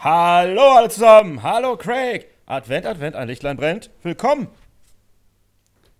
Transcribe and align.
Hallo 0.00 0.62
alle 0.76 0.88
zusammen, 0.90 1.42
hallo 1.42 1.76
Craig. 1.76 2.26
Advent, 2.46 2.86
Advent, 2.86 3.16
ein 3.16 3.26
Lichtlein 3.26 3.56
brennt. 3.56 3.90
Willkommen. 4.04 4.46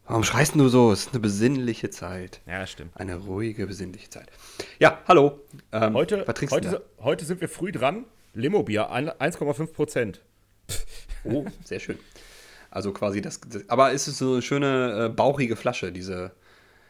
Warum 0.07 0.23
schreist 0.23 0.55
du 0.55 0.69
so? 0.69 0.93
Es 0.93 1.01
ist 1.01 1.11
eine 1.11 1.19
besinnliche 1.19 1.91
Zeit. 1.91 2.41
Ja, 2.47 2.65
stimmt. 2.69 2.93
Eine 2.95 3.17
ruhige, 3.17 3.67
besinnliche 3.67 4.09
Zeit. 4.09 4.31
Ja, 4.79 5.01
hallo. 5.09 5.41
Ähm, 5.73 5.95
heute, 5.95 6.25
heute, 6.49 6.85
heute 7.01 7.25
sind 7.25 7.41
wir 7.41 7.49
früh 7.49 7.73
dran. 7.73 8.05
Limo-Bier, 8.35 8.89
1,5 8.93 9.73
Prozent. 9.73 10.21
Oh, 11.25 11.47
sehr 11.65 11.81
schön. 11.81 11.99
Also 12.71 12.93
quasi 12.93 13.21
das, 13.21 13.41
das, 13.41 13.69
aber 13.69 13.91
ist 13.91 14.07
es 14.07 14.19
so 14.19 14.35
eine 14.35 14.43
schöne 14.43 15.07
äh, 15.07 15.09
bauchige 15.09 15.57
Flasche, 15.57 15.91
diese. 15.91 16.31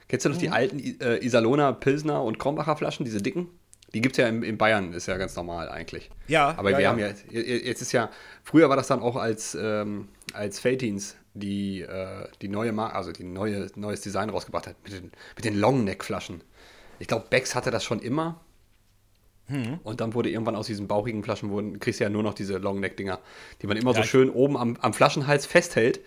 Kennst 0.08 0.26
du 0.26 0.28
noch 0.28 0.36
mhm. 0.36 0.40
die 0.40 0.50
alten 0.50 0.78
äh, 1.00 1.24
Isalona, 1.24 1.72
Pilsner 1.72 2.22
und 2.22 2.38
Krombacher 2.38 2.76
Flaschen, 2.76 3.06
diese 3.06 3.22
dicken? 3.22 3.48
Die 3.94 4.00
gibt 4.00 4.18
es 4.18 4.22
ja 4.22 4.28
in, 4.28 4.42
in, 4.42 4.58
Bayern, 4.58 4.92
ist 4.92 5.06
ja 5.06 5.16
ganz 5.16 5.34
normal 5.34 5.68
eigentlich. 5.70 6.10
Ja. 6.26 6.54
Aber 6.58 6.70
ja, 6.70 6.76
wir 6.76 6.84
ja. 6.84 6.90
haben 6.90 6.98
ja, 6.98 7.08
jetzt 7.08 7.82
ist 7.82 7.92
ja, 7.92 8.10
früher 8.44 8.68
war 8.68 8.76
das 8.76 8.86
dann 8.88 9.00
auch 9.00 9.16
als, 9.16 9.56
ähm, 9.58 10.08
als 10.34 10.60
Feltins 10.60 11.16
die, 11.34 11.82
äh, 11.82 12.26
die 12.42 12.48
neue 12.48 12.72
Marke, 12.72 12.96
also 12.96 13.12
die 13.12 13.24
neue, 13.24 13.68
neues 13.76 14.02
Design 14.02 14.28
rausgebracht 14.28 14.66
hat, 14.66 14.76
mit 14.84 14.92
den, 14.92 15.12
mit 15.36 15.44
den 15.44 15.58
Longneck-Flaschen. 15.58 16.42
Ich 16.98 17.08
glaube, 17.08 17.26
Becks 17.30 17.54
hatte 17.54 17.70
das 17.70 17.84
schon 17.84 18.00
immer. 18.00 18.40
Hm. 19.46 19.80
Und 19.82 20.02
dann 20.02 20.12
wurde 20.12 20.28
irgendwann 20.28 20.56
aus 20.56 20.66
diesen 20.66 20.88
bauchigen 20.88 21.24
Flaschen, 21.24 21.48
wurden, 21.48 21.80
kriegst 21.80 22.00
du 22.00 22.04
ja 22.04 22.10
nur 22.10 22.22
noch 22.22 22.34
diese 22.34 22.58
Longneck-Dinger, 22.58 23.18
die 23.62 23.66
man 23.66 23.78
immer 23.78 23.92
ja, 23.92 23.98
so 23.98 24.02
schön 24.02 24.28
oben 24.28 24.58
am, 24.58 24.76
am 24.80 24.92
Flaschenhals 24.92 25.46
festhält. 25.46 26.00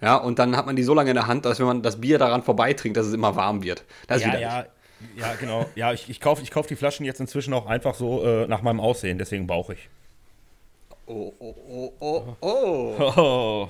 Ja, 0.00 0.16
und 0.16 0.38
dann 0.38 0.56
hat 0.56 0.66
man 0.66 0.76
die 0.76 0.82
so 0.82 0.94
lange 0.94 1.10
in 1.10 1.14
der 1.14 1.26
Hand, 1.26 1.44
dass 1.44 1.60
wenn 1.60 1.66
man 1.66 1.82
das 1.82 2.00
Bier 2.00 2.18
daran 2.18 2.42
vorbeitrinkt, 2.42 2.96
dass 2.96 3.06
es 3.06 3.12
immer 3.12 3.36
warm 3.36 3.62
wird. 3.62 3.84
Das 4.06 4.22
ja, 4.22 4.38
ja, 4.38 4.66
ja, 5.16 5.34
genau. 5.34 5.66
Ja, 5.74 5.92
ich, 5.92 6.08
ich 6.08 6.20
kaufe 6.20 6.42
ich 6.42 6.50
kauf 6.50 6.66
die 6.66 6.76
Flaschen 6.76 7.04
jetzt 7.06 7.20
inzwischen 7.20 7.52
auch 7.54 7.66
einfach 7.66 7.94
so 7.94 8.24
äh, 8.24 8.46
nach 8.46 8.62
meinem 8.62 8.80
Aussehen, 8.80 9.18
deswegen 9.18 9.46
bauche 9.46 9.74
ich. 9.74 9.88
Oh, 11.06 11.34
oh, 11.40 11.54
oh, 11.68 11.92
oh, 12.00 12.36
oh. 12.40 13.12
oh. 13.16 13.68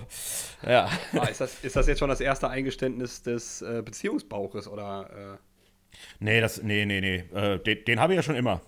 Ja. 0.69 0.91
Ah, 1.15 1.25
ist, 1.25 1.41
das, 1.41 1.65
ist 1.65 1.75
das 1.75 1.87
jetzt 1.87 1.99
schon 1.99 2.11
das 2.11 2.21
erste 2.21 2.51
Eingeständnis 2.51 3.23
des 3.23 3.63
äh, 3.63 3.83
Beziehungsbauches 3.83 4.69
oder? 4.69 5.39
Äh? 5.41 5.97
Nee, 6.19 6.41
das, 6.41 6.63
nee, 6.63 6.85
nee, 6.85 7.01
nee. 7.01 7.25
Äh, 7.35 7.59
den, 7.61 7.85
den 7.87 8.01
habe 8.01 8.13
ich 8.13 8.19
ja 8.19 8.23
schon 8.23 8.37
immer. 8.37 8.61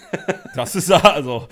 Das 0.54 0.74
ist 0.74 0.90
also. 0.90 1.48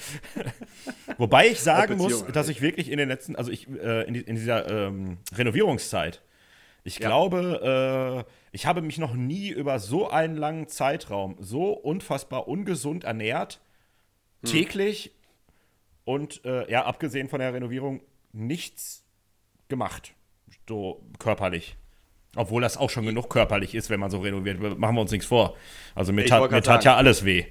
Wobei 1.18 1.48
ich 1.48 1.60
sagen 1.60 1.96
muss, 1.96 2.24
dass 2.26 2.48
ich 2.48 2.60
wirklich 2.60 2.90
in 2.90 2.98
den 2.98 3.08
letzten, 3.08 3.36
also 3.36 3.50
ich 3.50 3.68
äh, 3.68 4.02
in, 4.08 4.14
die, 4.14 4.20
in, 4.20 4.36
dieser 4.36 4.68
ähm, 4.68 5.18
Renovierungszeit, 5.34 6.22
ich 6.84 6.98
ja. 6.98 7.08
glaube, 7.08 8.24
äh, 8.26 8.32
ich 8.52 8.66
habe 8.66 8.82
mich 8.82 8.98
noch 8.98 9.14
nie 9.14 9.48
über 9.48 9.78
so 9.78 10.08
einen 10.08 10.36
langen 10.36 10.68
Zeitraum 10.68 11.36
so 11.38 11.72
unfassbar 11.72 12.48
ungesund 12.48 13.04
ernährt, 13.04 13.60
hm. 14.42 14.50
täglich 14.50 15.12
und 16.04 16.44
äh, 16.44 16.70
ja, 16.70 16.84
abgesehen 16.84 17.28
von 17.28 17.40
der 17.40 17.52
Renovierung 17.52 18.00
nichts 18.32 19.04
gemacht, 19.68 20.14
so 20.68 21.02
körperlich. 21.18 21.76
Obwohl 22.36 22.62
das 22.62 22.76
auch 22.76 22.90
schon 22.90 23.06
genug 23.06 23.30
körperlich 23.30 23.74
ist, 23.74 23.90
wenn 23.90 24.00
man 24.00 24.10
so 24.10 24.20
renoviert. 24.20 24.60
Machen 24.78 24.94
wir 24.94 25.00
uns 25.00 25.10
nichts 25.10 25.26
vor. 25.26 25.56
Also 25.94 26.12
mir, 26.12 26.26
tat, 26.26 26.50
mir 26.50 26.62
tat 26.62 26.84
ja 26.84 26.94
alles 26.94 27.24
weh. 27.24 27.46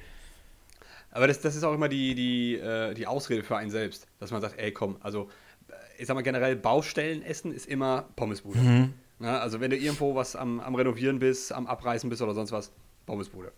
Aber 1.11 1.27
das, 1.27 1.41
das 1.41 1.55
ist 1.55 1.63
auch 1.63 1.73
immer 1.73 1.89
die, 1.89 2.13
die, 2.13 2.55
äh, 2.55 2.93
die 2.93 3.07
Ausrede 3.07 3.43
für 3.43 3.57
einen 3.57 3.71
selbst, 3.71 4.07
dass 4.19 4.31
man 4.31 4.39
sagt, 4.39 4.59
ey 4.59 4.71
komm, 4.71 4.97
also 5.01 5.29
äh, 5.67 5.73
ich 5.97 6.05
sag 6.05 6.13
mal 6.13 6.21
generell, 6.21 6.55
Baustellen 6.55 7.23
essen 7.23 7.51
ist 7.51 7.65
immer 7.65 8.09
Pommesbude. 8.15 8.59
Mhm. 8.59 8.93
Na, 9.19 9.39
also 9.39 9.59
wenn 9.59 9.71
du 9.71 9.77
irgendwo 9.77 10.15
was 10.15 10.35
am, 10.35 10.59
am 10.59 10.75
Renovieren 10.75 11.19
bist, 11.19 11.51
am 11.51 11.67
Abreißen 11.67 12.09
bist 12.09 12.21
oder 12.21 12.33
sonst 12.33 12.51
was, 12.51 12.71
Pommesbude. 13.05 13.51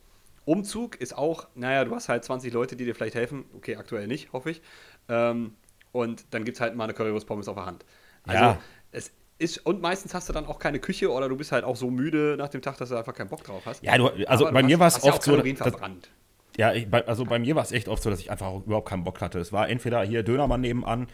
Umzug 0.45 0.95
ist 0.95 1.17
auch, 1.17 1.47
naja, 1.55 1.85
du 1.85 1.93
hast 1.93 2.09
halt 2.09 2.23
20 2.23 2.53
Leute, 2.53 2.75
die 2.75 2.85
dir 2.85 2.95
vielleicht 2.95 3.15
helfen. 3.15 3.45
Okay, 3.55 3.75
aktuell 3.75 4.07
nicht, 4.07 4.31
hoffe 4.33 4.51
ich. 4.51 4.61
Ähm, 5.07 5.53
und 5.91 6.25
dann 6.31 6.43
gibt 6.43 6.57
es 6.57 6.61
halt 6.61 6.75
mal 6.75 6.85
eine 6.85 6.93
Currywurst 6.93 7.27
Pommes 7.27 7.47
auf 7.47 7.55
der 7.55 7.65
Hand. 7.65 7.85
Also 8.23 8.43
ja. 8.43 8.57
es 8.91 9.11
ist, 9.37 9.65
und 9.65 9.81
meistens 9.81 10.13
hast 10.13 10.29
du 10.29 10.33
dann 10.33 10.45
auch 10.45 10.59
keine 10.59 10.79
Küche 10.79 11.11
oder 11.11 11.29
du 11.29 11.37
bist 11.37 11.51
halt 11.51 11.63
auch 11.63 11.75
so 11.75 11.89
müde 11.89 12.35
nach 12.37 12.49
dem 12.49 12.61
Tag, 12.61 12.77
dass 12.77 12.89
du 12.89 12.95
einfach 12.95 13.13
keinen 13.13 13.29
Bock 13.29 13.43
drauf 13.43 13.63
hast. 13.65 13.83
Ja, 13.83 13.97
du, 13.97 14.07
also 14.27 14.47
Aber 14.47 14.53
bei 14.53 14.63
mir 14.63 14.79
war 14.79 14.87
es 14.87 15.03
oft 15.03 15.25
ja 15.27 15.33
so. 15.37 15.55
Verbrannt. 15.55 16.09
Ja, 16.57 16.73
ich, 16.73 16.87
also 16.91 17.25
bei 17.25 17.39
mir 17.39 17.55
war 17.55 17.63
es 17.63 17.71
echt 17.71 17.87
oft 17.87 18.03
so, 18.03 18.09
dass 18.09 18.19
ich 18.19 18.31
einfach 18.31 18.53
überhaupt 18.53 18.89
keinen 18.89 19.03
Bock 19.03 19.21
hatte. 19.21 19.39
Es 19.39 19.53
war 19.53 19.69
entweder 19.69 20.03
hier 20.03 20.23
Dönermann 20.23 20.61
nebenan, 20.61 21.07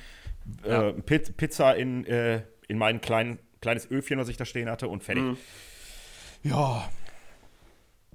ja. 0.65 0.89
äh, 0.89 0.93
Pizza 0.93 1.75
in, 1.75 2.05
äh, 2.05 2.41
in 2.67 2.79
mein 2.79 2.99
klein, 2.99 3.37
kleines 3.61 3.89
Öfchen, 3.89 4.19
was 4.19 4.29
ich 4.29 4.37
da 4.37 4.45
stehen 4.45 4.69
hatte 4.69 4.87
und 4.87 5.03
fertig. 5.03 5.23
Mhm. 5.23 5.37
Ja. 6.43 6.89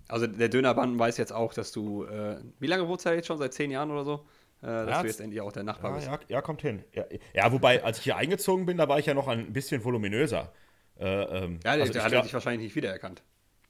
Also 0.09 0.27
der 0.27 0.49
Dönermann 0.49 0.99
weiß 0.99 1.19
jetzt 1.19 1.33
auch, 1.33 1.55
dass 1.55 1.73
du, 1.73 2.05
äh, 2.05 2.39
wie 2.59 2.67
lange 2.67 2.87
wohnst 2.89 3.07
du 3.07 3.11
jetzt 3.11 3.27
schon? 3.27 3.39
Seit 3.39 3.55
zehn 3.55 3.71
Jahren 3.71 3.91
oder 3.91 4.05
so? 4.05 4.27
Äh, 4.63 4.67
dass 4.67 4.89
ja, 4.89 5.03
du 5.03 5.09
jetzt 5.09 5.21
endlich 5.21 5.41
auch 5.41 5.53
der 5.53 5.63
Nachbar 5.63 5.91
ja, 5.91 5.97
bist. 5.97 6.07
Ja, 6.09 6.19
ja, 6.37 6.43
kommt 6.43 6.63
hin. 6.63 6.85
Ja, 7.33 7.53
wobei, 7.53 7.83
als 7.83 7.99
ich 7.99 8.05
hier 8.05 8.17
eingezogen 8.17 8.67
bin, 8.67 8.77
da 8.77 8.89
war 8.89 8.99
ich 8.99 9.07
ja 9.07 9.15
noch 9.15 9.29
ein 9.29 9.53
bisschen 9.53 9.85
voluminöser. 9.85 10.53
Äh, 10.99 11.05
ähm, 11.05 11.61
ja, 11.65 11.77
der, 11.77 11.83
also 11.83 11.93
der 11.93 12.03
hat 12.03 12.25
sich 12.25 12.35
wahrscheinlich 12.35 12.63
nicht 12.65 12.77
wiedererkannt. 12.77 13.23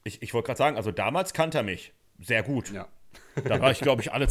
Ich, 0.03 0.21
ich 0.21 0.33
wollte 0.33 0.47
gerade 0.47 0.57
sagen, 0.57 0.77
also 0.77 0.91
damals 0.91 1.33
kannte 1.33 1.59
er 1.59 1.63
mich 1.63 1.93
sehr 2.19 2.43
gut. 2.43 2.71
Ja. 2.71 2.87
Da 3.45 3.61
war 3.61 3.71
ich, 3.71 3.79
glaube 3.79 4.01
ich, 4.01 4.11
alle, 4.11 4.27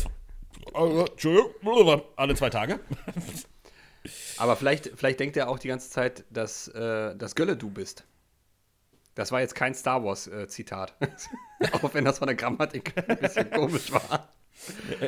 alle 0.74 2.34
zwei 2.34 2.50
Tage. 2.50 2.80
Aber 4.38 4.56
vielleicht, 4.56 4.92
vielleicht 4.96 5.20
denkt 5.20 5.36
er 5.36 5.48
auch 5.48 5.58
die 5.58 5.68
ganze 5.68 5.90
Zeit, 5.90 6.24
dass 6.30 6.68
äh, 6.68 7.14
das 7.16 7.34
Gölle 7.34 7.56
du 7.56 7.70
bist. 7.70 8.04
Das 9.14 9.32
war 9.32 9.40
jetzt 9.40 9.54
kein 9.54 9.74
Star 9.74 10.02
Wars-Zitat. 10.04 10.94
Äh, 11.00 11.08
auch 11.72 11.92
wenn 11.94 12.04
das 12.04 12.18
von 12.18 12.26
der 12.26 12.36
Grammatik 12.36 12.94
ein 13.08 13.18
bisschen 13.18 13.50
komisch 13.50 13.92
war. 13.92 14.28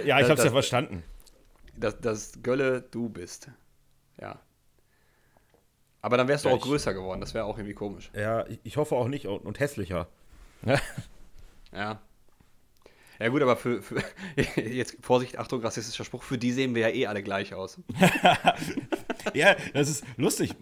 Ja, 0.04 0.18
ich 0.18 0.24
habe 0.24 0.34
es 0.34 0.44
ja 0.44 0.50
verstanden. 0.50 1.02
Dass, 1.76 2.00
dass 2.00 2.42
Gölle 2.42 2.82
du 2.82 3.08
bist. 3.08 3.50
Ja. 4.20 4.40
Aber 6.02 6.16
dann 6.16 6.28
wärst 6.28 6.44
du 6.44 6.48
ja, 6.48 6.54
auch 6.54 6.60
größer 6.60 6.92
geworden. 6.92 7.20
Das 7.20 7.32
wäre 7.32 7.44
auch 7.44 7.56
irgendwie 7.56 7.74
komisch. 7.74 8.10
Ja, 8.14 8.44
ich 8.64 8.76
hoffe 8.76 8.96
auch 8.96 9.08
nicht 9.08 9.26
und, 9.26 9.44
und 9.46 9.60
hässlicher. 9.60 10.08
ja. 11.72 12.00
Ja 13.22 13.28
gut, 13.28 13.40
aber 13.40 13.56
für, 13.56 13.80
für 13.80 14.02
jetzt 14.60 14.96
Vorsicht, 15.00 15.38
Achtung, 15.38 15.60
rassistischer 15.60 16.04
Spruch, 16.04 16.24
für 16.24 16.38
die 16.38 16.50
sehen 16.50 16.74
wir 16.74 16.88
ja 16.88 16.94
eh 16.94 17.06
alle 17.06 17.22
gleich 17.22 17.54
aus. 17.54 17.78
ja, 19.34 19.54
das 19.74 19.88
ist 19.88 20.04
lustig. 20.16 20.56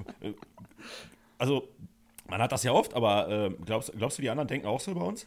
Also, 1.39 1.69
man 2.29 2.43
hat 2.43 2.53
das 2.53 2.63
ja 2.63 2.73
oft, 2.73 2.93
aber 2.93 3.29
äh, 3.29 3.65
glaubst, 3.65 3.93
glaubst 3.97 4.19
du, 4.19 4.23
die 4.23 4.29
anderen 4.29 4.47
denken 4.47 4.67
auch 4.67 4.79
so 4.79 4.91
über 4.91 5.07
uns? 5.07 5.27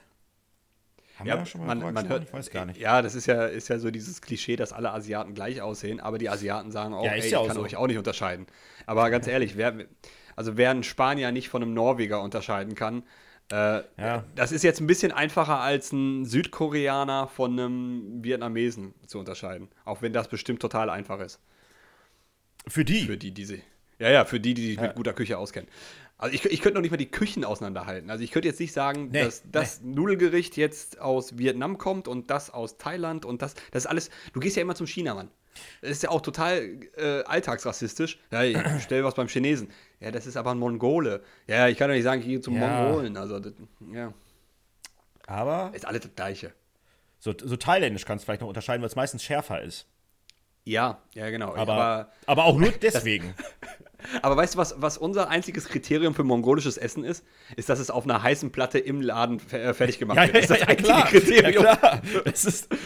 Haben 1.18 1.28
ja, 1.28 1.34
wir 1.34 1.40
ja 1.40 1.46
schon 1.48 1.66
mal 1.66 1.76
man, 1.76 1.94
man 1.94 2.08
hört, 2.08 2.24
Ich 2.24 2.34
weiß 2.34 2.52
gar 2.52 2.66
nicht. 2.66 2.80
Ja, 2.80 3.02
das 3.02 3.16
ist 3.16 3.26
ja, 3.26 3.46
ist 3.46 3.68
ja 3.68 3.80
so 3.80 3.90
dieses 3.90 4.22
Klischee, 4.22 4.56
dass 4.56 4.72
alle 4.72 4.92
Asiaten 4.92 5.34
gleich 5.34 5.60
aussehen, 5.60 6.00
aber 6.00 6.20
die 6.20 6.30
Asiaten 6.30 6.72
sagen 6.72 6.94
auch, 6.94 7.04
ja, 7.04 7.14
ey, 7.14 7.20
ja 7.20 7.26
ich 7.26 7.36
auch 7.36 7.48
kann 7.48 7.56
so. 7.56 7.64
euch 7.64 7.78
auch 7.78 7.88
nicht 7.88 7.98
unterscheiden. 7.98 8.46
Aber 8.86 9.10
ganz 9.10 9.26
ehrlich, 9.26 9.58
wer, 9.58 9.74
also 10.36 10.56
wer 10.56 10.70
einen 10.70 10.84
Spanier 10.84 11.32
nicht 11.32 11.50
von 11.50 11.64
einem 11.64 11.74
Norweger 11.74 12.22
unterscheiden 12.22 12.76
kann, 12.76 13.04
äh, 13.52 13.84
ja. 13.98 14.24
Das 14.36 14.52
ist 14.52 14.64
jetzt 14.64 14.80
ein 14.80 14.88
bisschen 14.88 15.12
einfacher 15.12 15.59
als 15.59 15.92
ein 15.92 16.26
Südkoreaner 16.26 17.28
von 17.28 17.52
einem 17.52 18.24
Vietnamesen 18.24 18.94
zu 19.06 19.20
unterscheiden. 19.20 19.70
Auch 19.86 20.02
wenn 20.02 20.14
das 20.14 20.28
bestimmt 20.28 20.62
total 20.62 20.90
einfach 20.90 21.20
ist. 21.20 21.40
Für 22.68 22.86
die? 22.86 23.06
Für 23.06 23.18
die, 23.18 23.31
die 23.31 23.46
sie. 23.46 23.64
Ja, 24.00 24.09
ja, 24.09 24.26
für 24.26 24.40
die, 24.40 24.54
die 24.54 24.68
sich 24.68 24.76
ja. 24.78 24.84
mit 24.84 24.96
guter 24.96 25.14
Küche 25.14 25.38
auskennen. 25.38 25.70
Also 26.18 26.36
ich, 26.36 26.46
ich 26.46 26.62
könnte 26.62 26.76
noch 26.76 26.81
nicht 26.81 26.92
mal 26.92 26.98
die 26.98 27.12
Küchen 27.12 27.44
auseinanderhalten. 27.44 28.09
Also 28.09 28.24
ich 28.24 28.31
könnte 28.31 28.48
jetzt 28.48 28.59
nicht 28.59 28.74
sagen, 28.74 29.09
nee, 29.12 29.24
dass 29.24 29.44
das 29.52 29.81
nee. 29.81 29.94
Nudelgericht 29.94 30.58
jetzt 30.58 31.00
aus 31.02 31.38
Vietnam 31.38 31.78
kommt 31.78 32.08
und 32.08 32.30
das 32.30 32.50
aus 32.50 32.78
Thailand 32.78 33.25
und 33.25 33.42
das. 33.42 33.56
Das 33.72 33.84
ist 33.84 33.90
alles. 33.90 34.10
Du 34.31 34.40
gehst 34.40 34.56
ja 34.56 34.62
immer 34.62 34.75
zum 34.75 34.88
Chinamann. 34.88 35.30
Das 35.81 35.92
ist 35.92 36.04
ja 36.04 36.10
auch 36.10 36.22
total 36.22 36.80
äh, 36.98 37.24
alltagsrassistisch. 37.24 38.20
Ja, 38.31 38.44
ich 38.44 38.58
stell 38.81 39.04
was 39.04 39.16
beim 39.16 39.28
Chinesen. 39.28 39.70
Ja, 40.03 40.12
das 40.12 40.28
ist 40.28 40.36
aber 40.36 40.52
ein 40.52 40.59
Mongole. 40.59 41.24
Ja, 41.47 41.69
ich 41.69 41.78
kann 41.78 41.88
doch 41.88 41.96
nicht 41.96 42.03
sagen, 42.03 42.19
ich 42.19 42.28
gehe 42.28 42.41
zum 42.41 42.56
ja. 42.56 42.68
Mongolen. 42.68 43.16
Also, 43.16 43.40
das, 43.40 43.53
ja. 43.94 44.13
Aber. 45.28 45.72
Ist 45.74 45.88
alles 45.88 46.01
das 46.01 46.13
Gleiche. 46.13 46.51
So, 47.19 47.33
so 47.42 47.56
thailändisch 47.56 48.04
kannst 48.04 48.24
du 48.24 48.25
vielleicht 48.25 48.42
noch 48.42 48.50
unterscheiden, 48.50 48.81
weil 48.81 48.89
es 48.89 48.98
meistens 48.98 49.24
schärfer 49.24 49.62
ist. 49.62 49.88
Ja, 50.66 51.01
ja, 51.13 51.30
genau. 51.30 51.56
Aber, 51.56 51.74
aber, 51.74 52.12
aber 52.25 52.44
auch 52.44 52.57
nur 52.57 52.72
deswegen. 52.81 53.33
Das, 53.38 54.22
aber 54.24 54.36
weißt 54.36 54.56
du, 54.56 54.57
was, 54.57 54.81
was 54.81 54.98
unser 54.98 55.30
einziges 55.30 55.69
Kriterium 55.69 56.13
für 56.16 56.25
mongolisches 56.25 56.75
Essen 56.75 57.06
ist? 57.06 57.24
Ist, 57.56 57.69
dass 57.69 57.80
es 57.80 57.89
auf 57.89 58.04
einer 58.04 58.22
heißen 58.22 58.51
Platte 58.51 58.80
im 58.80 59.00
Laden 59.00 59.39
äh, 59.51 59.74
fertig 59.74 60.00
gemacht 60.00 60.18
ja, 60.18 60.24
wird. 60.24 60.36
Das 60.36 60.44
ist 60.44 60.50
das 60.50 60.60
ja, 60.60 60.68
einzige 60.68 60.89
klar. 60.89 61.07
Kriterium. 61.07 61.63
Ja, 61.63 61.75
klar. 61.78 62.01
Das 62.25 62.44
ist. 62.44 62.68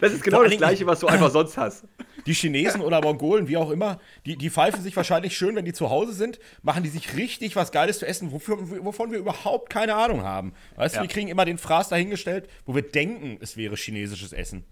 Das 0.00 0.12
ist 0.12 0.22
genau 0.22 0.44
das 0.44 0.56
Gleiche, 0.56 0.86
was 0.86 1.00
du 1.00 1.08
einfach 1.08 1.30
sonst 1.30 1.56
hast. 1.56 1.84
Die 2.30 2.34
Chinesen 2.34 2.80
oder 2.80 3.00
Mongolen, 3.00 3.48
wie 3.48 3.56
auch 3.56 3.70
immer, 3.70 3.98
die, 4.24 4.36
die 4.36 4.50
pfeifen 4.50 4.80
sich 4.82 4.94
wahrscheinlich 4.94 5.36
schön, 5.36 5.56
wenn 5.56 5.64
die 5.64 5.72
zu 5.72 5.90
Hause 5.90 6.12
sind, 6.12 6.38
machen 6.62 6.84
die 6.84 6.88
sich 6.88 7.16
richtig 7.16 7.56
was 7.56 7.72
Geiles 7.72 7.98
zu 7.98 8.06
essen, 8.06 8.30
wofür, 8.30 8.56
wovon 8.84 9.10
wir 9.10 9.18
überhaupt 9.18 9.68
keine 9.68 9.96
Ahnung 9.96 10.22
haben. 10.22 10.52
Weißt 10.76 10.94
ja. 10.94 11.00
du, 11.00 11.08
wir 11.08 11.12
kriegen 11.12 11.26
immer 11.26 11.44
den 11.44 11.58
Fraß 11.58 11.88
dahingestellt, 11.88 12.48
wo 12.66 12.74
wir 12.76 12.82
denken, 12.82 13.38
es 13.40 13.56
wäre 13.56 13.74
chinesisches 13.74 14.32
Essen. 14.32 14.64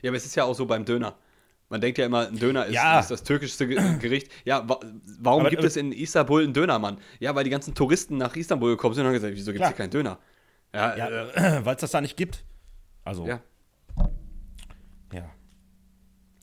Ja, 0.00 0.08
aber 0.08 0.16
es 0.16 0.24
ist 0.24 0.34
ja 0.34 0.44
auch 0.44 0.54
so 0.54 0.64
beim 0.64 0.86
Döner. 0.86 1.18
Man 1.68 1.82
denkt 1.82 1.98
ja 1.98 2.06
immer, 2.06 2.28
ein 2.28 2.38
Döner 2.38 2.64
ist, 2.64 2.74
ja. 2.74 3.00
ist 3.00 3.10
das 3.10 3.22
türkischste 3.22 3.68
Gericht. 4.00 4.32
Ja, 4.46 4.66
wa 4.66 4.80
warum 5.20 5.40
aber, 5.40 5.50
gibt 5.50 5.60
aber, 5.60 5.68
es 5.68 5.76
in 5.76 5.92
Istanbul 5.92 6.42
einen 6.42 6.54
Dönermann? 6.54 6.98
Ja, 7.20 7.34
weil 7.34 7.44
die 7.44 7.50
ganzen 7.50 7.74
Touristen 7.74 8.16
nach 8.16 8.34
Istanbul 8.34 8.70
gekommen 8.70 8.94
sind 8.94 9.02
und 9.02 9.08
haben 9.08 9.14
gesagt, 9.14 9.34
wieso 9.34 9.52
gibt 9.52 9.62
es 9.62 9.68
hier 9.68 9.76
keinen 9.76 9.90
Döner? 9.90 10.18
Ja, 10.72 10.96
ja 10.96 11.08
äh, 11.08 11.60
weil 11.66 11.74
es 11.74 11.82
das 11.82 11.90
da 11.90 12.00
nicht 12.00 12.16
gibt. 12.16 12.44
Also. 13.04 13.26
Ja. 13.26 13.42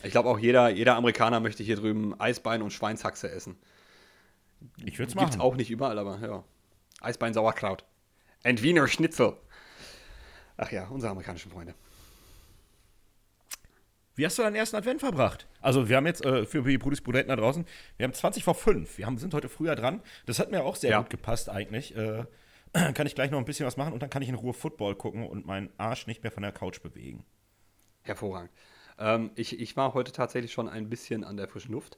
Ich 0.03 0.11
glaube 0.11 0.29
auch 0.29 0.39
jeder, 0.39 0.69
jeder 0.69 0.95
Amerikaner 0.95 1.39
möchte 1.39 1.63
hier 1.63 1.75
drüben 1.77 2.19
Eisbein 2.19 2.61
und 2.61 2.71
Schweinshaxe 2.71 3.29
essen. 3.31 3.57
Ich 4.83 4.99
würde 4.99 5.09
es 5.09 5.15
machen. 5.15 5.25
Gibt's 5.27 5.39
auch 5.39 5.55
nicht 5.55 5.71
überall, 5.71 5.97
aber 5.99 6.19
ja. 6.19 6.43
Eisbein, 7.01 7.33
Sauerkraut. 7.33 7.83
Und 8.43 8.61
Wiener 8.61 8.87
Schnitzel. 8.87 9.37
Ach 10.57 10.71
ja, 10.71 10.87
unsere 10.87 11.11
amerikanischen 11.11 11.51
Freunde. 11.51 11.73
Wie 14.15 14.25
hast 14.25 14.37
du 14.37 14.43
deinen 14.43 14.55
ersten 14.55 14.77
Advent 14.77 15.01
verbracht? 15.01 15.45
Also, 15.61 15.89
wir 15.89 15.97
haben 15.97 16.05
jetzt 16.05 16.23
äh, 16.23 16.45
für 16.45 16.61
die 16.63 16.77
Brudis 16.77 17.01
Brudenten 17.01 17.29
da 17.29 17.35
draußen, 17.35 17.65
wir 17.97 18.05
haben 18.05 18.13
20 18.13 18.43
vor 18.45 18.55
5. 18.55 18.97
Wir 18.97 19.05
haben, 19.05 19.17
sind 19.17 19.33
heute 19.33 19.49
früher 19.49 19.75
dran. 19.75 20.01
Das 20.25 20.39
hat 20.39 20.51
mir 20.51 20.63
auch 20.63 20.77
sehr 20.77 20.91
Ja. 20.91 20.99
gut 20.99 21.09
gepasst, 21.09 21.49
eigentlich. 21.49 21.95
Äh, 21.97 22.23
kann 22.93 23.07
ich 23.07 23.15
gleich 23.15 23.31
noch 23.31 23.39
ein 23.39 23.45
bisschen 23.45 23.65
was 23.65 23.75
machen 23.75 23.93
und 23.93 24.01
dann 24.01 24.09
kann 24.09 24.21
ich 24.21 24.29
in 24.29 24.35
Ruhe 24.35 24.53
Football 24.53 24.95
gucken 24.95 25.27
und 25.27 25.45
meinen 25.45 25.69
Arsch 25.77 26.07
nicht 26.07 26.23
mehr 26.23 26.31
von 26.31 26.43
der 26.43 26.51
Couch 26.53 26.81
bewegen. 26.81 27.25
Hervorragend. 28.03 28.51
Ähm, 28.97 29.31
ich, 29.35 29.59
ich 29.59 29.75
war 29.77 29.93
heute 29.93 30.11
tatsächlich 30.11 30.53
schon 30.53 30.69
ein 30.69 30.89
bisschen 30.89 31.23
an 31.23 31.37
der 31.37 31.47
frischen 31.47 31.71
Luft. 31.73 31.97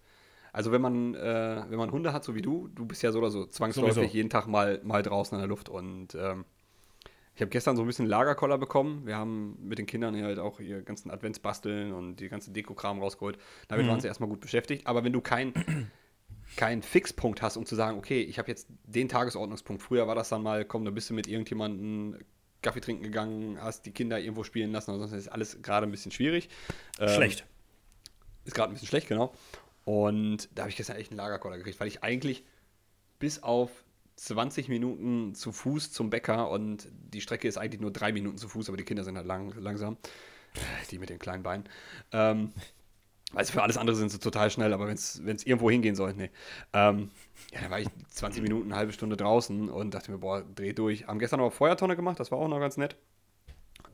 Also 0.54 0.72
wenn 0.72 0.82
man, 0.82 1.14
äh, 1.14 1.64
wenn 1.70 1.78
man 1.78 1.92
Hunde 1.92 2.14
hat, 2.14 2.24
so 2.24 2.34
wie 2.34 2.42
du, 2.42 2.68
du 2.70 2.86
bist 2.86 3.04
ja 3.04 3.12
so 3.12 3.20
oder 3.20 3.30
so 3.30 3.46
zwangsläufig 3.46 3.96
Sowieso. 3.96 4.14
jeden 4.14 4.30
Tag 4.30 4.48
mal, 4.48 4.82
mal 4.84 5.04
draußen 5.04 5.36
in 5.36 5.42
der 5.42 5.48
Luft. 5.48 5.70
Und 5.70 6.16
ähm, 6.16 6.46
ich 7.36 7.42
habe 7.42 7.50
gestern 7.50 7.76
so 7.76 7.84
ein 7.84 7.88
bisschen 7.88 8.08
Lagerkoller 8.08 8.58
bekommen. 8.58 9.06
Wir 9.06 9.16
haben 9.18 9.58
mit 9.62 9.78
den 9.78 9.86
Kindern 9.86 10.16
hier 10.16 10.26
halt 10.26 10.40
auch 10.40 10.60
ihr 10.60 10.82
ganzen 10.82 11.12
Adventsbasteln 11.12 11.94
und 11.94 12.16
die 12.16 12.30
ganze 12.30 12.50
Dekokram 12.52 13.00
rausgeholt. 13.00 13.38
Damit 13.68 13.86
Mhm. 13.86 13.90
waren 13.90 14.00
sie 14.00 14.08
erstmal 14.08 14.30
gut 14.30 14.40
beschäftigt. 14.40 14.88
Aber 14.88 15.04
wenn 15.04 15.14
du 15.14 15.22
kein, 15.22 15.54
keinen 16.56 16.82
Fixpunkt 16.82 17.44
hast, 17.44 17.58
um 17.58 17.68
zu 17.68 17.76
sagen, 17.76 17.98
okay, 18.00 18.22
ich 18.22 18.40
habe 18.40 18.48
jetzt 18.50 18.68
den 18.86 19.10
Tagesordnungspunkt. 19.10 19.84
Früher 19.84 20.08
war 20.08 20.16
das 20.16 20.30
dann 20.30 20.42
mal, 20.42 20.66
komm, 20.66 20.86
da 20.86 20.92
bist 20.92 21.12
du 21.12 21.14
mit 21.14 21.28
irgendjemandem 21.28 22.18
Kaffee 22.62 22.82
trinken 22.82 23.04
gegangen, 23.04 23.58
hast 23.62 23.86
die 23.86 23.92
Kinder 23.92 24.20
irgendwo 24.20 24.44
spielen 24.44 24.72
lassen 24.72 24.98
sonst 24.98 25.14
ist 25.14 25.28
alles 25.28 25.62
gerade 25.62 25.88
ein 25.88 25.92
bisschen 25.92 26.12
schwierig. 26.12 26.50
Ähm, 27.00 27.10
Schlecht. 27.10 27.46
Ist 28.46 28.56
gerade 28.56 28.72
ein 28.72 28.74
bisschen 28.74 28.88
schlecht, 28.88 29.08
genau. 29.08 29.34
Und 29.86 30.50
da 30.54 30.64
habe 30.64 30.70
ich 30.70 30.76
gestern 30.76 30.98
echt 30.98 31.12
einen 31.12 31.18
Lagerkoller 31.18 31.58
gekriegt, 31.58 31.80
weil 31.80 31.88
ich 31.88 32.04
eigentlich 32.04 32.44
bis 33.20 33.44
auf 33.44 33.72
20 34.18 34.68
Minuten 34.68 35.36
zu 35.36 35.52
Fuß 35.52 35.92
zum 35.92 36.10
Bäcker 36.10 36.50
und 36.50 36.88
die 36.92 37.22
Strecke 37.22 37.48
ist 37.48 37.58
eigentlich 37.58 37.82
nur 37.82 37.92
drei 37.92 38.12
Minuten 38.12 38.38
zu 38.38 38.50
Fuß, 38.50 38.68
aber 38.68 38.78
die 38.78 38.84
Kinder 38.84 39.04
sind 39.04 39.16
halt 39.16 39.28
lang, 39.28 39.54
langsam. 39.60 39.98
Die 40.92 40.98
mit 40.98 41.10
den 41.10 41.20
kleinen 41.20 41.44
Beinen. 41.44 41.70
Ähm, 42.12 42.52
also 43.34 43.54
für 43.54 43.62
alles 43.62 43.78
andere 43.78 43.96
sind 43.96 44.10
sie 44.10 44.20
total 44.20 44.50
schnell, 44.50 44.74
aber 44.74 44.88
wenn 44.88 44.96
es 44.96 45.20
irgendwo 45.46 45.70
hingehen 45.70 45.96
soll, 45.96 46.14
nee. 46.14 46.30
Ähm, 46.74 47.12
ja, 47.54 47.62
da 47.62 47.70
war 47.70 47.80
ich 47.80 47.88
20 48.10 48.42
Minuten, 48.42 48.68
eine 48.72 48.76
halbe 48.78 48.94
Stunde 48.94 49.18
draußen 49.18 49.70
und 49.70 49.94
dachte 49.94 50.12
mir, 50.12 50.18
boah, 50.18 50.44
dreh 50.56 50.74
durch. 50.74 51.08
Haben 51.08 51.20
gestern 51.20 51.40
noch 51.40 51.52
Feuertonne 51.52 51.96
gemacht, 51.96 52.20
das 52.20 52.32
war 52.32 52.38
auch 52.40 52.48
noch 52.48 52.60
ganz 52.60 52.78
nett. 52.78 52.96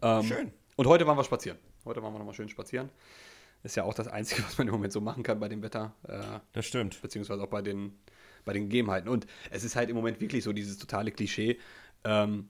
Ähm, 0.02 0.24
Schön. 0.24 0.54
Und 0.76 0.88
heute 0.88 1.06
waren 1.08 1.18
wir 1.18 1.24
spazieren. 1.24 1.58
Heute 1.86 2.02
waren 2.02 2.14
wir 2.14 2.20
nochmal 2.20 2.34
schön 2.34 2.50
spazieren. 2.50 2.90
Ist 3.64 3.76
ja 3.76 3.84
auch 3.84 3.94
das 3.94 4.08
Einzige, 4.08 4.44
was 4.46 4.58
man 4.58 4.68
im 4.68 4.74
Moment 4.74 4.94
so 4.94 5.02
machen 5.02 5.24
kann 5.24 5.40
bei 5.40 5.50
dem 5.50 5.62
Wetter. 5.62 5.94
Äh, 6.08 6.40
Das 6.54 6.66
stimmt. 6.66 7.02
beziehungsweise 7.02 7.42
auch 7.44 7.48
bei 7.48 7.62
den, 7.62 7.98
bei 8.46 8.54
den 8.54 8.64
Gegebenheiten. 8.64 9.10
Und 9.10 9.28
es 9.52 9.64
ist 9.64 9.76
halt 9.76 9.90
im 9.90 9.96
Moment 9.96 10.20
wirklich 10.22 10.44
so 10.44 10.54
dieses 10.54 10.78
totale 10.78 11.12
Klischee. 11.12 11.60
Ähm, 12.04 12.50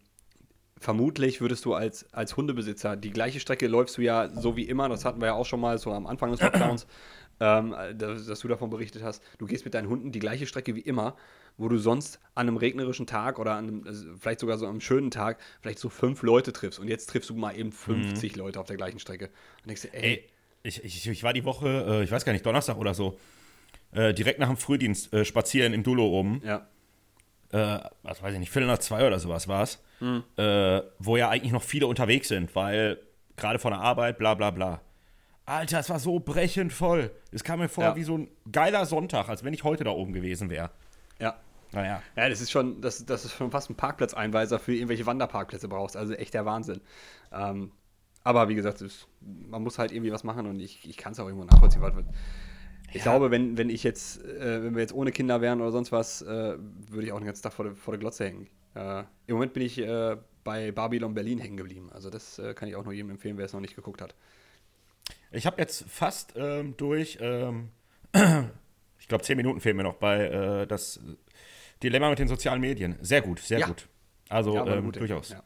vermutlich 0.79 1.41
würdest 1.41 1.65
du 1.65 1.73
als, 1.73 2.11
als 2.13 2.35
Hundebesitzer 2.35 2.95
die 2.95 3.11
gleiche 3.11 3.39
Strecke 3.39 3.67
läufst 3.67 3.97
du 3.97 4.01
ja 4.01 4.29
so 4.29 4.55
wie 4.57 4.63
immer, 4.63 4.89
das 4.89 5.05
hatten 5.05 5.21
wir 5.21 5.27
ja 5.27 5.33
auch 5.33 5.45
schon 5.45 5.59
mal 5.59 5.77
so 5.77 5.91
am 5.91 6.07
Anfang 6.07 6.31
des 6.31 6.41
Lockdowns, 6.41 6.87
ähm, 7.39 7.75
dass, 7.95 8.25
dass 8.25 8.39
du 8.39 8.47
davon 8.47 8.69
berichtet 8.69 9.03
hast, 9.03 9.23
du 9.37 9.45
gehst 9.45 9.65
mit 9.65 9.73
deinen 9.73 9.89
Hunden 9.89 10.11
die 10.11 10.19
gleiche 10.19 10.45
Strecke 10.45 10.75
wie 10.75 10.81
immer, 10.81 11.15
wo 11.57 11.69
du 11.69 11.77
sonst 11.77 12.19
an 12.35 12.47
einem 12.47 12.57
regnerischen 12.57 13.05
Tag 13.05 13.39
oder 13.39 13.53
an 13.53 13.67
einem, 13.67 13.87
also 13.87 14.07
vielleicht 14.19 14.39
sogar 14.39 14.57
so 14.57 14.67
am 14.67 14.81
schönen 14.81 15.11
Tag 15.11 15.39
vielleicht 15.61 15.79
so 15.79 15.89
fünf 15.89 16.23
Leute 16.23 16.51
triffst. 16.51 16.79
Und 16.79 16.87
jetzt 16.87 17.07
triffst 17.09 17.29
du 17.29 17.35
mal 17.35 17.55
eben 17.55 17.71
50 17.71 18.35
Leute 18.35 18.59
auf 18.59 18.65
der 18.65 18.77
gleichen 18.77 18.99
Strecke. 18.99 19.25
Und 19.61 19.67
denkst 19.67 19.83
dir, 19.83 19.93
ey, 19.93 20.03
Ey, 20.03 20.23
ich, 20.63 20.83
ich, 20.83 21.07
ich 21.07 21.23
war 21.23 21.33
die 21.33 21.45
Woche, 21.45 21.85
äh, 21.87 22.03
ich 22.03 22.11
weiß 22.11 22.25
gar 22.25 22.33
nicht, 22.33 22.45
Donnerstag 22.45 22.77
oder 22.77 22.93
so, 22.93 23.19
äh, 23.91 24.13
direkt 24.13 24.39
nach 24.39 24.47
dem 24.47 24.57
Frühdienst 24.57 25.13
äh, 25.13 25.25
spazieren 25.25 25.73
im 25.73 25.83
Dulo 25.83 26.07
oben. 26.07 26.41
ja, 26.43 26.67
äh, 27.53 27.79
was 28.03 28.21
weiß 28.21 28.33
ich 28.33 28.39
nicht, 28.39 28.51
Viertel 28.51 28.67
nach 28.67 28.79
zwei 28.79 29.07
oder 29.07 29.19
sowas 29.19 29.47
war 29.47 29.63
es, 29.63 29.79
äh, 30.37 30.81
wo 30.99 31.15
ja 31.17 31.29
eigentlich 31.29 31.53
noch 31.53 31.63
viele 31.63 31.87
unterwegs 31.87 32.27
sind, 32.27 32.53
weil 32.55 32.99
gerade 33.37 33.57
von 33.59 33.71
der 33.71 33.79
Arbeit, 33.81 34.17
bla 34.17 34.33
bla 34.33 34.51
bla. 34.51 34.81
Alter, 35.45 35.79
es 35.79 35.89
war 35.89 35.99
so 35.99 36.19
brechend 36.19 36.71
voll. 36.73 37.11
Es 37.31 37.43
kam 37.43 37.59
mir 37.59 37.69
vor 37.69 37.83
Ja. 37.83 37.95
wie 37.95 38.03
so 38.03 38.17
ein 38.17 38.27
geiler 38.51 38.85
Sonntag, 38.85 39.27
als 39.29 39.43
wenn 39.43 39.53
ich 39.53 39.63
heute 39.63 39.83
da 39.83 39.91
oben 39.91 40.13
gewesen 40.13 40.49
wäre. 40.49 40.71
ja. 41.19 41.35
Naja. 41.75 42.03
Ja, 42.15 42.29
das 42.29 42.39
ist 42.39 42.51
schon, 42.51 42.81
das, 42.81 43.03
das 43.03 43.25
ist 43.25 43.31
schon 43.33 43.49
fast 43.49 43.67
ein 43.71 43.75
Parkplatzeinweiser 43.75 44.59
für 44.59 44.75
irgendwelche 44.75 45.07
Wanderparkplätze 45.07 45.67
brauchst. 45.67 45.97
Also 45.97 46.13
echt 46.13 46.35
der 46.35 46.45
Wahnsinn. 46.45 46.81
Ähm, 47.31 47.71
aber 48.23 48.47
wie 48.47 48.53
gesagt, 48.53 48.79
es, 48.81 49.07
man 49.21 49.63
muss 49.63 49.79
halt 49.79 49.91
irgendwie 49.91 50.11
was 50.11 50.23
machen 50.23 50.45
und 50.45 50.59
ich, 50.59 50.87
ich 50.87 50.97
kann 50.97 51.13
es 51.13 51.19
auch 51.19 51.25
irgendwo 51.25 51.45
nachvollziehen. 51.45 51.81
Weil, 51.81 51.93
ich 52.93 53.01
glaube, 53.01 53.31
wenn, 53.31 53.57
wenn 53.57 53.69
ich 53.69 53.83
jetzt, 53.83 54.23
äh, 54.23 54.63
wenn 54.63 54.75
wir 54.75 54.81
jetzt 54.81 54.93
ohne 54.93 55.11
Kinder 55.11 55.41
wären 55.41 55.61
oder 55.61 55.71
sonst 55.71 55.91
was, 55.91 56.21
äh, 56.21 56.55
würde 56.89 57.05
ich 57.05 57.11
auch 57.11 57.17
den 57.19 57.25
ganzen 57.25 57.43
Tag 57.43 57.53
vor 57.53 57.65
der, 57.65 57.75
vor 57.75 57.93
der 57.93 57.99
Glotze 57.99 58.25
hängen. 58.25 58.47
Äh, 58.75 58.99
Im 59.27 59.35
Moment 59.35 59.53
bin 59.53 59.63
ich 59.63 59.77
äh, 59.79 60.17
bei 60.43 60.71
Babylon 60.71 61.13
Berlin 61.13 61.39
hängen 61.39 61.57
geblieben. 61.57 61.89
Also 61.93 62.09
das 62.09 62.39
äh, 62.39 62.53
kann 62.53 62.67
ich 62.69 62.75
auch 62.75 62.83
nur 62.83 62.93
jedem 62.93 63.11
empfehlen, 63.11 63.37
wer 63.37 63.45
es 63.45 63.53
noch 63.53 63.61
nicht 63.61 63.75
geguckt 63.75 64.01
hat. 64.01 64.15
Ich 65.31 65.45
habe 65.45 65.59
jetzt 65.59 65.85
fast 65.89 66.33
ähm, 66.35 66.75
durch, 66.77 67.17
ähm, 67.21 67.69
ich 68.99 69.07
glaube, 69.07 69.23
zehn 69.23 69.37
Minuten 69.37 69.59
fehlen 69.61 69.77
mir 69.77 69.83
noch 69.83 69.95
bei 69.95 70.25
äh, 70.27 70.67
das 70.67 70.99
Dilemma 71.81 72.09
mit 72.09 72.19
den 72.19 72.27
sozialen 72.27 72.61
Medien. 72.61 72.97
Sehr 73.01 73.21
gut, 73.21 73.39
sehr 73.39 73.59
Ja. 73.59 73.67
gut. 73.67 73.87
Also 74.29 74.55
Ja, 74.55 74.65
ähm, 74.67 74.91
durchaus. 74.91 75.29
ja. 75.29 75.43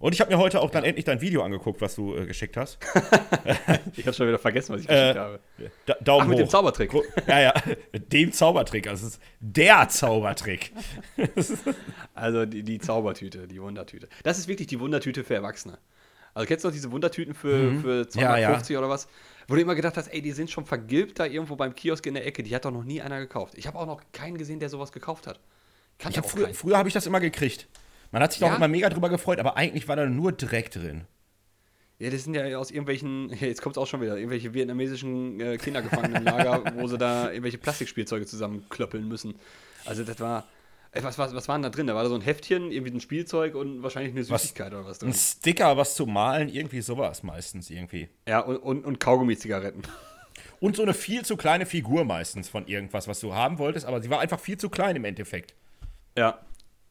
Und 0.00 0.14
ich 0.14 0.20
habe 0.20 0.32
mir 0.32 0.38
heute 0.38 0.60
auch 0.60 0.70
dann 0.70 0.82
endlich 0.82 1.04
dein 1.04 1.20
Video 1.20 1.42
angeguckt, 1.42 1.80
was 1.82 1.94
du 1.94 2.16
äh, 2.16 2.26
geschickt 2.26 2.56
hast. 2.56 2.78
Ich 3.96 4.06
habe 4.06 4.14
schon 4.16 4.26
wieder 4.28 4.38
vergessen, 4.38 4.74
was 4.74 4.80
ich 4.82 4.86
geschickt 4.86 5.16
Äh, 5.16 5.18
habe. 5.18 5.40
Da, 5.86 5.94
Daumen 6.00 6.22
Ach, 6.22 6.26
mit 6.28 6.38
hoch. 6.38 6.42
dem 6.44 6.48
Zaubertrick. 6.48 6.90
Ja, 7.26 7.40
ja, 7.40 7.54
mit 7.92 8.12
dem 8.12 8.32
Zaubertrick. 8.32 8.86
Also 8.88 9.06
es 9.08 9.14
ist 9.14 9.22
der 9.40 9.88
Zaubertrick. 9.88 10.72
Also 12.14 12.44
die, 12.46 12.62
die 12.62 12.78
Zaubertüte, 12.78 13.46
die 13.46 13.60
Wundertüte. 13.60 14.08
Das 14.22 14.38
ist 14.38 14.48
wirklich 14.48 14.68
die 14.68 14.80
Wundertüte 14.80 15.24
für 15.24 15.34
Erwachsene. 15.34 15.78
Also 16.34 16.46
kennst 16.46 16.64
du 16.64 16.68
noch 16.68 16.74
diese 16.74 16.92
Wundertüten 16.92 17.34
für, 17.34 17.72
für 17.80 18.06
Mhm. 18.14 18.20
Ja, 18.20 18.36
ja. 18.36 18.48
250 18.48 18.76
oder 18.76 18.88
was? 18.88 19.08
Wo 19.48 19.54
du 19.54 19.60
immer 19.60 19.74
gedacht 19.74 19.96
hast, 19.96 20.08
ey, 20.08 20.22
die 20.22 20.32
sind 20.32 20.50
schon 20.50 20.64
vergilbt 20.66 21.18
da 21.18 21.26
irgendwo 21.26 21.56
beim 21.56 21.74
Kiosk 21.74 22.06
in 22.06 22.14
der 22.14 22.26
Ecke. 22.26 22.42
Die 22.42 22.54
hat 22.54 22.64
doch 22.64 22.70
noch 22.70 22.84
nie 22.84 23.00
einer 23.02 23.18
gekauft. 23.18 23.54
Ich 23.56 23.66
habe 23.66 23.78
auch 23.78 23.86
noch 23.86 24.00
keinen 24.12 24.38
gesehen, 24.38 24.60
der 24.60 24.68
sowas 24.68 24.92
gekauft 24.92 25.26
hat. 25.26 25.40
Kann 25.98 26.12
Ich 26.12 26.18
hab 26.18 26.28
früher 26.30 26.52
früher 26.54 26.78
habe 26.78 26.88
ich 26.88 26.94
das 26.94 27.06
immer 27.06 27.20
gekriegt. 27.20 27.66
Man 28.12 28.22
hat 28.22 28.32
sich 28.32 28.40
doch 28.40 28.48
Ja? 28.48 28.56
immer 28.56 28.68
mega 28.68 28.88
drüber 28.88 29.08
gefreut, 29.08 29.38
aber 29.38 29.56
eigentlich 29.56 29.86
war 29.88 29.96
da 29.96 30.06
nur 30.06 30.32
Dreck 30.32 30.70
drin. 30.70 31.02
Ja, 31.98 32.08
das 32.10 32.24
sind 32.24 32.34
ja 32.34 32.56
aus 32.58 32.70
irgendwelchen, 32.70 33.28
jetzt 33.40 33.62
kommt 33.62 33.76
es 33.76 33.78
auch 33.82 33.86
schon 33.86 34.00
wieder, 34.00 34.16
irgendwelche 34.16 34.52
vietnamesischen 34.54 35.38
äh, 35.40 35.58
Kindergefangenenlager, 35.58 36.64
wo 36.76 36.86
sie 36.86 36.98
da 36.98 37.28
irgendwelche 37.30 37.58
Plastikspielzeuge 37.58 38.26
zusammenklöppeln 38.26 39.06
müssen. 39.06 39.34
Also 39.84 40.02
das 40.02 40.18
war, 40.18 40.44
ey, 40.92 41.02
was, 41.04 41.18
was, 41.18 41.34
was 41.34 41.46
war 41.46 41.56
denn 41.56 41.62
da 41.62 41.68
drin? 41.70 41.86
Da 41.86 41.94
war 41.94 42.02
da 42.02 42.08
so 42.08 42.14
ein 42.14 42.22
Heftchen, 42.22 42.72
irgendwie 42.72 42.92
ein 42.94 43.00
Spielzeug 43.00 43.54
und 43.54 43.82
wahrscheinlich 43.82 44.12
eine 44.12 44.28
Was- 44.30 44.42
Süßigkeit 44.42 44.72
oder 44.72 44.86
was 44.86 44.98
drin. 44.98 45.10
Ein 45.10 45.14
Sticker, 45.14 45.76
was 45.76 45.94
zu 45.94 46.06
malen, 46.06 46.48
irgendwie 46.48 46.80
sowas 46.80 47.22
meistens 47.22 47.68
irgendwie. 47.70 48.08
Ja, 48.26 48.40
und, 48.40 48.56
und, 48.56 48.84
und 48.84 48.98
Kaugummi-Zigaretten. 49.00 49.82
Und 50.58 50.76
so 50.76 50.82
eine 50.82 50.92
viel 50.92 51.24
zu 51.24 51.38
kleine 51.38 51.64
Figur 51.64 52.04
meistens 52.04 52.50
von 52.50 52.66
irgendwas, 52.66 53.08
was 53.08 53.18
du 53.20 53.34
haben 53.34 53.58
wolltest, 53.58 53.86
aber 53.86 54.02
sie 54.02 54.10
war 54.10 54.20
einfach 54.20 54.38
viel 54.38 54.58
zu 54.58 54.68
klein 54.68 54.94
im 54.94 55.06
Endeffekt. 55.06 55.54
Ja. 56.18 56.38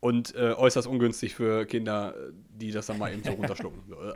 Und 0.01 0.33
äh, 0.35 0.53
äußerst 0.53 0.87
ungünstig 0.87 1.35
für 1.35 1.65
Kinder, 1.65 2.15
die 2.31 2.71
das 2.71 2.85
dann 2.85 2.97
mal 2.97 3.11
eben 3.13 3.23
so 3.23 3.31
runterschlucken. 3.33 3.81
Äh. 3.91 4.13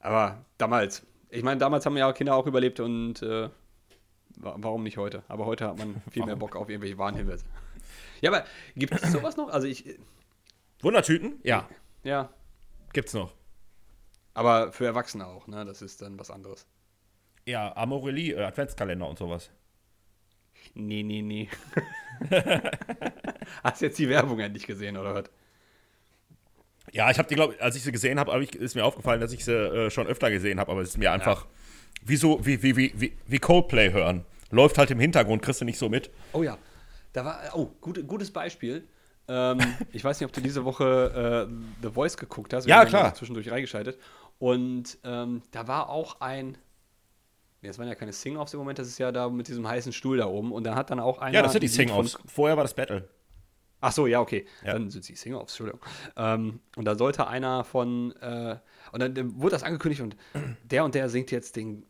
Aber 0.00 0.44
damals, 0.56 1.06
ich 1.28 1.42
meine, 1.42 1.58
damals 1.58 1.84
haben 1.84 1.96
ja 1.96 2.10
Kinder 2.12 2.34
auch 2.36 2.46
überlebt 2.46 2.80
und 2.80 3.20
äh, 3.22 3.50
wa- 4.36 4.56
warum 4.58 4.82
nicht 4.82 4.96
heute? 4.96 5.22
Aber 5.28 5.44
heute 5.44 5.68
hat 5.68 5.78
man 5.78 6.00
viel 6.10 6.24
mehr 6.24 6.36
Bock 6.36 6.56
auf 6.56 6.68
irgendwelche 6.70 6.96
Warnhinweise. 6.96 7.44
Ja, 8.22 8.30
aber 8.30 8.44
gibt 8.76 8.94
es 8.94 9.12
sowas 9.12 9.36
noch? 9.36 9.48
Also 9.50 9.66
ich, 9.66 9.98
Wundertüten? 10.80 11.38
Ja, 11.42 11.68
ja, 12.02 12.30
gibt's 12.94 13.12
noch. 13.12 13.34
aber 14.32 14.72
für 14.72 14.86
Erwachsene 14.86 15.26
auch, 15.26 15.46
ne? 15.48 15.66
Das 15.66 15.82
ist 15.82 16.00
dann 16.00 16.18
was 16.18 16.30
anderes. 16.30 16.66
Ja, 17.46 17.76
Amorelie, 17.76 18.32
äh, 18.34 18.44
Adventskalender 18.44 19.06
und 19.06 19.18
sowas. 19.18 19.50
Nee, 20.74 21.02
nee, 21.02 21.20
nee. 21.22 21.48
Hast 23.62 23.82
jetzt 23.82 23.98
die 23.98 24.08
Werbung 24.08 24.38
endlich 24.40 24.66
gesehen, 24.66 24.96
oder 24.96 25.14
was? 25.14 25.24
Ja, 26.92 27.10
ich 27.10 27.18
habe 27.18 27.28
die, 27.28 27.34
glaube 27.34 27.54
als 27.60 27.76
ich 27.76 27.82
sie 27.82 27.92
gesehen 27.92 28.18
habe, 28.18 28.32
hab 28.32 28.40
ist 28.40 28.74
mir 28.74 28.84
aufgefallen, 28.84 29.20
dass 29.20 29.32
ich 29.32 29.44
sie 29.44 29.52
äh, 29.52 29.90
schon 29.90 30.06
öfter 30.06 30.30
gesehen 30.30 30.58
habe, 30.58 30.72
aber 30.72 30.80
es 30.80 30.90
ist 30.90 30.98
mir 30.98 31.12
einfach 31.12 31.46
wie 32.02 32.16
so, 32.16 32.44
wie, 32.44 32.62
wie, 32.62 32.76
wie, 32.76 33.12
wie, 33.26 33.38
Coldplay 33.38 33.92
hören. 33.92 34.24
Läuft 34.50 34.78
halt 34.78 34.90
im 34.90 34.98
Hintergrund, 34.98 35.42
kriegst 35.42 35.60
du 35.60 35.64
nicht 35.64 35.78
so 35.78 35.88
mit. 35.88 36.10
Oh 36.32 36.42
ja, 36.42 36.58
da 37.12 37.24
war, 37.24 37.40
oh, 37.54 37.70
gut, 37.80 38.06
gutes 38.06 38.32
Beispiel. 38.32 38.88
Ähm, 39.28 39.58
ich 39.92 40.02
weiß 40.02 40.18
nicht, 40.18 40.26
ob 40.26 40.32
du 40.32 40.40
diese 40.40 40.64
Woche 40.64 41.48
äh, 41.48 41.82
The 41.82 41.92
Voice 41.92 42.16
geguckt 42.16 42.52
hast. 42.52 42.66
Wir 42.66 42.74
Ja, 42.74 42.84
klar. 42.84 43.14
Zwischendurch 43.14 43.50
reingeschaltet. 43.50 43.98
Und 44.38 44.98
ähm, 45.04 45.42
da 45.50 45.68
war 45.68 45.90
auch 45.90 46.20
ein, 46.20 46.56
nee, 47.62 47.68
das 47.68 47.78
waren 47.78 47.88
ja 47.88 47.94
keine 47.94 48.12
Sing-Offs 48.12 48.52
im 48.54 48.58
Moment, 48.58 48.78
das 48.78 48.88
ist 48.88 48.98
ja 48.98 49.12
da 49.12 49.28
mit 49.28 49.48
diesem 49.48 49.66
heißen 49.66 49.92
Stuhl 49.92 50.16
da 50.18 50.26
oben. 50.26 50.52
Und 50.52 50.64
da 50.64 50.74
hat 50.74 50.90
dann 50.90 51.00
auch 51.00 51.18
einer. 51.18 51.34
Ja, 51.34 51.42
das 51.42 51.52
sind 51.52 51.62
die 51.62 51.68
von- 51.68 51.74
Sing-Offs. 51.76 52.18
Vorher 52.26 52.56
war 52.56 52.64
das 52.64 52.74
Battle. 52.74 53.08
Ach 53.82 53.92
so, 53.92 54.06
ja, 54.06 54.20
okay. 54.20 54.44
Ja. 54.64 54.74
Dann 54.74 54.90
sind 54.90 55.04
sie 55.04 55.14
Sing-Offs, 55.14 55.52
Entschuldigung. 55.54 55.80
Ähm, 56.16 56.60
und 56.76 56.84
da 56.84 56.94
sollte 56.96 57.26
einer 57.28 57.64
von, 57.64 58.12
äh, 58.20 58.56
und 58.92 59.00
dann 59.00 59.40
wurde 59.40 59.52
das 59.52 59.62
angekündigt 59.62 60.02
und 60.02 60.16
der 60.64 60.84
und 60.84 60.94
der 60.94 61.08
singt 61.08 61.30
jetzt 61.30 61.56
den, 61.56 61.86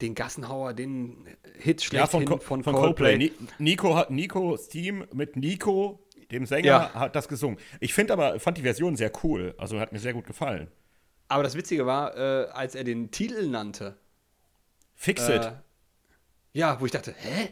den 0.00 0.16
Gassenhauer, 0.16 0.72
den 0.74 1.26
Hit 1.58 1.82
Ja, 1.92 2.06
von, 2.06 2.22
schlechthin 2.22 2.24
Co 2.26 2.38
von, 2.38 2.62
Coldplay. 2.64 3.16
Ni- 3.16 3.32
Nico 3.58 3.94
hat 3.94 4.10
Nico's 4.10 4.68
Team 4.68 5.04
mit 5.12 5.36
Nico, 5.36 6.00
dem 6.32 6.46
Sänger, 6.46 6.66
Ja. 6.66 6.94
hat 6.94 7.14
das 7.14 7.28
gesungen. 7.28 7.58
Ich 7.78 7.94
finde 7.94 8.12
aber, 8.14 8.40
fand 8.40 8.58
die 8.58 8.62
Version 8.62 8.96
sehr 8.96 9.12
cool. 9.22 9.54
Also 9.56 9.78
hat 9.78 9.92
mir 9.92 9.98
sehr 10.00 10.14
gut 10.14 10.26
gefallen. 10.26 10.68
Aber 11.28 11.44
das 11.44 11.54
Witzige 11.54 11.86
war, 11.86 12.16
äh, 12.16 12.46
als 12.50 12.74
er 12.74 12.82
den 12.82 13.12
Titel 13.12 13.46
nannte, 13.48 13.96
Fix 15.00 15.26
äh, 15.30 15.36
it. 15.36 15.52
ja, 16.52 16.78
wo 16.78 16.84
ich 16.84 16.92
dachte, 16.92 17.14
hä? 17.16 17.48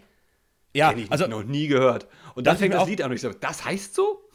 Ja, 0.74 0.90
Kenn 0.90 0.98
ich 1.04 1.10
also 1.10 1.26
noch 1.26 1.42
nie 1.42 1.66
gehört. 1.66 2.06
Und 2.34 2.46
dann 2.46 2.58
fängt 2.58 2.74
das 2.74 2.86
Lied 2.86 3.00
an 3.00 3.08
und 3.10 3.16
ich 3.16 3.22
so, 3.22 3.30
das 3.32 3.64
heißt 3.64 3.94
so? 3.94 4.28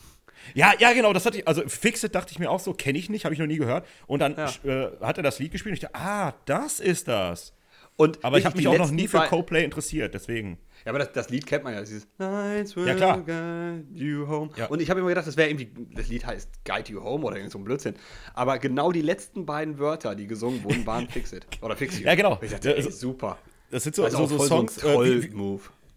Ja, 0.55 0.73
ja, 0.79 0.93
genau, 0.93 1.13
das 1.13 1.23
hatte 1.27 1.37
ich, 1.37 1.47
also 1.47 1.61
Fixit 1.69 2.15
dachte 2.15 2.31
ich 2.31 2.39
mir 2.39 2.49
auch 2.49 2.59
so, 2.59 2.73
kenne 2.73 2.97
ich 2.97 3.11
nicht, 3.11 3.25
habe 3.25 3.35
ich 3.35 3.39
noch 3.39 3.45
nie 3.45 3.57
gehört. 3.57 3.87
Und 4.07 4.19
dann 4.19 4.35
Ja. 4.35 4.47
äh, 4.65 4.97
hat 4.99 5.17
er 5.17 5.23
das 5.23 5.37
Lied 5.37 5.51
gespielt 5.51 5.73
und 5.73 5.75
ich 5.75 5.81
dachte, 5.81 5.93
ah, 5.95 6.33
das 6.45 6.79
ist 6.79 7.07
das. 7.07 7.53
Und 7.97 8.25
Aber 8.25 8.39
ich 8.39 8.45
habe 8.47 8.57
mich 8.57 8.67
auch 8.67 8.79
noch 8.79 8.89
nie 8.89 9.07
für 9.07 9.21
Coldplay 9.27 9.63
interessiert, 9.63 10.15
deswegen. 10.15 10.57
Ja, 10.85 10.91
aber 10.91 10.99
das, 10.99 11.11
das 11.13 11.29
Lied 11.29 11.45
kennt 11.45 11.63
man 11.63 11.73
ja. 11.73 11.79
Dieses 11.81 12.07
Nights 12.17 12.75
will 12.75 12.87
Ja, 12.87 12.95
klar. 12.95 13.17
guide 13.21 13.85
you 13.93 14.27
home. 14.27 14.49
Ja. 14.55 14.67
Und 14.67 14.81
ich 14.81 14.89
habe 14.89 14.99
immer 14.99 15.09
gedacht, 15.09 15.25
das 15.27 15.37
wäre 15.37 15.49
irgendwie, 15.49 15.71
das 15.95 16.07
Lied 16.09 16.25
heißt 16.25 16.49
Guide 16.65 16.91
You 16.91 17.03
Home 17.03 17.25
oder 17.25 17.37
irgend 17.37 17.51
so 17.51 17.57
ein 17.59 17.63
Blödsinn. 17.63 17.95
Aber 18.33 18.59
genau 18.59 18.91
die 18.91 19.01
letzten 19.01 19.45
beiden 19.45 19.79
Wörter, 19.79 20.15
die 20.15 20.27
gesungen 20.27 20.63
wurden, 20.63 20.85
waren 20.85 21.07
Fix 21.07 21.31
It. 21.33 21.45
Oder 21.61 21.75
Fix 21.77 21.99
You. 21.99 22.05
Ja, 22.05 22.15
genau. 22.15 22.37
Ich 22.41 22.51
dachte, 22.51 22.71
ey, 22.71 22.77
also- 22.77 22.89
super. 22.91 23.37
Das 23.71 23.83
sind 23.83 23.95
so, 23.95 24.05
ist 24.05 24.13
so, 24.13 24.25
so 24.27 24.37
Songs, 24.39 24.75
so 24.75 25.03
äh, 25.03 25.23
wie, 25.23 25.31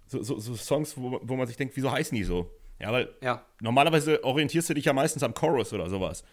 so, 0.06 0.22
so, 0.22 0.38
so 0.38 0.54
Songs, 0.54 0.96
wo, 0.96 1.20
wo 1.22 1.36
man 1.36 1.46
sich 1.46 1.56
denkt, 1.58 1.76
wieso 1.76 1.90
heißen 1.90 2.16
die 2.16 2.24
so? 2.24 2.50
Ja, 2.78 2.90
weil 2.92 3.08
Ja. 3.22 3.44
normalerweise 3.60 4.22
orientierst 4.24 4.70
du 4.70 4.74
dich 4.74 4.84
ja 4.86 4.92
meistens 4.92 5.22
am 5.22 5.34
Chorus 5.34 5.72
oder 5.72 5.90
sowas. 5.90 6.24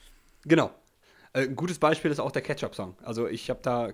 Genau. 0.46 0.72
Äh, 1.34 1.42
ein 1.48 1.56
gutes 1.56 1.80
Beispiel 1.80 2.12
ist 2.12 2.20
auch 2.20 2.32
der 2.32 2.44
Ketchup-Song. 2.44 2.96
Also 3.04 3.28
ich 3.28 3.50
habe 3.50 3.60
da, 3.64 3.90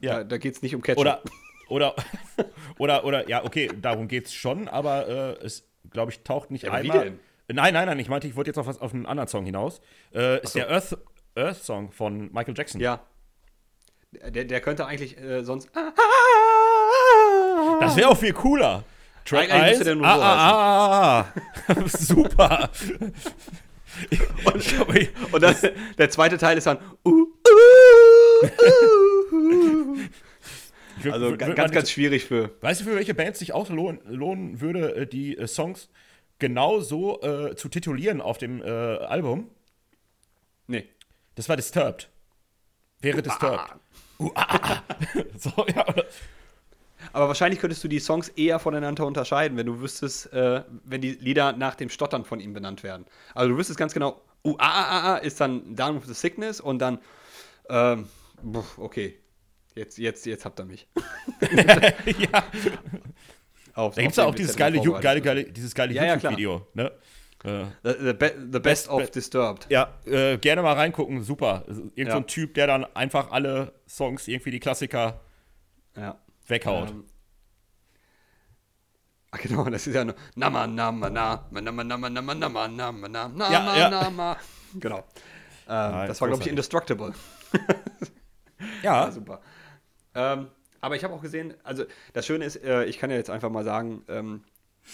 Ja. 0.00 0.18
da, 0.18 0.24
da 0.24 0.38
geht 0.38 0.54
es 0.54 0.62
nicht 0.62 0.74
um 0.74 0.82
Ketchup. 0.82 1.00
Oder, 1.00 1.22
oder, 1.68 1.94
oder, 2.78 3.04
oder, 3.04 3.28
ja, 3.28 3.44
okay, 3.44 3.70
darum 3.80 4.08
geht's 4.08 4.32
schon, 4.32 4.68
aber 4.68 5.08
äh, 5.08 5.44
es, 5.44 5.68
glaube 5.90 6.12
ich, 6.12 6.22
taucht 6.22 6.50
nicht 6.50 6.64
Ja, 6.64 6.72
einmal. 6.72 7.04
denn? 7.04 7.20
Nein, 7.50 7.72
nein, 7.72 7.86
nein, 7.86 7.98
ich 7.98 8.08
meinte, 8.08 8.26
ich 8.26 8.36
wollte 8.36 8.50
jetzt 8.50 8.58
auf, 8.58 8.66
was, 8.66 8.78
auf 8.80 8.92
einen 8.92 9.06
anderen 9.06 9.28
Song 9.28 9.44
hinaus. 9.44 9.80
Äh, 10.14 10.42
ist 10.42 10.52
so. 10.52 10.58
der 10.58 10.70
Earth, 10.70 10.98
Earth 11.34 11.64
Song 11.64 11.90
von 11.90 12.30
Michael 12.32 12.54
Jackson. 12.56 12.80
Ja. 12.80 13.00
Der, 14.12 14.44
der 14.44 14.60
könnte 14.60 14.86
eigentlich 14.86 15.18
äh, 15.18 15.42
sonst. 15.44 15.70
Das 17.80 17.96
wäre 17.96 18.08
auch 18.08 18.16
viel 18.16 18.32
cooler. 18.32 18.84
Track 19.24 19.50
Eigentlich 19.50 19.52
1, 19.52 19.68
müsste 19.70 19.84
der 19.84 19.94
nur 19.96 20.06
ah, 20.06 20.16
so 20.16 20.22
ah, 20.22 20.40
ah, 20.88 21.26
ah. 21.68 21.74
Super. 21.88 22.70
Ich- 24.10 25.10
Und 25.32 25.42
dann, 25.42 25.54
der 25.98 26.10
zweite 26.10 26.38
Teil 26.38 26.56
ist 26.56 26.66
dann. 26.66 26.78
Uh, 27.04 27.10
uh, 27.10 28.46
uh, 29.32 29.34
uh. 29.34 29.98
Also 31.10 31.36
ganz, 31.36 31.56
man- 31.56 31.70
ganz 31.70 31.90
schwierig 31.90 32.24
für. 32.24 32.50
Weißt 32.60 32.80
du, 32.80 32.84
für 32.84 32.96
welche 32.96 33.14
Bands 33.14 33.38
sich 33.38 33.52
auch 33.52 33.68
lohnen, 33.70 34.60
würde, 34.60 34.94
äh, 34.94 35.06
die 35.06 35.36
äh, 35.36 35.46
Songs 35.46 35.88
genau 36.38 36.80
so 36.80 37.20
äh, 37.22 37.56
zu 37.56 37.68
titulieren 37.68 38.20
auf 38.20 38.38
dem 38.38 38.62
äh, 38.62 38.66
Album? 38.66 39.50
Nee. 40.66 40.88
Das 41.34 41.48
war 41.48 41.56
Disturbed. 41.56 42.08
Wäre 43.00 43.22
Disturbed. 43.22 43.76
Uh, 44.18 44.30
ah, 44.34 44.46
ah, 44.48 44.82
ah. 44.88 44.94
so, 45.36 45.66
ja. 45.68 45.86
oder- 45.88 46.04
Aber 47.12 47.28
wahrscheinlich 47.28 47.60
könntest 47.60 47.82
du 47.84 47.88
die 47.88 48.00
Songs 48.00 48.28
eher 48.30 48.58
voneinander 48.58 49.06
unterscheiden, 49.06 49.56
wenn 49.56 49.66
du 49.66 49.80
wüsstest, 49.80 50.32
äh, 50.32 50.62
wenn 50.84 51.00
die 51.00 51.12
Lieder 51.12 51.52
nach 51.52 51.76
dem 51.76 51.88
Stottern 51.88 52.24
von 52.24 52.40
ihm 52.40 52.52
benannt 52.52 52.82
werden. 52.82 53.06
Also 53.34 53.50
du 53.52 53.56
wüsstest 53.58 53.78
ganz 53.78 53.94
genau, 53.94 54.20
uh, 54.44 54.56
ah, 54.58 54.66
ah, 54.68 55.14
ah, 55.14 55.16
ist 55.18 55.40
dann 55.40 55.76
Down 55.76 55.96
with 55.96 56.08
the 56.08 56.14
Sickness 56.14 56.60
und 56.60 56.80
dann, 56.80 56.98
ähm, 57.70 58.08
okay, 58.76 59.18
jetzt, 59.78 59.98
jetzt, 59.98 60.26
jetzt 60.26 60.44
habt 60.44 60.60
ihr 60.60 60.64
mich. 60.66 60.88
ja. 62.18 62.44
Auf, 63.74 63.94
Da 63.94 64.02
gibt 64.02 64.10
es 64.12 64.16
ja 64.16 64.24
auch 64.24 64.34
dieses 64.34 64.56
geile, 64.56 64.80
geile, 65.00 65.20
geile, 65.20 65.44
dieses 65.44 65.74
geile 65.74 65.94
Ja, 65.94 66.04
ja. 66.04 66.14
YouTube-Video. 66.14 66.66
Ne? 66.74 66.92
Äh, 67.44 67.64
The, 67.84 68.12
be 68.14 68.48
the 68.52 68.58
Best 68.58 68.88
of 68.88 69.00
Be- 69.04 69.10
Disturbed. 69.10 69.66
ja, 69.70 69.94
äh, 70.06 70.36
gerne 70.38 70.60
mal 70.62 70.72
reingucken, 70.74 71.22
super. 71.22 71.62
Irgend 71.68 71.92
so 71.96 72.02
Ja. 72.04 72.16
ein 72.16 72.26
Typ, 72.26 72.54
der 72.54 72.66
dann 72.66 72.84
einfach 72.96 73.30
alle 73.30 73.72
Songs, 73.88 74.26
irgendwie 74.26 74.50
die 74.50 74.58
Klassiker, 74.58 75.20
Ja. 75.96 76.18
weghaut. 76.48 76.90
Ähm, 76.90 77.04
Ach 79.30 79.38
genau, 79.40 79.64
das 79.64 79.86
ist 79.86 79.94
ja 79.94 80.04
nur 80.04 80.14
Nama, 80.34 80.66
Nama, 80.66 81.10
Na, 81.10 81.46
Nama, 81.50 81.84
Nama, 81.84 82.08
Nama, 82.08 82.34
Nama, 82.34 82.68
Nama, 82.68 83.08
Nama, 83.08 83.52
Ja, 83.52 83.76
ja. 83.76 83.90
Nama. 83.90 84.36
Genau. 84.74 84.98
Ähm, 85.68 86.08
das 86.08 86.20
war, 86.20 86.28
glaube 86.28 86.42
ich. 86.42 86.48
Indestructible. 86.48 87.12
ja, 87.52 87.66
Ja, 89.06 89.10
super. 89.12 89.40
Ähm, 90.14 90.48
aber 90.80 90.96
ich 90.96 91.04
habe 91.04 91.14
auch 91.14 91.22
gesehen, 91.22 91.54
also 91.64 91.84
das 92.12 92.26
Schöne 92.26 92.44
ist, 92.44 92.56
äh, 92.62 92.84
ich 92.84 92.98
kann 92.98 93.10
ja 93.10 93.16
jetzt 93.16 93.30
einfach 93.30 93.50
mal 93.50 93.64
sagen, 93.64 94.02
ähm, 94.08 94.44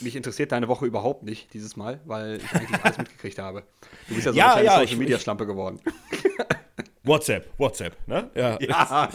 mich 0.01 0.17
interessiert 0.17 0.51
deine 0.53 0.67
Woche 0.69 0.87
überhaupt 0.87 1.23
nicht 1.23 1.53
dieses 1.55 1.77
Mal, 1.77 2.01
weil 2.05 2.37
ich 2.39 2.53
eigentlich 2.55 2.81
alles 2.85 2.99
mitgekriegt 2.99 3.39
habe. 3.39 3.63
Du 4.09 4.15
bist 4.15 4.27
ja 4.27 4.33
so 4.33 4.39
Ja, 4.39 4.55
eine 4.55 4.65
ja, 4.67 4.79
Social 4.81 4.97
Media 4.97 5.19
Schlampe 5.19 5.47
geworden. 5.47 5.81
WhatsApp, 7.03 7.47
WhatsApp, 7.59 7.97
ne? 8.09 8.31
Ja, 8.35 8.59
Ja, 8.61 9.11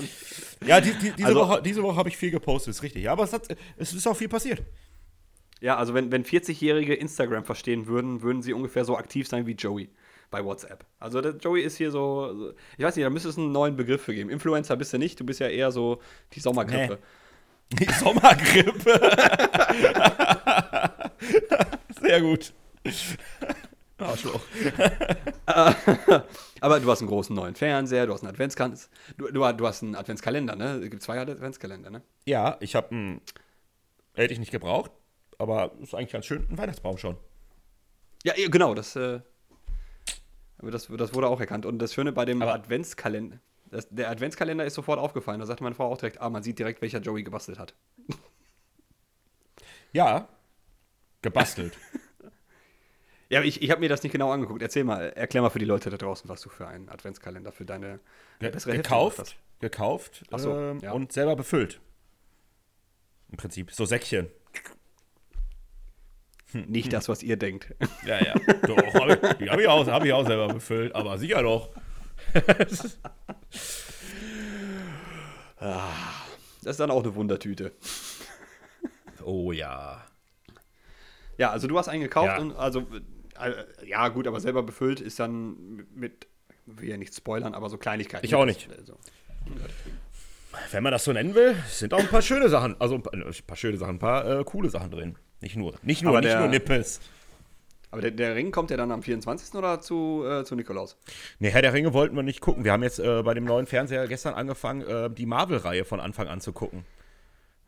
ja 0.66 0.80
die, 0.82 0.94
die, 0.94 1.12
diese, 1.12 1.28
Also- 1.28 1.40
Woche, 1.40 1.62
diese 1.64 1.82
Woche 1.84 1.96
habe 1.98 2.10
ich 2.10 2.18
viel 2.18 2.32
gepostet, 2.32 2.72
ist 2.76 2.84
richtig. 2.84 3.10
Aber 3.10 3.24
es, 3.24 3.34
hat, 3.34 3.48
es 3.78 3.94
ist 3.94 4.08
auch 4.08 4.16
viel 4.16 4.30
passiert. 4.30 4.62
ja 5.60 5.76
also 5.76 5.94
wenn, 5.96 6.12
wenn 6.12 6.24
40-Jährige 6.24 6.94
Instagram 6.94 7.46
verstehen 7.46 7.88
würden, 7.88 8.22
würden 8.22 8.44
sie 8.44 8.54
ungefähr 8.54 8.86
so 8.86 8.96
aktiv 8.96 9.28
sein 9.28 9.48
wie 9.48 9.54
Joey 9.54 9.90
bei 10.30 10.44
WhatsApp. 10.44 10.86
Also 11.00 11.22
der 11.22 11.36
Joey 11.36 11.62
ist 11.62 11.78
hier 11.78 11.92
so, 11.92 12.54
ich 12.78 12.84
weiß 12.84 12.96
nicht, 12.96 13.06
da 13.06 13.10
müsste 13.10 13.30
es 13.30 13.38
einen 13.38 13.52
neuen 13.52 13.76
Begriff 13.76 14.04
für 14.04 14.14
geben. 14.14 14.30
Influencer 14.30 14.76
bist 14.76 14.94
du 14.94 14.98
nicht, 14.98 15.20
du 15.20 15.26
bist 15.26 15.40
ja 15.40 15.48
eher 15.48 15.72
so 15.72 16.02
die 16.34 16.40
Sommergrippe. 16.40 17.00
Die 17.72 17.92
Sommergrippe. 17.92 19.00
Sehr 22.02 22.22
gut. 22.22 22.54
Arschloch. 23.98 24.42
Aber 26.62 26.80
du 26.80 26.90
hast 26.90 27.02
einen 27.02 27.10
großen 27.10 27.36
neuen 27.36 27.56
Fernseher, 27.56 28.06
du 28.08 28.14
hast 28.14 28.22
einen 28.22 28.32
Adventskalender, 28.32 28.80
du, 29.18 29.28
du, 29.32 29.54
du 29.54 29.68
hast 29.68 29.84
einen 29.84 29.96
Adventskalender, 29.96 30.56
ne? 30.56 30.76
Es 30.76 30.90
gibt 30.90 31.04
zwei 31.04 31.20
Adventskalender, 31.20 31.90
ne? 31.90 32.02
Ja, 32.26 32.58
ich 32.60 32.76
habe 32.76 32.92
einen. 32.92 33.22
Hätte 34.16 34.34
ich 34.34 34.40
nicht 34.40 34.52
gebraucht, 34.52 34.92
aber 35.38 35.72
ist 35.82 35.94
eigentlich 35.94 36.12
ganz 36.12 36.26
schön. 36.26 36.48
Ein 36.50 36.58
Weihnachtsbaum 36.58 36.98
schon. 36.98 37.18
Ja, 38.24 38.34
genau, 38.50 38.74
das, 38.74 38.96
äh, 38.96 39.22
aber 40.60 40.72
das, 40.72 40.88
das 40.88 41.14
wurde 41.14 41.28
auch 41.28 41.40
erkannt. 41.40 41.66
Und 41.66 41.80
das 41.80 41.94
Schöne 41.94 42.12
bei 42.12 42.26
dem 42.26 42.42
Aber- 42.42 42.54
Adventskalender, 42.54 43.40
das, 43.72 43.88
der 43.90 44.10
Adventskalender 44.10 44.66
ist 44.66 44.76
sofort 44.76 45.00
aufgefallen. 45.00 45.40
Da 45.40 45.46
sagte 45.46 45.64
meine 45.64 45.76
Frau 45.76 45.92
auch 45.92 45.98
direkt, 45.98 46.22
ah, 46.22 46.30
man 46.30 46.44
sieht 46.44 46.60
direkt, 46.60 46.82
welcher 46.82 47.00
Joey 47.00 47.24
gebastelt 47.24 47.58
hat. 47.60 47.74
Ja. 49.92 50.28
Gebastelt. 51.22 51.74
Ja, 53.32 53.38
aber 53.38 53.46
ich, 53.48 53.62
ich 53.62 53.70
habe 53.70 53.80
mir 53.80 53.90
das 53.90 54.02
nicht 54.02 54.12
genau 54.12 54.32
angeguckt. 54.32 54.60
Erzähl 54.64 54.84
mal, 54.84 55.10
erklär 55.12 55.44
mal 55.44 55.52
für 55.52 55.60
die 55.60 55.66
Leute 55.66 55.92
da 55.92 55.98
draußen, 55.98 56.28
was 56.28 56.42
du 56.42 56.50
für 56.50 56.68
einen 56.68 56.90
Adventskalender 56.90 57.52
für 57.52 57.64
deine 57.64 58.00
Ge 58.40 58.50
bessere 58.50 58.76
gekauft. 58.76 59.20
hast. 59.20 59.36
Gekauft 59.60 60.24
so, 60.36 60.52
ähm, 60.58 60.80
ja. 60.80 60.94
und 60.94 61.12
selber 61.12 61.36
befüllt. 61.36 61.80
Im 63.30 63.38
Prinzip. 63.38 63.72
So 63.72 63.86
Säckchen. 63.86 64.30
Nicht 66.54 66.92
das, 66.94 67.10
was 67.10 67.22
ihr 67.24 67.38
denkt. 67.38 67.74
Ja, 68.06 68.24
ja. 68.24 68.34
Doch, 68.66 68.78
hab 68.94 69.10
ich, 69.10 69.38
die 69.38 69.50
habe 69.50 69.62
ich, 69.62 69.68
auch- 69.68 69.86
hab 69.88 70.04
ich 70.06 70.14
auch 70.14 70.26
selber 70.26 70.48
befüllt, 70.48 70.96
aber 70.96 71.18
sicher 71.18 71.44
doch. 71.44 71.70
Das 75.60 76.72
ist 76.72 76.80
dann 76.80 76.92
auch 76.92 77.04
eine 77.04 77.14
Wundertüte. 77.16 77.72
Oh 79.24 79.52
ja. 79.52 80.04
Ja, 81.38 81.52
also 81.52 81.68
du 81.68 81.78
hast 81.78 81.88
einen 81.88 82.02
gekauft 82.04 82.28
Ja. 82.28 82.40
und 82.40 82.54
also 82.56 82.86
äh, 83.40 83.88
ja 83.88 84.08
gut, 84.10 84.28
aber 84.28 84.40
selber 84.40 84.64
befüllt 84.64 85.00
ist 85.02 85.20
dann 85.20 85.86
mit, 85.96 86.28
will 86.66 86.90
ja 86.90 86.98
nicht 86.98 87.14
spoilern, 87.16 87.54
aber 87.54 87.70
so 87.70 87.78
Kleinigkeiten. 87.78 88.26
Ich 88.26 88.36
auch 88.36 88.46
nicht. 88.46 88.70
Also, 88.78 88.98
Wenn 90.72 90.84
man 90.84 90.92
das 90.92 91.04
so 91.06 91.14
nennen 91.14 91.36
will, 91.36 91.56
sind 91.68 91.94
auch 91.94 92.00
ein 92.00 92.08
paar 92.08 92.22
schöne 92.22 92.50
Sachen, 92.50 92.76
also 92.82 92.96
ein 92.96 93.04
paar, 93.04 93.14
ein 93.14 93.34
paar 93.48 93.58
schöne 93.58 93.78
Sachen, 93.78 93.96
ein 93.96 94.00
paar 94.00 94.40
äh, 94.40 94.44
coole 94.44 94.70
Sachen 94.70 94.92
drin. 94.92 95.18
Nicht 95.42 95.56
nur, 95.56 95.74
nicht 95.84 96.02
nur, 96.04 96.12
Aber 96.12 96.22
nicht 96.22 96.32
der- 96.32 96.40
nur 96.42 96.50
Nippes. 96.50 97.00
aber 97.92 98.02
der, 98.02 98.12
der 98.12 98.36
Ring 98.36 98.52
kommt 98.52 98.72
ja 98.72 98.78
dann 98.78 98.92
am 98.92 99.02
24. 99.02 99.56
oder 99.56 99.80
zu, 99.80 100.24
äh, 100.28 100.44
zu 100.44 100.56
Nikolaus? 100.56 100.98
Nee, 101.40 101.50
Herr 101.50 101.62
der 101.62 101.74
Ringe 101.74 101.94
wollten 101.94 102.16
wir 102.16 102.24
nicht 102.24 102.42
gucken. 102.42 102.64
Wir 102.66 102.72
haben 102.74 102.84
jetzt 102.84 103.00
äh, 103.00 103.24
bei 103.24 103.34
dem 103.34 103.46
neuen 103.46 103.66
Fernseher 103.66 104.08
gestern 104.08 104.34
angefangen, 104.34 104.82
äh, 104.82 105.10
die 105.10 105.26
Marvel-Reihe 105.26 105.86
von 105.86 106.00
Anfang 106.00 106.28
an 106.28 106.42
zu 106.42 106.52
gucken. 106.54 106.86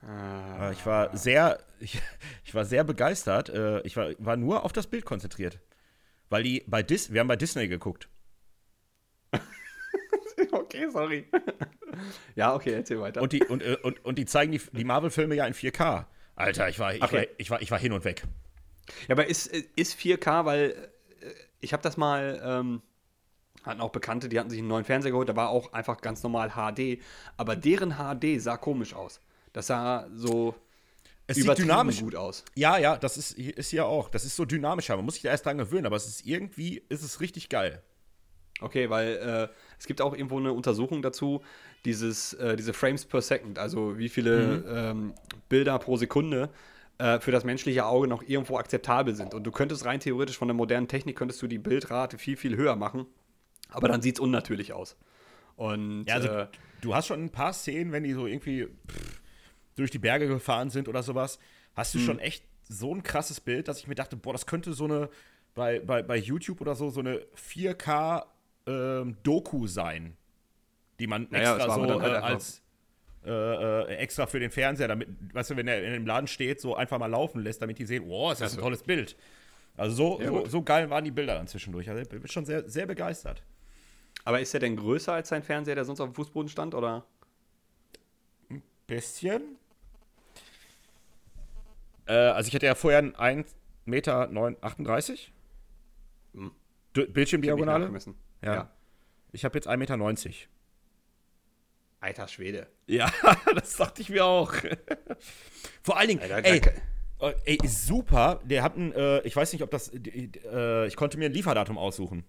Äh, 0.04 0.74
ich 0.74 0.86
war 0.86 1.16
sehr, 1.16 1.60
ich, 1.80 2.02
ich 2.44 2.54
war 2.54 2.66
sehr 2.66 2.84
begeistert. 2.84 3.50
Äh, 3.50 3.82
ich 3.82 3.96
war, 3.96 4.10
war 4.20 4.36
nur 4.38 4.64
auf 4.66 4.74
das 4.74 4.88
Bild 4.88 5.06
konzentriert. 5.06 5.60
Weil 6.30 6.44
die 6.44 6.64
bei 6.68 6.84
Dis, 6.84 7.12
wir 7.14 7.20
haben 7.22 7.28
bei 7.28 7.36
Disney 7.36 7.68
geguckt. 7.68 8.08
okay, 10.52 10.88
sorry. 10.92 11.26
ja, 12.36 12.54
okay, 12.54 12.74
erzähl 12.74 13.00
weiter. 13.00 13.22
Und 13.22 13.32
die, 13.34 13.44
und, 13.44 13.62
äh, 13.64 13.78
und, 13.82 14.04
und 14.06 14.18
die 14.18 14.26
zeigen 14.26 14.52
die, 14.52 14.62
die 14.74 14.84
Marvel-Filme 14.84 15.36
ja 15.36 15.46
in 15.46 15.54
4K. 15.54 16.06
Alter, 16.42 16.70
ich 16.70 16.80
war, 16.80 16.94
ich, 16.94 17.02
Okay. 17.02 17.16
war, 17.16 17.26
ich, 17.38 17.50
war, 17.50 17.62
ich 17.62 17.72
war 17.72 17.80
hin 17.80 17.94
und 17.94 18.04
weg. 18.04 18.24
Ja, 19.08 19.16
aber 19.16 19.28
ist, 19.28 19.48
ist 19.48 19.98
4K, 20.00 20.46
weil 20.46 20.92
äh, 21.22 21.26
ich 21.60 21.74
habe 21.74 21.84
das 21.84 21.98
mal, 21.98 22.42
ähm, 22.44 22.82
hatten 23.64 23.82
auch 23.82 23.92
Bekannte, 23.92 24.28
die 24.30 24.40
hatten 24.40 24.50
sich 24.50 24.60
einen 24.60 24.68
neuen 24.68 24.86
Fernseher 24.86 25.12
geholt, 25.12 25.30
da 25.30 25.36
war 25.36 25.50
auch 25.50 25.72
einfach 25.74 26.02
ganz 26.02 26.24
normal 26.24 26.52
HD, 26.52 27.00
aber 27.38 27.56
deren 27.56 27.96
HD 27.96 28.42
sah 28.42 28.58
komisch 28.58 28.94
aus. 28.94 29.20
Das 29.54 29.68
sah 29.68 30.08
so 30.14 30.56
es 31.28 31.38
sieht 31.38 31.58
dynamisch 31.58 32.02
gut 32.02 32.16
aus. 32.16 32.44
Ja, 32.56 32.78
ja, 32.78 32.98
das 32.98 33.18
ist, 33.18 33.38
ist 33.38 33.70
hier 33.70 33.86
auch. 33.86 34.10
Das 34.10 34.26
ist 34.26 34.36
so 34.36 34.46
dynamischer. 34.46 34.96
Man 34.96 35.06
muss 35.06 35.14
sich 35.16 35.24
da 35.24 35.30
erst 35.30 35.46
dran 35.46 35.58
gewöhnen, 35.58 35.86
aber 35.86 35.96
es 35.96 36.08
ist 36.08 36.26
irgendwie, 36.26 36.84
ist 36.90 37.04
es 37.04 37.22
richtig 37.22 37.50
geil. 37.50 37.82
Okay, 38.60 38.90
weil 38.90 39.50
äh, 39.50 39.56
es 39.82 39.88
gibt 39.88 40.00
auch 40.00 40.14
irgendwo 40.14 40.38
eine 40.38 40.54
Untersuchung 40.54 41.02
dazu, 41.02 41.42
dieses, 41.86 42.34
äh, 42.34 42.56
diese 42.56 42.72
Frames 42.72 43.04
per 43.04 43.20
Second, 43.20 43.58
also 43.58 43.98
wie 43.98 44.10
viele 44.10 44.58
mhm. 44.58 44.64
ähm, 44.70 45.14
Bilder 45.50 45.80
pro 45.80 45.98
Sekunde 45.98 46.52
äh, 47.00 47.20
für 47.20 47.32
das 47.32 47.44
menschliche 47.46 47.88
Auge 47.88 48.08
noch 48.08 48.22
irgendwo 48.22 48.60
akzeptabel 48.60 49.16
sind. 49.16 49.34
Und 49.34 49.44
du 49.44 49.50
könntest 49.50 49.84
rein 49.86 50.00
theoretisch 50.00 50.38
von 50.38 50.48
der 50.48 50.54
modernen 50.54 50.88
Technik, 50.88 51.16
könntest 51.16 51.42
du 51.42 51.48
die 51.48 51.58
Bildrate 51.58 52.20
viel, 52.20 52.38
viel 52.38 52.58
höher 52.58 52.76
machen, 52.76 53.08
aber 53.70 53.88
dann 53.88 54.04
sieht 54.04 54.18
es 54.18 54.20
unnatürlich 54.20 54.72
aus. 54.72 54.98
Und, 55.56 56.04
ja, 56.06 56.14
also 56.14 56.28
äh, 56.28 56.48
du 56.82 56.94
hast 56.94 57.08
schon 57.08 57.24
ein 57.24 57.32
paar 57.32 57.52
Szenen, 57.52 57.92
wenn 57.92 58.04
die 58.04 58.14
so 58.14 58.28
irgendwie 58.28 58.68
pff, 58.88 59.20
durch 59.78 59.90
die 59.90 59.98
Berge 59.98 60.28
gefahren 60.28 60.70
sind 60.70 60.90
oder 60.90 61.02
sowas, 61.02 61.40
hast 61.74 61.96
du 61.96 61.98
mhm. 61.98 62.04
schon 62.04 62.20
echt 62.20 62.44
so 62.70 62.94
ein 62.94 63.02
krasses 63.02 63.42
Bild, 63.42 63.68
dass 63.68 63.80
ich 63.80 63.88
mir 63.88 63.96
dachte, 63.96 64.16
boah, 64.16 64.34
das 64.34 64.46
könnte 64.46 64.74
so 64.74 64.84
eine, 64.86 65.10
bei, 65.56 65.80
bei, 65.80 66.04
bei 66.04 66.18
YouTube 66.18 66.62
oder 66.62 66.76
so, 66.76 66.92
so 66.92 67.00
eine 67.00 67.22
4K 67.36 68.26
ähm, 68.72 69.18
Doku 69.24 69.68
sein, 69.68 70.18
die 71.00 71.08
man 71.08 71.32
extra 71.32 71.58
ja, 71.58 71.74
so 71.74 72.02
halt 72.02 72.14
äh, 72.14 72.18
als 72.18 72.62
äh, 73.24 73.30
äh, 73.30 73.96
extra 73.98 74.26
für 74.26 74.40
den 74.40 74.50
Fernseher, 74.50 74.88
damit, 74.88 75.08
weißt 75.34 75.52
du, 75.52 75.58
wenn 75.58 75.68
er 75.68 75.84
in 75.84 75.94
dem 75.94 76.06
Laden 76.08 76.28
steht, 76.28 76.60
so 76.60 76.76
einfach 76.76 76.98
mal 76.98 77.06
laufen 77.06 77.42
lässt, 77.42 77.62
damit 77.62 77.78
die 77.78 77.86
sehen, 77.86 78.04
wow, 78.08 78.32
ist 78.32 78.42
das 78.42 78.56
ein 78.56 78.62
tolles 78.62 78.82
Bild. 78.82 79.16
Also 79.78 79.96
so, 79.96 80.22
ja, 80.22 80.28
so, 80.28 80.46
so, 80.46 80.62
geil 80.64 80.90
waren 80.90 81.04
die 81.04 81.12
Bilder 81.12 81.36
dann 81.36 81.48
zwischendurch. 81.48 81.90
Also 81.90 82.02
ich 82.02 82.10
bin 82.10 82.28
schon 82.28 82.46
sehr, 82.46 82.68
sehr 82.68 82.88
begeistert. 82.88 83.44
Aber 84.26 84.40
ist 84.40 84.54
der 84.54 84.60
denn 84.60 84.76
größer 84.76 85.14
als 85.14 85.30
sein 85.30 85.44
Fernseher, 85.44 85.76
der 85.76 85.86
sonst 85.86 86.02
auf 86.02 86.10
dem 86.10 86.16
Fußboden 86.16 86.50
stand, 86.50 86.74
oder? 86.74 87.06
Ein 88.50 88.64
bisschen. 88.88 89.58
Äh, 92.08 92.14
also 92.14 92.48
ich 92.48 92.56
hatte 92.56 92.66
ja 92.66 92.76
vorher 92.76 93.00
einen 93.00 93.14
1,38 93.14 93.46
Meter. 93.86 94.30
Hm. 96.34 96.52
Bildschirmdiagonale. 96.94 97.92
Ja. 98.42 98.54
ja. 98.54 98.72
Ich 99.32 99.46
habe 99.46 99.58
jetzt 99.58 99.68
1,90 99.68 99.78
Meter. 99.78 100.34
Alter 102.02 102.28
Schwede. 102.28 102.68
Ja, 102.88 103.12
das 103.56 103.78
dachte 103.78 104.02
ich 104.02 104.10
mir 104.10 104.26
auch. 104.26 104.54
Vor 105.84 105.98
allen 105.98 106.10
Dingen, 106.10 106.22
Alter, 106.22 106.44
ey, 106.44 106.62
oh, 107.20 107.32
ey, 107.46 107.58
super. 107.68 108.42
Der 108.44 108.64
hat 108.64 108.76
ein, 108.76 108.92
äh, 108.94 109.22
ich 109.22 109.36
weiß 109.36 109.54
nicht, 109.54 109.62
ob 109.62 109.70
das, 109.70 109.92
äh, 109.94 110.88
ich 110.88 110.96
konnte 110.96 111.18
mir 111.18 111.26
ein 111.26 111.34
Lieferdatum 111.34 111.78
aussuchen. 111.78 112.26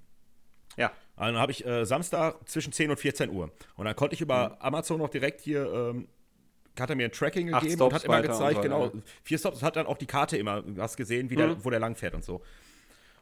Ja. 0.78 0.90
dann 1.16 1.36
habe 1.36 1.52
ich 1.52 1.66
äh, 1.66 1.84
Samstag 1.84 2.48
zwischen 2.48 2.72
10 2.72 2.90
und 2.90 2.96
14 2.98 3.28
Uhr. 3.30 3.52
Und 3.76 3.84
dann 3.84 3.94
konnte 3.94 4.14
ich 4.14 4.22
über 4.22 4.50
mhm. 4.50 4.56
Amazon 4.60 4.98
noch 4.98 5.10
direkt 5.10 5.42
hier, 5.42 5.70
ähm, 5.70 6.08
hat 6.80 6.88
er 6.88 6.96
mir 6.96 7.06
ein 7.06 7.12
Tracking 7.12 7.48
gegeben 7.48 7.82
und 7.82 7.92
hat 7.92 8.04
immer 8.04 8.22
gezeigt, 8.22 8.56
so, 8.56 8.62
genau, 8.62 8.86
ja. 8.86 8.92
vier 9.22 9.38
Stops, 9.38 9.62
hat 9.62 9.76
dann 9.76 9.86
auch 9.86 9.98
die 9.98 10.06
Karte 10.06 10.38
immer, 10.38 10.62
du 10.62 10.80
hast 10.80 10.96
gesehen, 10.96 11.28
wie 11.28 11.34
mhm. 11.34 11.38
der, 11.38 11.64
wo 11.64 11.70
der 11.70 11.80
lang 11.80 11.94
fährt 11.94 12.14
und 12.14 12.24
so. 12.24 12.42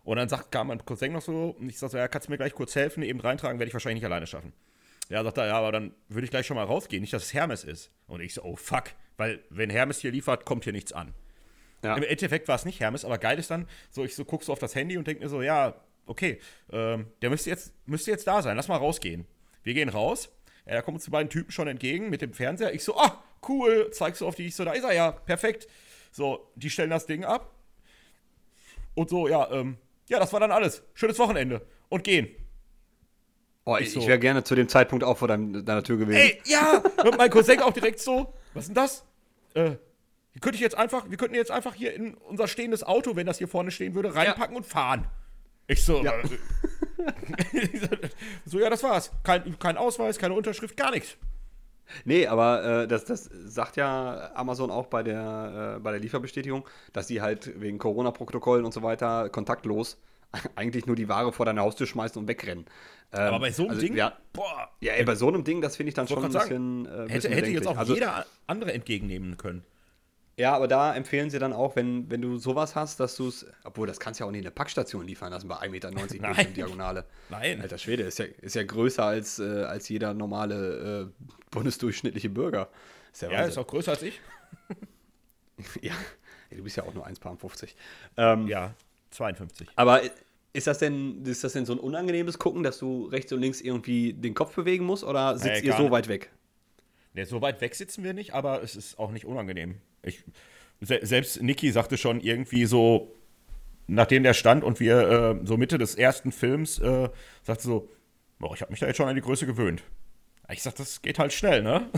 Und 0.04 0.16
dann 0.16 0.28
sagt, 0.28 0.50
kam 0.50 0.68
mein 0.68 0.84
Cousin 0.84 1.12
noch 1.12 1.22
so, 1.22 1.56
und 1.58 1.68
ich 1.68 1.78
sag 1.78 1.90
so, 1.90 1.98
ja, 1.98 2.08
kannst 2.08 2.28
du 2.28 2.32
mir 2.32 2.38
gleich 2.38 2.54
kurz 2.54 2.74
helfen, 2.74 3.02
eben 3.02 3.20
reintragen, 3.20 3.58
werde 3.58 3.68
ich 3.68 3.74
wahrscheinlich 3.74 4.02
nicht 4.02 4.10
alleine 4.10 4.26
schaffen. 4.26 4.52
Ja, 5.08 5.22
sagt 5.24 5.38
er, 5.38 5.46
ja, 5.46 5.58
aber 5.58 5.72
dann 5.72 5.92
würde 6.08 6.24
ich 6.24 6.30
gleich 6.30 6.46
schon 6.46 6.56
mal 6.56 6.64
rausgehen, 6.64 7.00
nicht, 7.00 7.12
dass 7.12 7.24
es 7.24 7.34
Hermes 7.34 7.64
ist. 7.64 7.90
Und 8.06 8.20
ich 8.20 8.34
so, 8.34 8.42
oh 8.42 8.56
fuck, 8.56 8.84
weil 9.16 9.40
wenn 9.50 9.68
Hermes 9.68 9.98
hier 9.98 10.12
liefert, 10.12 10.46
kommt 10.46 10.64
hier 10.64 10.72
nichts 10.72 10.92
an. 10.92 11.14
Ja. 11.82 11.96
Im 11.96 12.02
Endeffekt 12.02 12.48
war 12.48 12.56
es 12.56 12.64
nicht 12.64 12.80
Hermes, 12.80 13.04
aber 13.04 13.18
geil 13.18 13.38
ist 13.38 13.50
dann, 13.50 13.66
so 13.90 14.04
ich 14.04 14.14
so 14.14 14.24
guck 14.24 14.44
so 14.44 14.52
auf 14.52 14.58
das 14.58 14.74
Handy 14.74 14.96
und 14.96 15.06
denke 15.06 15.22
mir 15.22 15.28
so, 15.28 15.42
ja, 15.42 15.74
okay, 16.06 16.40
ähm, 16.70 17.06
der 17.22 17.30
müsste 17.30 17.50
jetzt, 17.50 17.72
müsste 17.86 18.10
jetzt 18.10 18.26
da 18.26 18.42
sein, 18.42 18.56
lass 18.56 18.68
mal 18.68 18.76
rausgehen. 18.76 19.26
Wir 19.62 19.74
gehen 19.74 19.88
raus, 19.88 20.30
ja, 20.66 20.74
da 20.74 20.82
kommen 20.82 20.96
uns 20.96 21.04
die 21.04 21.10
beiden 21.10 21.30
Typen 21.30 21.50
schon 21.50 21.68
entgegen 21.68 22.10
mit 22.10 22.22
dem 22.22 22.32
Fernseher. 22.32 22.74
Ich 22.74 22.84
so, 22.84 22.96
ah, 22.96 23.22
cool, 23.48 23.90
zeigst 23.90 24.20
du 24.20 24.26
auf 24.26 24.34
die, 24.34 24.46
ich 24.46 24.54
so, 24.54 24.64
da 24.64 24.72
ist 24.72 24.84
er 24.84 24.92
ja, 24.92 25.10
perfekt. 25.10 25.66
So, 26.12 26.50
die 26.54 26.70
stellen 26.70 26.90
das 26.90 27.06
Ding 27.06 27.24
ab. 27.24 27.54
Und 28.94 29.10
so, 29.10 29.28
ja, 29.28 29.50
ähm, 29.50 29.78
ja, 30.10 30.18
das 30.18 30.32
war 30.32 30.40
dann 30.40 30.50
alles. 30.50 30.82
Schönes 30.92 31.18
Wochenende. 31.18 31.64
Und 31.88 32.04
gehen. 32.04 32.28
Oh, 33.64 33.76
ich, 33.76 33.92
so. 33.92 34.00
ich 34.00 34.08
wäre 34.08 34.18
gerne 34.18 34.42
zu 34.42 34.56
dem 34.56 34.68
Zeitpunkt 34.68 35.04
auch 35.04 35.18
vor 35.18 35.28
deinem, 35.28 35.64
deiner 35.64 35.84
Tür 35.84 35.98
gewesen. 35.98 36.18
Ey, 36.18 36.40
ja! 36.44 36.82
Und 37.04 37.16
mein 37.16 37.30
Cousin 37.30 37.60
auch 37.60 37.72
direkt 37.72 38.00
so, 38.00 38.34
was 38.52 38.64
ist 38.64 38.68
denn 38.68 38.74
das? 38.74 39.04
Äh, 39.54 39.76
wir 40.32 40.40
könnten 40.40 40.60
jetzt 40.60 40.76
einfach, 40.76 41.08
wir 41.08 41.16
könnten 41.16 41.36
jetzt 41.36 41.52
einfach 41.52 41.74
hier 41.74 41.94
in 41.94 42.14
unser 42.14 42.48
stehendes 42.48 42.82
Auto, 42.82 43.14
wenn 43.14 43.26
das 43.26 43.38
hier 43.38 43.46
vorne 43.46 43.70
stehen 43.70 43.94
würde, 43.94 44.14
reinpacken 44.14 44.54
ja. 44.54 44.56
und 44.56 44.66
fahren. 44.66 45.06
Ich 45.68 45.84
so, 45.84 46.02
ja. 46.02 46.12
Äh, 47.52 47.68
so, 48.44 48.58
ja, 48.58 48.68
das 48.68 48.82
war's. 48.82 49.12
Kein, 49.22 49.56
kein 49.60 49.76
Ausweis, 49.76 50.18
keine 50.18 50.34
Unterschrift, 50.34 50.76
gar 50.76 50.90
nichts. 50.90 51.16
Nee, 52.04 52.26
aber 52.26 52.82
äh, 52.82 52.88
das, 52.88 53.04
das 53.04 53.30
sagt 53.46 53.76
ja 53.76 54.30
Amazon 54.34 54.70
auch 54.70 54.86
bei 54.86 55.02
der, 55.02 55.76
äh, 55.76 55.80
bei 55.80 55.90
der 55.90 56.00
Lieferbestätigung, 56.00 56.66
dass 56.92 57.08
sie 57.08 57.20
halt 57.20 57.60
wegen 57.60 57.78
Corona-Protokollen 57.78 58.64
und 58.64 58.72
so 58.72 58.82
weiter 58.82 59.28
kontaktlos 59.28 59.98
eigentlich 60.56 60.86
nur 60.86 60.96
die 60.96 61.08
Ware 61.08 61.32
vor 61.32 61.46
deine 61.46 61.60
Haustür 61.60 61.86
schmeißen 61.86 62.20
und 62.20 62.28
wegrennen. 62.28 62.66
Ähm, 63.12 63.20
aber 63.20 63.40
bei 63.40 63.50
so 63.50 63.62
einem 63.62 63.70
also, 63.72 63.82
Ding? 63.82 63.96
Ja, 63.96 64.16
boah. 64.32 64.70
Ja, 64.80 64.92
bei 65.04 65.14
so 65.16 65.28
einem 65.28 65.44
Ding, 65.44 65.60
das 65.60 65.76
finde 65.76 65.88
ich 65.88 65.94
dann 65.94 66.06
schon 66.06 66.24
ein 66.24 66.32
bisschen. 66.32 66.86
Äh, 66.86 67.08
hätte, 67.08 67.28
hätte 67.30 67.50
jetzt 67.50 67.66
auch 67.66 67.76
also, 67.76 67.94
jeder 67.94 68.24
andere 68.46 68.72
entgegennehmen 68.72 69.36
können. 69.36 69.64
Ja, 70.36 70.54
aber 70.54 70.68
da 70.68 70.94
empfehlen 70.94 71.28
sie 71.28 71.38
dann 71.38 71.52
auch, 71.52 71.76
wenn, 71.76 72.10
wenn 72.10 72.22
du 72.22 72.38
sowas 72.38 72.74
hast, 72.74 72.98
dass 72.98 73.16
du 73.16 73.28
es, 73.28 73.46
obwohl 73.64 73.86
das 73.86 74.00
kannst 74.00 74.20
du 74.20 74.24
ja 74.24 74.28
auch 74.28 74.30
nicht 74.30 74.40
in 74.40 74.46
eine 74.46 74.54
Packstation 74.54 75.06
liefern 75.06 75.32
lassen 75.32 75.48
bei 75.48 75.56
1,90 75.56 75.68
Meter. 75.70 76.44
Diagonale. 76.56 77.04
Nein. 77.28 77.60
Alter 77.60 77.78
Schwede, 77.78 78.04
ist 78.04 78.18
ja, 78.18 78.24
ist 78.40 78.54
ja 78.54 78.62
größer 78.62 79.04
als, 79.04 79.38
äh, 79.38 79.64
als 79.64 79.88
jeder 79.88 80.14
normale 80.14 81.10
äh, 81.10 81.26
bundesdurchschnittliche 81.50 82.30
Bürger. 82.30 82.70
Ist 83.12 83.22
ja, 83.22 83.30
ja 83.30 83.44
ist 83.44 83.58
auch 83.58 83.66
größer 83.66 83.92
als 83.92 84.02
ich. 84.02 84.20
ja, 85.82 85.94
du 86.50 86.62
bist 86.62 86.76
ja 86.76 86.84
auch 86.84 86.94
nur 86.94 87.06
1,50. 87.06 87.74
Ähm, 88.16 88.46
ja, 88.46 88.74
52. 89.10 89.68
Aber 89.76 90.00
ist 90.52 90.66
das, 90.66 90.78
denn, 90.78 91.24
ist 91.24 91.44
das 91.44 91.52
denn 91.52 91.66
so 91.66 91.74
ein 91.74 91.78
unangenehmes 91.78 92.38
Gucken, 92.38 92.62
dass 92.62 92.78
du 92.78 93.06
rechts 93.06 93.32
und 93.32 93.40
links 93.40 93.60
irgendwie 93.60 94.12
den 94.12 94.34
Kopf 94.34 94.54
bewegen 94.54 94.84
musst 94.84 95.04
oder 95.04 95.38
sitzt 95.38 95.62
äh, 95.62 95.66
ihr 95.66 95.74
so 95.74 95.90
weit 95.90 96.08
weg? 96.08 96.30
Ne, 97.12 97.26
so 97.26 97.42
weit 97.42 97.60
weg 97.60 97.74
sitzen 97.74 98.04
wir 98.04 98.14
nicht, 98.14 98.34
aber 98.34 98.62
es 98.62 98.76
ist 98.76 98.98
auch 98.98 99.10
nicht 99.10 99.24
unangenehm. 99.24 99.80
Ich, 100.02 100.22
selbst 100.80 101.42
Niki 101.42 101.72
sagte 101.72 101.98
schon 101.98 102.20
irgendwie 102.20 102.66
so, 102.66 103.12
nachdem 103.88 104.22
der 104.22 104.34
stand 104.34 104.62
und 104.62 104.80
wir 104.80 105.08
äh, 105.42 105.46
so 105.46 105.56
Mitte 105.56 105.76
des 105.78 105.96
ersten 105.96 106.30
Films, 106.32 106.78
äh, 106.78 107.08
sagte 107.42 107.64
so, 107.64 107.90
boah, 108.38 108.54
ich 108.54 108.62
habe 108.62 108.70
mich 108.70 108.80
da 108.80 108.86
jetzt 108.86 108.96
schon 108.96 109.08
an 109.08 109.16
die 109.16 109.20
Größe 109.20 109.46
gewöhnt. 109.46 109.82
Ich 110.50 110.62
sag, 110.62 110.76
das 110.76 111.02
geht 111.02 111.18
halt 111.18 111.32
schnell, 111.32 111.62
ne? 111.62 111.88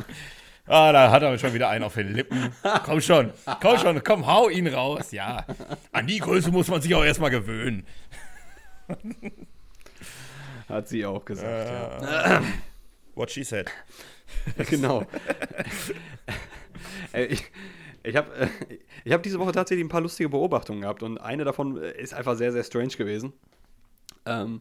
ah, 0.66 0.92
da 0.92 1.10
hat 1.10 1.22
er 1.22 1.38
schon 1.38 1.54
wieder 1.54 1.68
einen 1.68 1.84
auf 1.84 1.94
den 1.94 2.12
Lippen. 2.12 2.52
Komm 2.84 3.00
schon, 3.00 3.32
komm 3.60 3.78
schon, 3.78 4.02
komm, 4.04 4.26
hau 4.26 4.48
ihn 4.48 4.66
raus. 4.66 5.12
Ja, 5.12 5.46
an 5.92 6.06
die 6.06 6.18
Größe 6.18 6.50
muss 6.50 6.68
man 6.68 6.82
sich 6.82 6.94
auch 6.94 7.04
erstmal 7.04 7.30
gewöhnen. 7.30 7.86
Hat 10.68 10.88
sie 10.88 11.06
auch 11.06 11.24
gesagt, 11.24 12.02
äh, 12.02 12.04
ja. 12.04 12.42
What 13.14 13.30
she 13.30 13.42
said. 13.42 13.70
genau. 14.68 15.04
ich 17.12 17.44
ich 18.02 18.16
habe 18.16 18.34
äh, 18.34 18.48
ich 19.04 19.12
hab 19.12 19.22
diese 19.22 19.38
Woche 19.38 19.52
tatsächlich 19.52 19.84
ein 19.84 19.90
paar 19.90 20.00
lustige 20.00 20.28
Beobachtungen 20.28 20.82
gehabt 20.82 21.02
und 21.02 21.18
eine 21.18 21.44
davon 21.44 21.76
äh, 21.76 22.00
ist 22.00 22.14
einfach 22.14 22.36
sehr, 22.36 22.52
sehr 22.52 22.64
strange 22.64 22.96
gewesen. 22.96 23.32
Ähm, 24.24 24.60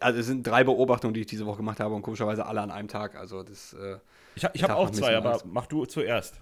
also 0.00 0.20
es 0.20 0.26
sind 0.26 0.46
drei 0.46 0.64
Beobachtungen, 0.64 1.14
die 1.14 1.20
ich 1.20 1.26
diese 1.26 1.46
Woche 1.46 1.58
gemacht 1.58 1.80
habe 1.80 1.94
und 1.94 2.02
komischerweise 2.02 2.46
alle 2.46 2.60
an 2.60 2.70
einem 2.70 2.88
Tag. 2.88 3.16
Also 3.16 3.42
das. 3.42 3.72
Äh, 3.72 3.98
ich 4.34 4.46
ich 4.52 4.62
habe 4.62 4.76
auch 4.76 4.90
zwei, 4.90 5.16
aber 5.16 5.40
mach 5.44 5.66
du 5.66 5.86
zuerst. 5.86 6.40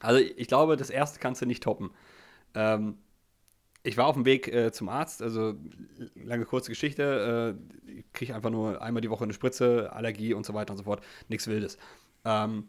Also 0.00 0.18
ich 0.18 0.48
glaube, 0.48 0.76
das 0.76 0.88
erste 0.88 1.18
kannst 1.18 1.42
du 1.42 1.46
nicht 1.46 1.62
toppen. 1.62 1.90
Ähm, 2.54 2.96
ich 3.82 3.96
war 3.96 4.06
auf 4.06 4.14
dem 4.14 4.24
Weg 4.24 4.48
äh, 4.48 4.72
zum 4.72 4.88
Arzt, 4.88 5.22
also 5.22 5.54
lange 6.14 6.44
kurze 6.44 6.70
Geschichte. 6.70 7.56
Äh, 7.86 7.90
ich 7.90 8.12
kriege 8.12 8.34
einfach 8.34 8.50
nur 8.50 8.82
einmal 8.82 9.00
die 9.00 9.10
Woche 9.10 9.24
eine 9.24 9.32
Spritze, 9.32 9.92
Allergie 9.92 10.34
und 10.34 10.44
so 10.44 10.54
weiter 10.54 10.72
und 10.72 10.78
so 10.78 10.84
fort. 10.84 11.02
Nichts 11.28 11.46
Wildes. 11.46 11.78
Ähm, 12.24 12.68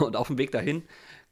und 0.00 0.16
auf 0.16 0.26
dem 0.26 0.38
Weg 0.38 0.50
dahin 0.50 0.82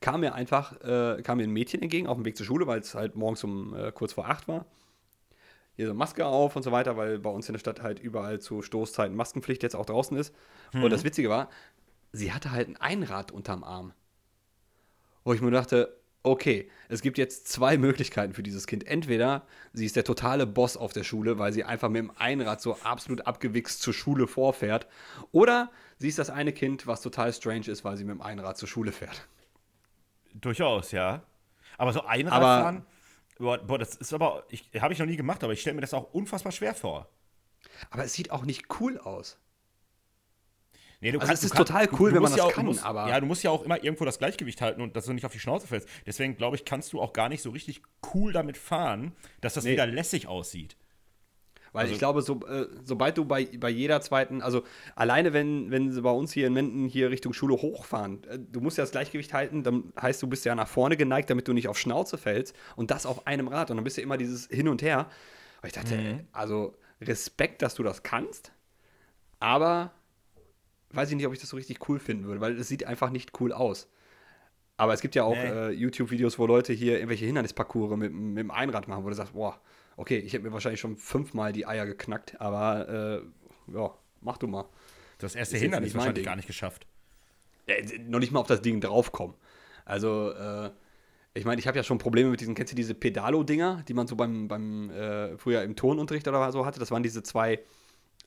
kam 0.00 0.20
mir 0.20 0.34
einfach 0.34 0.80
äh, 0.82 1.22
kam 1.22 1.38
mir 1.38 1.44
ein 1.44 1.52
Mädchen 1.52 1.82
entgegen 1.82 2.06
auf 2.06 2.16
dem 2.16 2.24
Weg 2.24 2.36
zur 2.36 2.46
Schule, 2.46 2.66
weil 2.66 2.80
es 2.80 2.94
halt 2.94 3.16
morgens 3.16 3.42
um 3.44 3.74
äh, 3.74 3.92
kurz 3.92 4.12
vor 4.12 4.28
acht 4.28 4.46
war. 4.48 4.66
Hier 5.74 5.88
so 5.88 5.94
Maske 5.94 6.24
auf 6.24 6.56
und 6.56 6.62
so 6.62 6.72
weiter, 6.72 6.96
weil 6.96 7.18
bei 7.18 7.28
uns 7.28 7.48
in 7.48 7.52
der 7.52 7.60
Stadt 7.60 7.82
halt 7.82 7.98
überall 7.98 8.40
zu 8.40 8.62
Stoßzeiten 8.62 9.14
Maskenpflicht 9.14 9.62
jetzt 9.62 9.76
auch 9.76 9.84
draußen 9.84 10.16
ist. 10.16 10.34
Mhm. 10.72 10.84
Und 10.84 10.90
das 10.90 11.04
Witzige 11.04 11.28
war, 11.28 11.50
sie 12.12 12.32
hatte 12.32 12.50
halt 12.50 12.68
ein 12.68 12.76
Einrad 12.76 13.30
unterm 13.30 13.62
Arm. 13.62 13.92
Wo 15.24 15.34
ich 15.34 15.42
mir 15.42 15.50
dachte, 15.50 15.98
okay, 16.26 16.68
es 16.88 17.02
gibt 17.02 17.18
jetzt 17.18 17.46
zwei 17.46 17.78
Möglichkeiten 17.78 18.34
für 18.34 18.42
dieses 18.42 18.66
Kind. 18.66 18.86
Entweder 18.86 19.46
sie 19.72 19.86
ist 19.86 19.94
der 19.94 20.04
totale 20.04 20.44
Boss 20.44 20.76
auf 20.76 20.92
der 20.92 21.04
Schule, 21.04 21.38
weil 21.38 21.52
sie 21.52 21.62
einfach 21.62 21.88
mit 21.88 22.00
dem 22.00 22.10
Einrad 22.16 22.60
so 22.60 22.76
absolut 22.80 23.26
abgewichst 23.26 23.80
zur 23.80 23.94
Schule 23.94 24.26
vorfährt. 24.26 24.88
Oder 25.30 25.70
sie 25.98 26.08
ist 26.08 26.18
das 26.18 26.28
eine 26.28 26.52
Kind, 26.52 26.86
was 26.88 27.00
total 27.00 27.32
strange 27.32 27.68
ist, 27.68 27.84
weil 27.84 27.96
sie 27.96 28.04
mit 28.04 28.16
dem 28.16 28.22
Einrad 28.22 28.58
zur 28.58 28.68
Schule 28.68 28.90
fährt. 28.90 29.28
Durchaus, 30.34 30.90
ja. 30.90 31.22
Aber 31.78 31.92
so 31.92 32.04
Einradfahren, 32.04 32.84
boah, 33.38 33.58
boah, 33.58 33.78
das 33.78 33.94
ist 33.94 34.12
aber, 34.12 34.44
habe 34.80 34.92
ich 34.92 34.98
noch 34.98 35.06
nie 35.06 35.16
gemacht, 35.16 35.44
aber 35.44 35.52
ich 35.52 35.60
stelle 35.60 35.74
mir 35.74 35.82
das 35.82 35.94
auch 35.94 36.12
unfassbar 36.12 36.50
schwer 36.50 36.74
vor. 36.74 37.08
Aber 37.90 38.04
es 38.04 38.12
sieht 38.14 38.32
auch 38.32 38.44
nicht 38.44 38.64
cool 38.80 38.98
aus. 38.98 39.38
Nee, 41.00 41.12
du 41.12 41.18
Also 41.18 41.28
kannst, 41.28 41.42
es 41.42 41.46
ist 41.46 41.52
du 41.52 41.56
kannst- 41.58 41.68
total 41.72 41.86
du- 41.88 41.96
cool, 42.00 42.10
du 42.10 42.16
wenn 42.16 42.22
man 42.22 42.30
das 42.32 42.38
ja 42.38 42.44
auch, 42.44 42.52
kann, 42.52 42.64
du 42.64 42.70
musst, 42.72 42.84
aber- 42.84 43.08
Ja, 43.08 43.20
du 43.20 43.26
musst 43.26 43.42
ja 43.42 43.50
auch 43.50 43.62
immer 43.64 43.82
irgendwo 43.84 44.04
das 44.04 44.18
Gleichgewicht 44.18 44.60
halten 44.62 44.80
und 44.80 44.96
dass 44.96 45.04
du 45.06 45.12
nicht 45.12 45.26
auf 45.26 45.32
die 45.32 45.38
Schnauze 45.38 45.66
fällst. 45.66 45.88
Deswegen, 46.06 46.36
glaube 46.36 46.56
ich, 46.56 46.64
kannst 46.64 46.92
du 46.92 47.00
auch 47.00 47.12
gar 47.12 47.28
nicht 47.28 47.42
so 47.42 47.50
richtig 47.50 47.82
cool 48.14 48.32
damit 48.32 48.56
fahren, 48.56 49.12
dass 49.42 49.54
das 49.54 49.64
Nee. 49.64 49.72
wieder 49.72 49.86
lässig 49.86 50.26
aussieht. 50.26 50.76
Weil 51.72 51.82
Also- 51.82 51.92
ich 51.92 51.98
glaube, 51.98 52.22
so, 52.22 52.40
äh, 52.46 52.66
sobald 52.84 53.18
du 53.18 53.26
bei, 53.26 53.44
bei 53.44 53.68
jeder 53.68 54.00
zweiten, 54.00 54.40
also 54.40 54.62
alleine 54.94 55.34
wenn, 55.34 55.70
wenn 55.70 55.92
sie 55.92 56.00
bei 56.00 56.10
uns 56.10 56.32
hier 56.32 56.46
in 56.46 56.54
Menden 56.54 56.86
hier 56.86 57.10
Richtung 57.10 57.34
Schule 57.34 57.54
hochfahren, 57.56 58.24
äh, 58.24 58.38
du 58.38 58.62
musst 58.62 58.78
ja 58.78 58.84
das 58.84 58.92
Gleichgewicht 58.92 59.34
halten, 59.34 59.62
dann 59.62 59.92
heißt 60.00 60.22
du 60.22 60.26
bist 60.26 60.46
ja 60.46 60.54
nach 60.54 60.68
vorne 60.68 60.96
geneigt, 60.96 61.28
damit 61.28 61.46
du 61.46 61.52
nicht 61.52 61.68
auf 61.68 61.78
Schnauze 61.78 62.16
fällst 62.16 62.56
und 62.76 62.90
das 62.90 63.04
auf 63.04 63.26
einem 63.26 63.48
Rad 63.48 63.70
und 63.70 63.76
dann 63.76 63.84
bist 63.84 63.98
du 63.98 64.00
immer 64.00 64.16
dieses 64.16 64.46
Hin 64.46 64.68
und 64.68 64.80
Her. 64.80 65.10
Und 65.60 65.66
ich 65.66 65.74
dachte, 65.74 65.94
Mhm. 65.98 66.06
äh, 66.06 66.24
also 66.32 66.74
Respekt, 67.02 67.60
dass 67.60 67.74
du 67.74 67.82
das 67.82 68.02
kannst, 68.02 68.52
aber 69.38 69.92
weiß 70.96 71.10
ich 71.10 71.16
nicht, 71.16 71.26
ob 71.26 71.32
ich 71.32 71.40
das 71.40 71.50
so 71.50 71.56
richtig 71.56 71.88
cool 71.88 71.98
finden 71.98 72.24
würde, 72.26 72.40
weil 72.40 72.58
es 72.58 72.68
sieht 72.68 72.84
einfach 72.86 73.10
nicht 73.10 73.38
cool 73.40 73.52
aus. 73.52 73.88
Aber 74.78 74.92
es 74.92 75.00
gibt 75.00 75.14
ja 75.14 75.24
auch 75.24 75.34
Nee. 75.36 75.44
äh, 75.48 75.70
YouTube-Videos, 75.70 76.38
wo 76.38 76.46
Leute 76.46 76.72
hier 76.72 76.94
irgendwelche 76.94 77.24
Hindernisparcours 77.24 77.96
mit, 77.96 78.12
mit 78.12 78.38
dem 78.38 78.50
Einrad 78.50 78.88
machen, 78.88 79.04
wo 79.04 79.08
du 79.08 79.14
sagst, 79.14 79.32
boah, 79.32 79.58
okay, 79.96 80.18
ich 80.18 80.32
hätte 80.34 80.44
mir 80.44 80.52
wahrscheinlich 80.52 80.80
schon 80.80 80.96
fünfmal 80.96 81.52
die 81.52 81.66
Eier 81.66 81.86
geknackt, 81.86 82.38
aber 82.40 83.22
äh, 83.68 83.72
ja, 83.74 83.94
mach 84.20 84.36
du 84.36 84.46
mal. 84.46 84.66
Das 85.18 85.34
erste 85.34 85.56
Ist 85.56 85.62
Hindernis 85.62 85.94
wahrscheinlich 85.94 86.16
Ding. 86.16 86.24
gar 86.26 86.36
nicht 86.36 86.46
geschafft. 86.46 86.86
Äh, 87.66 87.84
noch 88.06 88.18
nicht 88.18 88.32
mal 88.32 88.40
auf 88.40 88.46
das 88.48 88.60
Ding 88.60 88.80
draufkommen. 88.82 89.34
Also, 89.86 90.32
äh, 90.32 90.70
ich 91.32 91.44
meine, 91.46 91.58
ich 91.58 91.66
habe 91.66 91.76
ja 91.78 91.82
schon 91.84 91.96
Probleme 91.98 92.30
mit 92.30 92.40
diesen, 92.40 92.54
kennst 92.54 92.72
du 92.72 92.76
diese 92.76 92.94
Pedalo-Dinger, 92.94 93.82
die 93.88 93.94
man 93.94 94.06
so 94.06 94.14
beim, 94.16 94.46
beim 94.48 94.90
äh, 94.90 95.38
früher 95.38 95.62
im 95.62 95.74
Turnunterricht 95.74 96.28
oder 96.28 96.52
so 96.52 96.66
hatte? 96.66 96.80
Das 96.80 96.90
waren 96.90 97.02
diese 97.02 97.22
zwei, 97.22 97.60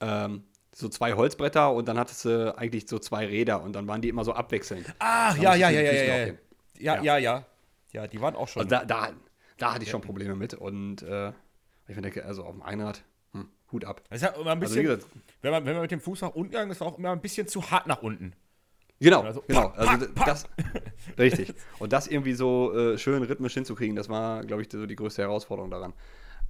ähm, 0.01 0.43
so 0.79 0.89
zwei 0.89 1.13
Holzbretter 1.13 1.71
und 1.73 1.87
dann 1.87 1.97
hattest 1.99 2.25
du 2.25 2.57
eigentlich 2.57 2.87
so 2.87 2.99
zwei 2.99 3.25
Räder 3.25 3.61
und 3.61 3.73
dann 3.73 3.87
waren 3.87 4.01
die 4.01 4.09
immer 4.09 4.23
so 4.23 4.33
abwechselnd. 4.33 4.85
Da 4.99 5.35
ja, 5.35 5.55
ja, 5.55 5.69
ja, 5.69 5.81
ja, 5.81 5.91
ja, 5.91 6.17
ja. 6.25 6.33
Ja, 6.79 7.01
Ja. 7.03 7.17
ja, 7.17 7.43
ja. 7.91 8.07
Die 8.07 8.21
waren 8.21 8.35
auch 8.35 8.47
schon. 8.47 8.61
Also 8.61 8.69
da, 8.69 8.85
da, 8.85 9.09
da 9.57 9.73
hatte 9.73 9.83
ich 9.83 9.89
schon 9.89 10.01
Probleme 10.01 10.35
mit 10.35 10.53
und 10.53 11.01
äh, 11.01 11.29
ich 11.87 11.97
denke, 11.99 12.23
also 12.25 12.43
auf 12.43 12.53
dem 12.53 12.61
Einrad, 12.61 13.03
hm, 13.33 13.49
Hut 13.71 13.83
ab. 13.85 14.01
das 14.09 14.21
ist 14.21 14.27
ja 14.27 14.29
immer 14.39 14.51
ein 14.51 14.61
Also 14.61 14.75
bisschen, 14.75 14.83
gesagt, 14.83 15.05
wenn, 15.41 15.51
man, 15.51 15.65
wenn 15.65 15.73
man 15.73 15.81
mit 15.83 15.91
dem 15.91 15.99
Fuß 15.99 16.21
nach 16.21 16.29
unten 16.35 16.51
gegangen 16.51 16.71
ist, 16.71 16.81
auch 16.81 16.97
immer 16.97 17.11
ein 17.11 17.21
bisschen 17.21 17.47
zu 17.47 17.69
hart 17.71 17.87
nach 17.87 18.01
unten. 18.01 18.33
Genau, 19.01 19.21
Also, 19.21 19.41
genau. 19.47 19.69
pack, 19.69 19.77
Also 19.79 19.91
pack, 19.91 19.99
d- 19.99 20.07
pack. 20.13 20.25
das, 20.25 20.45
richtig. 21.17 21.53
Und 21.79 21.93
das 21.93 22.07
irgendwie 22.07 22.33
so 22.33 22.73
äh, 22.77 22.97
schön 22.97 23.23
rhythmisch 23.23 23.53
hinzukriegen, 23.53 23.95
das 23.95 24.09
war, 24.09 24.43
glaube 24.43 24.61
ich, 24.61 24.69
so 24.71 24.85
die 24.85 24.95
größte 24.95 25.21
Herausforderung 25.21 25.71
daran. 25.71 25.93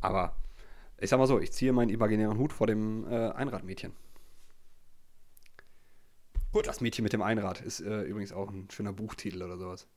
Aber 0.01 0.35
ich 0.99 1.09
sag 1.09 1.17
mal 1.19 1.27
so, 1.27 1.39
ich 1.39 1.51
ziehe 1.51 1.71
meinen 1.73 1.89
imaginären 1.89 2.37
Hut 2.37 2.51
vor 2.53 2.67
dem 2.67 3.05
äh, 3.09 3.29
Einradmädchen. 3.31 3.93
Gut. 6.51 6.67
Das 6.67 6.81
Mädchen 6.81 7.03
mit 7.03 7.13
dem 7.13 7.21
Einrad 7.21 7.61
ist 7.61 7.79
äh, 7.79 8.01
übrigens 8.01 8.31
auch 8.31 8.49
ein 8.49 8.67
schöner 8.71 8.93
Buchtitel 8.93 9.41
oder 9.43 9.57
sowas. 9.57 9.87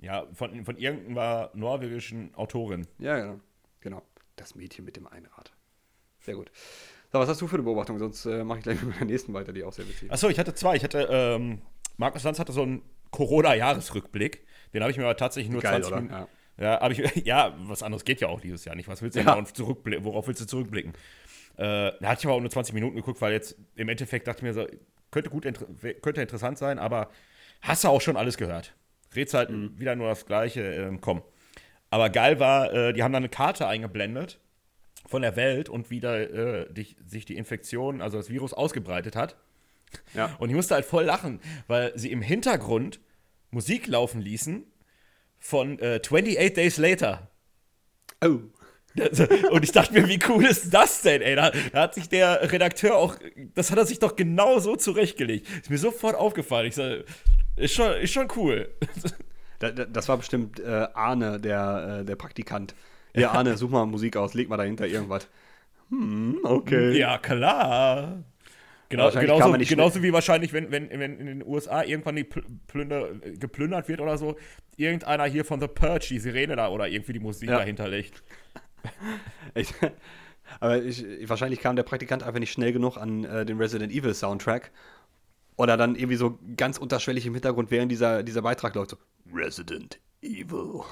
Ja, 0.00 0.26
von, 0.32 0.64
von 0.64 0.76
irgendeiner 0.76 1.50
norwegischen 1.54 2.34
Autorin. 2.34 2.86
Ja, 2.98 3.18
genau. 3.18 3.40
Genau. 3.80 4.02
Das 4.36 4.54
Mädchen 4.54 4.84
mit 4.84 4.96
dem 4.96 5.06
Einrad. 5.06 5.52
Sehr 6.20 6.34
gut. 6.34 6.50
So, 7.12 7.18
was 7.18 7.28
hast 7.28 7.40
du 7.40 7.46
für 7.48 7.56
eine 7.56 7.62
Beobachtung? 7.64 7.98
Sonst 7.98 8.26
äh, 8.26 8.44
mache 8.44 8.58
ich 8.58 8.64
gleich 8.64 8.80
mit 8.82 8.94
meiner 8.94 9.06
nächsten 9.06 9.34
weiter, 9.34 9.52
die 9.52 9.64
auch 9.64 9.72
sehr 9.72 9.86
witzig 9.88 10.04
ist. 10.04 10.10
Achso, 10.12 10.28
ich 10.28 10.38
hatte 10.38 10.54
zwei. 10.54 10.76
Ich 10.76 10.84
hatte, 10.84 11.08
ähm, 11.10 11.60
Markus 11.96 12.22
Lanz 12.22 12.38
hatte 12.38 12.52
so 12.52 12.62
einen 12.62 12.82
Corona-Jahresrückblick. 13.10 14.46
Den 14.72 14.82
habe 14.82 14.90
ich 14.90 14.98
mir 14.98 15.04
aber 15.04 15.16
tatsächlich 15.16 15.50
nur 15.50 15.62
Geil, 15.62 15.82
20 15.82 15.92
oder? 15.92 16.00
Minuten. 16.02 16.14
Ja. 16.22 16.28
Ja, 16.60 16.80
hab 16.80 16.90
ich, 16.90 16.98
ja, 17.24 17.54
was 17.60 17.82
anderes 17.82 18.04
geht 18.04 18.20
ja 18.20 18.28
auch 18.28 18.40
dieses 18.40 18.64
Jahr 18.64 18.74
nicht. 18.76 18.88
Was 18.88 19.00
willst 19.02 19.16
du 19.16 19.20
Ja. 19.20 19.42
zurückblicken? 19.44 20.04
Worauf 20.04 20.26
willst 20.26 20.40
du 20.40 20.46
zurückblicken? 20.46 20.92
Äh, 21.56 21.92
da 22.00 22.08
hatte 22.08 22.20
ich 22.20 22.26
aber 22.26 22.34
auch 22.34 22.40
nur 22.40 22.50
20 22.50 22.74
Minuten 22.74 22.96
geguckt, 22.96 23.20
weil 23.20 23.32
jetzt 23.32 23.56
im 23.76 23.88
Endeffekt 23.88 24.26
dachte 24.28 24.38
ich 24.38 24.42
mir 24.42 24.54
so, 24.54 24.66
könnte 25.10 25.30
gut 25.30 25.44
inter 25.44 25.66
könnte 26.02 26.20
interessant 26.22 26.58
sein, 26.58 26.78
aber 26.78 27.10
hast 27.60 27.84
du 27.84 27.88
auch 27.88 28.00
schon 28.00 28.16
alles 28.16 28.36
gehört. 28.36 28.74
Redst 29.14 29.34
halt 29.34 29.50
Mhm. 29.50 29.78
wieder 29.78 29.96
nur 29.96 30.08
das 30.08 30.26
Gleiche, 30.26 30.62
ähm, 30.62 31.00
komm. 31.00 31.22
Aber 31.90 32.10
geil 32.10 32.38
war, 32.38 32.72
äh, 32.72 32.92
die 32.92 33.02
haben 33.02 33.12
da 33.12 33.16
eine 33.18 33.30
Karte 33.30 33.66
eingeblendet 33.66 34.38
von 35.06 35.22
der 35.22 35.36
Welt 35.36 35.68
und 35.70 35.90
wie 35.90 36.00
da 36.00 36.18
äh, 36.18 36.72
dich, 36.72 36.96
sich 37.06 37.24
die 37.24 37.36
Infektion, 37.36 38.02
also 38.02 38.18
das 38.18 38.28
Virus 38.28 38.52
ausgebreitet 38.52 39.16
hat. 39.16 39.36
Ja. 40.12 40.26
Und 40.38 40.50
ich 40.50 40.54
musste 40.54 40.74
halt 40.74 40.84
voll 40.84 41.04
lachen, 41.04 41.40
weil 41.66 41.96
sie 41.98 42.12
im 42.12 42.20
Hintergrund 42.20 43.00
Musik 43.50 43.86
laufen 43.86 44.20
ließen 44.20 44.64
von 45.38 45.78
äh, 45.78 46.00
28 46.04 46.52
Days 46.52 46.76
Later. 46.76 47.30
Oh. 48.22 48.40
Und 49.50 49.62
ich 49.64 49.72
dachte 49.72 49.92
mir, 49.92 50.08
wie 50.08 50.18
cool 50.28 50.44
ist 50.44 50.72
das 50.74 51.02
denn, 51.02 51.22
ey? 51.22 51.36
Da, 51.36 51.50
da 51.72 51.82
hat 51.82 51.94
sich 51.94 52.08
der 52.08 52.50
Redakteur 52.50 52.96
auch, 52.96 53.16
das 53.54 53.70
hat 53.70 53.78
er 53.78 53.86
sich 53.86 53.98
doch 53.98 54.16
genau 54.16 54.58
so 54.58 54.76
zurechtgelegt. 54.76 55.46
Ist 55.62 55.70
mir 55.70 55.78
sofort 55.78 56.16
aufgefallen. 56.16 56.66
Ich 56.68 56.74
sag, 56.74 57.04
ist 57.56 57.74
schon, 57.74 57.92
ist 57.94 58.12
schon 58.12 58.28
cool. 58.36 58.68
Da, 59.60 59.70
da, 59.70 59.84
das 59.84 60.08
war 60.08 60.16
bestimmt 60.16 60.60
äh, 60.60 60.86
Arne, 60.94 61.38
der, 61.40 61.98
äh, 62.00 62.04
der 62.04 62.16
Praktikant. 62.16 62.74
Ja, 63.14 63.32
Arne, 63.32 63.56
such 63.56 63.70
mal 63.70 63.86
Musik 63.86 64.16
aus, 64.16 64.34
leg 64.34 64.48
mal 64.48 64.56
dahinter 64.56 64.86
irgendwas. 64.86 65.28
Hm, 65.90 66.38
okay. 66.44 66.96
Ja, 66.98 67.18
klar. 67.18 68.22
Genau, 68.90 69.10
genauso, 69.10 69.52
genauso 69.58 70.02
wie 70.02 70.12
wahrscheinlich, 70.14 70.52
wenn, 70.54 70.70
wenn, 70.70 70.88
wenn 70.90 71.18
in 71.18 71.26
den 71.26 71.46
USA 71.46 71.82
irgendwann 71.84 72.16
die 72.16 72.24
Pl- 72.24 72.44
Plünder, 72.68 73.08
geplündert 73.38 73.86
wird 73.88 74.00
oder 74.00 74.16
so, 74.16 74.36
irgendeiner 74.76 75.24
hier 75.26 75.44
von 75.44 75.60
The 75.60 75.66
Purge 75.68 76.06
die 76.08 76.18
Sirene 76.18 76.56
da 76.56 76.68
oder 76.68 76.88
irgendwie 76.88 77.12
die 77.12 77.18
Musik 77.20 77.50
Ja. 77.50 77.58
dahinter 77.58 77.86
legt. 77.88 78.22
Ich, 79.54 79.72
aber 80.60 80.82
ich, 80.82 81.04
wahrscheinlich 81.28 81.60
kam 81.60 81.74
der 81.74 81.82
Praktikant 81.82 82.22
einfach 82.22 82.38
nicht 82.38 82.52
schnell 82.52 82.72
genug 82.72 82.96
an 82.96 83.24
äh, 83.24 83.44
den 83.44 83.58
Resident 83.58 83.92
Evil 83.92 84.14
Soundtrack. 84.14 84.70
Oder 85.56 85.76
dann 85.76 85.96
irgendwie 85.96 86.16
so 86.16 86.38
ganz 86.56 86.78
unterschwellig 86.78 87.26
im 87.26 87.34
Hintergrund, 87.34 87.70
während 87.70 87.90
dieser, 87.90 88.22
dieser 88.22 88.42
Beitrag 88.42 88.74
läuft, 88.76 88.90
so 88.90 88.96
Resident 89.32 89.98
Evil. 90.22 90.82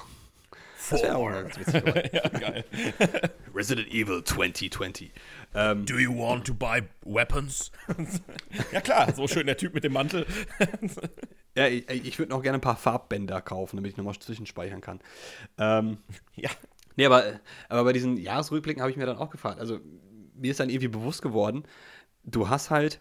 Das 0.89 1.03
wäre 1.03 1.15
auch 1.15 1.29
ganz 1.29 1.57
witzig. 1.57 1.83
ja, 2.13 2.27
geil. 2.29 2.65
Resident 3.55 3.87
Evil 3.89 4.23
2020. 4.23 5.11
Ähm, 5.53 5.85
Do 5.85 5.97
you 5.97 6.13
want 6.17 6.45
to 6.47 6.53
buy 6.53 6.81
weapons? 7.03 7.71
ja 8.71 8.81
klar, 8.81 9.13
so 9.13 9.27
schön 9.27 9.47
der 9.47 9.57
Typ 9.57 9.73
mit 9.73 9.83
dem 9.83 9.93
Mantel. 9.93 10.25
ja, 11.55 11.67
ich, 11.67 11.89
ich 11.89 12.19
würde 12.19 12.31
noch 12.31 12.41
gerne 12.41 12.57
ein 12.57 12.61
paar 12.61 12.77
Farbbänder 12.77 13.41
kaufen, 13.41 13.77
damit 13.77 13.91
ich 13.91 13.97
nochmal 13.97 14.15
zwischenspeichern 14.15 14.81
kann. 14.81 14.99
Ähm, 15.57 15.97
ja. 16.35 16.49
Nee, 16.97 17.05
aber, 17.05 17.39
aber 17.69 17.83
bei 17.85 17.93
diesen 17.93 18.17
Jahresrückblicken 18.17 18.81
habe 18.81 18.91
ich 18.91 18.97
mir 18.97 19.05
dann 19.05 19.17
auch 19.17 19.29
gefragt. 19.29 19.59
Also, 19.59 19.79
mir 20.33 20.51
ist 20.51 20.59
dann 20.59 20.69
irgendwie 20.69 20.89
bewusst 20.89 21.21
geworden, 21.21 21.63
du 22.23 22.49
hast 22.49 22.69
halt, 22.69 22.99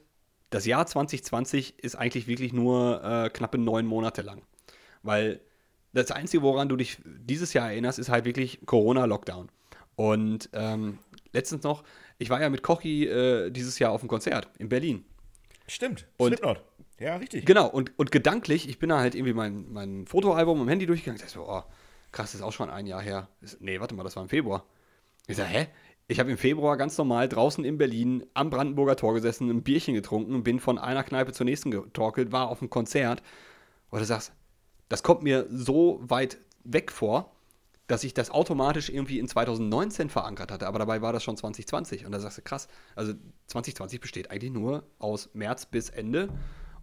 das 0.51 0.65
Jahr 0.67 0.87
2020 0.87 1.79
ist 1.83 1.97
eigentlich 1.97 2.29
wirklich 2.29 2.53
nur 2.53 3.03
äh, 3.03 3.31
knappe 3.31 3.59
neun 3.59 3.87
Monate 3.87 4.23
lang. 4.23 4.43
Weil 5.03 5.41
das 5.93 6.11
Einzige, 6.11 6.43
woran 6.43 6.69
du 6.69 6.77
dich 6.77 6.99
dieses 7.05 7.53
Jahr 7.53 7.71
erinnerst, 7.71 7.99
ist 7.99 8.11
halt 8.11 8.25
wirklich 8.25 8.61
Corona-Lockdown. 8.67 9.49
Und 9.97 10.51
ähm, 10.53 10.99
letztens 11.33 11.63
noch, 11.65 11.83
ich 12.19 12.29
war 12.31 12.41
ja 12.41 12.51
mit 12.51 12.63
Kochi 12.63 13.07
äh, 13.07 13.51
dieses 13.51 13.79
Jahr 13.79 13.93
auf 13.93 14.01
dem 14.01 14.09
Konzert 14.09 14.49
in 14.59 14.69
Berlin. 14.69 15.05
Stimmt. 15.67 16.07
Und- 16.19 16.29
Slipknot. 16.29 16.63
Ja, 16.99 17.17
richtig. 17.17 17.45
Genau, 17.45 17.69
und, 17.69 17.93
und 17.99 18.11
gedanklich, 18.11 18.69
ich 18.71 18.79
bin 18.79 18.89
da 18.89 18.99
halt 18.99 19.15
irgendwie 19.15 19.35
mein, 19.35 19.71
mein 19.71 20.07
Fotoalbum 20.07 20.63
im 20.63 20.69
Handy 20.69 20.87
durchgegangen. 20.87 21.17
Ich 21.17 21.23
dachte 21.23 21.35
so, 21.35 21.47
oh, 21.47 21.63
krass, 22.13 22.33
das 22.33 22.41
ist 22.41 22.47
auch 22.47 22.53
schon 22.53 22.71
ein 22.71 22.87
Jahr 22.87 23.03
her. 23.03 23.29
Ist- 23.41 23.61
Nee, 23.61 23.81
warte 23.81 23.95
mal, 23.95 24.03
das 24.05 24.17
war 24.17 24.23
im 24.23 24.29
Februar. 24.29 24.65
Ich 25.27 25.37
sag, 25.37 25.47
hä? 25.49 25.69
Ich 26.09 26.21
habe 26.21 26.31
im 26.31 26.39
Februar 26.39 26.77
ganz 26.77 26.97
normal 26.99 27.29
draußen 27.29 27.65
in 27.65 27.79
Berlin 27.79 28.25
am 28.33 28.49
Brandenburger 28.49 28.95
Tor 28.97 29.15
gesessen, 29.15 29.51
ein 29.51 29.63
Bierchen 29.65 29.95
getrunken, 29.95 30.45
bin 30.45 30.61
von 30.61 30.79
einer 30.79 31.03
Kneipe 31.03 31.33
zur 31.33 31.45
nächsten 31.47 31.73
getorkelt, 31.73 32.31
war 32.31 32.49
auf 32.49 32.61
einem 32.61 32.71
Konzert. 32.71 33.23
Und 33.91 33.99
du 33.99 34.05
sagst, 34.05 34.33
das 34.89 35.03
kommt 35.03 35.23
mir 35.25 35.47
so 35.51 35.99
weit 36.03 36.39
weg 36.63 36.93
vor, 36.93 37.33
dass 37.89 38.05
ich 38.05 38.15
das 38.15 38.31
automatisch 38.31 38.89
irgendwie 38.89 39.19
in 39.19 39.27
2019 39.29 40.09
verankert 40.11 40.51
hatte, 40.53 40.67
aber 40.69 40.79
dabei 40.79 41.03
war 41.03 41.13
das 41.13 41.25
schon 41.25 41.37
2020. 41.37 42.07
Und 42.07 42.13
da 42.13 42.21
sagst 42.21 42.39
du, 42.39 42.43
krass, 42.43 42.69
also 42.95 43.13
2020 43.49 44.01
besteht 44.01 44.31
eigentlich 44.31 44.53
nur 44.53 44.85
aus 45.01 45.31
März 45.35 45.67
bis 45.67 45.89
Ende. 45.91 46.29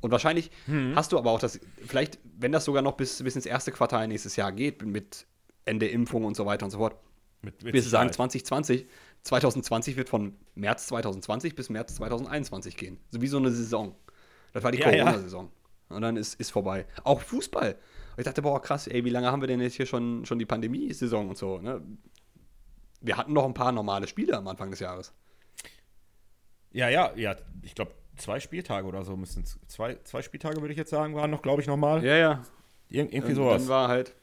Und 0.04 0.12
wahrscheinlich 0.12 0.52
hast 0.96 1.14
du 1.14 1.18
aber 1.18 1.32
auch 1.32 1.40
das, 1.40 1.60
vielleicht, 1.86 2.20
wenn 2.38 2.52
das 2.52 2.66
sogar 2.66 2.82
noch 2.82 2.98
bis, 2.98 3.24
bis 3.24 3.36
ins 3.38 3.46
erste 3.46 3.72
Quartal 3.72 4.08
nächstes 4.08 4.36
Jahr 4.36 4.52
geht, 4.52 4.86
mit 4.86 5.26
Ende 5.64 5.88
Impfung 5.88 6.26
und 6.26 6.36
so 6.36 6.46
weiter 6.46 6.66
und 6.66 6.72
so 6.72 6.80
fort, 6.80 6.98
Mit, 7.42 7.64
mit 7.64 7.74
du 7.74 7.80
sagen, 7.82 8.10
Sicherheit. 8.12 8.16
2020, 8.16 8.86
2020 9.24 9.96
wird 9.96 10.10
von 10.10 10.36
März 10.56 10.88
2020 10.88 11.56
bis 11.56 11.70
März 11.70 11.96
2021 11.96 12.76
gehen. 12.76 13.00
So 13.12 13.22
wie 13.22 13.28
so 13.28 13.38
eine 13.38 13.50
Saison. 13.50 13.96
Das 14.52 14.64
war 14.64 14.74
die 14.74 14.80
Ja, 14.80 14.92
ja. 14.92 15.04
Corona-Saison. 15.06 15.50
Und 15.88 16.02
dann 16.02 16.18
ist, 16.18 16.38
ist 16.40 16.52
vorbei. 16.52 16.86
Auch 17.06 17.22
Fußball. 17.22 17.72
Und 17.72 18.20
ich 18.20 18.26
dachte, 18.26 18.42
boah, 18.42 18.62
krass, 18.62 18.88
ey, 18.88 19.06
wie 19.06 19.10
lange 19.10 19.32
haben 19.32 19.42
wir 19.42 19.48
denn 19.48 19.62
jetzt 19.62 19.76
hier 19.76 19.86
schon, 19.86 20.26
schon 20.26 20.38
die 20.38 20.46
Pandemie-Saison 20.46 21.30
und 21.30 21.38
so, 21.38 21.60
ne? 21.60 21.82
Wir 23.00 23.16
hatten 23.18 23.32
noch 23.34 23.46
ein 23.46 23.54
paar 23.54 23.72
normale 23.72 24.08
Spiele 24.08 24.38
am 24.38 24.48
Anfang 24.48 24.70
des 24.70 24.80
Jahres. 24.82 25.14
Ja, 26.72 26.90
ja, 26.90 27.14
ja. 27.16 27.36
Ich 27.62 27.76
glaube, 27.76 27.94
zwei 28.18 28.40
Spieltage 28.40 28.88
oder 28.88 29.04
so 29.04 29.16
müssen. 29.16 29.46
Zwei, 29.68 29.98
zwei 30.04 30.22
Spieltage, 30.22 30.62
würde 30.62 30.72
ich 30.72 30.78
jetzt 30.78 30.90
sagen, 30.90 31.16
waren 31.16 31.32
noch, 31.32 31.42
glaube 31.42 31.62
ich, 31.62 31.68
nochmal. 31.68 32.04
Ja, 32.04 32.16
ja. 32.16 32.44
Ir 32.90 33.04
irgendwie 33.04 33.32
Und 33.32 33.36
sowas. 33.36 33.62
Dann 33.64 33.70
war 33.70 33.88
halt. 33.88 34.14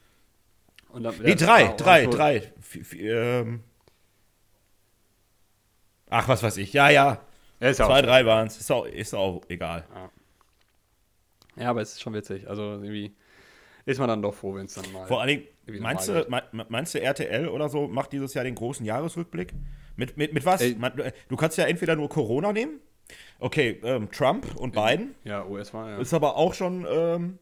Und 0.89 1.03
dann, 1.03 1.15
nee, 1.21 1.35
drei, 1.35 1.73
drei, 1.73 2.05
drei. 2.07 2.51
Ähm. 2.93 3.63
Ach, 6.09 6.27
was 6.27 6.43
weiß 6.43 6.57
ich. 6.57 6.73
Ja, 6.73 6.89
ja. 6.89 7.21
Ja, 7.61 7.73
Zwei, 7.73 8.01
drei 8.01 8.25
waren 8.25 8.47
es. 8.47 8.57
Ist 8.57 8.71
auch, 8.71 8.85
ist 8.85 9.13
auch 9.13 9.43
egal. 9.47 9.85
Ja. 9.93 11.63
ja, 11.63 11.69
aber 11.69 11.81
es 11.81 11.93
ist 11.93 12.01
schon 12.01 12.13
witzig. 12.13 12.49
Also 12.49 12.63
irgendwie 12.63 13.15
ist 13.85 13.99
man 13.99 14.07
dann 14.07 14.21
doch 14.21 14.33
froh, 14.33 14.55
wenn 14.55 14.65
es 14.65 14.73
dann 14.73 14.91
mal. 14.91 15.07
Vor 15.07 15.21
allen 15.21 15.45
Dingen, 15.67 15.81
meinst 15.81 16.07
du, 16.07 16.25
meinst 16.69 16.95
du, 16.95 17.01
RTL 17.01 17.47
oder 17.47 17.69
so 17.69 17.87
macht 17.87 18.13
dieses 18.13 18.33
Jahr 18.33 18.43
den 18.43 18.55
großen 18.55 18.85
Jahresrückblick? 18.85 19.53
Mit, 19.95 20.17
mit, 20.17 20.33
mit 20.33 20.43
was? 20.43 20.61
Ey. 20.61 20.75
Du 21.29 21.35
kannst 21.35 21.57
ja 21.57 21.65
entweder 21.65 21.95
nur 21.95 22.09
Corona 22.09 22.51
nehmen. 22.51 22.79
Okay, 23.41 23.79
ähm, 23.83 24.09
Trump 24.11 24.55
und 24.55 24.73
Biden. 24.73 25.15
Ja, 25.23 25.45
US-Wahl, 25.45 25.93
ja. 25.93 25.97
Ist 25.97 26.13
aber 26.13 26.37
auch 26.37 26.53
schon. 26.53 26.85
Ähm, 26.87 27.39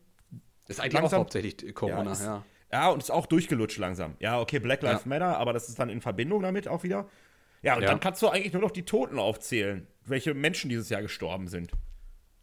ist 0.67 0.79
eigentlich 0.79 0.93
langsam, 0.93 1.17
auch 1.17 1.23
hauptsächlich 1.23 1.75
Corona, 1.75 2.05
ja, 2.05 2.12
ist, 2.12 2.23
ja. 2.23 2.45
Ja, 2.71 2.89
und 2.89 3.03
ist 3.03 3.12
auch 3.12 3.25
durchgelutscht 3.25 3.77
langsam. 3.77 4.15
Ja, 4.19 4.39
okay, 4.39 4.59
Black 4.59 4.81
Lives 4.81 5.03
ja. 5.03 5.09
Matter, 5.09 5.38
aber 5.38 5.51
das 5.51 5.67
ist 5.67 5.77
dann 5.77 5.89
in 5.89 5.99
Verbindung 5.99 6.41
damit 6.41 6.67
auch 6.69 6.83
wieder. 6.83 7.09
Ja, 7.62 7.75
und 7.75 7.83
dann 7.83 7.99
kannst 7.99 8.21
du 8.21 8.29
eigentlich 8.29 8.53
nur 8.53 8.62
noch 8.62 8.71
die 8.71 8.83
Toten 8.83 9.19
aufzählen, 9.19 9.88
welche 10.05 10.33
Menschen 10.33 10.69
dieses 10.69 10.88
Jahr 10.88 11.01
gestorben 11.01 11.49
sind. 11.49 11.71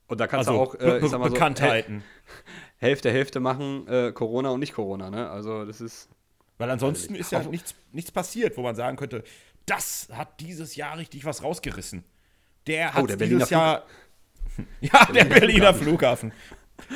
Und 0.08 0.20
da 0.20 0.26
kannst 0.26 0.48
also, 0.48 0.64
du 0.64 0.70
auch 0.70 0.74
äh, 0.74 0.98
ich 0.98 1.08
sag 1.08 1.18
mal 1.18 1.30
Bekanntheiten. 1.30 2.00
So, 2.00 2.34
Hälfte, 2.76 3.10
Hälfte 3.10 3.40
machen, 3.40 3.88
äh, 3.88 4.12
Corona 4.12 4.50
und 4.50 4.60
nicht 4.60 4.74
Corona, 4.74 5.08
ne? 5.08 5.30
Also 5.30 5.64
das 5.64 5.80
ist. 5.80 6.10
Weil 6.58 6.70
ansonsten 6.70 7.14
ist 7.14 7.32
ja 7.32 7.42
nichts, 7.42 7.74
nichts 7.92 8.10
passiert, 8.10 8.56
wo 8.58 8.62
man 8.62 8.76
sagen 8.76 8.96
könnte, 8.96 9.24
das 9.64 10.08
hat 10.12 10.40
dieses 10.40 10.76
Jahr 10.76 10.98
richtig 10.98 11.24
was 11.24 11.42
rausgerissen. 11.42 12.04
Der 12.66 12.94
hat 12.94 13.02
oh, 13.02 13.06
der 13.06 13.16
dieses 13.16 13.50
Jahr. 13.50 13.84
ja, 14.80 15.04
der, 15.06 15.24
der 15.24 15.24
Berliner 15.24 15.74
Flughafen. 15.74 16.32
Flughafen. 16.32 16.32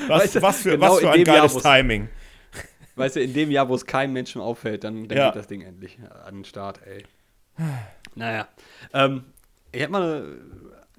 Was, 0.09 0.23
weißt 0.23 0.37
du, 0.37 0.43
was, 0.43 0.63
für, 0.63 0.71
genau 0.73 0.93
was 0.93 1.01
für 1.01 1.11
ein 1.11 1.25
geiles 1.25 1.55
Jahr, 1.55 1.63
Timing. 1.63 2.09
Weißt 2.97 3.17
du, 3.17 3.23
in 3.23 3.33
dem 3.33 3.51
Jahr, 3.51 3.69
wo 3.69 3.75
es 3.75 3.87
keinem 3.87 4.13
Menschen 4.13 4.43
auffällt, 4.43 4.85
dann, 4.85 5.09
dann 5.09 5.17
ja. 5.17 5.27
geht 5.27 5.37
das 5.37 5.47
Ding 5.47 5.63
endlich 5.63 5.99
an 6.27 6.35
den 6.35 6.45
Start, 6.45 6.81
ey. 6.87 7.03
naja. 8.15 8.47
Ähm, 8.93 9.25
ich 9.73 9.81
habe 9.83 9.93
mal 9.93 10.39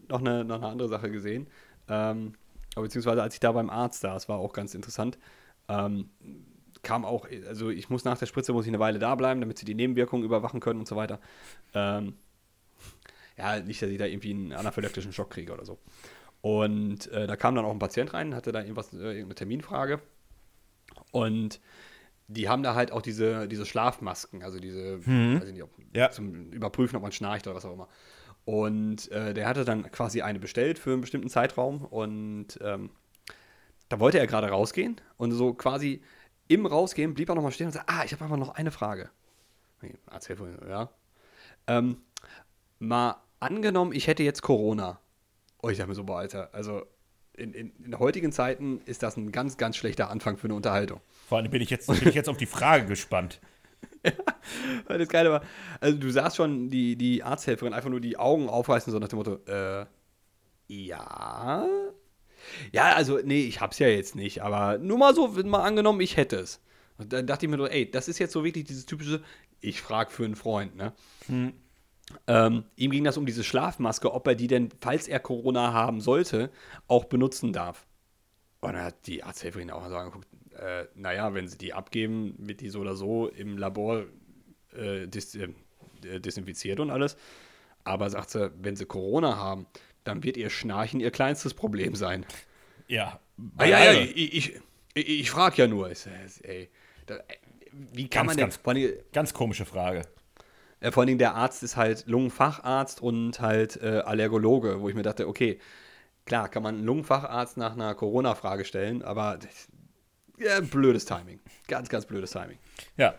noch 0.08 0.20
eine, 0.20 0.44
noch 0.44 0.56
eine 0.56 0.68
andere 0.68 0.88
Sache 0.88 1.12
gesehen. 1.12 1.48
Ähm, 1.90 2.34
beziehungsweise 2.76 3.22
als 3.22 3.36
ich 3.36 3.40
da 3.40 3.52
beim 3.52 3.70
Arzt 3.70 4.02
saß, 4.02 4.30
war 4.30 4.40
auch 4.40 4.54
ganz 4.54 4.74
interessant. 4.74 5.20
Ähm, 5.68 6.10
kam 6.84 7.06
auch, 7.06 7.28
also 7.48 7.70
ich 7.70 7.90
muss 7.90 8.04
nach 8.04 8.18
der 8.18 8.26
Spritze 8.26 8.54
muss 8.54 8.66
ich 8.66 8.72
eine 8.72 8.80
Weile 8.80 8.98
da 8.98 9.14
bleiben, 9.16 9.42
damit 9.42 9.60
sie 9.60 9.66
die 9.66 9.76
Nebenwirkungen 9.76 10.26
überwachen 10.26 10.60
können 10.60 10.80
und 10.80 10.88
so 10.88 10.96
weiter. 10.96 11.20
Ähm, 11.74 12.16
ja, 13.38 13.60
nicht, 13.60 13.82
dass 13.82 13.90
ich 13.90 13.98
da 13.98 14.06
irgendwie 14.06 14.32
einen 14.32 14.54
anaphylaktischen 14.54 15.14
Schock 15.14 15.32
kriege 15.32 15.54
oder 15.54 15.66
so. 15.66 15.80
Und 16.42 17.08
äh, 17.12 17.28
da 17.28 17.36
kam 17.36 17.56
dann 17.56 17.66
auch 17.66 17.72
ein 17.72 17.80
Patient 17.80 18.14
rein, 18.14 18.36
hatte 18.36 18.52
da 18.52 18.62
irgendwas, 18.62 18.94
äh, 18.94 18.98
irgendeine 18.98 19.36
Terminfrage. 19.36 20.00
Und 21.12 21.60
die 22.28 22.50
haben 22.50 22.64
da 22.64 22.76
halt 22.76 22.92
auch 22.92 23.02
diese, 23.02 23.48
diese 23.48 23.66
Schlafmasken, 23.66 24.44
also 24.44 24.60
diese, 24.60 25.00
hm. 25.04 25.42
weiß 25.42 25.48
ich 25.48 25.54
nicht, 25.54 25.64
ob, 25.64 25.72
ja. 25.94 26.10
zum 26.12 26.52
Überprüfen, 26.52 26.96
ob 26.96 27.04
man 27.04 27.12
schnarcht 27.12 27.46
oder 27.48 27.56
was 27.56 27.66
auch 27.66 27.74
immer. 27.74 27.90
Und 28.46 29.12
äh, 29.12 29.34
der 29.34 29.48
hatte 29.48 29.66
dann 29.66 29.92
quasi 29.92 30.22
eine 30.22 30.40
bestellt 30.40 30.80
für 30.80 30.94
einen 30.94 31.02
bestimmten 31.02 31.30
Zeitraum 31.30 31.86
und 31.86 32.58
ähm, 32.62 32.90
da 33.90 34.00
wollte 34.00 34.18
er 34.18 34.26
gerade 34.26 34.48
rausgehen 34.48 35.00
und 35.18 35.32
so 35.32 35.54
quasi 35.54 36.02
im 36.48 36.66
Rausgehen 36.66 37.14
blieb 37.14 37.30
er 37.30 37.36
nochmal 37.36 37.52
stehen 37.52 37.68
und 37.68 37.74
sagte, 37.74 37.94
ah, 37.94 38.04
ich 38.04 38.14
habe 38.14 38.26
aber 38.26 38.38
noch 38.38 38.50
eine 38.50 38.72
Frage. 38.72 39.10
Erzähl 40.10 40.36
vorhin, 40.36 40.58
ja. 40.68 40.90
Ähm, 41.68 41.98
mal 42.82 43.22
angenommen, 43.40 43.94
ich 43.94 44.08
hätte 44.08 44.24
jetzt 44.24 44.42
Corona. 44.42 45.00
Oh, 45.62 45.70
ich 45.70 45.78
dachte 45.78 45.90
mir 45.90 45.96
so, 45.96 46.04
boah, 46.04 46.20
Alter, 46.20 46.50
also 46.54 46.84
in, 47.38 47.54
in, 47.54 47.72
in, 47.84 48.00
heutigen 48.00 48.32
Zeiten 48.32 48.82
ist 48.86 49.04
das 49.04 49.16
ein 49.18 49.32
ganz, 49.32 49.58
ganz 49.58 49.78
schlechter 49.78 50.10
Anfang 50.10 50.38
für 50.38 50.46
eine 50.46 50.56
Unterhaltung. 50.56 51.00
Vor 51.28 51.38
allem 51.38 51.52
bin 51.52 51.62
ich 51.62 51.70
jetzt, 51.70 51.88
bin 51.88 52.10
ich 52.10 52.16
jetzt 52.16 52.30
auf 52.30 52.38
die 52.38 52.46
Frage 52.46 52.86
gespannt. 52.86 53.40
ja, 54.06 54.12
weil 54.88 55.00
das 55.00 55.08
Geile 55.08 55.32
war, 55.32 55.44
also 55.80 55.98
du 55.98 56.10
sahst 56.10 56.36
schon 56.36 56.70
die, 56.70 56.96
die 56.96 57.24
Arzthelferin 57.24 57.74
einfach 57.74 57.90
nur 57.90 58.02
die 58.02 58.18
Augen 58.18 58.50
aufreißen, 58.50 58.92
so 58.92 59.00
nach 59.00 59.08
dem 59.08 59.18
Motto, 59.18 59.40
äh, 59.46 59.86
ja. 60.68 61.68
Ja, 62.72 62.96
also, 62.96 63.20
nee, 63.24 63.44
ich 63.44 63.62
hab's 63.62 63.80
ja 63.80 63.88
jetzt 63.88 64.16
nicht, 64.16 64.42
aber 64.42 64.80
nur 64.80 64.98
mal 64.98 65.14
so, 65.14 65.28
mal 65.28 65.64
angenommen, 65.64 66.02
ich 66.02 66.18
hätte 66.18 66.38
es. 66.38 66.60
Und 66.98 67.14
dann 67.14 67.28
dachte 67.28 67.46
ich 67.46 67.52
mir 67.52 67.58
so, 67.58 67.68
ey, 67.68 67.90
das 67.90 68.08
ist 68.08 68.20
jetzt 68.20 68.34
so 68.34 68.44
wirklich 68.44 68.66
dieses 68.66 68.86
typische, 68.86 69.22
ich 69.60 69.82
frag 69.82 70.12
für 70.12 70.26
einen 70.26 70.36
Freund, 70.36 70.76
ne? 70.76 70.94
Hm. 71.28 71.54
Ähm, 72.28 72.66
ihm 72.76 72.92
ging 72.92 73.04
das 73.04 73.18
um 73.18 73.26
diese 73.26 73.44
Schlafmaske, 73.44 74.14
ob 74.14 74.28
er 74.28 74.36
die 74.36 74.48
denn, 74.48 74.70
falls 74.80 75.08
er 75.08 75.20
Corona 75.20 75.74
haben 75.74 76.02
sollte, 76.02 76.50
auch 76.88 77.06
benutzen 77.06 77.54
darf. 77.54 77.86
Und 78.62 78.74
dann 78.74 78.84
hat 78.84 79.08
die 79.08 79.24
Arzthelferin 79.24 79.72
auch 79.72 79.88
so 79.88 79.96
angeguckt, 79.96 80.28
äh, 80.58 80.86
naja, 80.96 81.34
wenn 81.34 81.48
sie 81.48 81.58
die 81.58 81.74
abgeben, 81.74 82.36
wird 82.38 82.62
die 82.62 82.70
so 82.70 82.80
oder 82.80 82.96
so 82.96 83.28
im 83.28 83.58
Labor 83.58 84.04
äh, 84.74 85.08
dis 85.08 85.36
äh, 85.36 85.50
desinfiziert 86.20 86.80
und 86.80 86.90
alles. 86.90 87.18
Aber 87.84 88.10
sagt 88.10 88.30
sie, 88.30 88.52
wenn 88.62 88.76
sie 88.76 88.86
Corona 88.86 89.38
haben, 89.38 89.66
dann 90.04 90.24
wird 90.24 90.38
ihr 90.38 90.50
Schnarchen 90.50 91.00
ihr 91.00 91.12
kleinstes 91.12 91.54
Problem 91.54 91.96
sein. 91.96 92.26
Ja. 92.88 93.20
Ah, 93.58 93.66
ja, 93.66 93.84
ja, 93.86 93.94
ich, 93.94 94.34
ich, 94.34 94.60
ich, 94.94 95.10
ich 95.10 95.32
frage 95.32 95.58
ja 95.58 95.68
nur. 95.68 95.90
Ey, 96.44 96.70
da, 97.08 97.20
wie 97.72 98.08
kann 98.08 98.28
ganz, 98.28 98.64
man 98.64 98.76
denn. 98.76 98.92
Ganz, 98.92 99.12
ganz 99.14 99.34
komische 99.34 99.66
Frage. 99.66 100.04
Äh, 100.82 100.92
vor 100.92 101.02
allen 101.02 101.08
Dingen 101.08 101.20
der 101.20 101.36
Arzt 101.36 101.64
ist 101.64 101.78
halt 101.78 102.08
Lungenfacharzt 102.08 103.02
und 103.02 103.40
halt 103.40 103.82
äh, 103.82 104.02
Allergologe, 104.04 104.82
wo 104.82 104.90
ich 104.90 104.96
mir 104.96 105.04
dachte, 105.04 105.28
okay, 105.28 105.60
klar, 106.26 106.50
kann 106.50 106.64
man 106.64 106.76
einen 106.76 106.86
Lungenfacharzt 106.86 107.56
nach 107.56 107.74
einer 107.74 107.96
Corona-Frage 107.96 108.66
stellen, 108.66 109.02
aber 109.02 109.40
ja, 110.38 110.60
blödes 110.60 111.06
Timing. 111.06 111.40
Ganz, 111.68 111.88
ganz 111.88 112.06
blödes 112.06 112.32
Timing. 112.32 112.58
Ja. 112.98 113.14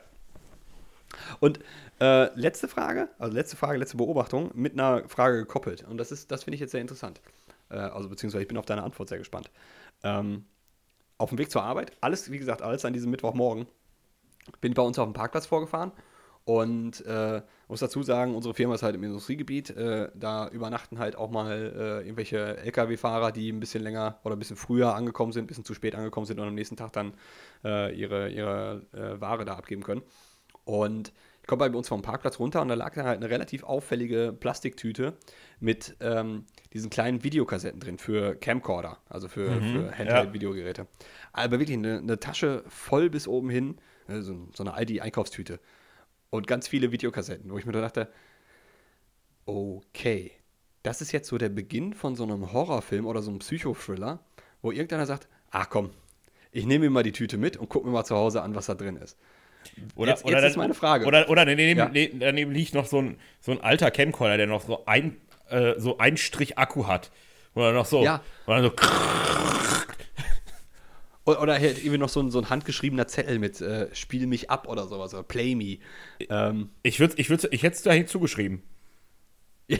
Und 1.41 1.61
äh, 2.01 2.35
letzte 2.39 2.69
Frage, 2.69 3.09
also 3.19 3.33
letzte 3.35 3.57
Frage, 3.57 3.79
letzte 3.79 3.97
Beobachtung 3.97 4.51
mit 4.55 4.73
einer 4.73 5.09
Frage 5.09 5.39
gekoppelt. 5.39 5.85
Und 5.85 5.99
das 5.99 6.11
ist, 6.11 6.31
das 6.31 6.45
finde 6.45 6.57
ich 6.57 6.61
jetzt 6.61 6.73
sehr 6.73 6.81
interessant. 6.81 7.21
Äh, 7.71 7.77
also 7.77 8.09
beziehungsweise 8.09 8.43
ich 8.43 8.49
bin 8.49 8.57
auf 8.57 8.67
deine 8.67 8.83
Antwort 8.83 9.09
sehr 9.09 9.19
gespannt. 9.19 9.51
Ähm, 10.03 10.47
auf 11.19 11.29
dem 11.29 11.39
Weg 11.39 11.51
zur 11.53 11.63
Arbeit, 11.63 11.93
alles, 12.01 12.33
wie 12.33 12.39
gesagt, 12.39 12.63
alles 12.63 12.85
an 12.85 12.93
diesem 12.93 13.11
Mittwochmorgen, 13.11 13.67
bin 14.61 14.73
ich 14.73 14.77
bei 14.77 14.83
uns 14.83 14.99
auf 14.99 15.07
dem 15.07 15.13
Parkplatz 15.13 15.47
vorgefahren 15.47 15.93
und 16.45 17.05
äh, 17.07 17.41
muss 17.69 17.81
dazu 17.81 18.03
sagen, 18.03 18.35
unsere 18.35 18.55
Firma 18.55 18.75
ist 18.75 18.83
halt 18.83 18.97
im 18.97 19.05
Industriegebiet. 19.05 19.71
Äh, 19.71 20.11
da 20.15 20.49
übernachten 20.49 20.99
halt 20.99 21.17
auch 21.17 21.31
mal 21.31 21.51
äh, 21.53 22.07
irgendwelche 22.07 22.57
Lkw-Fahrer, 22.59 23.31
die 23.31 23.51
ein 23.51 23.61
bisschen 23.61 23.83
länger 23.83 24.19
oder 24.25 24.35
ein 24.35 24.39
bisschen 24.39 24.57
früher 24.57 24.95
angekommen 24.95 25.33
sind, 25.33 25.45
ein 25.45 25.47
bisschen 25.47 25.65
zu 25.65 25.75
spät 25.75 25.95
angekommen 25.95 26.27
sind 26.27 26.41
und 26.41 26.49
am 26.49 26.55
nächsten 26.55 26.77
Tag 26.77 26.93
dann 26.93 27.15
äh, 27.65 27.95
ihre, 27.95 28.31
ihre 28.31 28.83
äh, 28.93 29.21
Ware 29.21 29.45
da 29.45 29.55
abgeben 29.55 29.83
können. 29.83 30.03
Und 30.65 31.13
ich 31.43 31.49
komme 31.49 31.69
bei 31.69 31.77
uns 31.77 31.89
vom 31.89 32.03
Parkplatz 32.03 32.39
runter 32.39 32.63
und 32.63 32.69
da 32.69 32.75
lag 32.75 32.95
dann 32.95 33.05
halt 33.05 33.17
eine 33.17 33.29
relativ 33.29 33.65
auffällige 33.65 34.33
Plastiktüte 34.39 35.15
mit 35.59 35.97
ähm, 36.01 36.45
diesen 36.73 36.89
kleinen 36.89 37.25
Videokassetten 37.25 37.81
drin 37.81 37.99
für 37.99 38.37
Camcorder, 38.37 38.99
also 39.09 39.29
für, 39.29 39.51
mhm, 39.51 39.73
für 39.73 39.99
Handheld-Videogeräte. 39.99 40.87
Aber 41.33 41.59
wirklich 41.59 41.77
eine, 41.77 41.99
eine, 41.99 42.21
Tasche 42.21 42.63
voll 42.69 43.11
bis 43.11 43.27
oben 43.27 43.51
hin, 43.51 43.77
also 44.07 44.49
so 44.55 44.63
eine 44.63 44.75
Aldi-Einkaufstüte 44.75 45.59
und 46.33 46.47
ganz 46.47 46.67
viele 46.67 46.91
Videokassetten, 46.91 47.53
wo 47.53 47.59
ich 47.59 47.67
mir 47.67 47.73
dachte, 47.73 48.09
okay, 49.45 50.33
das 50.83 51.03
ist 51.03 51.13
jetzt 51.13 51.29
so 51.29 51.37
der 51.37 51.51
Beginn 51.51 51.93
von 51.93 52.17
so 52.17 52.25
einem 52.25 52.53
Horrorfilm 52.53 53.07
oder 53.07 53.21
so 53.21 53.31
einem 53.31 53.41
Psychothriller, 53.41 54.19
wo 54.63 54.73
irgendeiner 54.73 55.05
sagt, 55.05 55.29
ach 55.51 55.69
komm, 55.69 55.91
ich 56.51 56.65
nehme 56.65 56.87
mir 56.87 56.91
mal 56.91 57.03
die 57.03 57.13
Tüte 57.13 57.37
mit 57.37 57.59
und 57.59 57.69
gucke 57.69 57.87
mir 57.87 57.93
mal 57.93 58.05
zu 58.05 58.17
Hause 58.17 58.41
an, 58.43 58.55
was 58.55 58.67
da 58.67 58.75
drin 58.75 58.97
ist. 58.97 59.19
Oder, 59.95 60.13
jetzt, 60.13 60.25
oder 60.25 60.41
jetzt 60.41 60.53
ist 60.53 60.57
meine 60.57 60.75
Frage. 60.75 61.05
Oder, 61.05 61.29
oder 61.29 61.45
daneben, 61.45 61.79
ja. 61.79 62.09
daneben 62.19 62.53
liegt 62.53 62.75
noch 62.75 62.87
so 62.87 63.03
ein, 63.03 63.19
so 63.41 63.53
ein 63.53 63.61
alter 63.61 63.91
Camcorder, 63.91 64.39
der 64.39 64.47
noch 64.47 64.63
so 64.63 64.87
ein, 64.87 65.19
äh, 65.51 65.75
so 65.77 65.99
ein 65.99 66.17
Strich 66.17 66.57
Akku 66.57 66.87
hat. 66.87 67.11
Oder 67.55 67.73
noch 67.73 67.87
so, 67.87 68.03
ja. 68.03 68.23
oder 68.47 68.63
so 68.63 68.71
oder 71.25 71.53
halt 71.53 71.79
irgendwie 71.79 71.99
noch 71.99 72.09
so 72.09 72.21
ein, 72.21 72.31
so 72.31 72.39
ein 72.39 72.51
handgeschriebener 72.51 73.07
Zettel 73.07 73.39
mit 73.39 73.61
äh, 73.61 73.95
Spiel 73.95 74.27
mich 74.27 74.51
ab 74.51 74.67
oder 74.69 74.87
sowas, 74.87 75.15
oder 75.15 75.23
Play 75.23 75.55
me. 75.55 75.79
Ähm, 76.29 76.71
ich 76.83 76.99
würde 76.99 77.15
ich 77.17 77.31
würd, 77.31 77.49
ich 77.51 77.63
hätte 77.63 77.77
es 77.77 77.83
dahin 77.83 78.07
zugeschrieben. 78.07 78.63
ja, 79.69 79.79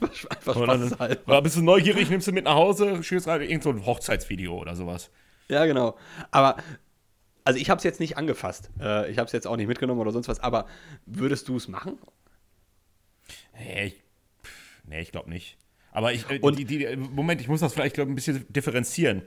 einfach, 0.00 0.30
einfach 0.30 0.54
Spaß 0.54 0.98
halt. 0.98 1.42
Bist 1.42 1.56
du 1.56 1.62
neugierig, 1.62 2.08
nimmst 2.08 2.28
du 2.28 2.32
mit 2.32 2.44
nach 2.44 2.54
Hause, 2.54 3.02
schießt 3.02 3.26
rein, 3.26 3.42
irgend 3.42 3.64
so 3.64 3.70
ein 3.70 3.84
Hochzeitsvideo 3.84 4.56
oder 4.56 4.76
sowas. 4.76 5.10
Ja, 5.48 5.66
genau. 5.66 5.98
Aber, 6.30 6.56
also 7.42 7.58
ich 7.58 7.68
habe 7.68 7.78
es 7.78 7.84
jetzt 7.84 8.00
nicht 8.00 8.16
angefasst. 8.16 8.70
Äh, 8.80 9.10
ich 9.10 9.18
habe 9.18 9.26
es 9.26 9.32
jetzt 9.32 9.46
auch 9.46 9.56
nicht 9.56 9.66
mitgenommen 9.66 10.00
oder 10.00 10.12
sonst 10.12 10.28
was, 10.28 10.40
aber 10.40 10.66
würdest 11.06 11.48
du 11.48 11.56
es 11.56 11.68
machen? 11.68 11.98
Nee, 13.58 13.86
ich, 13.86 14.02
nee, 14.86 15.00
ich 15.00 15.10
glaube 15.10 15.28
nicht. 15.28 15.58
Aber 15.90 16.12
ich, 16.12 16.28
äh, 16.30 16.38
Und, 16.38 16.58
die, 16.58 16.64
die, 16.64 16.96
Moment, 16.96 17.40
ich 17.40 17.48
muss 17.48 17.60
das 17.60 17.72
vielleicht, 17.74 17.94
glaube 17.94 18.12
ein 18.12 18.14
bisschen 18.14 18.46
differenzieren. 18.48 19.22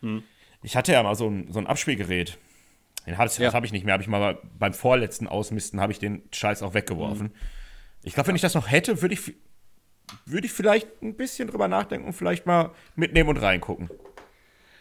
Hm. 0.00 0.22
Ich 0.62 0.76
hatte 0.76 0.92
ja 0.92 1.02
mal 1.02 1.14
so 1.14 1.28
ein, 1.28 1.52
so 1.52 1.58
ein 1.58 1.66
Abspielgerät. 1.66 2.38
Den 3.06 3.18
hab, 3.18 3.38
ja. 3.38 3.52
habe 3.52 3.66
ich 3.66 3.72
nicht 3.72 3.84
mehr. 3.84 3.92
Habe 3.92 4.02
ich 4.02 4.08
mal 4.08 4.38
beim 4.58 4.74
vorletzten 4.74 5.28
Ausmisten 5.28 5.80
habe 5.80 5.92
ich 5.92 5.98
den 5.98 6.22
Scheiß 6.32 6.62
auch 6.62 6.74
weggeworfen. 6.74 7.28
Mhm. 7.28 7.32
Ich 8.02 8.14
glaube, 8.14 8.28
wenn 8.28 8.36
ich 8.36 8.42
das 8.42 8.54
noch 8.54 8.70
hätte, 8.70 9.00
würde 9.02 9.14
ich, 9.14 9.34
würd 10.24 10.44
ich 10.44 10.52
vielleicht 10.52 11.02
ein 11.02 11.16
bisschen 11.16 11.48
drüber 11.48 11.68
nachdenken 11.68 12.06
und 12.06 12.12
vielleicht 12.14 12.46
mal 12.46 12.72
mitnehmen 12.96 13.28
und 13.28 13.36
reingucken. 13.38 13.90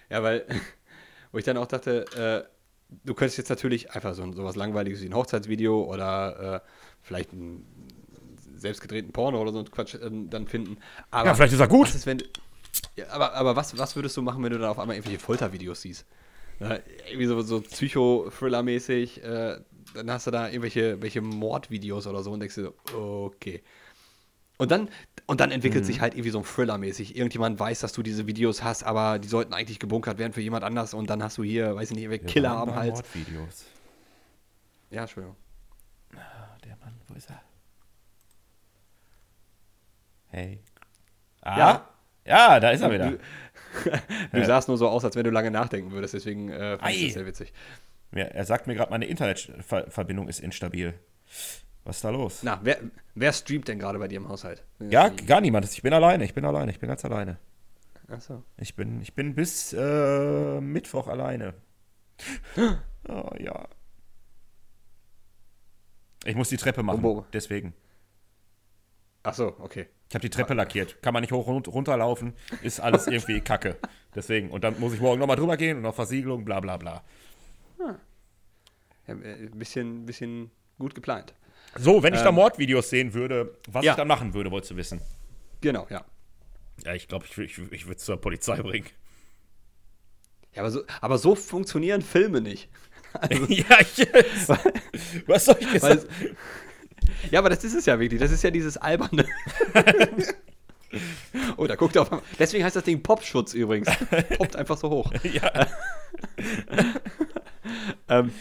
Ja, 0.09 0.23
weil, 0.23 0.45
wo 1.31 1.37
ich 1.37 1.45
dann 1.45 1.57
auch 1.57 1.67
dachte, 1.67 2.05
äh, 2.49 2.49
du 3.03 3.13
könntest 3.13 3.37
jetzt 3.37 3.49
natürlich 3.49 3.91
einfach 3.91 4.13
so, 4.15 4.31
so 4.31 4.43
was 4.43 4.55
Langweiliges 4.55 5.01
wie 5.01 5.07
ein 5.07 5.15
Hochzeitsvideo 5.15 5.83
oder 5.83 6.63
äh, 6.63 6.69
vielleicht 7.01 7.33
ein 7.33 7.65
selbstgedrehten 8.55 9.11
Porno 9.11 9.39
oder 9.41 9.51
so 9.51 9.59
ein 9.59 9.69
Quatsch 9.69 9.95
äh, 9.95 10.09
dann 10.11 10.47
finden. 10.47 10.77
Aber 11.11 11.29
ja, 11.29 11.35
vielleicht 11.35 11.53
ist 11.53 11.59
er 11.59 11.67
gut. 11.67 11.93
Ist, 11.93 12.05
wenn, 12.05 12.23
ja, 12.95 13.09
aber 13.09 13.33
aber 13.33 13.55
was, 13.55 13.77
was 13.77 13.95
würdest 13.95 14.15
du 14.17 14.21
machen, 14.21 14.43
wenn 14.43 14.51
du 14.51 14.59
dann 14.59 14.69
auf 14.69 14.79
einmal 14.79 14.95
irgendwelche 14.95 15.19
Foltervideos 15.19 15.81
siehst? 15.81 16.05
Ja, 16.59 16.79
irgendwie 17.07 17.25
so, 17.25 17.41
so 17.41 17.59
Psycho-Thriller-mäßig, 17.59 19.21
äh, 19.23 19.59
dann 19.93 20.11
hast 20.11 20.27
du 20.27 20.31
da 20.31 20.47
irgendwelche 20.47 21.01
welche 21.01 21.21
Mordvideos 21.21 22.07
oder 22.07 22.23
so 22.23 22.31
und 22.31 22.39
denkst 22.39 22.55
dir 22.55 22.73
so, 22.91 23.25
okay. 23.25 23.61
Und 24.57 24.71
dann, 24.71 24.89
und 25.25 25.41
dann 25.41 25.51
entwickelt 25.51 25.83
mhm. 25.83 25.87
sich 25.87 25.99
halt 25.99 26.13
irgendwie 26.13 26.29
so 26.29 26.39
ein 26.39 26.45
Thriller-mäßig. 26.45 27.17
Irgendjemand 27.17 27.59
weiß, 27.59 27.81
dass 27.81 27.91
du 27.91 28.01
diese 28.01 28.25
Videos 28.25 28.63
hast, 28.63 28.83
aber 28.83 29.19
die 29.19 29.27
sollten 29.27 29.53
eigentlich 29.53 29.79
gebunkert 29.79 30.17
werden 30.17 30.31
für 30.31 30.39
jemand 30.39 30.63
anders 30.63 30.93
und 30.93 31.09
dann 31.09 31.21
hast 31.21 31.37
du 31.37 31.43
hier, 31.43 31.75
weiß 31.75 31.91
ich 31.91 31.95
nicht, 31.95 32.05
irgendwelche 32.05 32.25
Killer 32.25 32.51
am 32.51 32.73
Hals. 32.73 32.93
Mordvideos. 32.93 33.65
Ja, 34.91 35.01
Entschuldigung. 35.01 35.35
Ah, 36.15 36.55
der 36.63 36.77
Mann, 36.77 36.93
wo 37.09 37.15
ist 37.15 37.29
er? 37.29 37.41
Hey. 40.27 40.59
Ah, 41.41 41.59
ja, 41.59 41.94
ja 42.25 42.59
da 42.59 42.69
ist 42.71 42.81
er 42.81 42.91
wieder. 42.91 43.11
Du, 43.11 43.17
du 44.31 44.37
ja. 44.39 44.45
sahst 44.45 44.67
nur 44.67 44.77
so 44.77 44.87
aus, 44.87 45.03
als 45.05 45.15
wenn 45.15 45.23
du 45.23 45.31
lange 45.31 45.51
nachdenken 45.51 45.91
würdest, 45.91 46.13
deswegen 46.13 46.49
äh, 46.49 46.77
fand 46.77 46.93
ich 46.93 47.05
das 47.05 47.13
sehr 47.13 47.25
witzig. 47.25 47.53
Ja, 48.13 48.23
er 48.23 48.45
sagt 48.45 48.67
mir 48.67 48.75
gerade, 48.75 48.91
meine 48.91 49.05
Internetverbindung 49.05 50.29
ist 50.29 50.39
instabil. 50.39 50.93
Was 51.83 51.97
ist 51.97 52.03
da 52.03 52.09
los? 52.09 52.41
Na, 52.43 52.59
wer, 52.63 52.79
wer 53.13 53.31
streamt 53.31 53.67
denn 53.67 53.77
gerade 53.77 53.99
bei 53.99 54.07
dir 54.07 54.17
im 54.17 54.27
Haushalt? 54.27 54.63
Ja, 54.79 55.09
gar 55.09 55.39
niemand. 55.41 55.65
Ich 55.65 55.81
bin 55.81 55.93
alleine. 55.93 56.23
Ich 56.23 56.33
bin 56.33 56.43
alleine. 56.43 56.71
Ich 56.71 56.79
bin 56.79 56.89
ganz 56.89 57.05
alleine. 57.05 57.37
Ach 58.07 58.21
so. 58.21 58.43
Ich 58.57 58.75
bin, 58.75 59.01
ich 59.01 59.13
bin 59.13 59.35
bis 59.35 59.73
äh, 59.73 60.61
Mittwoch 60.61 61.07
alleine. 61.07 61.53
oh 63.07 63.31
ja. 63.37 63.67
Ich 66.23 66.35
muss 66.35 66.49
die 66.49 66.57
Treppe 66.57 66.81
machen. 66.81 67.05
Oh, 67.05 67.25
deswegen. 67.33 67.73
Ach 69.21 69.33
so, 69.33 69.55
okay. 69.59 69.87
Ich 70.09 70.15
habe 70.15 70.21
die 70.21 70.29
Treppe 70.29 70.53
lackiert. 70.53 71.01
Kann 71.01 71.13
man 71.13 71.21
nicht 71.21 71.31
hoch 71.31 71.47
und 71.47 71.67
runter 71.67 71.97
laufen. 71.97 72.33
Ist 72.61 72.79
alles 72.79 73.07
irgendwie 73.07 73.41
kacke. 73.41 73.77
Deswegen. 74.13 74.49
Und 74.51 74.63
dann 74.63 74.79
muss 74.79 74.93
ich 74.93 75.01
morgen 75.01 75.19
nochmal 75.19 75.35
drüber 75.35 75.57
gehen 75.57 75.77
und 75.77 75.83
noch 75.83 75.95
Versiegelung, 75.95 76.45
bla 76.45 76.59
bla 76.59 76.77
bla. 76.77 77.03
Hm. 77.77 77.95
Ja, 79.07 79.13
ein 79.13 79.23
äh, 79.23 79.49
bisschen, 79.53 80.05
bisschen 80.05 80.51
gut 80.79 80.95
geplant. 80.95 81.33
So, 81.77 82.03
wenn 82.03 82.13
ich 82.13 82.19
ähm, 82.19 82.25
da 82.25 82.31
Mordvideos 82.31 82.89
sehen 82.89 83.13
würde, 83.13 83.57
was 83.69 83.83
ja. 83.83 83.91
ich 83.91 83.97
dann 83.97 84.07
machen 84.07 84.33
würde, 84.33 84.51
wolltest 84.51 84.71
du 84.71 84.77
wissen. 84.77 85.01
Genau, 85.61 85.87
ja. 85.89 86.05
Ja, 86.83 86.93
ich 86.93 87.07
glaube, 87.07 87.25
ich, 87.25 87.37
ich, 87.37 87.57
ich 87.71 87.85
würde 87.85 87.97
es 87.97 88.05
zur 88.05 88.17
Polizei 88.17 88.61
bringen. 88.61 88.87
Ja, 90.53 90.61
aber 90.61 90.71
so, 90.71 90.83
aber 91.01 91.17
so 91.17 91.35
funktionieren 91.35 92.01
Filme 92.01 92.41
nicht. 92.41 92.69
Also, 93.17 93.45
ja, 93.49 93.79
ich, 93.79 94.07
was 95.25 95.45
soll 95.45 95.55
ich 95.61 95.71
jetzt 95.71 95.83
sagen? 95.83 96.01
Ja, 97.31 97.39
aber 97.39 97.49
das 97.49 97.63
ist 97.63 97.73
es 97.73 97.85
ja 97.85 97.99
wirklich. 97.99 98.19
Das 98.19 98.31
ist 98.31 98.43
ja 98.43 98.51
dieses 98.51 98.77
alberne. 98.77 99.25
oh, 101.57 101.67
da 101.67 101.75
guckt 101.75 101.95
er 101.95 102.03
auf. 102.03 102.09
Deswegen 102.39 102.63
heißt 102.63 102.75
das 102.75 102.83
Ding 102.83 103.01
Popschutz 103.01 103.53
übrigens. 103.53 103.89
Poppt 104.37 104.55
einfach 104.55 104.77
so 104.77 104.89
hoch. 104.89 105.11
Ja. 105.23 105.67
ähm, 108.09 108.31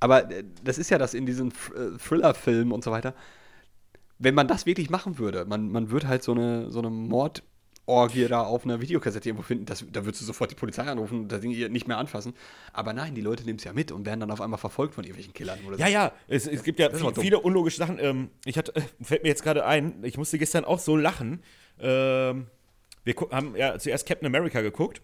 aber 0.00 0.30
äh, 0.30 0.44
das 0.62 0.78
ist 0.78 0.90
ja 0.90 0.98
das 0.98 1.14
in 1.14 1.26
diesen 1.26 1.50
äh, 1.50 1.98
Thriller-Filmen 1.98 2.72
und 2.72 2.84
so 2.84 2.90
weiter. 2.90 3.14
Wenn 4.18 4.34
man 4.34 4.48
das 4.48 4.66
wirklich 4.66 4.90
machen 4.90 5.18
würde, 5.18 5.44
man, 5.44 5.70
man 5.70 5.90
würde 5.90 6.08
halt 6.08 6.22
so 6.22 6.32
eine, 6.32 6.70
so 6.70 6.78
eine 6.78 6.90
Mordorgie 7.86 8.26
da 8.26 8.42
auf 8.42 8.64
einer 8.64 8.80
Videokassette 8.80 9.28
irgendwo 9.28 9.42
finden, 9.42 9.64
das, 9.64 9.84
da 9.92 10.04
würdest 10.04 10.22
du 10.22 10.26
sofort 10.26 10.50
die 10.50 10.54
Polizei 10.54 10.82
anrufen 10.82 11.20
und 11.22 11.28
das 11.32 11.40
Ding 11.40 11.50
nicht 11.50 11.86
mehr 11.86 11.98
anfassen. 11.98 12.34
Aber 12.72 12.92
nein, 12.92 13.14
die 13.14 13.20
Leute 13.20 13.44
nehmen 13.44 13.58
es 13.58 13.64
ja 13.64 13.72
mit 13.72 13.92
und 13.92 14.06
werden 14.06 14.20
dann 14.20 14.30
auf 14.30 14.40
einmal 14.40 14.58
verfolgt 14.58 14.94
von 14.94 15.04
irgendwelchen 15.04 15.34
Killern. 15.34 15.58
Oder 15.66 15.78
ja, 15.78 15.86
so. 15.86 15.92
ja, 15.92 16.12
es, 16.28 16.46
es 16.46 16.62
gibt 16.62 16.78
ja 16.78 16.90
viele, 16.90 17.14
viele 17.14 17.40
unlogische 17.40 17.78
Sachen. 17.78 17.98
Ähm, 18.00 18.30
ich 18.44 18.58
hatte, 18.58 18.72
fällt 19.00 19.22
mir 19.22 19.28
jetzt 19.28 19.42
gerade 19.42 19.64
ein, 19.64 20.02
ich 20.02 20.18
musste 20.18 20.38
gestern 20.38 20.64
auch 20.64 20.78
so 20.78 20.96
lachen. 20.96 21.42
Ähm, 21.78 22.46
wir 23.04 23.14
haben 23.30 23.54
ja 23.56 23.78
zuerst 23.78 24.06
Captain 24.06 24.26
America 24.26 24.60
geguckt. 24.60 25.00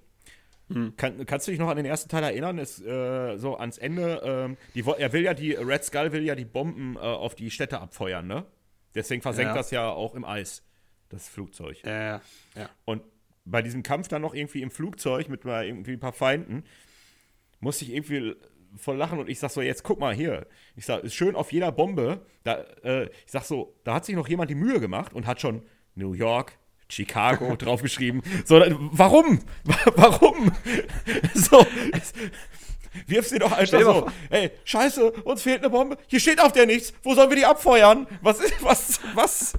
Mhm. 0.68 0.96
Kann, 0.96 1.24
kannst 1.26 1.46
du 1.46 1.52
dich 1.52 1.60
noch 1.60 1.68
an 1.68 1.76
den 1.76 1.86
ersten 1.86 2.08
Teil 2.08 2.24
erinnern? 2.24 2.58
Ist, 2.58 2.84
äh, 2.84 3.36
so 3.36 3.56
ans 3.56 3.78
Ende, 3.78 4.20
ähm, 4.24 4.56
die, 4.74 4.84
er 4.98 5.12
will 5.12 5.22
ja 5.22 5.34
die, 5.34 5.52
Red 5.52 5.84
Skull 5.84 6.12
will 6.12 6.24
ja 6.24 6.34
die 6.34 6.44
Bomben 6.44 6.96
äh, 6.96 7.00
auf 7.00 7.34
die 7.34 7.50
Städte 7.50 7.80
abfeuern, 7.80 8.26
ne? 8.26 8.44
Deswegen 8.94 9.22
versenkt 9.22 9.50
ja. 9.50 9.54
das 9.54 9.70
ja 9.70 9.88
auch 9.88 10.14
im 10.14 10.24
Eis, 10.24 10.62
das 11.12 11.28
Flugzeug. 11.28 11.82
Ja, 11.84 12.20
ja. 12.56 12.70
Und 12.84 13.02
bei 13.44 13.62
diesem 13.62 13.82
Kampf 13.82 14.08
dann 14.08 14.22
noch 14.22 14.34
irgendwie 14.34 14.62
im 14.62 14.70
Flugzeug 14.70 15.28
mit 15.28 15.44
mal 15.44 15.66
irgendwie 15.66 15.92
ein 15.92 16.00
paar 16.00 16.12
Feinden, 16.12 16.64
musste 17.60 17.84
ich 17.84 17.92
irgendwie 17.92 18.34
voll 18.76 18.96
lachen 18.96 19.18
und 19.18 19.28
ich 19.28 19.38
sag 19.38 19.50
so, 19.50 19.60
jetzt 19.60 19.82
guck 19.82 20.00
mal 20.00 20.14
hier. 20.14 20.46
Ich 20.76 20.86
sag, 20.86 21.04
ist 21.04 21.14
schön 21.14 21.36
auf 21.36 21.52
jeder 21.52 21.72
Bombe. 21.72 22.24
Da, 22.42 22.64
äh, 22.82 23.04
ich 23.04 23.32
sag 23.32 23.44
so, 23.44 23.74
da 23.84 23.94
hat 23.94 24.04
sich 24.04 24.16
noch 24.16 24.28
jemand 24.28 24.50
die 24.50 24.54
Mühe 24.54 24.80
gemacht 24.80 25.12
und 25.12 25.26
hat 25.26 25.40
schon 25.40 25.62
New 25.94 26.14
York, 26.14 26.58
Chicago 26.88 27.56
draufgeschrieben. 27.58 28.22
So, 28.44 28.60
warum? 28.92 29.40
Warum? 29.96 30.52
So, 31.34 31.66
wirf 33.06 33.26
sie 33.26 33.38
doch 33.38 33.52
einfach 33.52 33.80
so. 33.80 34.10
Ey, 34.30 34.50
scheiße, 34.64 35.10
uns 35.10 35.42
fehlt 35.42 35.60
eine 35.60 35.70
Bombe. 35.70 35.96
Hier 36.06 36.20
steht 36.20 36.40
auf 36.40 36.52
der 36.52 36.66
nichts. 36.66 36.92
Wo 37.02 37.14
sollen 37.14 37.30
wir 37.30 37.36
die 37.36 37.44
abfeuern? 37.44 38.06
Was 38.20 38.40
ist, 38.40 38.62
was, 38.62 39.00
was? 39.14 39.54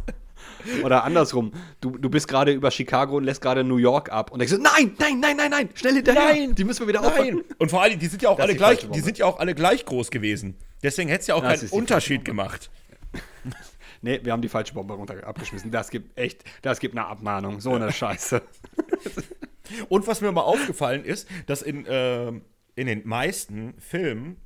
Oder 0.84 1.04
andersrum, 1.04 1.52
du, 1.82 1.98
du 1.98 2.10
bist 2.10 2.28
gerade 2.28 2.52
über 2.52 2.72
Chicago 2.72 3.18
und 3.18 3.24
lässt 3.24 3.42
gerade 3.42 3.64
New 3.64 3.78
York 3.78 4.12
ab 4.12 4.32
und 4.32 4.40
denkst 4.40 4.54
so, 4.54 4.62
nein, 4.62 4.94
nein, 4.98 5.20
nein, 5.20 5.38
nein, 5.38 5.52
nein, 5.52 5.70
schnell 5.74 5.96
hinterher. 5.96 6.34
Nein, 6.34 6.56
die 6.56 6.64
müssen 6.64 6.82
wir 6.82 6.88
wieder 6.88 7.02
nein. 7.02 7.42
Und 7.58 7.70
vor 7.70 7.82
allem, 7.82 8.00
die 8.00 8.08
sind 8.08 8.22
ja 8.22 8.30
auch 8.30 8.40
alle 8.40 8.56
gleich, 8.56 8.88
die 8.90 9.00
sind 9.00 9.18
ja 9.18 9.26
auch 9.26 9.40
alle 9.40 9.56
gleich 9.56 9.86
groß 9.86 10.12
gewesen. 10.12 10.56
Deswegen 10.82 11.10
hätte 11.10 11.22
es 11.22 11.28
ja 11.28 11.36
auch 11.36 11.44
das 11.44 11.62
keinen 11.62 11.70
Unterschied 11.70 12.26
gemacht. 12.26 12.70
nee, 14.02 14.20
wir 14.24 14.32
haben 14.32 14.42
die 14.42 14.50
falsche 14.50 14.74
Bombe 14.74 14.94
runter 14.94 15.26
abgeschmissen. 15.26 15.72
Das 15.72 15.90
gibt 15.90 16.18
echt, 16.18 16.44
das 16.62 16.80
gibt 16.80 16.96
eine 16.96 17.08
Abmahnung. 17.08 17.62
So 17.62 17.74
eine 17.74 17.92
Scheiße. 17.92 18.42
Und 19.90 20.08
was 20.08 20.22
mir 20.22 20.32
mal 20.32 20.42
aufgefallen 20.42 21.06
ist, 21.06 21.28
dass 21.46 21.62
in, 21.62 21.86
äh, 21.86 22.28
in 22.28 22.88
den 22.88 23.08
meisten 23.08 23.76
Filmen 23.80 24.38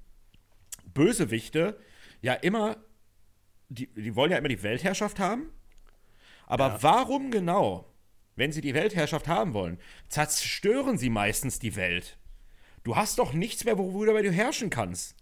Bösewichte 0.94 1.80
ja 2.22 2.34
immer, 2.34 2.78
die, 3.70 3.88
die 3.88 4.16
wollen 4.16 4.32
ja 4.32 4.38
immer 4.38 4.48
die 4.48 4.64
Weltherrschaft 4.64 5.20
haben. 5.20 5.50
Aber 6.48 6.68
ja. 6.68 6.78
warum 6.82 7.30
genau, 7.30 7.86
wenn 8.36 8.52
sie 8.52 8.62
die 8.62 8.74
Weltherrschaft 8.74 9.28
haben 9.28 9.54
wollen, 9.54 9.80
zerstören 10.10 10.98
sie 10.98 11.10
meistens 11.10 11.60
die 11.60 11.76
Welt? 11.76 12.18
Du 12.84 12.96
hast 12.96 13.20
doch 13.20 13.34
nichts 13.34 13.66
mehr, 13.66 13.78
worüber 13.78 14.22
du 14.24 14.32
herrschen 14.32 14.70
kannst. 14.70 15.16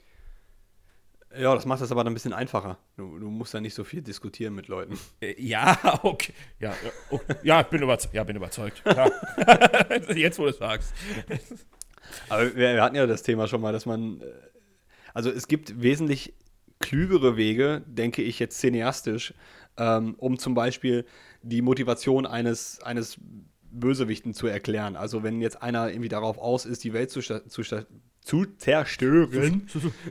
Ja, 1.37 1.53
das 1.53 1.65
macht 1.65 1.81
das 1.81 1.91
aber 1.91 2.03
dann 2.03 2.13
ein 2.13 2.13
bisschen 2.13 2.31
einfacher. 2.31 2.77
Du, 2.95 3.19
du 3.19 3.29
musst 3.29 3.53
ja 3.53 3.59
nicht 3.59 3.73
so 3.73 3.83
viel 3.83 4.01
diskutieren 4.01 4.55
mit 4.55 4.67
Leuten. 4.67 4.97
Äh, 5.19 5.35
ja, 5.41 5.99
okay. 6.03 6.33
Ja, 6.59 6.73
okay. 7.09 7.35
ja, 7.43 7.61
bin, 7.63 7.81
überzeugt. 7.81 8.13
Ja, 8.13 8.23
bin 8.23 8.37
überzeugt. 8.37 8.81
Ja. 8.85 9.09
Jetzt, 10.15 10.39
wo 10.39 10.43
du 10.43 10.49
es 10.49 10.57
sagst. 10.57 10.93
Aber 12.29 12.55
wir, 12.55 12.75
wir, 12.75 12.81
hatten 12.81 12.95
ja 12.95 13.05
das 13.05 13.23
Thema 13.23 13.47
schon 13.47 13.61
mal, 13.61 13.73
dass 13.73 13.85
man. 13.85 14.21
Äh, 14.21 14.25
also, 15.13 15.29
es 15.29 15.47
gibt 15.47 15.81
wesentlich 15.81 16.33
klügere 16.79 17.35
Wege, 17.35 17.83
denke 17.85 18.21
ich 18.21 18.39
jetzt 18.39 18.59
cineastisch, 18.59 19.33
ähm, 19.77 20.15
um 20.17 20.39
zum 20.39 20.53
Beispiel 20.53 21.05
die 21.41 21.61
Motivation 21.61 22.25
eines, 22.25 22.81
eines 22.81 23.17
Bösewichten 23.71 24.33
zu 24.33 24.47
erklären. 24.47 24.95
Also, 24.95 25.23
wenn 25.23 25.41
jetzt 25.41 25.61
einer 25.61 25.89
irgendwie 25.89 26.09
darauf 26.09 26.37
aus 26.37 26.65
ist, 26.65 26.83
die 26.83 26.93
Welt 26.93 27.11
zu, 27.11 27.21
zu, 27.21 27.63
zu 28.21 28.45
zerstören. 28.57 29.67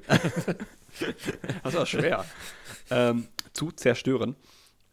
das 1.63 1.75
war 1.75 1.87
schwer. 1.87 2.25
ähm, 2.91 3.27
zu 3.53 3.73
zerstören. 3.73 4.37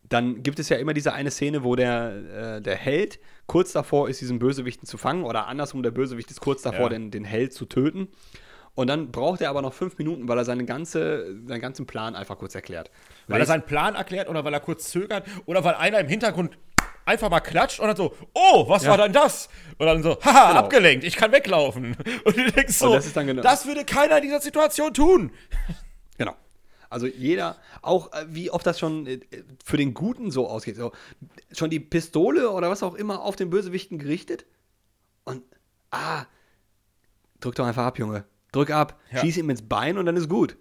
Dann 0.03 0.43
gibt 0.43 0.59
es 0.59 0.69
ja 0.69 0.77
immer 0.77 0.93
diese 0.93 1.13
eine 1.13 1.31
Szene, 1.31 1.63
wo 1.63 1.75
der, 1.75 2.57
äh, 2.57 2.61
der 2.61 2.75
Held 2.75 3.19
kurz 3.47 3.71
davor 3.71 4.09
ist, 4.09 4.19
diesen 4.19 4.39
Bösewichten 4.39 4.85
zu 4.85 4.97
fangen, 4.97 5.23
oder 5.23 5.47
andersrum, 5.47 5.83
der 5.83 5.91
Bösewicht 5.91 6.31
ist 6.31 6.41
kurz 6.41 6.61
davor, 6.61 6.83
ja. 6.83 6.89
den, 6.89 7.11
den 7.11 7.23
Held 7.23 7.53
zu 7.53 7.65
töten. 7.65 8.09
Und 8.73 8.87
dann 8.87 9.11
braucht 9.11 9.41
er 9.41 9.49
aber 9.49 9.61
noch 9.61 9.73
fünf 9.73 9.97
Minuten, 9.97 10.27
weil 10.27 10.37
er 10.37 10.45
seine 10.45 10.65
ganze, 10.65 11.35
seinen 11.45 11.61
ganzen 11.61 11.85
Plan 11.85 12.15
einfach 12.15 12.37
kurz 12.37 12.55
erklärt. 12.55 12.89
Weil, 13.27 13.35
weil 13.35 13.41
er 13.41 13.45
seinen 13.45 13.65
Plan 13.65 13.95
erklärt 13.95 14.29
oder 14.29 14.45
weil 14.45 14.53
er 14.53 14.61
kurz 14.61 14.89
zögert 14.89 15.27
oder 15.45 15.63
weil 15.63 15.75
einer 15.75 15.99
im 15.99 16.07
Hintergrund 16.07 16.57
einfach 17.05 17.29
mal 17.29 17.39
klatscht 17.39 17.79
und 17.79 17.87
dann 17.87 17.95
so, 17.95 18.15
oh, 18.33 18.67
was 18.69 18.83
ja. 18.83 18.91
war 18.91 18.97
denn 18.97 19.13
das? 19.13 19.49
Und 19.77 19.85
dann 19.87 20.03
so, 20.03 20.17
haha, 20.23 20.49
genau. 20.49 20.59
abgelenkt, 20.61 21.03
ich 21.03 21.15
kann 21.15 21.31
weglaufen. 21.31 21.97
Und 22.23 22.37
du 22.37 22.51
denkst 22.51 22.75
so, 22.75 22.93
das, 22.93 23.13
genau 23.13 23.41
das, 23.41 23.65
würde 23.65 23.85
keiner 23.85 24.17
in 24.17 24.23
dieser 24.23 24.41
Situation 24.41 24.93
tun. 24.93 25.31
Genau. 26.17 26.35
Also 26.89 27.07
jeder, 27.07 27.57
auch 27.81 28.11
äh, 28.13 28.25
wie 28.27 28.51
oft 28.51 28.65
das 28.65 28.79
schon 28.79 29.07
äh, 29.07 29.19
für 29.63 29.77
den 29.77 29.93
Guten 29.93 30.31
so 30.31 30.47
ausgeht. 30.47 30.75
So, 30.75 30.91
schon 31.51 31.69
die 31.69 31.79
Pistole 31.79 32.51
oder 32.51 32.69
was 32.69 32.83
auch 32.83 32.95
immer 32.95 33.21
auf 33.21 33.35
den 33.35 33.49
Bösewichten 33.49 33.97
gerichtet. 33.97 34.45
Und, 35.23 35.43
ah, 35.89 36.25
drück 37.39 37.55
doch 37.55 37.65
einfach 37.65 37.85
ab, 37.85 37.97
Junge. 37.97 38.25
Drück 38.51 38.71
ab, 38.71 38.99
ja. 39.11 39.19
schieß 39.19 39.37
ihm 39.37 39.49
ins 39.49 39.61
Bein 39.61 39.97
und 39.97 40.05
dann 40.05 40.17
ist 40.17 40.29
gut. 40.29 40.57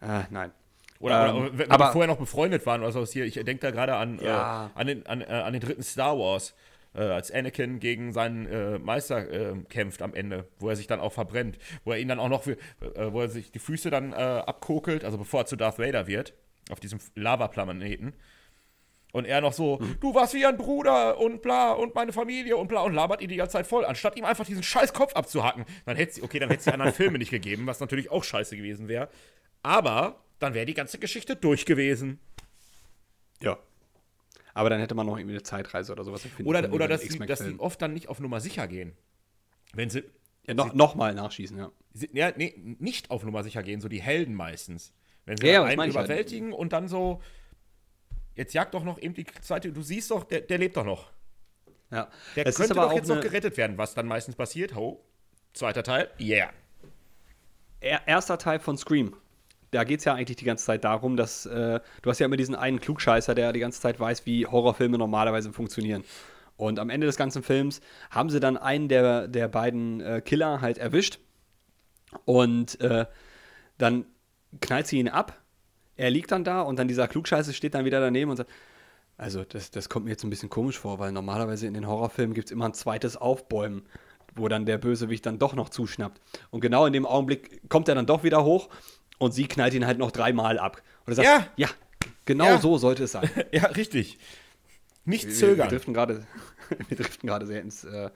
Ah, 0.00 0.24
nein. 0.30 0.52
Oder, 0.98 1.34
ähm, 1.34 1.50
wenn 1.54 1.70
aber, 1.70 1.86
wir 1.86 1.92
vorher 1.92 2.08
noch 2.08 2.18
befreundet 2.18 2.66
waren 2.66 2.82
oder 2.82 2.92
sowas 2.92 3.12
hier, 3.12 3.24
ich 3.24 3.34
denke 3.34 3.58
da 3.58 3.70
gerade 3.70 3.96
an, 3.96 4.18
ja. 4.22 4.66
äh, 4.66 4.78
an, 4.78 4.86
den, 4.86 5.06
an, 5.06 5.22
äh, 5.22 5.24
an 5.24 5.52
den 5.52 5.62
dritten 5.62 5.82
Star 5.82 6.18
Wars 6.18 6.54
äh, 6.94 7.02
als 7.02 7.30
Anakin 7.30 7.80
gegen 7.80 8.12
seinen 8.12 8.46
äh, 8.46 8.78
Meister 8.78 9.30
äh, 9.30 9.54
kämpft 9.68 10.02
am 10.02 10.14
Ende, 10.14 10.46
wo 10.58 10.68
er 10.68 10.76
sich 10.76 10.86
dann 10.86 11.00
auch 11.00 11.12
verbrennt, 11.12 11.58
wo 11.84 11.92
er 11.92 11.98
ihn 11.98 12.08
dann 12.08 12.18
auch 12.18 12.28
noch, 12.28 12.46
äh, 12.46 12.56
wo 13.10 13.22
er 13.22 13.28
sich 13.28 13.50
die 13.50 13.58
Füße 13.58 13.90
dann 13.90 14.12
äh, 14.12 14.16
abkokelt, 14.16 15.04
also 15.04 15.16
bevor 15.16 15.40
er 15.40 15.46
zu 15.46 15.56
Darth 15.56 15.78
Vader 15.78 16.06
wird, 16.06 16.34
auf 16.70 16.80
diesem 16.80 16.98
Lavaplaneten. 17.14 18.14
Und 19.12 19.24
er 19.24 19.40
noch 19.40 19.52
so, 19.52 19.78
mhm. 19.78 19.96
du 20.00 20.14
warst 20.14 20.34
wie 20.34 20.46
ein 20.46 20.56
Bruder 20.56 21.18
und 21.18 21.42
bla 21.42 21.72
und 21.72 21.94
meine 21.94 22.12
Familie 22.12 22.56
und 22.56 22.68
bla 22.68 22.82
und 22.82 22.94
labert 22.94 23.20
ihn 23.20 23.28
die 23.28 23.36
ganze 23.36 23.54
Zeit 23.54 23.66
voll, 23.66 23.84
anstatt 23.84 24.16
ihm 24.16 24.24
einfach 24.24 24.44
diesen 24.44 24.62
scheiß 24.62 24.92
Kopf 24.92 25.14
abzuhacken. 25.14 25.64
Dann 25.84 25.96
hätte 25.96 26.14
sie, 26.14 26.22
okay, 26.22 26.38
dann 26.38 26.48
hätte 26.48 26.60
es 26.60 26.64
die 26.64 26.72
anderen 26.72 26.92
Filme 26.92 27.18
nicht 27.18 27.30
gegeben, 27.30 27.66
was 27.66 27.80
natürlich 27.80 28.10
auch 28.10 28.22
scheiße 28.22 28.56
gewesen 28.56 28.88
wäre. 28.88 29.08
Aber 29.62 30.22
dann 30.38 30.54
wäre 30.54 30.66
die 30.66 30.74
ganze 30.74 30.98
Geschichte 30.98 31.36
durch 31.36 31.66
gewesen. 31.66 32.20
Ja. 33.42 33.58
Aber 34.54 34.70
dann 34.70 34.80
hätte 34.80 34.94
man 34.94 35.06
noch 35.06 35.16
irgendwie 35.16 35.34
eine 35.34 35.42
Zeitreise 35.42 35.92
oder 35.92 36.04
sowas 36.04 36.22
finden 36.22 36.46
Oder, 36.46 36.72
oder 36.72 36.88
dass, 36.88 37.02
sie, 37.02 37.18
dass 37.18 37.40
sie 37.40 37.58
oft 37.58 37.80
dann 37.80 37.92
nicht 37.92 38.08
auf 38.08 38.20
Nummer 38.20 38.40
sicher 38.40 38.66
gehen. 38.68 38.96
Wenn 39.72 39.90
sie. 39.90 40.04
Ja, 40.46 40.54
noch, 40.54 40.74
noch 40.74 40.94
mal 40.94 41.14
nachschießen, 41.14 41.56
ja. 41.56 41.70
Sie, 41.92 42.08
ja, 42.12 42.32
nee, 42.36 42.54
nicht 42.78 43.10
auf 43.10 43.24
Nummer 43.24 43.44
sicher 43.44 43.62
gehen, 43.62 43.80
so 43.80 43.88
die 43.88 44.00
Helden 44.00 44.34
meistens. 44.34 44.92
Wenn 45.26 45.36
sie 45.36 45.48
ja, 45.48 45.62
einen 45.64 45.80
halt. 45.80 45.90
überwältigen 45.90 46.50
halt. 46.50 46.58
und 46.58 46.72
dann 46.72 46.88
so, 46.88 47.20
jetzt 48.34 48.54
jagt 48.54 48.74
doch 48.74 48.84
noch 48.84 48.98
eben 48.98 49.14
die 49.14 49.24
zweite, 49.24 49.72
du 49.72 49.82
siehst 49.82 50.10
doch, 50.10 50.24
der, 50.24 50.40
der 50.40 50.58
lebt 50.58 50.76
doch 50.76 50.84
noch. 50.84 51.10
Ja. 51.90 52.08
Der 52.36 52.46
es 52.46 52.56
könnte 52.56 52.74
doch 52.74 52.92
jetzt 52.92 53.08
noch 53.08 53.20
gerettet 53.20 53.56
werden, 53.56 53.76
was 53.78 53.94
dann 53.94 54.06
meistens 54.06 54.36
passiert. 54.36 54.74
Ho, 54.74 55.04
zweiter 55.52 55.82
Teil, 55.82 56.10
yeah. 56.20 56.50
Erster 57.80 58.38
Teil 58.38 58.60
von 58.60 58.76
Scream. 58.76 59.16
Da 59.70 59.84
geht 59.84 60.00
es 60.00 60.04
ja 60.04 60.14
eigentlich 60.14 60.36
die 60.36 60.44
ganze 60.44 60.64
Zeit 60.64 60.84
darum, 60.84 61.16
dass 61.16 61.46
äh, 61.46 61.80
du 62.02 62.10
hast 62.10 62.18
ja 62.18 62.26
immer 62.26 62.36
diesen 62.36 62.54
einen 62.54 62.80
Klugscheißer, 62.80 63.34
der 63.34 63.52
die 63.52 63.60
ganze 63.60 63.80
Zeit 63.80 63.98
weiß, 63.98 64.26
wie 64.26 64.46
Horrorfilme 64.46 64.98
normalerweise 64.98 65.52
funktionieren. 65.52 66.04
Und 66.56 66.78
am 66.78 66.90
Ende 66.90 67.06
des 67.06 67.16
ganzen 67.16 67.42
Films 67.42 67.80
haben 68.10 68.28
sie 68.28 68.40
dann 68.40 68.56
einen 68.56 68.88
der, 68.88 69.28
der 69.28 69.48
beiden 69.48 70.00
äh, 70.00 70.20
Killer 70.20 70.60
halt 70.60 70.76
erwischt. 70.76 71.20
Und 72.24 72.80
äh, 72.80 73.06
dann 73.78 74.04
knallt 74.60 74.86
sie 74.86 74.98
ihn 74.98 75.08
ab 75.08 75.40
er 76.00 76.10
liegt 76.10 76.32
dann 76.32 76.44
da 76.44 76.62
und 76.62 76.78
dann 76.78 76.88
dieser 76.88 77.06
Klugscheiße 77.08 77.52
steht 77.52 77.74
dann 77.74 77.84
wieder 77.84 78.00
daneben 78.00 78.30
und 78.30 78.38
sagt, 78.38 78.50
also 79.18 79.44
das, 79.44 79.70
das 79.70 79.90
kommt 79.90 80.06
mir 80.06 80.12
jetzt 80.12 80.24
ein 80.24 80.30
bisschen 80.30 80.48
komisch 80.48 80.78
vor, 80.78 80.98
weil 80.98 81.12
normalerweise 81.12 81.66
in 81.66 81.74
den 81.74 81.86
Horrorfilmen 81.86 82.32
gibt 82.32 82.46
es 82.46 82.52
immer 82.52 82.64
ein 82.64 82.72
zweites 82.72 83.18
Aufbäumen, 83.18 83.82
wo 84.34 84.48
dann 84.48 84.64
der 84.64 84.78
Bösewicht 84.78 85.26
dann 85.26 85.38
doch 85.38 85.54
noch 85.54 85.68
zuschnappt. 85.68 86.18
Und 86.50 86.60
genau 86.60 86.86
in 86.86 86.94
dem 86.94 87.04
Augenblick 87.04 87.68
kommt 87.68 87.86
er 87.88 87.94
dann 87.94 88.06
doch 88.06 88.24
wieder 88.24 88.44
hoch 88.44 88.70
und 89.18 89.32
sie 89.32 89.46
knallt 89.46 89.74
ihn 89.74 89.86
halt 89.86 89.98
noch 89.98 90.10
dreimal 90.10 90.58
ab. 90.58 90.80
Und 91.04 91.12
er 91.12 91.16
sagt, 91.16 91.28
ja, 91.28 91.46
ja 91.56 91.68
genau 92.24 92.46
ja. 92.46 92.58
so 92.58 92.78
sollte 92.78 93.04
es 93.04 93.12
sein. 93.12 93.28
ja, 93.52 93.66
richtig. 93.66 94.18
Nicht 95.04 95.30
zögern. 95.34 95.70
Wir, 95.70 95.80
wir 96.88 96.96
driften 96.96 97.26
gerade, 97.28 97.46
sehr 97.46 97.60
ins, 97.60 97.84
äh, 97.84 98.08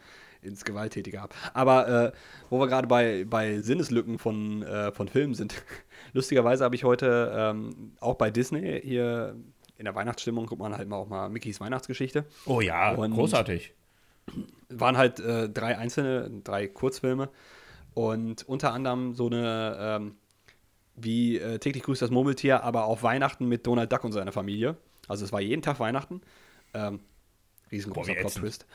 ins 0.45 0.65
Gewalttätige 0.65 1.21
ab. 1.21 1.35
Aber 1.53 1.89
äh, 1.89 2.13
wo 2.51 2.59
wir 2.61 2.67
gerade 2.67 2.87
bei, 2.87 3.25
bei 3.25 3.61
Sinneslücken 3.61 4.19
von, 4.19 4.63
äh, 4.63 4.93
von 4.93 5.09
Filmen 5.09 5.35
sind, 5.35 5.55
lustigerweise 6.13 6.65
habe 6.65 6.75
ich 6.75 6.85
heute 6.85 7.33
ähm, 7.37 7.93
auch 8.01 8.15
bei 8.15 8.31
Disney 8.31 8.81
hier 8.83 9.37
in 9.77 9.85
der 9.85 9.95
Weihnachtsstimmung, 9.95 10.47
guckt 10.47 10.61
man 10.61 10.77
halt 10.77 10.89
mal 10.89 10.97
auch 10.97 11.09
mal 11.09 11.29
Mickeys 11.29 11.61
Weihnachtsgeschichte. 11.61 12.25
Oh 12.47 12.61
ja, 12.61 12.93
und 12.93 13.13
großartig. 13.13 13.75
Waren 14.69 14.97
halt 14.97 15.21
äh, 15.21 15.49
drei 15.49 15.77
einzelne, 15.77 16.31
drei 16.43 16.67
Kurzfilme 16.69 17.29
und 17.93 18.49
unter 18.49 18.73
anderem 18.73 19.15
so 19.15 19.27
eine 19.27 19.77
ähm, 19.79 20.17
wie 20.97 21.39
äh, 21.39 21.59
täglich 21.59 21.83
grüßt 21.83 22.03
das 22.03 22.11
Murmeltier, 22.11 22.63
aber 22.63 22.85
auf 22.85 23.03
Weihnachten 23.03 23.47
mit 23.47 23.67
Donald 23.67 23.93
Duck 23.93 24.05
und 24.05 24.13
seiner 24.13 24.33
Familie. 24.33 24.77
Also 25.09 25.25
es 25.25 25.33
war 25.33 25.41
jeden 25.41 25.63
Tag 25.63 25.81
Weihnachten. 25.81 26.21
Ähm, 26.73 27.01
riesengroßer 27.71 28.15
Plot-Twist. 28.15 28.67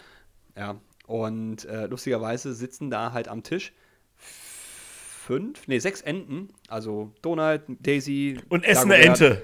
Ja, 0.55 0.80
und 1.10 1.66
äh, 1.66 1.88
lustigerweise 1.88 2.53
sitzen 2.53 2.91
da 2.91 3.14
halt 3.14 3.28
am 3.28 3.41
Tisch 3.41 3.74
fünf, 4.16 5.68
nee, 5.68 5.80
sechs 5.80 6.01
Enten. 6.01 6.49
Also 6.68 7.12
Donald, 7.24 7.64
Daisy. 7.68 8.39
Und 8.49 8.64
essen 8.64 8.91
eine 8.91 9.03
Ente. 9.03 9.41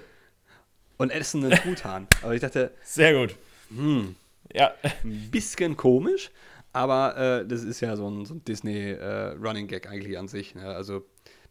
Und 0.98 1.10
essen 1.10 1.44
einen 1.44 1.58
Truthahn. 1.58 2.06
aber 2.22 2.36
ich 2.36 2.42
dachte. 2.42 2.72
Sehr 2.84 3.14
gut. 3.14 3.36
Hm, 3.70 4.16
ja. 4.54 4.74
Ein 5.04 5.30
bisschen 5.32 5.76
komisch, 5.76 6.30
aber 6.72 7.18
äh, 7.18 7.48
das 7.48 7.64
ist 7.64 7.82
ja 7.82 7.96
so 7.96 8.08
ein, 8.08 8.26
so 8.26 8.36
ein 8.36 8.46
Disney-Running 8.46 9.66
äh, 9.66 9.68
Gag 9.68 9.90
eigentlich 9.90 10.20
an 10.20 10.28
sich. 10.28 10.54
Ne? 10.54 10.66
Also. 10.66 11.04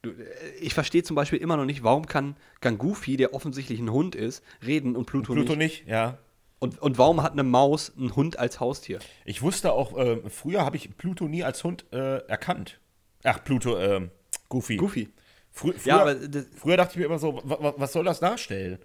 Du, 0.02 0.10
äh, 0.10 0.14
ich 0.60 0.74
verstehe 0.74 1.02
zum 1.02 1.16
Beispiel 1.16 1.40
immer 1.40 1.56
noch 1.56 1.64
nicht, 1.64 1.82
warum 1.82 2.06
kann, 2.06 2.36
kann 2.60 2.78
Goofy, 2.78 3.16
der 3.16 3.34
offensichtlich 3.34 3.80
ein 3.80 3.90
Hund 3.90 4.14
ist, 4.14 4.44
reden 4.64 4.94
und 4.94 5.06
Pluto, 5.06 5.32
und 5.32 5.38
Pluto 5.38 5.56
nicht. 5.56 5.86
Pluto 5.86 5.88
nicht, 5.88 5.88
ja. 5.88 6.18
Und, 6.64 6.80
und 6.80 6.96
warum 6.96 7.22
hat 7.22 7.32
eine 7.32 7.42
Maus 7.42 7.92
einen 7.94 8.16
Hund 8.16 8.38
als 8.38 8.58
Haustier? 8.58 8.98
Ich 9.26 9.42
wusste 9.42 9.72
auch, 9.72 9.98
äh, 9.98 10.18
früher 10.30 10.64
habe 10.64 10.78
ich 10.78 10.96
Pluto 10.96 11.28
nie 11.28 11.44
als 11.44 11.62
Hund 11.62 11.84
äh, 11.92 12.26
erkannt. 12.26 12.80
Ach, 13.22 13.44
Pluto, 13.44 13.76
äh, 13.76 14.08
Goofy. 14.48 14.76
Goofy. 14.76 15.10
Frü 15.50 15.74
früher, 15.74 15.84
ja, 15.84 16.14
das, 16.14 16.46
früher 16.56 16.78
dachte 16.78 16.92
ich 16.92 17.00
mir 17.00 17.04
immer 17.04 17.18
so, 17.18 17.42
was 17.44 17.92
soll 17.92 18.06
das 18.06 18.18
darstellen? 18.20 18.78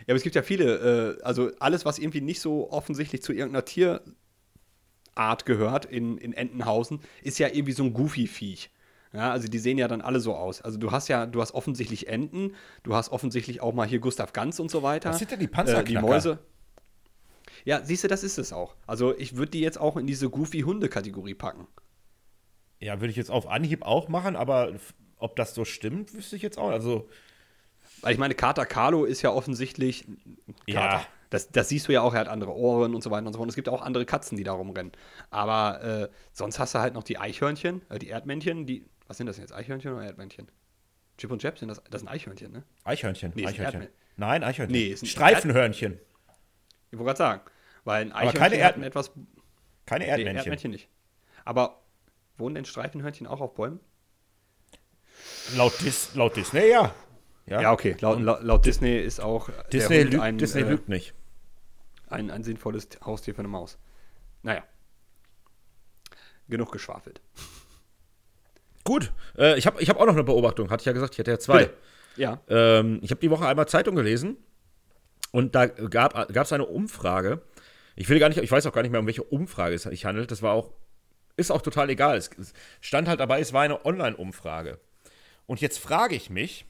Ja, 0.00 0.08
aber 0.08 0.16
es 0.16 0.24
gibt 0.24 0.34
ja 0.34 0.42
viele, 0.42 1.18
äh, 1.20 1.22
also 1.22 1.52
alles, 1.60 1.84
was 1.84 2.00
irgendwie 2.00 2.22
nicht 2.22 2.40
so 2.40 2.72
offensichtlich 2.72 3.22
zu 3.22 3.32
irgendeiner 3.32 3.64
Tierart 3.64 5.46
gehört 5.46 5.84
in, 5.84 6.18
in 6.18 6.32
Entenhausen, 6.32 6.98
ist 7.22 7.38
ja 7.38 7.46
irgendwie 7.46 7.72
so 7.72 7.84
ein 7.84 7.92
Goofy-Viech. 7.92 8.70
Ja, 9.12 9.30
also 9.30 9.46
die 9.46 9.60
sehen 9.60 9.78
ja 9.78 9.86
dann 9.86 10.00
alle 10.00 10.18
so 10.18 10.34
aus. 10.34 10.60
Also 10.60 10.76
du 10.76 10.90
hast 10.90 11.06
ja, 11.06 11.24
du 11.24 11.40
hast 11.40 11.54
offensichtlich 11.54 12.08
Enten, 12.08 12.56
du 12.82 12.96
hast 12.96 13.10
offensichtlich 13.10 13.60
auch 13.60 13.74
mal 13.74 13.86
hier 13.86 14.00
Gustav 14.00 14.32
Ganz 14.32 14.58
und 14.58 14.72
so 14.72 14.82
weiter. 14.82 15.10
Was 15.10 15.20
sind 15.20 15.30
denn 15.30 15.38
die 15.38 15.46
Panzerknacker? 15.46 15.88
Äh, 15.88 16.02
die 16.02 16.04
Mäuse. 16.04 16.38
Ja, 17.66 17.84
siehst 17.84 18.04
du, 18.04 18.08
das 18.08 18.22
ist 18.22 18.38
es 18.38 18.52
auch. 18.52 18.76
Also 18.86 19.18
ich 19.18 19.36
würde 19.36 19.50
die 19.50 19.60
jetzt 19.60 19.78
auch 19.78 19.96
in 19.96 20.06
diese 20.06 20.30
Goofy-Hunde-Kategorie 20.30 21.34
packen. 21.34 21.66
Ja, 22.78 23.00
würde 23.00 23.10
ich 23.10 23.16
jetzt 23.16 23.30
auf 23.30 23.48
Anhieb 23.48 23.82
auch 23.82 24.08
machen, 24.08 24.36
aber 24.36 24.72
ob 25.16 25.34
das 25.34 25.52
so 25.52 25.64
stimmt, 25.64 26.14
wüsste 26.14 26.36
ich 26.36 26.42
jetzt 26.42 26.58
auch. 26.58 26.70
Also. 26.70 27.08
Weil 28.02 28.12
ich 28.12 28.18
meine, 28.18 28.34
Kater 28.36 28.66
Carlo 28.66 29.04
ist 29.04 29.20
ja 29.22 29.30
offensichtlich. 29.30 30.04
Kater. 30.68 30.98
Ja. 30.98 31.06
Das, 31.30 31.50
das, 31.50 31.68
siehst 31.68 31.88
du 31.88 31.92
ja 31.92 32.02
auch, 32.02 32.14
er 32.14 32.20
hat 32.20 32.28
andere 32.28 32.54
Ohren 32.54 32.94
und 32.94 33.02
so 33.02 33.10
weiter 33.10 33.26
und 33.26 33.32
so 33.32 33.38
fort. 33.38 33.46
Und 33.46 33.48
es 33.48 33.56
gibt 33.56 33.68
auch 33.68 33.82
andere 33.82 34.06
Katzen, 34.06 34.36
die 34.38 34.44
da 34.44 34.52
rumrennen. 34.52 34.92
Aber 35.30 35.82
äh, 35.82 36.08
sonst 36.30 36.60
hast 36.60 36.76
du 36.76 36.78
halt 36.78 36.94
noch 36.94 37.02
die 37.02 37.18
Eichhörnchen, 37.18 37.82
äh, 37.88 37.98
die 37.98 38.08
Erdmännchen, 38.08 38.66
die. 38.66 38.86
Was 39.08 39.16
sind 39.16 39.26
das 39.26 39.38
jetzt? 39.38 39.52
Eichhörnchen 39.52 39.92
oder 39.92 40.04
Erdmännchen? 40.04 40.46
Chip 41.18 41.32
und 41.32 41.42
Chap 41.42 41.58
sind 41.58 41.66
das. 41.66 41.82
Das 41.90 42.02
sind 42.02 42.08
Eichhörnchen, 42.08 42.52
ne? 42.52 42.62
Eichhörnchen. 42.84 43.32
Nee, 43.34 43.46
Eichhörnchen. 43.46 43.88
Nein, 44.16 44.44
Eichhörnchen. 44.44 44.80
Nee, 44.80 44.96
Streifenhörnchen. 44.96 45.94
Erd 45.94 46.02
ich 46.90 46.98
wollte 46.98 47.08
gerade 47.08 47.18
sagen. 47.18 47.40
Weil 47.86 48.02
ein 48.02 48.12
Eichhörnchen 48.12 48.40
keine 48.40 48.56
Erd 48.56 48.78
etwas. 48.78 49.12
Keine 49.86 50.06
Erdmännchen. 50.06 50.34
Nee, 50.34 50.38
Erdmännchen 50.40 50.70
nicht. 50.72 50.88
Aber 51.44 51.82
wohnen 52.36 52.56
denn 52.56 52.64
Streifenhörnchen 52.64 53.28
auch 53.28 53.40
auf 53.40 53.54
Bäumen? 53.54 53.78
Laut, 55.56 55.72
Dis 55.80 56.14
laut 56.16 56.36
Disney, 56.36 56.68
ja. 56.68 56.92
Ja, 57.46 57.60
ja 57.60 57.72
okay. 57.72 57.96
Laut, 58.00 58.20
laut, 58.20 58.42
laut, 58.42 58.66
Disney 58.66 58.98
ist 58.98 59.20
auch. 59.20 59.50
Disney, 59.72 60.02
lügt, 60.02 60.20
ein, 60.20 60.36
Disney 60.36 60.62
äh, 60.62 60.68
lügt 60.68 60.88
nicht. 60.88 61.14
Ein, 62.08 62.32
ein 62.32 62.42
sinnvolles 62.42 62.88
Haustier 63.04 63.36
für 63.36 63.42
eine 63.42 63.48
Maus. 63.48 63.78
Naja. 64.42 64.64
Genug 66.48 66.72
geschwafelt. 66.72 67.20
Gut. 68.82 69.12
Äh, 69.38 69.56
ich 69.58 69.68
habe 69.68 69.80
ich 69.80 69.88
hab 69.88 69.96
auch 70.00 70.06
noch 70.06 70.14
eine 70.14 70.24
Beobachtung. 70.24 70.70
Hatte 70.70 70.82
ich 70.82 70.86
ja 70.86 70.92
gesagt, 70.92 71.14
ich 71.14 71.18
hätte 71.18 71.30
ja 71.30 71.38
zwei. 71.38 71.66
Bitte. 71.66 71.74
Ja. 72.16 72.40
Ähm, 72.48 72.98
ich 73.02 73.12
habe 73.12 73.20
die 73.20 73.30
Woche 73.30 73.46
einmal 73.46 73.68
Zeitung 73.68 73.94
gelesen 73.94 74.38
und 75.30 75.54
da 75.54 75.66
gab 75.66 76.16
es 76.28 76.52
eine 76.52 76.66
Umfrage 76.66 77.42
ich 77.96 78.08
will 78.10 78.18
gar 78.18 78.28
nicht, 78.28 78.38
ich 78.38 78.50
weiß 78.50 78.66
auch 78.66 78.72
gar 78.72 78.82
nicht 78.82 78.90
mehr, 78.90 79.00
um 79.00 79.06
welche 79.06 79.24
Umfrage 79.24 79.74
es 79.74 79.84
sich 79.84 80.04
handelt. 80.04 80.30
Das 80.30 80.42
war 80.42 80.52
auch, 80.52 80.72
ist 81.36 81.50
auch 81.50 81.62
total 81.62 81.88
egal. 81.90 82.18
Es 82.18 82.30
stand 82.80 83.08
halt 83.08 83.20
dabei, 83.20 83.40
es 83.40 83.52
war 83.52 83.62
eine 83.62 83.84
Online-Umfrage. 83.84 84.78
Und 85.46 85.60
jetzt 85.60 85.78
frage 85.78 86.14
ich 86.14 86.28
mich, 86.28 86.66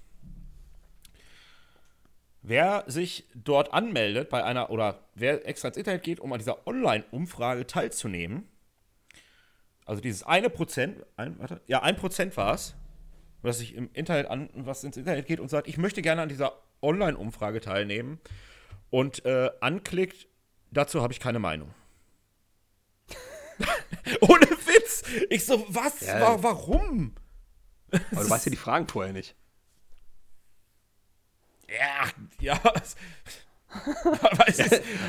wer 2.42 2.84
sich 2.86 3.24
dort 3.34 3.74
anmeldet 3.74 4.28
bei 4.28 4.44
einer, 4.44 4.70
oder 4.70 5.00
wer 5.14 5.46
extra 5.48 5.68
ins 5.68 5.76
Internet 5.76 6.04
geht, 6.04 6.20
um 6.20 6.32
an 6.32 6.38
dieser 6.38 6.66
Online-Umfrage 6.66 7.66
teilzunehmen. 7.66 8.48
Also 9.84 10.00
dieses 10.00 10.22
eine 10.22 10.48
Prozent, 10.48 11.04
ein, 11.16 11.38
warte, 11.40 11.60
ja, 11.66 11.82
ein 11.82 11.96
Prozent 11.96 12.36
war 12.36 12.54
es, 12.54 12.76
was 13.42 13.58
sich 13.58 13.74
im 13.74 13.90
Internet 13.94 14.26
an, 14.26 14.48
was 14.54 14.84
ins 14.84 14.96
Internet 14.96 15.26
geht 15.26 15.40
und 15.40 15.48
sagt, 15.48 15.66
ich 15.66 15.76
möchte 15.76 16.02
gerne 16.02 16.22
an 16.22 16.28
dieser 16.28 16.52
Online-Umfrage 16.82 17.60
teilnehmen 17.60 18.20
und 18.90 19.24
äh, 19.24 19.50
anklickt, 19.60 20.28
Dazu 20.70 21.02
habe 21.02 21.12
ich 21.12 21.20
keine 21.20 21.38
Meinung. 21.38 21.74
Ohne 24.20 24.46
Witz. 24.46 25.02
Ich 25.30 25.44
so, 25.44 25.64
was? 25.68 26.00
Ja. 26.00 26.20
War, 26.20 26.42
warum? 26.42 27.14
Aber 27.90 28.24
du 28.24 28.30
weißt 28.30 28.46
ja 28.46 28.50
die 28.50 28.56
Fragen 28.56 28.86
vorher 28.88 29.12
nicht. 29.12 29.34
Ja, 31.68 32.08
ja. 32.40 32.60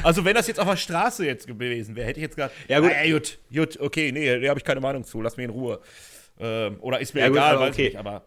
also 0.03 0.25
wenn 0.25 0.35
das 0.35 0.47
jetzt 0.47 0.59
auf 0.59 0.67
der 0.67 0.77
Straße 0.77 1.25
jetzt 1.25 1.47
gewesen 1.47 1.95
wäre, 1.95 2.07
hätte 2.07 2.19
ich 2.19 2.23
jetzt 2.23 2.35
gesagt, 2.35 2.55
ja 2.67 2.79
gut, 2.79 2.91
ah, 2.91 3.09
gut, 3.09 3.39
gut, 3.53 3.79
okay, 3.79 4.11
nee, 4.11 4.39
da 4.39 4.49
habe 4.49 4.59
ich 4.59 4.65
keine 4.65 4.81
Meinung 4.81 5.03
zu, 5.03 5.21
lass 5.21 5.37
mich 5.37 5.45
in 5.45 5.51
Ruhe. 5.51 5.79
Ähm, 6.39 6.77
oder 6.81 6.99
ist 6.99 7.13
mir 7.13 7.21
ja, 7.21 7.27
egal, 7.27 7.53
gut, 7.53 7.61
weiß 7.61 7.73
okay. 7.73 7.85
nicht, 7.85 7.97
aber 7.97 8.25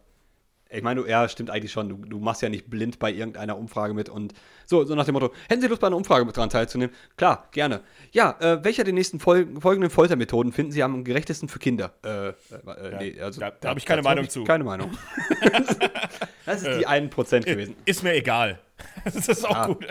ich 0.71 0.83
meine, 0.83 1.07
ja, 1.09 1.29
stimmt 1.29 1.51
eigentlich 1.51 1.73
schon. 1.73 1.89
Du, 1.89 1.97
du, 1.97 2.18
machst 2.21 2.43
ja 2.43 2.49
nicht 2.49 2.71
blind 2.71 2.99
bei 2.99 3.12
irgendeiner 3.12 3.59
Umfrage 3.59 3.93
mit 3.93 4.09
und 4.09 4.35
so, 4.66 4.85
so 4.85 4.95
nach 4.95 5.05
dem 5.05 5.14
Motto, 5.14 5.33
hätten 5.49 5.61
Sie 5.61 5.66
Lust 5.66 5.81
bei 5.81 5.89
einer 5.89 5.97
Umfrage 5.97 6.25
mit 6.25 6.37
dran 6.37 6.49
teilzunehmen? 6.49 6.95
Klar, 7.16 7.49
gerne. 7.51 7.81
Ja, 8.12 8.37
äh, 8.41 8.62
welcher 8.64 8.85
der 8.85 8.93
nächsten 8.93 9.18
Fol 9.18 9.49
folgenden 9.61 9.91
Foltermethoden 9.91 10.53
finden 10.53 10.73
Sie 10.73 10.83
am 10.83 11.03
gerechtesten 11.03 11.49
für 11.49 11.59
Kinder? 11.59 11.93
Äh, 12.05 12.29
äh, 12.29 12.33
ja, 12.93 12.99
nee, 12.99 13.21
also, 13.21 13.41
da, 13.41 13.51
da 13.51 13.71
habe 13.71 13.81
ich 13.81 13.87
keine 13.87 14.03
Meinung 14.03 14.25
ich 14.25 14.31
zu. 14.31 14.45
Keine 14.45 14.64
Meinung. 14.64 14.97
das 16.47 16.62
ist 16.62 16.79
die 16.79 16.87
1% 16.87 17.41
gewesen. 17.41 17.75
Ist 17.85 18.03
mir 18.05 18.14
egal. 18.14 18.61
das 19.05 19.29
ist 19.29 19.45
auch 19.45 19.55
ja. 19.55 19.66
gut. 19.66 19.87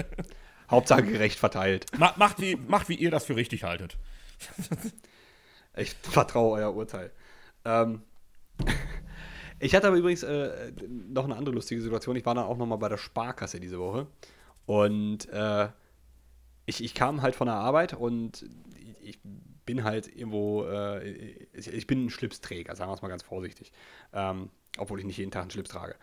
Hauptsache 0.72 1.04
gerecht 1.04 1.40
verteilt. 1.40 1.88
Macht, 1.98 2.18
macht, 2.18 2.40
wie, 2.40 2.56
macht, 2.56 2.90
wie 2.90 2.96
ihr 2.96 3.12
das 3.12 3.26
für 3.26 3.36
richtig 3.36 3.64
haltet. 3.64 3.98
ich 5.76 5.96
vertraue 6.04 6.60
euer 6.60 6.74
Urteil. 6.74 7.12
Ähm, 7.66 8.04
ich 9.60 9.76
hatte 9.76 9.88
aber 9.88 9.98
übrigens 9.98 10.24
äh, 10.24 10.72
noch 10.88 11.26
eine 11.26 11.36
andere 11.36 11.54
lustige 11.56 11.82
Situation. 11.82 12.16
Ich 12.16 12.26
war 12.26 12.36
dann 12.36 12.46
auch 12.46 12.58
noch 12.58 12.66
mal 12.66 12.78
bei 12.78 12.90
der 12.90 12.98
Sparkasse 12.98 13.60
diese 13.60 13.80
Woche. 13.80 14.08
Und 14.66 15.28
äh, 15.30 15.68
ich, 16.66 16.84
ich 16.84 16.94
kam 16.94 17.22
halt 17.22 17.36
von 17.36 17.48
der 17.48 17.56
Arbeit 17.56 17.94
und 17.94 18.50
ich, 19.02 19.20
bin 19.66 19.84
halt 19.84 20.08
irgendwo, 20.08 20.64
äh, 20.66 21.08
ich, 21.54 21.86
bin 21.86 22.06
ein 22.06 22.10
Schlipsträger, 22.10 22.76
sagen 22.76 22.90
wir 22.90 22.96
es 22.96 23.04
mal 23.04 23.08
ganz 23.08 23.22
vorsichtig. 23.22 23.72
Ähm, 24.14 24.50
obwohl 24.80 25.00
ich 25.00 25.06
nicht 25.06 25.18
jeden 25.18 25.30
Tag 25.30 25.44
einen 25.44 25.52
Schlips 25.52 25.70
trage. 25.70 25.96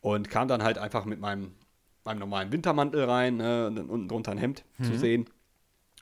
Und 0.00 0.28
kam 0.28 0.48
dann 0.48 0.64
halt 0.64 0.78
einfach 0.78 1.04
mit 1.04 1.20
meinem, 1.20 1.54
meinem 2.04 2.18
normalen 2.18 2.50
Wintermantel 2.50 3.04
rein 3.04 3.36
ne, 3.36 3.68
und 3.68 3.78
unten 3.78 4.08
drunter 4.08 4.32
ein 4.32 4.38
Hemd 4.38 4.64
mhm. 4.78 4.84
zu 4.84 4.98
sehen. 4.98 5.26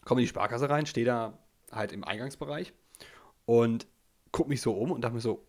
Komme 0.04 0.22
in 0.22 0.24
die 0.24 0.28
Sparkasse 0.28 0.70
rein, 0.70 0.86
stehe 0.86 1.04
da 1.04 1.38
halt 1.70 1.92
im 1.92 2.04
Eingangsbereich 2.04 2.72
und 3.44 3.86
gucke 4.32 4.48
mich 4.48 4.62
so 4.62 4.72
um 4.72 4.90
und 4.90 5.02
dachte 5.02 5.14
mir 5.14 5.20
so, 5.20 5.44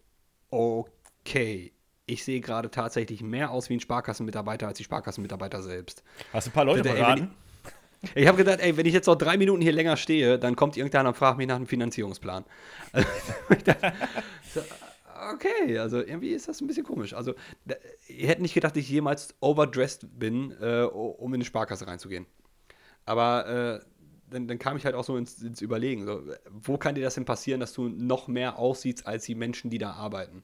okay, 0.49 0.91
ich 2.07 2.23
sehe 2.23 2.39
gerade 2.39 2.69
tatsächlich 2.69 3.21
mehr 3.21 3.51
aus 3.51 3.69
wie 3.69 3.76
ein 3.76 3.80
Sparkassenmitarbeiter 3.80 4.67
als 4.67 4.78
die 4.78 4.84
Sparkassenmitarbeiter 4.84 5.61
selbst. 5.61 6.03
Hast 6.32 6.47
du 6.47 6.51
ein 6.51 6.53
paar 6.53 6.65
Leute 6.65 6.84
beraten? 6.84 7.32
Ich, 8.01 8.15
ich 8.15 8.28
habe 8.28 8.38
gedacht, 8.38 8.59
ey, 8.59 8.78
wenn 8.78 8.86
ich 8.86 8.93
jetzt 8.93 9.07
noch 9.07 9.15
drei 9.15 9.38
Minuten 9.38 9.61
hier 9.61 9.71
länger 9.71 9.97
stehe, 9.97 10.38
dann 10.38 10.55
kommt 10.55 10.78
irgendeiner 10.78 11.09
und 11.09 11.15
fragt 11.15 11.38
mich 11.38 11.47
nach 11.47 11.55
einem 11.55 11.67
Finanzierungsplan. 11.67 12.45
Also, 12.91 13.07
ich 13.49 13.63
dachte, 13.63 13.93
so, 14.53 14.61
okay, 15.34 15.80
also 15.80 15.97
irgendwie 15.97 16.30
ist 16.30 16.47
das 16.47 16.61
ein 16.61 16.67
bisschen 16.67 16.84
komisch. 16.84 17.13
Also, 17.13 17.34
da, 17.65 17.76
ihr 18.07 18.28
hättet 18.28 18.41
nicht 18.41 18.53
gedacht, 18.53 18.76
dass 18.76 18.82
ich 18.82 18.89
jemals 18.89 19.34
overdressed 19.39 20.07
bin, 20.19 20.51
äh, 20.61 20.84
um 20.84 21.34
in 21.34 21.36
eine 21.36 21.45
Sparkasse 21.45 21.88
reinzugehen. 21.88 22.28
Aber 23.05 23.82
äh, 23.82 23.86
dann, 24.30 24.47
dann, 24.47 24.59
kam 24.59 24.78
ich 24.78 24.86
halt 24.86 24.95
auch 24.95 25.03
so 25.03 25.17
ins, 25.17 25.41
ins 25.41 25.61
Überlegen. 25.61 26.05
So, 26.05 26.21
wo 26.51 26.78
kann 26.78 26.95
dir 26.95 27.03
das 27.03 27.15
denn 27.15 27.26
passieren, 27.26 27.59
dass 27.59 27.73
du 27.73 27.89
noch 27.89 28.28
mehr 28.28 28.59
aussiehst 28.59 29.07
als 29.07 29.26
die 29.26 29.36
Menschen, 29.36 29.69
die 29.69 29.78
da 29.78 29.91
arbeiten? 29.91 30.43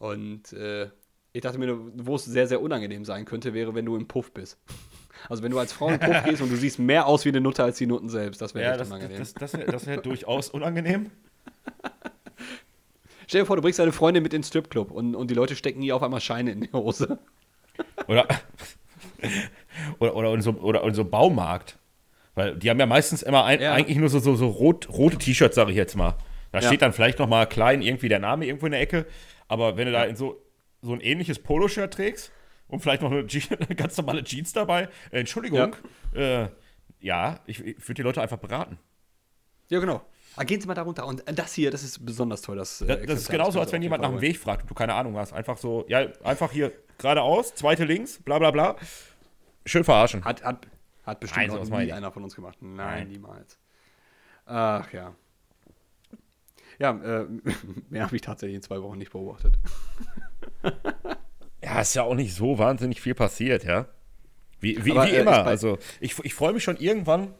Und 0.00 0.54
äh, 0.54 0.88
ich 1.34 1.42
dachte 1.42 1.58
mir, 1.58 1.78
wo 1.94 2.16
es 2.16 2.24
sehr, 2.24 2.46
sehr 2.46 2.62
unangenehm 2.62 3.04
sein 3.04 3.26
könnte, 3.26 3.52
wäre, 3.52 3.74
wenn 3.74 3.84
du 3.84 3.96
im 3.96 4.08
Puff 4.08 4.32
bist. 4.32 4.58
Also 5.28 5.42
wenn 5.42 5.52
du 5.52 5.58
als 5.58 5.74
Frau 5.74 5.90
im 5.90 6.00
Puff 6.00 6.24
gehst 6.24 6.40
und 6.40 6.50
du 6.50 6.56
siehst 6.56 6.78
mehr 6.78 7.06
aus 7.06 7.26
wie 7.26 7.28
eine 7.28 7.42
Nutte 7.42 7.62
als 7.62 7.76
die 7.76 7.86
Nutten 7.86 8.08
selbst, 8.08 8.40
das 8.40 8.54
wäre 8.54 8.64
ja, 8.64 8.70
echt 8.70 8.80
das, 8.80 8.88
unangenehm. 8.88 9.18
Das, 9.18 9.34
das, 9.34 9.52
das 9.52 9.62
wäre 9.62 9.86
wär 9.86 9.96
durchaus 9.98 10.48
unangenehm. 10.48 11.10
Stell 13.28 13.42
dir 13.42 13.46
vor, 13.46 13.56
du 13.56 13.62
bringst 13.62 13.78
deine 13.78 13.92
Freundin 13.92 14.22
mit 14.22 14.32
ins 14.32 14.48
Stripclub 14.48 14.90
und, 14.90 15.14
und 15.14 15.30
die 15.30 15.34
Leute 15.34 15.54
stecken 15.54 15.82
ihr 15.82 15.94
auf 15.94 16.02
einmal 16.02 16.20
Scheine 16.22 16.50
in 16.50 16.62
die 16.62 16.72
Hose. 16.72 17.18
Oder, 18.08 18.26
oder, 19.98 20.16
oder, 20.16 20.32
in 20.32 20.40
so, 20.40 20.52
oder 20.52 20.82
in 20.82 20.94
so 20.94 21.04
Baumarkt. 21.04 21.78
Weil 22.34 22.56
die 22.56 22.70
haben 22.70 22.80
ja 22.80 22.86
meistens 22.86 23.22
immer 23.22 23.44
ein, 23.44 23.60
ja. 23.60 23.74
eigentlich 23.74 23.98
nur 23.98 24.08
so, 24.08 24.18
so, 24.18 24.34
so 24.34 24.48
rot, 24.48 24.88
rote 24.88 25.18
T-Shirts, 25.18 25.56
sage 25.56 25.72
ich 25.72 25.76
jetzt 25.76 25.94
mal. 25.94 26.16
Da 26.52 26.60
ja. 26.60 26.66
steht 26.66 26.80
dann 26.80 26.94
vielleicht 26.94 27.18
noch 27.18 27.28
mal 27.28 27.46
klein 27.46 27.82
irgendwie 27.82 28.08
der 28.08 28.18
Name 28.18 28.46
irgendwo 28.46 28.66
in 28.66 28.72
der 28.72 28.80
Ecke. 28.80 29.04
Aber 29.50 29.76
wenn 29.76 29.86
du 29.86 29.92
da 29.92 30.04
in 30.04 30.14
so, 30.14 30.40
so 30.80 30.92
ein 30.92 31.00
ähnliches 31.00 31.40
Poloshirt 31.40 31.92
trägst 31.92 32.30
und 32.68 32.80
vielleicht 32.80 33.02
noch 33.02 33.10
eine, 33.10 33.26
eine 33.50 33.76
ganz 33.76 33.96
normale 33.96 34.22
Jeans 34.22 34.52
dabei, 34.52 34.84
äh, 35.10 35.18
Entschuldigung, 35.18 35.74
ja, 36.14 36.44
äh, 36.44 36.48
ja 37.00 37.40
ich, 37.46 37.58
ich 37.58 37.80
würde 37.80 37.94
die 37.94 38.02
Leute 38.02 38.22
einfach 38.22 38.38
beraten. 38.38 38.78
Ja, 39.68 39.80
genau. 39.80 40.02
Ah, 40.36 40.44
gehen 40.44 40.60
Sie 40.60 40.68
mal 40.68 40.74
da 40.74 40.82
runter. 40.82 41.04
Und 41.04 41.24
das 41.26 41.52
hier, 41.52 41.72
das 41.72 41.82
ist 41.82 42.06
besonders 42.06 42.42
toll. 42.42 42.58
Das, 42.58 42.78
das, 42.78 43.06
das 43.06 43.20
ist 43.22 43.28
genauso, 43.28 43.58
als 43.58 43.72
wenn 43.72 43.82
jemand 43.82 44.02
nach 44.02 44.10
dem 44.10 44.20
Weg 44.20 44.38
fragt 44.38 44.62
und 44.62 44.70
du 44.70 44.74
keine 44.74 44.94
Ahnung 44.94 45.16
hast. 45.16 45.32
Einfach 45.32 45.58
so, 45.58 45.84
ja, 45.88 46.06
einfach 46.22 46.52
hier 46.52 46.72
geradeaus, 46.98 47.52
zweite 47.56 47.84
links, 47.84 48.22
bla 48.22 48.38
bla 48.38 48.52
bla. 48.52 48.76
Schön 49.66 49.82
verarschen. 49.82 50.24
Hat, 50.24 50.44
hat, 50.44 50.68
hat 51.04 51.18
bestimmt 51.18 51.48
Nein, 51.48 51.68
noch 51.68 51.78
nie 51.78 51.92
einer 51.92 52.12
von 52.12 52.22
uns 52.22 52.36
gemacht. 52.36 52.58
Nein, 52.60 52.76
Nein, 52.76 53.08
niemals. 53.08 53.58
Ach 54.46 54.92
ja. 54.92 55.12
Ja, 56.80 56.92
äh, 56.92 57.26
mehr 57.90 58.04
habe 58.04 58.16
ich 58.16 58.22
tatsächlich 58.22 58.56
in 58.56 58.62
zwei 58.62 58.82
Wochen 58.82 58.98
nicht 58.98 59.12
beobachtet. 59.12 59.58
ja, 61.62 61.80
ist 61.80 61.94
ja 61.94 62.02
auch 62.02 62.14
nicht 62.14 62.34
so 62.34 62.58
wahnsinnig 62.58 63.00
viel 63.00 63.14
passiert, 63.14 63.64
ja. 63.64 63.86
Wie, 64.60 64.84
wie, 64.84 64.92
Aber, 64.92 65.06
wie 65.06 65.10
äh, 65.10 65.20
immer. 65.20 65.44
Also, 65.46 65.78
ich, 66.00 66.18
ich 66.24 66.34
freue 66.34 66.54
mich 66.54 66.64
schon 66.64 66.78
irgendwann 66.78 67.34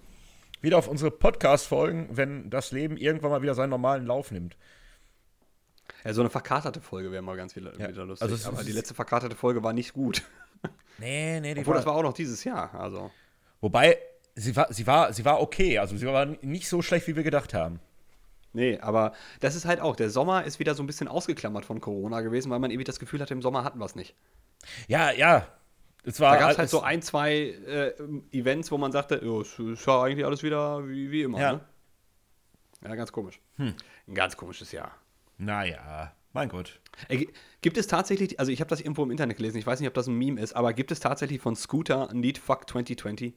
wieder 0.61 0.76
auf 0.76 0.88
unsere 0.88 1.11
Podcast-Folgen, 1.11 2.09
wenn 2.12 2.51
das 2.51 2.70
Leben 2.70 2.99
irgendwann 2.99 3.30
mal 3.30 3.43
wieder 3.43 3.55
seinen 3.55 3.70
normalen 3.70 4.07
Lauf 4.07 4.30
nimmt. 4.30 4.57
Ja, 6.05 6.12
so 6.12 6.20
eine 6.20 6.30
verkaterte 6.30 6.82
Folge 6.82 7.11
wäre 7.11 7.22
mal 7.22 7.36
ganz 7.36 7.57
wieder, 7.57 7.78
ja. 7.78 7.88
wieder 7.88 8.05
lustig. 8.05 8.30
Also 8.30 8.49
Aber 8.49 8.62
die 8.62 8.72
letzte 8.72 8.95
verkaterte 8.95 9.36
Folge 9.36 9.62
war 9.62 9.72
nicht 9.72 9.93
gut. 9.93 10.22
Nee, 10.99 11.41
nee, 11.41 11.55
die 11.55 11.61
Obwohl, 11.61 11.72
war, 11.72 11.78
das 11.78 11.86
war 11.86 11.95
auch 11.95 12.03
noch 12.03 12.12
dieses 12.12 12.45
Jahr. 12.45 12.74
Also. 12.74 13.11
Wobei, 13.62 13.97
sie 14.34 14.55
war, 14.55 14.70
sie, 14.70 14.86
war, 14.86 15.14
sie 15.14 15.24
war 15.24 15.41
okay. 15.41 15.78
Also 15.78 15.97
sie 15.97 16.07
war 16.07 16.26
nicht 16.26 16.68
so 16.68 16.82
schlecht, 16.82 17.07
wie 17.07 17.16
wir 17.16 17.22
gedacht 17.22 17.55
haben. 17.55 17.80
Nee, 18.53 18.78
aber 18.80 19.12
das 19.40 19.55
ist 19.55 19.64
halt 19.64 19.80
auch, 19.80 19.94
der 19.94 20.11
Sommer 20.11 20.44
ist 20.44 20.59
wieder 20.59 20.74
so 20.74 20.82
ein 20.82 20.86
bisschen 20.86 21.09
ausgeklammert 21.09 21.64
von 21.64 21.80
Corona 21.80 22.20
gewesen, 22.20 22.51
weil 22.51 22.59
man 22.59 22.70
irgendwie 22.70 22.84
das 22.84 22.98
Gefühl 22.98 23.20
hatte, 23.20 23.34
im 23.34 23.42
Sommer 23.42 23.62
hatten 23.62 23.78
wir 23.78 23.84
es 23.84 23.94
nicht. 23.94 24.14
Ja, 24.88 25.12
ja, 25.12 25.46
es 26.05 26.18
war, 26.20 26.34
da 26.34 26.40
gab 26.40 26.51
es 26.53 26.59
halt 26.59 26.70
so 26.70 26.80
ein, 26.80 27.03
zwei 27.03 27.32
äh, 27.32 27.92
Events, 28.32 28.70
wo 28.70 28.78
man 28.78 28.92
sagte, 28.92 29.20
oh, 29.24 29.42
es 29.42 29.59
ist 29.59 29.86
ja 29.86 30.03
eigentlich 30.03 30.24
alles 30.24 30.42
wieder 30.42 30.86
wie, 30.88 31.11
wie 31.11 31.22
immer. 31.22 31.40
Ja. 31.40 31.53
Ne? 31.53 31.61
ja, 32.82 32.94
ganz 32.94 33.12
komisch. 33.12 33.40
Hm. 33.57 33.74
Ein 34.09 34.14
ganz 34.14 34.36
komisches 34.36 34.72
Jahr. 34.72 34.92
Naja, 35.36 36.12
mein 36.32 36.48
Gott. 36.48 36.80
Äh, 37.09 37.26
gibt 37.61 37.76
es 37.76 37.86
tatsächlich, 37.86 38.40
also 38.40 38.51
ich 38.51 38.61
habe 38.61 38.70
das 38.70 38.80
irgendwo 38.80 39.03
im 39.03 39.11
Internet 39.11 39.36
gelesen, 39.36 39.59
ich 39.59 39.66
weiß 39.66 39.80
nicht, 39.80 39.88
ob 39.88 39.94
das 39.94 40.07
ein 40.07 40.14
Meme 40.14 40.40
ist, 40.40 40.55
aber 40.55 40.72
gibt 40.72 40.90
es 40.90 41.01
tatsächlich 41.01 41.40
von 41.40 41.55
Scooter 41.55 42.11
ein 42.11 42.22
Lied 42.22 42.38
Fuck 42.38 42.68
2020? 42.68 43.34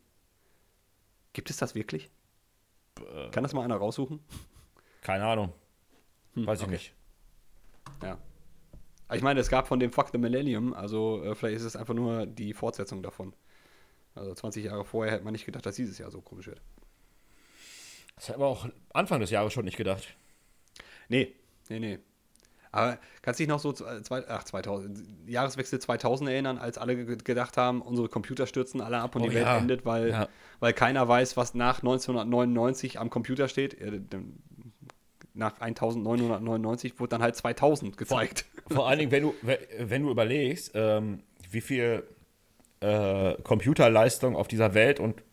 Gibt 1.34 1.50
es 1.50 1.58
das 1.58 1.76
wirklich? 1.76 2.12
Kann 3.32 3.44
das 3.44 3.54
mal 3.54 3.64
einer 3.64 3.76
raussuchen? 3.76 4.20
Keine 5.04 5.26
Ahnung. 5.26 5.54
Hm, 6.34 6.48
weiß 6.48 6.60
ich 6.60 6.66
okay. 6.66 6.74
nicht. 6.74 6.94
Ja. 8.02 8.18
Ich 9.14 9.22
meine, 9.22 9.40
es 9.40 9.50
gab 9.50 9.68
von 9.68 9.80
dem 9.80 9.92
Fuck 9.92 10.10
the 10.12 10.18
Millennium, 10.18 10.74
also 10.74 11.24
äh, 11.24 11.36
vielleicht 11.36 11.58
ist 11.58 11.64
es 11.64 11.76
einfach 11.76 11.94
nur 11.94 12.26
die 12.26 12.54
Fortsetzung 12.54 13.04
davon. 13.04 13.34
Also 14.16 14.34
20 14.34 14.66
Jahre 14.66 14.86
vorher 14.86 15.14
hätte 15.14 15.24
man 15.24 15.34
nicht 15.34 15.46
gedacht, 15.46 15.66
dass 15.66 15.76
dieses 15.76 15.98
Jahr 15.98 16.10
so 16.10 16.22
komisch 16.22 16.48
wird. 16.48 16.62
Das 18.16 18.30
hätten 18.30 18.40
wir 18.40 18.46
auch 18.46 18.68
Anfang 18.94 19.20
des 19.20 19.30
Jahres 19.30 19.54
schon 19.54 19.66
nicht 19.66 19.78
gedacht. 19.78 20.16
Nee, 21.10 21.36
nee, 21.70 21.80
nee. 21.80 22.00
Aber 22.72 22.98
kannst 23.22 23.40
du 23.40 23.44
dich 23.44 23.50
noch 23.50 23.60
so, 23.60 23.72
zwei, 23.72 24.28
ach, 24.28 24.44
2000, 24.46 25.30
Jahreswechsel 25.30 25.80
2000 25.80 26.28
erinnern, 26.32 26.58
als 26.58 26.80
alle 26.80 27.06
gedacht 27.18 27.56
haben, 27.56 27.84
unsere 27.84 28.10
Computer 28.10 28.48
stürzen 28.48 28.82
alle 28.82 28.98
ab 28.98 29.16
und 29.16 29.22
oh, 29.22 29.26
die 29.26 29.36
Welt 29.36 29.46
ja. 29.46 29.58
endet, 29.60 29.86
weil, 29.86 30.10
ja. 30.10 30.28
weil 30.60 30.74
keiner 30.74 31.08
weiß, 31.08 31.38
was 31.38 31.54
nach 31.54 31.84
1999 31.84 33.00
am 33.00 33.12
Computer 33.12 33.48
steht? 33.48 33.78
Nach 35.34 35.60
1999 35.60 37.00
wurde 37.00 37.10
dann 37.10 37.22
halt 37.24 37.36
2000 37.36 37.98
gezeigt. 37.98 38.46
Vor, 38.68 38.78
vor 38.78 38.88
allen 38.88 39.00
Dingen, 39.00 39.12
wenn 39.12 39.24
du, 39.24 39.34
wenn 39.80 40.04
du 40.04 40.12
überlegst, 40.12 40.72
ähm, 40.76 41.24
wie 41.50 41.62
viel 41.62 42.04
äh, 42.82 43.34
Computerleistung 43.42 44.36
auf 44.36 44.48
dieser 44.48 44.74
Welt 44.74 45.00
und 45.00 45.24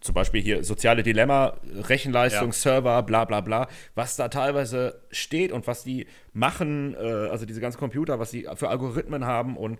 zum 0.00 0.14
Beispiel 0.14 0.42
hier 0.42 0.64
soziale 0.64 1.02
Dilemma, 1.02 1.56
Rechenleistung, 1.64 2.48
ja. 2.48 2.52
Server, 2.52 3.02
bla 3.02 3.24
bla 3.24 3.40
bla, 3.40 3.68
was 3.94 4.16
da 4.16 4.28
teilweise 4.28 5.02
steht 5.10 5.52
und 5.52 5.66
was 5.66 5.84
die 5.84 6.06
machen, 6.32 6.94
äh, 6.94 6.98
also 6.98 7.46
diese 7.46 7.60
ganzen 7.60 7.78
Computer, 7.78 8.18
was 8.18 8.30
die 8.30 8.48
für 8.54 8.68
Algorithmen 8.68 9.24
haben 9.24 9.56
und 9.56 9.78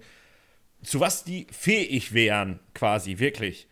zu 0.83 1.01
was 1.01 1.25
die 1.25 1.47
fähig 1.51 2.15
wären, 2.15 2.61
quasi, 2.75 3.19
wirklich. 3.19 3.69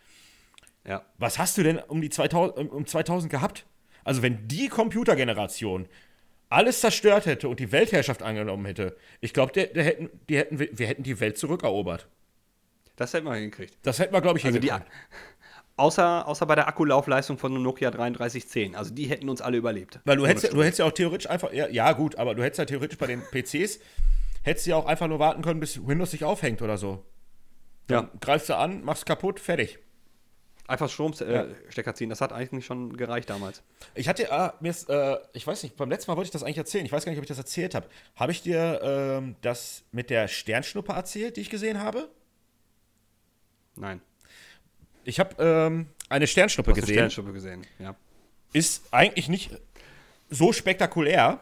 Ja. 0.86 1.04
Was 1.18 1.38
hast 1.38 1.58
du 1.58 1.62
denn 1.62 1.78
um 1.78 2.00
die 2.00 2.10
2000, 2.10 2.70
um 2.70 2.86
2000 2.86 3.30
gehabt? 3.30 3.66
Also, 4.04 4.22
wenn 4.22 4.48
die 4.48 4.68
Computergeneration 4.68 5.88
alles 6.48 6.80
zerstört 6.80 7.26
hätte 7.26 7.48
und 7.48 7.60
die 7.60 7.72
Weltherrschaft 7.72 8.22
angenommen 8.22 8.66
hätte, 8.66 8.96
ich 9.20 9.32
glaube, 9.32 9.58
hätten, 9.58 10.10
die 10.28 10.36
hätten, 10.36 10.58
wir 10.60 10.86
hätten 10.86 11.02
die 11.02 11.18
Welt 11.20 11.38
zurückerobert. 11.38 12.08
Das 12.96 13.14
hätten 13.14 13.26
wir 13.26 13.34
hingekriegt. 13.34 13.78
Das 13.82 13.98
hätten 13.98 14.12
wir, 14.12 14.20
glaube 14.20 14.38
ich, 14.38 14.44
also 14.44 14.58
hingekriegt. 14.58 14.86
Außer, 15.76 16.28
außer 16.28 16.44
bei 16.44 16.54
der 16.54 16.68
Akkulaufleistung 16.68 17.38
von 17.38 17.60
Nokia 17.62 17.90
3310. 17.90 18.76
Also 18.76 18.92
die 18.92 19.06
hätten 19.06 19.28
uns 19.28 19.40
alle 19.40 19.56
überlebt. 19.56 20.00
Weil 20.04 20.18
du 20.18 20.26
hättest, 20.26 20.52
du 20.52 20.62
hättest 20.62 20.80
ja 20.80 20.84
auch 20.84 20.92
theoretisch 20.92 21.28
einfach, 21.28 21.52
ja, 21.52 21.66
ja, 21.68 21.92
gut, 21.92 22.16
aber 22.16 22.34
du 22.34 22.42
hättest 22.42 22.58
ja 22.58 22.64
theoretisch 22.66 22.98
bei 22.98 23.06
den 23.06 23.22
PCs, 23.22 23.80
hättest 24.42 24.66
ja 24.66 24.76
auch 24.76 24.86
einfach 24.86 25.08
nur 25.08 25.18
warten 25.18 25.42
können, 25.42 25.60
bis 25.60 25.84
Windows 25.86 26.10
sich 26.10 26.24
aufhängt 26.24 26.60
oder 26.60 26.76
so. 26.76 27.04
Dann 27.86 28.04
ja. 28.04 28.10
greifst 28.20 28.50
du 28.50 28.56
an, 28.56 28.84
machst 28.84 29.06
kaputt, 29.06 29.40
fertig. 29.40 29.78
Einfach 30.68 30.88
Stromstecker 30.88 31.90
äh, 31.90 31.94
ziehen, 31.94 32.08
das 32.08 32.20
hat 32.20 32.32
eigentlich 32.32 32.64
schon 32.64 32.96
gereicht 32.96 33.28
damals. 33.28 33.62
Ich 33.94 34.08
hatte, 34.08 34.30
ah, 34.32 34.54
mir 34.60 34.70
ist, 34.70 34.88
äh, 34.88 35.18
ich 35.32 35.46
weiß 35.46 35.62
nicht, 35.64 35.76
beim 35.76 35.90
letzten 35.90 36.10
Mal 36.10 36.16
wollte 36.16 36.28
ich 36.28 36.32
das 36.32 36.44
eigentlich 36.44 36.58
erzählen. 36.58 36.86
Ich 36.86 36.92
weiß 36.92 37.04
gar 37.04 37.10
nicht, 37.10 37.18
ob 37.18 37.24
ich 37.24 37.28
das 37.28 37.38
erzählt 37.38 37.74
habe. 37.74 37.88
Habe 38.14 38.32
ich 38.32 38.42
dir 38.42 38.80
ähm, 38.82 39.36
das 39.42 39.82
mit 39.90 40.08
der 40.08 40.28
Sternschnuppe 40.28 40.92
erzählt, 40.92 41.36
die 41.36 41.40
ich 41.40 41.50
gesehen 41.50 41.80
habe? 41.80 42.08
Nein. 43.74 44.00
Ich 45.04 45.18
habe 45.18 45.34
ähm, 45.42 45.88
eine 46.08 46.26
Sternschnuppe 46.26 46.74
gesehen. 46.74 46.90
Eine 46.90 47.10
Sternschnuppe 47.10 47.32
gesehen, 47.32 47.66
ja. 47.78 47.96
Ist 48.52 48.84
eigentlich 48.92 49.28
nicht 49.28 49.50
so 50.30 50.52
spektakulär. 50.52 51.40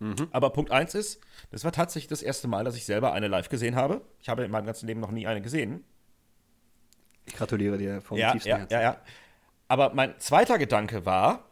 Mhm. 0.00 0.28
Aber 0.32 0.50
Punkt 0.50 0.72
1 0.72 0.94
ist, 0.94 1.20
das 1.50 1.64
war 1.64 1.72
tatsächlich 1.72 2.08
das 2.08 2.22
erste 2.22 2.48
Mal, 2.48 2.64
dass 2.64 2.76
ich 2.76 2.84
selber 2.84 3.12
eine 3.12 3.28
live 3.28 3.48
gesehen 3.48 3.76
habe. 3.76 4.00
Ich 4.20 4.28
habe 4.28 4.44
in 4.44 4.50
meinem 4.50 4.66
ganzen 4.66 4.86
Leben 4.86 5.00
noch 5.00 5.12
nie 5.12 5.26
eine 5.26 5.40
gesehen. 5.40 5.84
Ich 7.26 7.34
gratuliere 7.34 7.78
dir 7.78 8.00
vom 8.00 8.18
ja, 8.18 8.32
tiefsten 8.32 8.48
ja, 8.50 8.58
Herzen. 8.58 8.72
Ja, 8.74 8.82
ja. 8.82 9.00
Aber 9.68 9.94
mein 9.94 10.18
zweiter 10.18 10.58
Gedanke 10.58 11.06
war, 11.06 11.44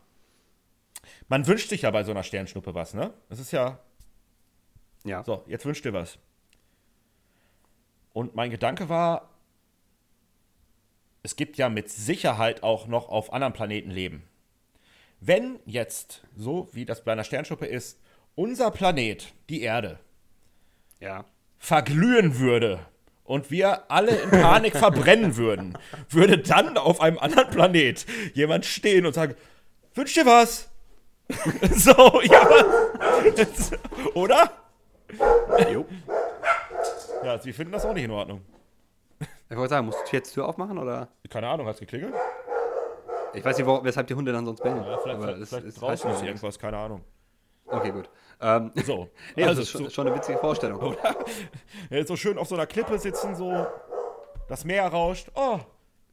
man 1.28 1.46
wünscht 1.46 1.70
sich 1.70 1.82
ja 1.82 1.90
bei 1.90 2.04
so 2.04 2.10
einer 2.10 2.22
Sternschnuppe 2.22 2.74
was, 2.74 2.94
ne? 2.94 3.12
Das 3.28 3.38
ist 3.38 3.52
ja. 3.52 3.78
Ja. 5.04 5.24
So, 5.24 5.44
jetzt 5.46 5.64
wünscht 5.64 5.84
dir 5.84 5.92
was. 5.92 6.18
Und 8.12 8.34
mein 8.34 8.50
Gedanke 8.50 8.88
war, 8.88 9.30
es 11.22 11.36
gibt 11.36 11.56
ja 11.56 11.68
mit 11.68 11.88
Sicherheit 11.88 12.62
auch 12.62 12.86
noch 12.86 13.08
auf 13.08 13.32
anderen 13.32 13.52
Planeten 13.52 13.90
Leben. 13.90 14.22
Wenn 15.20 15.60
jetzt, 15.64 16.22
so 16.36 16.68
wie 16.72 16.84
das 16.84 17.04
bei 17.04 17.12
einer 17.12 17.24
Sternschnuppe 17.24 17.66
ist, 17.66 18.00
unser 18.34 18.70
Planet, 18.70 19.32
die 19.48 19.62
Erde, 19.62 20.00
Ja. 21.00 21.24
verglühen 21.58 22.38
würde 22.38 22.84
und 23.32 23.50
wir 23.50 23.90
alle 23.90 24.10
in 24.14 24.30
Panik 24.30 24.76
verbrennen 24.76 25.36
würden, 25.38 25.78
würde 26.10 26.36
dann 26.38 26.76
auf 26.76 27.00
einem 27.00 27.18
anderen 27.18 27.48
Planet 27.48 28.04
jemand 28.34 28.66
stehen 28.66 29.06
und 29.06 29.14
sagen, 29.14 29.34
wünsch 29.94 30.12
dir 30.12 30.26
was? 30.26 30.68
so, 31.76 32.20
ja. 32.22 32.46
Oder? 34.14 34.50
Jo. 35.72 35.86
Ja, 37.24 37.38
sie 37.38 37.52
finden 37.54 37.72
das 37.72 37.86
auch 37.86 37.94
nicht 37.94 38.04
in 38.04 38.10
Ordnung. 38.10 38.42
Ich 39.48 39.56
wollte 39.56 39.70
sagen, 39.70 39.86
musst 39.86 39.98
du 40.10 40.16
jetzt 40.16 40.32
Tür 40.34 40.46
aufmachen 40.46 40.76
oder? 40.78 41.08
Keine 41.30 41.48
Ahnung, 41.48 41.66
hat's 41.66 41.80
geklingelt? 41.80 42.14
Ich 43.34 43.42
weiß 43.44 43.56
nicht, 43.56 43.66
weshalb 43.66 44.06
die 44.08 44.14
Hunde 44.14 44.30
dann 44.32 44.44
sonst 44.44 44.62
bellen. 44.62 44.84
Ja, 44.84 44.98
vielleicht, 44.98 45.20
vielleicht, 45.22 45.38
es- 45.40 45.48
vielleicht 45.48 45.66
es 45.68 45.74
draußen 45.76 46.10
ist 46.10 46.22
irgendwas, 46.22 46.58
keine 46.58 46.76
Ahnung. 46.76 47.02
Okay, 47.66 47.90
gut. 47.90 48.08
Ähm, 48.40 48.72
So, 48.84 49.08
nee, 49.36 49.44
also 49.44 49.60
das 49.62 49.74
ist 49.74 49.94
schon, 49.94 50.06
eine 50.06 50.16
witzige 50.16 50.38
Vorstellung. 50.38 50.96
ja, 51.90 52.04
so 52.04 52.16
schön 52.16 52.38
auf 52.38 52.48
so 52.48 52.54
einer 52.56 52.66
Klippe 52.66 52.98
sitzen, 52.98 53.34
so, 53.34 53.66
das 54.48 54.64
Meer 54.64 54.88
rauscht, 54.88 55.28
oh, 55.34 55.60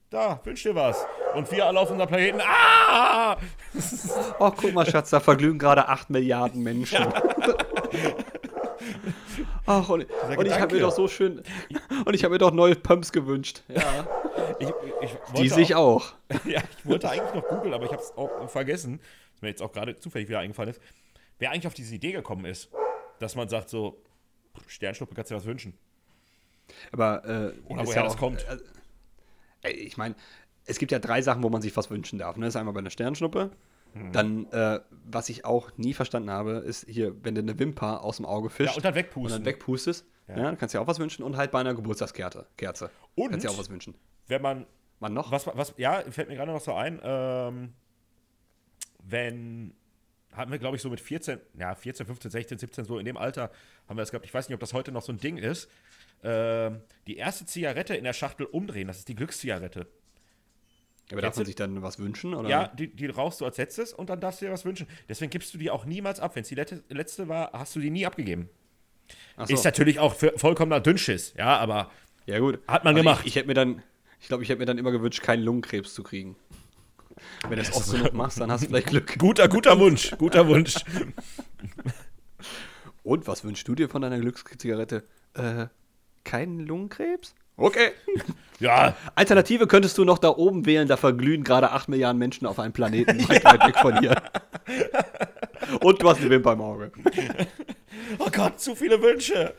da, 0.10 0.40
wünsch 0.44 0.64
dir 0.64 0.76
was. 0.76 1.06
Und 1.36 1.52
wir 1.52 1.66
alle 1.66 1.80
auf 1.80 1.92
unserem 1.92 2.08
Planeten, 2.08 2.42
ah! 2.42 3.38
Oh, 4.40 4.52
guck 4.56 4.74
mal, 4.74 4.86
Schatz, 4.86 5.10
da 5.10 5.20
verglühen 5.20 5.60
gerade 5.60 5.88
8 5.88 6.10
Milliarden 6.10 6.64
Menschen. 6.64 7.06
Ach, 9.66 9.88
und, 9.90 10.08
und 10.38 10.46
ich 10.46 10.60
habe 10.60 10.74
mir 10.74 10.82
doch 10.82 10.92
so 10.92 11.08
schön. 11.08 11.44
Und 12.06 12.14
ich 12.16 12.24
habe 12.24 12.34
mir 12.34 12.40
doch 12.40 12.52
neue 12.52 12.76
Pumps 12.76 13.12
gewünscht. 13.12 13.62
Ja. 13.68 14.08
Ich, 14.60 14.70
ich 15.02 15.18
Die 15.38 15.50
sich 15.50 15.76
auch. 15.76 16.14
Ja, 16.46 16.62
ich 16.78 16.86
wollte 16.86 17.10
eigentlich 17.10 17.34
noch 17.36 17.48
googeln, 17.48 17.74
aber 17.74 17.86
ich 17.86 17.92
habe 17.92 18.02
es 18.02 18.12
auch 18.18 18.50
vergessen, 18.50 19.00
was 19.34 19.42
mir 19.42 19.50
jetzt 19.50 19.62
auch 19.62 19.72
gerade 19.72 19.96
zufällig 19.98 20.28
wieder 20.28 20.40
eingefallen 20.40 20.72
ist, 20.72 20.82
wer 21.40 21.52
eigentlich 21.52 21.68
auf 21.68 21.74
diese 21.74 21.96
Idee 21.96 22.12
gekommen 22.12 22.46
ist, 22.46 22.70
dass 23.20 23.36
man 23.36 23.50
sagt 23.50 23.70
so, 23.70 24.02
Sternschnuppe 24.68 25.16
kannst 25.16 25.32
du 25.32 25.36
dir 25.36 25.40
was 25.40 25.46
wünschen. 25.48 25.74
Aber 26.92 27.26
äh, 27.26 27.54
Oder 27.68 27.86
woher 27.88 27.96
ja 27.96 28.04
das 28.04 28.14
auch- 28.14 28.18
kommt. 28.18 28.46
Äh, 29.64 29.72
ich 29.72 29.98
meine, 29.98 30.16
es 30.66 30.78
gibt 30.78 30.92
ja 30.92 31.00
drei 31.00 31.22
Sachen, 31.22 31.42
wo 31.44 31.50
man 31.50 31.62
sich 31.62 31.76
was 31.76 31.90
wünschen 31.90 32.20
darf. 32.20 32.38
Ne? 32.38 32.46
Das 32.46 32.54
ist 32.54 32.60
einmal 32.60 32.74
bei 32.74 32.80
einer 32.80 32.90
Sternschnuppe. 32.92 33.52
Hm. 33.94 34.12
Dann, 34.12 34.46
äh, 34.52 34.80
was 35.06 35.30
ich 35.30 35.46
auch 35.46 35.72
nie 35.78 35.94
verstanden 35.96 36.30
habe, 36.30 36.52
ist 36.60 36.88
hier, 36.88 37.16
wenn 37.24 37.34
du 37.34 37.42
eine 37.42 37.58
Wimper 37.58 38.04
aus 38.04 38.18
dem 38.18 38.26
Auge 38.28 38.50
fischst 38.52 38.74
Ja, 38.74 38.78
und 38.78 38.86
dann 38.86 38.94
und 38.94 38.98
wegpusten. 39.00 39.32
dann 39.40 39.46
wegpustest, 39.46 40.06
ja. 40.28 40.36
dann 40.36 40.58
kannst 40.60 40.76
du 40.76 40.78
dir 40.78 40.84
auch 40.84 40.88
was 40.88 41.00
wünschen. 41.00 41.24
Und 41.24 41.38
halt 41.38 41.50
bei 41.50 41.60
einer 41.60 41.74
Geburtstagskerze. 41.74 42.46
Kerze. 42.56 42.92
Und? 43.16 43.32
Kannst 43.32 43.46
du 43.46 43.50
dir 43.50 43.56
auch 43.56 43.60
was 43.60 43.70
wünschen. 43.72 43.96
Wenn 44.28 44.44
man, 44.44 44.68
Man 45.00 45.14
noch? 45.14 45.32
was, 45.32 45.48
was, 45.48 45.74
ja, 45.78 46.04
fällt 46.12 46.30
mir 46.30 46.36
gerade 46.36 46.52
noch 46.52 46.62
so 46.62 46.74
ein, 46.76 47.00
ähm, 47.04 47.74
wenn, 49.04 49.74
hatten 50.34 50.52
wir 50.52 50.60
glaube 50.60 50.76
ich 50.76 50.82
so 50.82 50.90
mit 50.90 51.00
14, 51.02 51.40
ja, 51.58 51.76
14, 51.76 52.06
15, 52.06 52.32
16, 52.32 52.58
17, 52.60 52.86
so 52.86 53.00
in 53.00 53.06
dem 53.06 53.18
Alter 53.18 53.52
haben 53.88 53.98
wir 53.98 54.02
das 54.02 54.12
gehabt, 54.12 54.26
ich 54.26 54.34
weiß 54.34 54.48
nicht, 54.50 54.54
ob 54.54 54.60
das 54.60 54.74
heute 54.74 54.92
noch 54.92 55.02
so 55.02 55.12
ein 55.12 55.18
Ding 55.20 55.38
ist, 55.38 55.70
ähm, 56.24 56.82
die 57.08 57.18
erste 57.18 57.46
Zigarette 57.46 57.96
in 57.96 58.04
der 58.04 58.14
Schachtel 58.14 58.46
umdrehen, 58.46 58.88
das 58.88 59.00
ist 59.00 59.08
die 59.08 59.16
Glückszigarette. 59.16 59.88
Aber 61.12 61.22
darf 61.22 61.36
man 61.38 61.44
du- 61.44 61.48
sich 61.48 61.56
dann 61.56 61.82
was 61.82 61.98
wünschen? 61.98 62.36
Oder? 62.36 62.50
Ja, 62.50 62.68
die, 62.68 62.88
die 62.96 63.08
rauchst 63.08 63.42
du 63.42 63.46
als 63.46 63.58
letztes 63.58 63.94
und 63.94 64.12
dann 64.12 64.20
darfst 64.22 64.42
du 64.42 64.46
dir 64.46 64.52
was 64.52 64.64
wünschen. 64.64 64.86
Deswegen 65.08 65.32
gibst 65.32 65.52
du 65.54 65.58
die 65.58 65.72
auch 65.72 65.86
niemals 65.86 66.20
ab. 66.20 66.36
Wenn 66.36 66.44
es 66.44 66.50
die 66.50 66.56
letzte, 66.56 66.84
letzte 66.90 67.28
war, 67.28 67.52
hast 67.54 67.76
du 67.76 67.80
die 67.80 67.90
nie 67.90 68.06
abgegeben. 68.06 68.48
So. 69.38 69.52
Ist 69.56 69.64
natürlich 69.64 69.98
auch 69.98 70.14
für, 70.14 70.34
vollkommener 70.38 70.80
Dünnschiss, 70.82 71.34
ja, 71.36 71.58
aber 71.58 71.90
Ja, 72.28 72.38
gut. 72.38 72.60
Hat 72.68 72.84
man 72.84 72.94
Also 72.94 73.04
gemacht. 73.04 73.22
Ich, 73.22 73.30
ich 73.30 73.36
hätte 73.38 73.48
mir 73.48 73.56
dann, 73.56 73.82
ich 74.22 74.28
glaube, 74.28 74.44
ich 74.44 74.50
hätte 74.50 74.60
mir 74.60 74.68
dann 74.68 74.78
immer 74.78 74.92
gewünscht, 74.92 75.24
keinen 75.24 75.42
Lungenkrebs 75.42 75.96
zu 75.96 76.04
kriegen. 76.04 76.36
Wenn 77.48 77.58
du 77.58 77.62
es 77.64 77.74
oft 77.74 77.92
genug 77.92 78.14
machst, 78.14 78.40
dann 78.40 78.52
hast 78.52 78.64
du 78.64 78.68
vielleicht 78.68 78.88
Glück. 78.88 79.16
guter, 79.20 79.48
guter 79.48 79.80
Wunsch, 79.80 80.12
guter 80.18 80.48
Wunsch. 80.48 80.76
Und 83.04 83.28
was 83.28 83.44
wünschst 83.44 83.68
du 83.68 83.76
dir 83.76 83.90
von 83.90 84.02
deiner 84.02 84.20
Glückszigarette? 84.20 85.04
Äh, 85.34 85.68
keinen 86.24 86.60
Lungenkrebs? 86.60 87.36
Okay. 87.58 87.92
Ja, 88.62 88.98
Alternative 89.16 89.68
könntest 89.68 89.98
du 89.98 90.04
noch 90.04 90.18
da 90.18 90.36
oben 90.36 90.66
wählen, 90.66 90.86
da 90.86 90.98
verglühen 90.98 91.46
gerade 91.46 91.72
8 91.72 91.88
Milliarden 91.88 92.20
Menschen 92.20 92.46
auf 92.46 92.60
einem 92.60 92.74
Planeten 92.74 93.18
weit, 93.30 93.46
weit 93.46 93.66
weg 93.66 93.78
von 93.78 93.98
hier. 94.00 94.22
Und 95.80 96.02
du 96.02 96.10
hast 96.10 96.20
eine 96.20 96.30
Wimper 96.30 96.52
im 96.52 96.60
Auge. 96.60 96.92
oh 98.18 98.28
Gott, 98.30 98.60
zu 98.60 98.76
viele 98.76 99.02
Wünsche. 99.02 99.56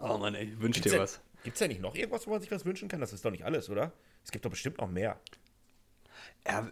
Oh 0.00 0.18
Mann, 0.18 0.34
ey, 0.34 0.52
wünsch 0.58 0.78
Gibt's 0.78 0.92
dir 0.92 0.98
was. 0.98 1.20
gibt's 1.44 1.60
denn 1.60 1.68
nicht 1.68 1.80
noch 1.80 1.94
irgendwas, 1.94 2.26
wo 2.26 2.32
man 2.32 2.40
sich 2.40 2.50
was 2.50 2.64
wünschen 2.64 2.88
kann? 2.88 3.00
Das 3.00 3.12
ist 3.12 3.24
doch 3.24 3.30
nicht 3.30 3.44
alles, 3.44 3.70
oder? 3.70 3.92
Es 4.24 4.32
gibt 4.32 4.44
doch 4.44 4.50
bestimmt 4.50 4.78
noch 4.78 4.90
mehr. 4.90 5.16
Ja, 6.46 6.66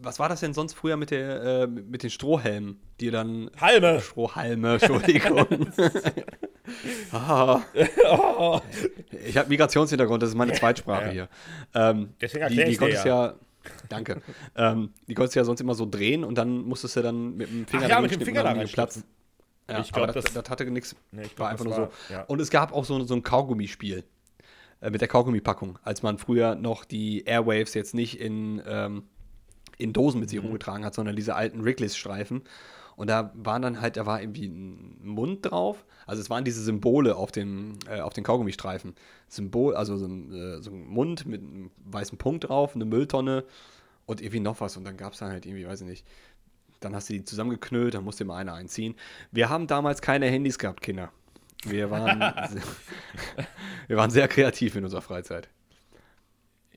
was 0.00 0.18
war 0.18 0.28
das 0.28 0.40
denn 0.40 0.54
sonst 0.54 0.74
früher 0.74 0.96
mit, 0.96 1.10
der, 1.10 1.42
äh, 1.42 1.66
mit 1.66 2.02
den 2.04 2.10
Strohhelmen, 2.10 2.80
die 3.00 3.10
dann. 3.10 3.50
Halme. 3.60 4.00
Strohhalme, 4.00 4.74
Entschuldigung. 4.74 5.46
ah. 7.12 7.60
Oh. 8.10 8.60
Ich 9.26 9.36
habe 9.36 9.48
Migrationshintergrund, 9.48 10.22
das 10.22 10.30
ist 10.30 10.36
meine 10.36 10.52
Zweitsprache 10.52 11.06
Ja. 11.06 11.10
hier. 11.10 11.28
Ähm, 11.74 12.10
Deswegen 12.20 12.48
die, 12.48 12.64
die 12.64 12.76
konntest 12.76 13.04
ja. 13.04 13.34
Danke. 13.88 14.22
ähm, 14.56 14.92
die 15.08 15.14
konntest 15.14 15.34
du 15.34 15.40
ja 15.40 15.44
sonst 15.44 15.60
immer 15.60 15.74
so 15.74 15.84
drehen 15.84 16.24
und 16.24 16.36
dann 16.38 16.62
musstest 16.62 16.96
du 16.96 17.02
dann 17.02 17.36
mit 17.36 17.50
dem 17.50 17.66
Finger 17.66 17.84
Ach 17.86 17.88
ja, 17.90 18.00
mit 18.00 18.12
dem 18.12 18.20
Finger 18.22 18.42
da 18.42 18.48
dann 18.50 18.54
die 18.54 18.60
reinstupsen. 18.60 19.02
Platz. 19.02 19.76
Ja, 19.76 19.80
Ich 19.80 19.92
glaub, 19.92 20.04
aber 20.04 20.12
das, 20.14 20.32
das- 20.32 20.48
hatte 20.48 20.64
nichts. 20.70 20.94
Nee, 21.10 21.22
ich 21.22 21.34
glaub, 21.36 21.40
war 21.46 21.48
einfach 21.50 21.64
nur 21.64 21.76
war- 21.76 21.90
so. 22.08 22.14
ja. 22.14 22.22
Und 22.22 22.40
es 22.40 22.50
gab 22.50 22.72
auch 22.72 22.84
so, 22.84 23.02
so 23.04 23.14
ein 23.14 23.22
Kaugummispiel 23.22 24.04
äh, 24.80 24.90
mit 24.90 25.00
der 25.00 25.08
Kaugummipackung, 25.08 25.78
als 25.82 26.02
man 26.02 26.18
früher 26.18 26.54
noch 26.54 26.84
die 26.84 27.24
Airwaves 27.24 27.74
jetzt 27.74 27.94
nicht 27.94 28.20
in, 28.20 28.62
ähm, 28.66 29.04
in 29.78 29.92
Dosen 29.92 30.18
Mhm. 30.18 30.20
mit 30.20 30.30
sich 30.30 30.42
rumgetragen 30.42 30.84
hat, 30.84 30.94
sondern 30.94 31.16
diese 31.16 31.34
alten 31.34 31.64
Wrigley's-Streifen. 31.64 32.42
Und 32.96 33.08
da 33.08 33.30
waren 33.34 33.62
dann 33.62 33.80
halt, 33.80 33.96
da 33.96 34.06
war 34.06 34.20
irgendwie 34.20 34.46
ein 34.46 34.98
Mund 35.04 35.48
drauf. 35.48 35.84
Also 36.04 36.20
es 36.20 36.30
waren 36.30 36.44
diese 36.44 36.60
Symbole 36.62 37.14
auf 37.14 37.30
dem, 37.30 37.78
äh, 37.88 38.00
auf 38.00 38.12
den 38.12 38.24
Kaugummistreifen. 38.24 38.94
Symbol, 39.28 39.76
also 39.76 39.96
so 39.96 40.06
ein, 40.06 40.32
äh, 40.34 40.60
so 40.60 40.72
ein 40.72 40.84
Mund 40.84 41.24
mit 41.24 41.40
einem 41.40 41.70
weißen 41.84 42.18
Punkt 42.18 42.48
drauf, 42.48 42.74
eine 42.74 42.84
Mülltonne 42.84 43.44
und 44.04 44.20
irgendwie 44.20 44.40
noch 44.40 44.60
was. 44.60 44.76
Und 44.76 44.84
dann 44.84 44.96
gab 44.96 45.12
es 45.12 45.20
dann 45.20 45.30
halt 45.30 45.46
irgendwie, 45.46 45.64
weiß 45.64 45.82
ich 45.82 45.86
nicht. 45.86 46.06
Dann 46.80 46.92
hast 46.94 47.08
du 47.08 47.12
die 47.12 47.24
zusammengeknüllt, 47.24 47.94
dann 47.94 48.02
musste 48.02 48.24
immer 48.24 48.34
einer 48.34 48.54
einziehen. 48.54 48.96
Wir 49.30 49.48
haben 49.48 49.68
damals 49.68 50.02
keine 50.02 50.26
Handys 50.26 50.58
gehabt, 50.58 50.80
Kinder. 50.80 51.12
Wir 51.64 51.90
waren, 51.90 52.20
wir 53.88 53.96
waren 53.96 54.10
sehr 54.10 54.28
kreativ 54.28 54.76
in 54.76 54.84
unserer 54.84 55.02
Freizeit. 55.02 55.48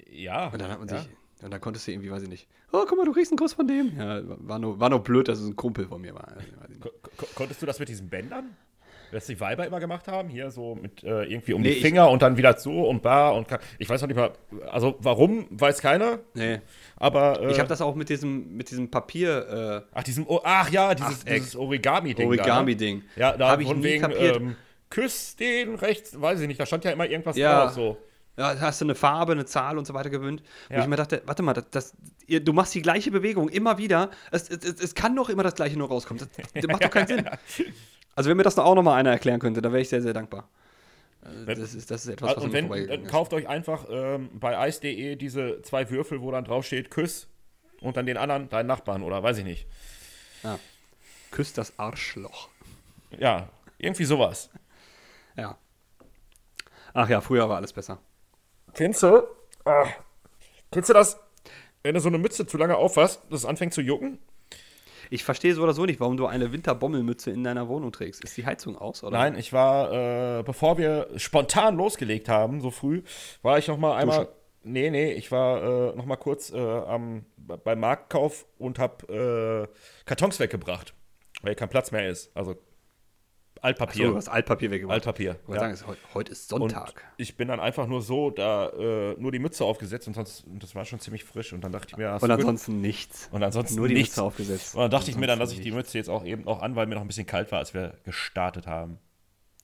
Ja. 0.10 0.48
Und 0.48 0.62
dann 0.62 0.72
hat 0.72 0.80
man 0.80 0.88
ja. 0.88 1.00
sich, 1.00 1.10
und 1.42 1.52
dann 1.52 1.62
konntest 1.62 1.88
du 1.88 1.92
irgendwie, 1.92 2.12
weiß 2.12 2.24
ich 2.24 2.30
nicht, 2.30 2.48
oh, 2.72 2.84
guck 2.88 2.98
mal, 2.98 3.06
du 3.06 3.14
kriegst 3.14 3.32
einen 3.32 3.38
Kuss 3.40 3.54
von 3.54 3.68
dem. 3.68 3.98
Ja, 3.98 4.22
war 4.26 4.60
nur, 4.60 4.80
war 4.80 4.90
nur 4.90 5.04
blöd, 5.04 5.28
dass 5.28 5.40
es 5.40 5.48
ein 5.48 5.56
Kumpel 5.56 5.88
von 5.88 6.02
mir 6.02 6.14
war. 6.14 6.28
Also, 6.62 6.90
konntest 7.36 7.62
du 7.62 7.66
das 7.66 7.80
mit 7.80 7.90
diesen 7.90 8.10
Bändern? 8.10 8.56
Das 9.12 9.26
die 9.26 9.38
Weiber 9.42 9.68
immer 9.68 9.82
gemacht 9.82 10.08
haben, 10.08 10.30
hier 10.30 10.52
so 10.52 10.76
mit 10.76 11.04
äh, 11.04 11.24
irgendwie 11.26 11.52
um 11.52 11.62
Nee, 11.62 11.74
die 11.74 11.82
Finger 11.82 12.10
und 12.10 12.22
dann 12.22 12.38
wieder 12.38 12.58
so 12.58 12.88
und 12.88 13.02
bar 13.02 13.36
und 13.36 13.46
ich 13.78 13.90
weiß 13.90 14.00
noch 14.00 14.08
nicht 14.08 14.16
mal, 14.16 14.32
also 14.72 14.96
warum, 15.00 15.48
weiß 15.50 15.82
keiner, 15.82 16.20
Nee. 16.34 16.62
aber 16.96 17.42
äh, 17.42 17.52
Ich 17.52 17.60
habe 17.60 17.68
das 17.68 17.82
auch 17.82 17.94
mit 17.96 18.08
diesem, 18.08 18.56
mit 18.56 18.72
diesem 18.72 18.90
Papier, 18.90 19.84
ach, 19.94 20.04
diesem, 20.04 20.26
oh, 20.30 20.40
ach 20.46 20.70
ja, 20.70 20.96
dieses, 20.96 21.26
dieses 21.26 21.56
Origami-Ding. 21.58 22.26
Origami-Ding. 22.26 23.04
Da, 23.18 23.20
ne? 23.20 23.32
Ja, 23.32 23.38
da 23.38 23.50
Hab 23.50 23.60
ich 23.60 23.74
nie 23.74 23.84
wegen, 23.84 24.02
kapiert. 24.02 24.38
ähm, 24.38 24.56
küss 24.92 25.36
den 25.36 25.74
rechts, 25.76 26.20
weiß 26.22 26.39
ich 26.42 26.48
nicht, 26.48 26.60
da 26.60 26.68
stand 26.68 26.84
ja 26.86 26.92
immer 26.92 27.08
irgendwas 27.08 27.36
Ja. 27.36 27.64
drauf, 27.66 27.74
so. 27.74 27.98
ja, 28.38 28.60
hast 28.60 28.80
du 28.82 28.86
eine 28.86 28.94
Farbe, 28.96 29.32
eine 29.32 29.46
Zahl 29.46 29.78
und 29.80 29.86
so 29.88 29.94
weiter 29.96 30.12
gewöhnt. 30.12 30.44
Wo 30.70 30.76
Ja. 30.76 30.82
ich 30.82 30.88
mir 30.88 30.96
dachte, 30.98 31.24
warte 31.26 31.42
mal, 31.42 31.54
das, 31.54 31.66
das, 31.72 31.94
ihr, 32.28 32.39
du 32.44 32.54
machst 32.54 32.76
die 32.76 32.82
gleiche 32.84 33.10
Bewegung 33.10 33.50
immer 33.50 33.78
wieder. 33.80 34.12
Es, 34.32 34.50
es, 34.50 34.64
es, 34.80 34.94
kann 34.94 35.16
doch 35.16 35.30
immer 35.30 35.42
das 35.44 35.56
gleiche 35.56 35.78
nur 35.78 35.88
rauskommen. 35.88 36.28
Das, 36.36 36.48
das 36.54 36.68
macht 36.68 36.84
doch 36.84 36.92
keinen 36.92 37.08
Sinn. 37.08 37.26
Also 38.14 38.30
wenn 38.30 38.36
mir 38.36 38.44
das 38.44 38.58
noch 38.58 38.66
auch 38.66 38.76
noch 38.76 38.84
mal 38.84 38.96
einer 38.98 39.12
erklären 39.12 39.39
könnte, 39.39 39.62
dann 39.62 39.72
wäre 39.72 39.82
ich 39.82 39.88
sehr, 39.88 40.02
sehr 40.02 40.12
dankbar. 40.12 40.50
Also, 41.22 41.48
Wenn- 41.48 41.60
das, 41.62 41.74
ist, 41.74 41.89
das 41.89 42.04
ist 42.04 42.12
etwas, 42.12 42.36
was 42.36 42.44
und 42.44 42.52
mir 42.52 42.70
wenn, 42.70 42.88
dann 42.88 43.08
kauft 43.08 43.32
euch 43.34 43.48
einfach 43.48 43.86
ähm, 43.89 44.30
bei 44.34 44.68
ice.de 44.68 45.16
diese 45.16 45.62
zwei 45.62 45.89
Würfel, 45.89 46.22
wo 46.22 46.30
dann 46.30 46.44
drauf 46.44 46.66
steht, 46.66 46.92
küss 46.92 47.28
und 47.80 47.96
dann 47.96 48.06
den 48.06 48.18
anderen, 48.18 48.50
deinen 48.50 48.68
Nachbarn 48.68 49.02
oder 49.04 49.24
weiß 49.24 49.38
ich 49.38 49.46
nicht. 49.46 49.66
Ja. 50.44 50.60
Küsst 51.32 51.58
das 51.58 51.80
Arschloch. 51.80 52.50
Ja, 53.18 53.48
irgendwie 53.78 54.04
sowas. 54.04 54.50
Ja. 55.36 55.58
Ach 56.94 57.10
ja, 57.10 57.22
früher 57.22 57.48
war 57.50 57.58
alles 57.58 57.74
besser. 57.74 58.00
Kennst 58.74 59.04
du? 59.04 59.24
Ah. 59.66 59.88
Kennst 60.72 60.90
du 60.90 60.94
das, 60.94 61.20
wenn 61.84 61.96
du 61.96 62.02
so 62.02 62.10
eine 62.10 62.18
Mütze 62.18 62.46
zu 62.46 62.58
lange 62.58 62.76
aufhast, 62.76 63.22
dass 63.30 63.42
es 63.42 63.46
anfängt 63.46 63.74
zu 63.74 63.82
jucken? 63.82 64.20
Ich 65.10 65.26
verstehe 65.26 65.54
so 65.54 65.64
oder 65.64 65.74
so 65.74 65.86
nicht, 65.86 66.00
warum 66.00 66.16
du 66.16 66.26
eine 66.26 66.54
Winterbommelmütze 66.54 67.32
in 67.32 67.44
deiner 67.44 67.68
Wohnung 67.68 67.92
trägst. 67.92 68.24
Ist 68.24 68.38
die 68.38 68.46
Heizung 68.46 68.78
aus, 68.78 69.04
oder? 69.04 69.18
Nein, 69.18 69.38
ich 69.38 69.52
war, 69.52 70.40
äh, 70.40 70.44
bevor 70.44 70.78
wir 70.78 71.10
spontan 71.18 71.76
losgelegt 71.76 72.30
haben, 72.30 72.62
so 72.62 72.72
früh, 72.72 73.04
war 73.42 73.58
ich 73.58 73.68
noch 73.68 73.78
mal 73.78 73.98
einmal 73.98 74.30
Nee, 74.64 74.92
nee, 74.92 75.12
ich 75.14 75.32
war 75.32 75.64
äh, 75.92 75.96
noch 75.96 76.06
mal 76.06 76.18
kurz 76.18 76.52
äh, 76.52 76.60
am, 76.60 77.26
beim 77.38 77.80
Marktkauf 77.80 78.46
und 78.60 78.78
habe 78.78 79.68
äh, 79.72 80.06
Kartons 80.06 80.40
weggebracht, 80.40 80.94
weil 81.42 81.56
kein 81.56 81.70
Platz 81.70 81.92
mehr 81.92 82.08
ist. 82.08 82.36
Also 82.38 82.56
Altpapier. 83.62 84.07
Ach 84.07 84.12
so, 84.12 84.18
hast 84.18 84.30
Altpapier 84.30 84.72
weggebracht. 84.72 84.95
Altpapier. 84.95 85.38
Ja. 85.47 85.59
sagen, 85.59 85.74
ist, 85.74 85.86
heute 86.16 86.32
ist 86.32 86.49
Sonntag. 86.49 86.89
Und 86.89 86.95
ich 87.18 87.38
bin 87.38 87.47
dann 87.47 87.59
einfach 87.59 87.86
nur 87.86 88.01
so 88.01 88.32
da 88.32 88.70
äh, 88.70 89.16
nur 89.20 89.32
die 89.32 89.38
Mütze 89.38 89.64
aufgesetzt 89.64 90.07
und, 90.07 90.16
sonst, 90.16 90.45
und 90.47 90.64
das 90.64 90.74
war 90.74 90.84
schon 90.84 90.99
ziemlich 90.99 91.24
frisch. 91.24 91.53
Und 91.53 91.64
dann 91.64 91.72
dachte 91.72 91.89
ich 91.91 91.97
mir, 91.97 92.18
und 92.20 92.32
ansonsten 92.32 92.74
gut. 92.74 92.82
nichts. 92.82 93.30
Und 93.32 93.43
ansonsten 93.43 93.76
nur 93.76 93.88
die 93.88 93.93
nichts. 93.93 94.16
Mütze 94.16 94.24
aufgesetzt. 94.24 94.74
Und 94.74 94.82
dann 94.82 94.91
dachte 94.91 95.12
ich 95.12 95.18
mir 95.18 95.28
dann, 95.28 95.38
dass 95.38 95.51
ich 95.51 95.62
die 95.62 95.72
Mütze 95.72 95.97
jetzt 95.97 96.09
auch 96.09 96.26
eben 96.26 96.47
auch 96.47 96.62
an, 96.62 96.76
weil 96.76 96.88
mir 96.88 96.95
noch 96.95 97.01
ein 97.01 97.07
bisschen 97.07 97.28
kalt 97.28 97.51
war, 97.51 97.59
als 97.59 97.74
wir 97.76 97.97
gestartet 98.03 98.66
haben. 98.66 98.97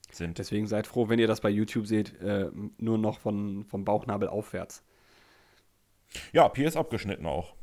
Sind. 0.09 0.37
Deswegen 0.37 0.67
seid 0.67 0.87
froh, 0.87 1.09
wenn 1.09 1.19
ihr 1.19 1.27
das 1.27 1.41
bei 1.41 1.49
YouTube 1.49 1.85
seht, 1.85 2.19
äh, 2.21 2.49
nur 2.77 2.97
noch 2.97 3.19
von, 3.19 3.65
vom 3.65 3.83
Bauchnabel 3.83 4.29
aufwärts. 4.29 4.83
Ja, 6.31 6.47
Pier 6.47 6.67
ist 6.67 6.77
abgeschnitten 6.77 7.25
auch. 7.25 7.55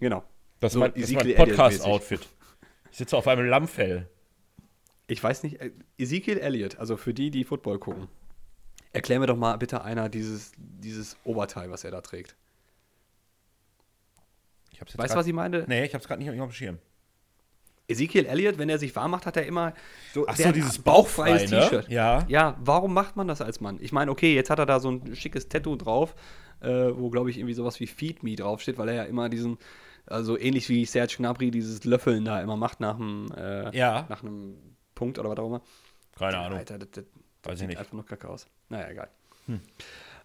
Genau. 0.00 0.24
Das, 0.58 0.72
so 0.72 0.84
ist 0.84 1.12
mein, 1.12 1.26
mein 1.26 1.36
Podcast-Outfit. 1.36 2.28
Ich 2.90 2.98
sitze 2.98 3.16
auf 3.16 3.28
einem 3.28 3.46
Lammfell. 3.46 4.08
Ich 5.10 5.22
weiß 5.22 5.42
nicht, 5.42 5.60
äh, 5.60 5.72
Ezekiel 5.98 6.38
Elliott, 6.38 6.78
also 6.78 6.96
für 6.96 7.12
die, 7.12 7.30
die 7.30 7.44
Football 7.44 7.78
gucken. 7.78 8.08
Erklär 8.92 9.18
mir 9.18 9.26
doch 9.26 9.36
mal 9.36 9.56
bitte 9.56 9.82
einer 9.82 10.08
dieses, 10.08 10.52
dieses 10.56 11.16
Oberteil, 11.24 11.70
was 11.70 11.84
er 11.84 11.90
da 11.90 12.00
trägt. 12.00 12.36
weißt 14.96 15.14
du, 15.14 15.18
was 15.18 15.26
ich 15.26 15.32
meine? 15.32 15.64
Nee, 15.66 15.84
ich 15.84 15.94
hab's 15.94 16.06
gerade 16.06 16.22
nicht 16.22 16.30
auf 16.30 16.48
dem 16.48 16.52
Schirm. 16.52 16.78
Ezekiel 17.88 18.24
Elliott, 18.26 18.56
wenn 18.58 18.68
er 18.68 18.78
sich 18.78 18.94
warm 18.94 19.10
macht, 19.10 19.26
hat 19.26 19.36
er 19.36 19.46
immer 19.46 19.74
so, 20.14 20.26
Ach 20.28 20.36
so 20.36 20.52
dieses 20.52 20.78
bauchfreies 20.78 21.50
ne? 21.50 21.60
T-Shirt. 21.60 21.88
Ja. 21.88 22.24
Ja, 22.28 22.56
warum 22.60 22.94
macht 22.94 23.16
man 23.16 23.26
das 23.26 23.40
als 23.40 23.60
Mann? 23.60 23.78
Ich 23.80 23.90
meine, 23.90 24.12
okay, 24.12 24.32
jetzt 24.32 24.48
hat 24.48 24.60
er 24.60 24.66
da 24.66 24.78
so 24.78 24.92
ein 24.92 25.16
schickes 25.16 25.48
Tattoo 25.48 25.74
drauf, 25.74 26.14
äh, 26.60 26.68
wo, 26.68 27.10
glaube 27.10 27.30
ich, 27.30 27.38
irgendwie 27.38 27.54
sowas 27.54 27.80
wie 27.80 27.88
Feed 27.88 28.22
Me 28.22 28.36
draufsteht, 28.36 28.78
weil 28.78 28.88
er 28.90 28.94
ja 28.94 29.02
immer 29.04 29.28
diesen, 29.28 29.58
also 30.06 30.38
ähnlich 30.38 30.68
wie 30.68 30.84
Serge 30.84 31.16
Gnabry, 31.18 31.50
dieses 31.50 31.82
Löffeln 31.82 32.24
da 32.24 32.40
immer 32.40 32.56
macht 32.56 32.78
nach 32.78 32.94
einem, 32.94 33.26
äh, 33.36 33.76
ja. 33.76 34.06
nach 34.08 34.22
einem 34.22 34.56
Punkt 35.00 35.18
oder 35.18 35.30
was 35.30 35.38
auch 35.38 35.46
immer. 35.46 35.62
Keine 36.18 36.36
Ahnung. 36.36 36.58
Alter, 36.58 36.78
das, 36.78 36.90
das, 36.90 37.04
das 37.40 37.52
Weiß 37.52 37.60
ich 37.62 37.68
nicht. 37.68 37.78
einfach 37.78 37.94
noch 37.94 38.04
kacke 38.04 38.28
aus. 38.28 38.46
Naja, 38.68 38.90
egal. 38.90 39.08
Hm. 39.46 39.60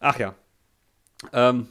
Ach 0.01 0.19
ja. 0.19 0.36
Ähm, 1.32 1.69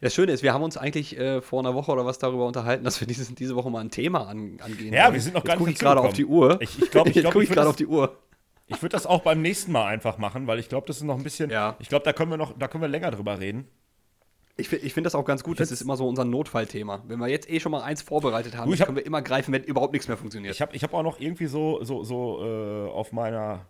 das 0.00 0.14
Schöne 0.14 0.30
ist, 0.30 0.44
wir 0.44 0.54
haben 0.54 0.62
uns 0.62 0.76
eigentlich 0.76 1.18
äh, 1.18 1.42
vor 1.42 1.58
einer 1.58 1.74
Woche 1.74 1.90
oder 1.90 2.06
was 2.06 2.18
darüber 2.18 2.46
unterhalten, 2.46 2.84
dass 2.84 3.00
wir 3.00 3.08
dieses, 3.08 3.34
diese 3.34 3.56
Woche 3.56 3.70
mal 3.70 3.80
ein 3.80 3.90
Thema 3.90 4.28
an, 4.28 4.60
angehen. 4.60 4.94
Ja, 4.94 5.06
wollen. 5.06 5.14
wir 5.14 5.20
sind 5.20 5.34
noch 5.34 5.42
gar 5.42 5.56
Jetzt 5.58 5.66
nicht 5.66 5.80
gerade 5.80 6.00
auf 6.00 6.12
die 6.12 6.24
Uhr. 6.24 6.58
Ich, 6.60 6.80
ich 6.80 6.90
glaube, 6.92 7.10
ich, 7.10 7.16
glaub, 7.16 7.34
ich 7.34 7.50
gerade 7.50 7.68
auf 7.68 7.76
die 7.76 7.86
Uhr. 7.86 8.16
Ich 8.68 8.80
würde 8.80 8.92
das 8.92 9.04
auch 9.04 9.22
beim 9.22 9.42
nächsten 9.42 9.72
Mal 9.72 9.86
einfach 9.86 10.16
machen, 10.16 10.46
weil 10.46 10.60
ich 10.60 10.68
glaube, 10.68 10.86
das 10.86 10.98
ist 10.98 11.02
noch 11.02 11.18
ein 11.18 11.24
bisschen. 11.24 11.50
Ja. 11.50 11.74
Ich 11.80 11.88
glaube, 11.88 12.04
da 12.04 12.12
können 12.12 12.30
wir 12.30 12.38
noch, 12.38 12.56
da 12.56 12.68
können 12.68 12.82
wir 12.82 12.88
länger 12.88 13.10
drüber 13.10 13.40
reden. 13.40 13.66
Ich, 14.56 14.72
ich 14.72 14.94
finde 14.94 15.08
das 15.08 15.16
auch 15.16 15.24
ganz 15.24 15.42
gut, 15.42 15.58
das 15.58 15.72
ist 15.72 15.80
immer 15.80 15.96
so 15.96 16.06
unser 16.06 16.24
Notfallthema. 16.24 17.02
Wenn 17.08 17.18
wir 17.18 17.26
jetzt 17.26 17.50
eh 17.50 17.58
schon 17.58 17.72
mal 17.72 17.82
eins 17.82 18.02
vorbereitet 18.02 18.56
haben, 18.56 18.70
du, 18.70 18.78
hab, 18.78 18.86
können 18.86 18.96
wir 18.96 19.04
immer 19.04 19.20
greifen, 19.20 19.52
wenn 19.52 19.64
überhaupt 19.64 19.92
nichts 19.92 20.06
mehr 20.06 20.16
funktioniert. 20.16 20.54
Ich 20.54 20.62
habe 20.62 20.76
ich 20.76 20.84
hab 20.84 20.94
auch 20.94 21.02
noch 21.02 21.18
irgendwie 21.18 21.46
so, 21.46 21.82
so, 21.82 22.04
so 22.04 22.44
äh, 22.44 22.88
auf 22.88 23.12
meiner 23.12 23.66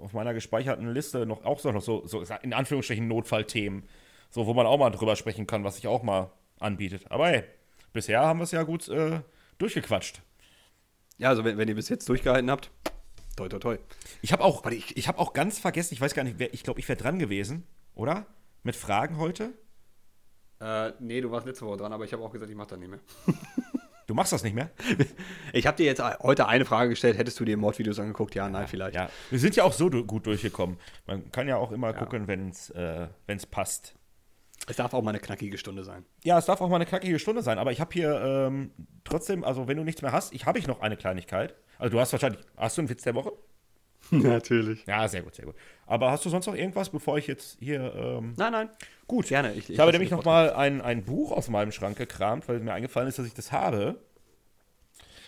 auf 0.00 0.12
meiner 0.12 0.34
gespeicherten 0.34 0.92
Liste 0.92 1.26
noch 1.26 1.44
auch 1.44 1.58
so, 1.58 1.72
noch 1.72 1.82
so, 1.82 2.06
so 2.06 2.22
in 2.42 2.52
Anführungsstrichen 2.52 3.08
Notfallthemen, 3.08 3.84
so 4.30 4.46
wo 4.46 4.54
man 4.54 4.66
auch 4.66 4.78
mal 4.78 4.90
drüber 4.90 5.16
sprechen 5.16 5.46
kann, 5.46 5.64
was 5.64 5.76
sich 5.76 5.86
auch 5.86 6.02
mal 6.02 6.30
anbietet. 6.60 7.10
Aber 7.10 7.28
hey, 7.28 7.44
bisher 7.92 8.20
haben 8.20 8.40
wir 8.40 8.44
es 8.44 8.52
ja 8.52 8.62
gut 8.62 8.88
äh, 8.88 9.20
durchgequatscht. 9.58 10.22
Ja, 11.18 11.30
also 11.30 11.44
wenn, 11.44 11.58
wenn 11.58 11.68
ihr 11.68 11.74
bis 11.74 11.88
jetzt 11.88 12.08
durchgehalten 12.08 12.50
habt, 12.50 12.70
toi 13.36 13.48
toi 13.48 13.58
toi. 13.58 13.78
Ich 14.22 14.32
habe 14.32 14.44
auch, 14.44 14.64
ich, 14.70 14.96
ich 14.96 15.08
habe 15.08 15.18
auch 15.18 15.32
ganz 15.32 15.58
vergessen, 15.58 15.94
ich 15.94 16.00
weiß 16.00 16.14
gar 16.14 16.22
nicht, 16.22 16.38
wer, 16.38 16.52
ich 16.54 16.62
glaube, 16.62 16.80
ich 16.80 16.88
wäre 16.88 16.98
dran 16.98 17.18
gewesen, 17.18 17.66
oder? 17.94 18.26
Mit 18.62 18.76
Fragen 18.76 19.18
heute? 19.18 19.52
Äh, 20.60 20.92
nee, 20.98 21.20
du 21.20 21.30
warst 21.30 21.46
letzte 21.46 21.66
Woche 21.66 21.78
dran, 21.78 21.92
aber 21.92 22.04
ich 22.04 22.12
habe 22.12 22.22
auch 22.22 22.32
gesagt, 22.32 22.50
ich 22.50 22.56
mache 22.56 22.68
das 22.68 22.78
nicht 22.78 22.90
mehr. 22.90 23.00
Du 24.08 24.14
machst 24.14 24.32
das 24.32 24.42
nicht 24.42 24.54
mehr? 24.54 24.70
Ich 25.52 25.66
habe 25.66 25.76
dir 25.76 25.84
jetzt 25.84 26.02
heute 26.22 26.48
eine 26.48 26.64
Frage 26.64 26.88
gestellt. 26.88 27.18
Hättest 27.18 27.38
du 27.40 27.44
dir 27.44 27.58
Mordvideos 27.58 27.98
angeguckt? 27.98 28.34
Ja, 28.34 28.48
nein, 28.48 28.66
vielleicht. 28.66 28.94
Ja, 28.94 29.10
wir 29.28 29.38
sind 29.38 29.54
ja 29.54 29.64
auch 29.64 29.74
so 29.74 29.90
gut 29.90 30.24
durchgekommen. 30.24 30.78
Man 31.06 31.30
kann 31.30 31.46
ja 31.46 31.58
auch 31.58 31.72
immer 31.72 31.88
ja. 31.88 31.92
gucken, 31.92 32.26
wenn 32.26 32.48
es 32.48 32.70
äh, 32.70 33.08
passt. 33.50 33.96
Es 34.66 34.76
darf 34.76 34.94
auch 34.94 35.02
mal 35.02 35.10
eine 35.10 35.20
knackige 35.20 35.58
Stunde 35.58 35.84
sein. 35.84 36.06
Ja, 36.24 36.38
es 36.38 36.46
darf 36.46 36.62
auch 36.62 36.70
mal 36.70 36.76
eine 36.76 36.86
knackige 36.86 37.18
Stunde 37.18 37.42
sein. 37.42 37.58
Aber 37.58 37.70
ich 37.70 37.82
habe 37.82 37.92
hier 37.92 38.18
ähm, 38.18 38.70
trotzdem, 39.04 39.44
also 39.44 39.68
wenn 39.68 39.76
du 39.76 39.84
nichts 39.84 40.00
mehr 40.00 40.12
hast, 40.12 40.32
ich 40.32 40.46
habe 40.46 40.58
ich 40.58 40.66
noch 40.66 40.80
eine 40.80 40.96
Kleinigkeit. 40.96 41.54
Also 41.78 41.92
du 41.92 42.00
hast 42.00 42.12
wahrscheinlich, 42.12 42.40
hast 42.56 42.78
du 42.78 42.80
einen 42.80 42.88
Witz 42.88 43.02
der 43.02 43.14
Woche? 43.14 43.32
Natürlich. 44.10 44.84
Ja, 44.86 45.06
sehr 45.08 45.22
gut, 45.22 45.34
sehr 45.34 45.44
gut. 45.44 45.54
Aber 45.86 46.10
hast 46.10 46.24
du 46.24 46.30
sonst 46.30 46.46
noch 46.46 46.54
irgendwas, 46.54 46.90
bevor 46.90 47.18
ich 47.18 47.26
jetzt 47.26 47.58
hier. 47.60 47.94
Ähm 47.94 48.34
nein, 48.36 48.52
nein. 48.52 48.70
Gut. 49.06 49.28
Gerne. 49.28 49.52
Ich, 49.52 49.64
ich, 49.64 49.70
ich 49.70 49.78
habe 49.78 49.92
nämlich 49.92 50.10
noch 50.10 50.24
mal 50.24 50.52
ein, 50.52 50.80
ein 50.80 51.04
Buch 51.04 51.32
aus 51.32 51.48
meinem 51.48 51.72
Schrank 51.72 51.96
gekramt, 51.96 52.48
weil 52.48 52.60
mir 52.60 52.72
eingefallen 52.72 53.08
ist, 53.08 53.18
dass 53.18 53.26
ich 53.26 53.34
das 53.34 53.52
habe. 53.52 53.96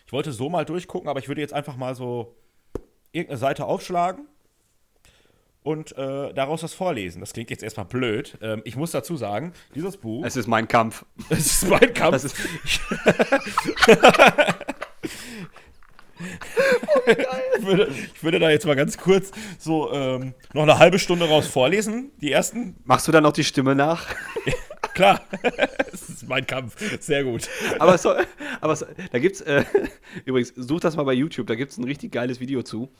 Ich 0.06 0.12
wollte 0.12 0.32
so 0.32 0.50
mal 0.50 0.64
durchgucken, 0.64 1.08
aber 1.08 1.20
ich 1.20 1.28
würde 1.28 1.40
jetzt 1.40 1.54
einfach 1.54 1.76
mal 1.76 1.94
so 1.94 2.34
irgendeine 3.12 3.38
Seite 3.38 3.64
aufschlagen 3.64 4.26
und 5.62 5.96
äh, 5.96 6.32
daraus 6.34 6.62
was 6.62 6.74
vorlesen. 6.74 7.20
Das 7.20 7.32
klingt 7.32 7.50
jetzt 7.50 7.62
erstmal 7.62 7.86
blöd. 7.86 8.36
Ähm, 8.42 8.62
ich 8.64 8.76
muss 8.76 8.90
dazu 8.90 9.16
sagen, 9.16 9.52
dieses 9.74 9.96
Buch. 9.96 10.24
Es 10.24 10.36
ist 10.36 10.46
mein 10.46 10.68
Kampf. 10.68 11.04
Es 11.30 11.62
ist 11.62 11.68
mein 11.68 11.94
Kampf. 11.94 12.12
Das 12.12 12.24
ist 12.24 12.36
ich, 17.06 17.66
würde, 17.66 17.88
ich, 18.14 18.22
würde, 18.22 18.38
da 18.38 18.50
jetzt 18.50 18.66
mal 18.66 18.76
ganz 18.76 18.98
kurz 18.98 19.30
so 19.58 19.92
ähm, 19.92 20.34
noch 20.52 20.62
eine 20.62 20.78
halbe 20.78 20.98
Stunde 20.98 21.28
raus 21.28 21.46
vorlesen, 21.46 22.10
die 22.20 22.32
ersten. 22.32 22.76
Machst 22.84 23.08
du 23.08 23.12
dann 23.12 23.22
noch 23.22 23.32
die 23.32 23.44
Stimme 23.44 23.74
nach? 23.74 24.06
Klar, 24.94 25.20
es 25.92 26.08
ist 26.08 26.28
mein 26.28 26.46
Kampf. 26.46 26.76
Sehr 27.00 27.24
gut. 27.24 27.48
Aber, 27.78 27.96
so, 27.96 28.14
aber 28.60 28.76
so, 28.76 28.86
da 29.12 29.18
gibt's, 29.18 29.40
äh, 29.40 29.64
übrigens, 30.24 30.52
such 30.56 30.80
das 30.80 30.96
mal 30.96 31.04
bei 31.04 31.14
YouTube, 31.14 31.46
da 31.46 31.54
gibt 31.54 31.72
es 31.72 31.78
ein 31.78 31.84
richtig 31.84 32.12
geiles 32.12 32.40
Video 32.40 32.62
zu. 32.62 32.90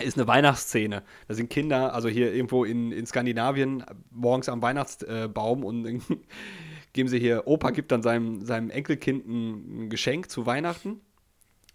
Ist 0.00 0.16
eine 0.16 0.26
Weihnachtsszene. 0.26 1.02
Da 1.28 1.34
sind 1.34 1.50
Kinder, 1.50 1.94
also 1.94 2.08
hier 2.08 2.32
irgendwo 2.32 2.64
in, 2.64 2.90
in 2.92 3.06
Skandinavien, 3.06 3.84
morgens 4.10 4.48
am 4.48 4.62
Weihnachtsbaum 4.62 5.64
und 5.64 5.84
geben 6.92 7.08
sie 7.08 7.18
hier, 7.18 7.46
Opa 7.46 7.70
gibt 7.70 7.92
dann 7.92 8.02
seinem, 8.02 8.44
seinem 8.44 8.70
Enkelkind 8.70 9.26
ein, 9.26 9.84
ein 9.84 9.90
Geschenk 9.90 10.30
zu 10.30 10.46
Weihnachten 10.46 11.00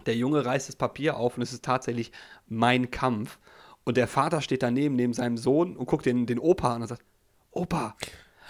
der 0.06 0.16
Junge 0.16 0.46
reißt 0.46 0.70
das 0.70 0.76
Papier 0.76 1.18
auf 1.18 1.38
und 1.38 1.44
es 1.44 1.54
ist 1.54 1.64
tatsächlich 1.64 2.12
mein 2.48 2.92
Kampf. 2.92 3.40
Und 3.84 3.98
der 3.98 4.08
Vater 4.08 4.42
steht 4.42 4.64
daneben, 4.64 4.96
neben 4.96 5.14
seinem 5.14 5.38
Sohn 5.38 5.78
und 5.78 5.86
guckt 5.86 6.06
den, 6.06 6.26
den 6.26 6.40
Opa 6.40 6.74
an 6.74 6.82
und 6.82 6.88
sagt: 6.88 7.04
Opa, 7.52 7.96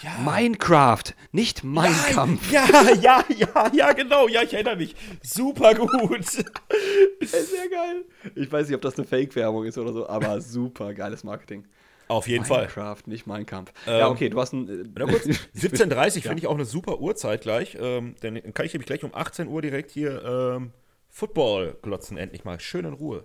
ja. 0.02 0.18
Minecraft, 0.24 1.04
nicht 1.32 1.64
mein 1.64 1.92
ja, 1.92 2.14
Kampf. 2.14 2.52
Ja, 2.52 2.66
ja, 3.02 3.24
ja, 3.30 3.72
ja, 3.74 3.94
genau. 3.94 4.28
Ja, 4.28 4.44
ich 4.44 4.54
erinnere 4.54 4.76
mich. 4.76 4.96
Super 5.22 5.74
gut. 5.74 6.26
Sehr 7.22 7.70
geil. 7.70 8.06
Ich 8.36 8.52
weiß 8.52 8.68
nicht, 8.68 8.76
ob 8.76 8.82
das 8.82 8.98
eine 8.98 9.08
Fake-Werbung 9.08 9.66
ist 9.66 9.78
oder 9.78 9.94
so, 9.94 10.08
aber 10.08 10.42
super 10.42 10.94
geiles 10.94 11.24
Marketing. 11.24 11.66
Auf 12.08 12.28
jeden 12.28 12.44
Minecraft, 12.44 12.70
Fall. 12.70 12.84
Minecraft, 12.84 13.08
nicht 13.08 13.26
mein 13.26 13.46
Kampf. 13.46 13.74
Ähm, 13.88 14.00
ja, 14.00 14.10
okay, 14.10 14.30
du 14.30 14.40
hast 14.40 14.54
ein. 14.54 14.68
Äh, 14.96 15.02
17.30 15.02 16.22
finde 16.22 16.38
ich 16.38 16.48
auch 16.48 16.54
eine 16.54 16.66
super 16.66 17.00
Uhrzeit 17.00 17.42
gleich. 17.42 17.78
Ähm, 17.80 18.16
dann 18.22 18.54
kann 18.54 18.66
ich 18.66 18.74
nämlich 18.74 18.88
gleich 18.88 19.04
um 19.04 19.16
18 19.16 19.48
Uhr 19.48 19.62
direkt 19.62 19.92
hier 19.92 20.24
ähm, 20.24 20.72
Football 21.16 21.78
glotzen 21.82 22.18
endlich 22.18 22.44
mal. 22.44 22.60
Schön 22.60 22.84
in 22.84 22.92
Ruhe. 22.92 23.24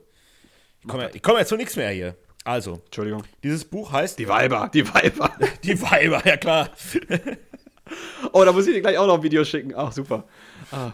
Ich 0.80 0.86
komme 0.86 1.11
komm 1.20 1.36
ja 1.36 1.45
zu 1.45 1.57
nichts 1.57 1.74
mehr 1.74 1.91
hier. 1.91 2.16
Also, 2.45 2.80
Entschuldigung. 2.84 3.24
Dieses 3.43 3.64
Buch 3.64 3.91
heißt. 3.91 4.16
Die 4.16 4.28
Weiber, 4.28 4.70
die 4.72 4.86
Weiber. 4.95 5.36
die 5.64 5.82
Weiber, 5.82 6.24
ja 6.24 6.36
klar. 6.36 6.70
oh, 8.32 8.45
da 8.45 8.53
muss 8.53 8.68
ich 8.68 8.74
dir 8.74 8.80
gleich 8.80 8.97
auch 8.97 9.09
noch 9.09 9.16
ein 9.16 9.24
Video 9.24 9.45
schicken. 9.45 9.74
Ach, 9.74 9.91
super. 9.91 10.28
Ah. 10.70 10.93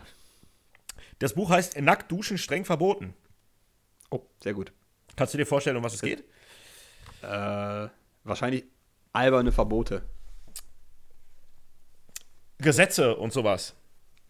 Das 1.19 1.35
Buch 1.35 1.51
heißt 1.51 1.79
Nackt 1.83 2.11
duschen 2.11 2.39
streng 2.39 2.65
verboten. 2.65 3.13
Oh, 4.11 4.23
sehr 4.43 4.55
gut. 4.55 4.73
Kannst 5.17 5.35
du 5.35 5.39
dir 5.39 5.45
vorstellen, 5.45 5.77
um 5.77 5.85
was 5.85 5.93
es 5.93 6.01
geht? 6.01 6.25
Äh, 7.21 7.89
wahrscheinlich 8.25 8.65
alberne 9.13 9.53
Verbote. 9.53 10.01
Gesetze 12.57 13.17
und 13.17 13.35
sowas. 13.35 13.75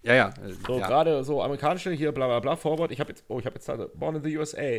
Ja, 0.06 0.14
ja. 0.14 0.34
So, 0.64 0.78
ja. 0.78 0.86
gerade 0.86 1.24
so 1.24 1.42
amerikanische 1.42 1.90
hier, 1.90 2.12
bla 2.12 2.26
bla 2.28 2.38
bla, 2.38 2.54
Forward. 2.54 2.92
Ich 2.92 3.00
habe 3.00 3.10
jetzt, 3.10 3.24
oh, 3.26 3.40
ich 3.40 3.46
habe 3.46 3.56
jetzt 3.56 3.98
Born 3.98 4.14
in 4.14 4.22
the 4.22 4.38
USA. 4.38 4.78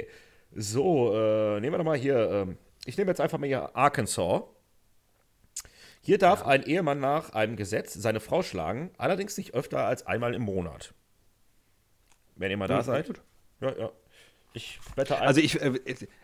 So, 0.56 1.14
äh, 1.14 1.60
nehmen 1.60 1.74
wir 1.74 1.78
doch 1.80 1.84
mal 1.84 1.98
hier, 1.98 2.32
ähm, 2.32 2.58
ich 2.86 2.98
nehme 2.98 3.12
jetzt 3.12 3.20
einfach 3.20 3.38
mal 3.38 3.48
hier 3.48 3.76
Arkansas. 3.76 4.44
Hier 6.02 6.18
darf 6.18 6.42
ja. 6.42 6.48
ein 6.48 6.64
Ehemann 6.64 7.02
nach 7.02 7.32
einem 7.32 7.58
Gesetz 7.58 7.94
seine 7.94 8.22
Frau 8.22 8.42
schlagen, 8.42 8.92
allerdings 8.98 9.38
nicht 9.38 9.54
öfter 9.54 9.86
als 9.86 10.08
einmal 10.08 10.34
im 10.34 10.44
Monat. 10.44 10.94
Wenn 12.38 12.50
ihr 12.50 12.58
mal 12.58 12.70
da 12.70 12.78
ja, 12.78 12.84
seid. 12.84 13.22
Ja, 13.60 13.78
ja. 13.78 13.92
Ich 14.54 14.80
wette 14.96 15.18
ein. 15.18 15.28
Also 15.28 15.42
ich, 15.42 15.62
äh, 15.62 15.78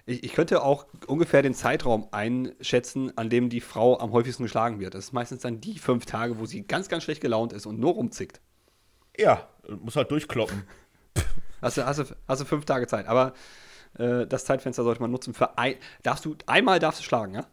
ich, 0.06 0.24
ich, 0.24 0.34
könnte 0.34 0.64
auch 0.64 0.86
ungefähr 1.08 1.41
den 1.41 1.54
Zeitraum 1.54 2.08
einschätzen, 2.12 3.12
an 3.18 3.30
dem 3.30 3.49
die 3.49 3.60
Frau 3.60 3.99
am 3.99 4.14
häufigsten 4.14 4.43
geschlagen 4.43 4.80
wird. 4.80 4.93
Das 4.93 5.06
ist 5.06 5.12
meistens 5.12 5.41
dann 5.41 5.60
die 5.60 5.78
fünf 5.78 6.06
Tage, 6.06 6.39
wo 6.39 6.45
sie 6.45 6.66
ganz, 6.66 6.88
ganz 6.88 7.04
schlecht 7.04 7.20
gelaunt 7.20 7.51
ist 7.51 7.66
und 7.66 7.78
nur 7.80 7.93
rumzickt. 7.93 8.39
Ja, 9.18 9.47
muss 9.82 9.95
halt 9.95 10.09
durchkloppen. 10.11 10.64
Hast 11.61 11.78
du, 11.78 11.86
hast, 11.86 11.97
du, 11.99 12.03
hast 12.28 12.41
du 12.41 12.45
fünf 12.45 12.66
Tage 12.66 12.88
Zeit, 12.88 13.07
aber 13.07 13.34
äh, 13.97 14.28
das 14.28 14.43
Zeitfenster 14.43 14.84
sollte 14.84 15.01
man 15.01 15.11
nutzen 15.11 15.34
für 15.34 15.57
ein. 15.57 15.76
Darfst 16.01 16.26
du, 16.26 16.36
einmal 16.45 16.80
darfst 16.80 16.99
du 16.99 17.05
schlagen, 17.05 17.36
ja? 17.36 17.45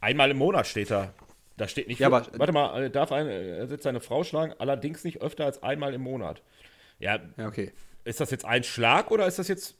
Einmal 0.00 0.30
im 0.30 0.38
Monat 0.38 0.66
steht 0.66 0.90
da. 0.90 1.12
Da 1.58 1.68
steht 1.68 1.88
nicht. 1.88 1.98
Ja, 2.00 2.06
aber- 2.06 2.26
warte 2.38 2.52
mal, 2.52 2.84
äh, 2.84 2.90
darf 2.90 3.12
ein, 3.12 3.26
er 3.28 3.66
jetzt 3.66 3.82
seine 3.82 4.00
Frau 4.00 4.24
schlagen? 4.24 4.54
Allerdings 4.58 5.04
nicht 5.04 5.20
öfter 5.20 5.44
als 5.44 5.62
einmal 5.62 5.92
im 5.92 6.00
Monat. 6.00 6.42
Ja, 6.98 7.18
Ja, 7.36 7.46
okay. 7.46 7.72
ist 8.04 8.18
das 8.20 8.30
jetzt 8.30 8.44
ein 8.46 8.64
Schlag 8.64 9.10
oder 9.10 9.26
ist 9.26 9.38
das 9.38 9.48
jetzt. 9.48 9.74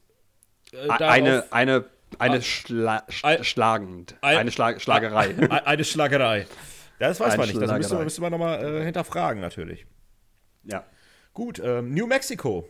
Äh, 0.72 0.88
Eine, 0.90 1.44
eine, 1.52 1.86
eine 2.18 2.42
Schla 2.42 3.04
sch 3.08 3.24
Ein- 3.24 3.44
schlagend. 3.44 4.16
ein- 4.20 4.36
eine 4.36 4.50
Schlag 4.52 4.80
Schlagerei. 4.82 5.34
Eine 5.64 5.84
Schlagerei. 5.84 6.46
Ja, 7.02 7.08
das 7.08 7.18
weiß 7.18 7.36
man 7.36 7.48
nicht. 7.48 7.60
Das 7.60 7.72
müsste, 7.72 7.98
müsste 8.04 8.20
man 8.20 8.30
nochmal 8.30 8.64
äh, 8.64 8.84
hinterfragen, 8.84 9.40
natürlich. 9.40 9.86
ja. 10.62 10.86
Gut, 11.34 11.58
ähm, 11.58 11.92
New 11.92 12.06
Mexico. 12.06 12.68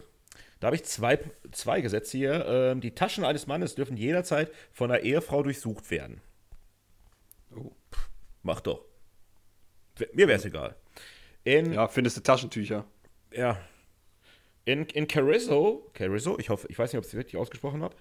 Da 0.58 0.68
habe 0.68 0.76
ich 0.76 0.84
zwei, 0.84 1.18
zwei 1.50 1.82
Gesetze 1.82 2.16
hier. 2.16 2.46
Ähm, 2.46 2.80
die 2.80 2.94
Taschen 2.94 3.24
eines 3.24 3.46
Mannes 3.46 3.74
dürfen 3.74 3.98
jederzeit 3.98 4.50
von 4.72 4.90
einer 4.90 5.02
Ehefrau 5.02 5.42
durchsucht 5.42 5.90
werden. 5.90 6.22
Oh. 7.54 7.72
Mach 8.42 8.60
doch. 8.60 8.86
Mir 10.14 10.28
wäre 10.28 10.38
es 10.38 10.46
egal. 10.46 10.76
In, 11.44 11.74
Ja, 11.74 11.88
findest 11.88 12.16
du 12.16 12.22
Taschentücher? 12.22 12.86
ja. 13.32 13.58
In, 14.64 14.86
in 14.86 15.08
Carrizo, 15.08 15.90
Carrizo, 15.92 16.38
ich 16.38 16.48
hoffe, 16.48 16.68
ich 16.70 16.78
weiß 16.78 16.92
nicht, 16.92 16.98
ob 16.98 17.04
ich 17.04 17.12
es 17.12 17.18
richtig 17.18 17.36
ausgesprochen 17.36 17.82
habe. 17.82 17.96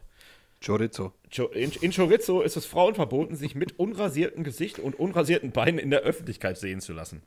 Chorizo. 0.66 1.14
Cho- 1.34 1.47
In, 1.51 1.72
in 1.82 1.91
Chorizo 1.91 2.41
ist 2.41 2.55
es 2.57 2.66
Frauen 2.66 2.95
verboten, 2.95 3.36
sich 3.36 3.55
mit 3.55 3.80
unrasiertem 3.80 4.43
Gesicht 4.43 4.80
und 4.80 4.99
unrasierten 4.99 5.51
Beinen 5.51 5.80
in 5.80 5.89
der 5.89 6.01
Öffentlichkeit 6.01 6.57
sehen 6.57 6.82
zu 6.82 6.93
lassen. 6.93 7.24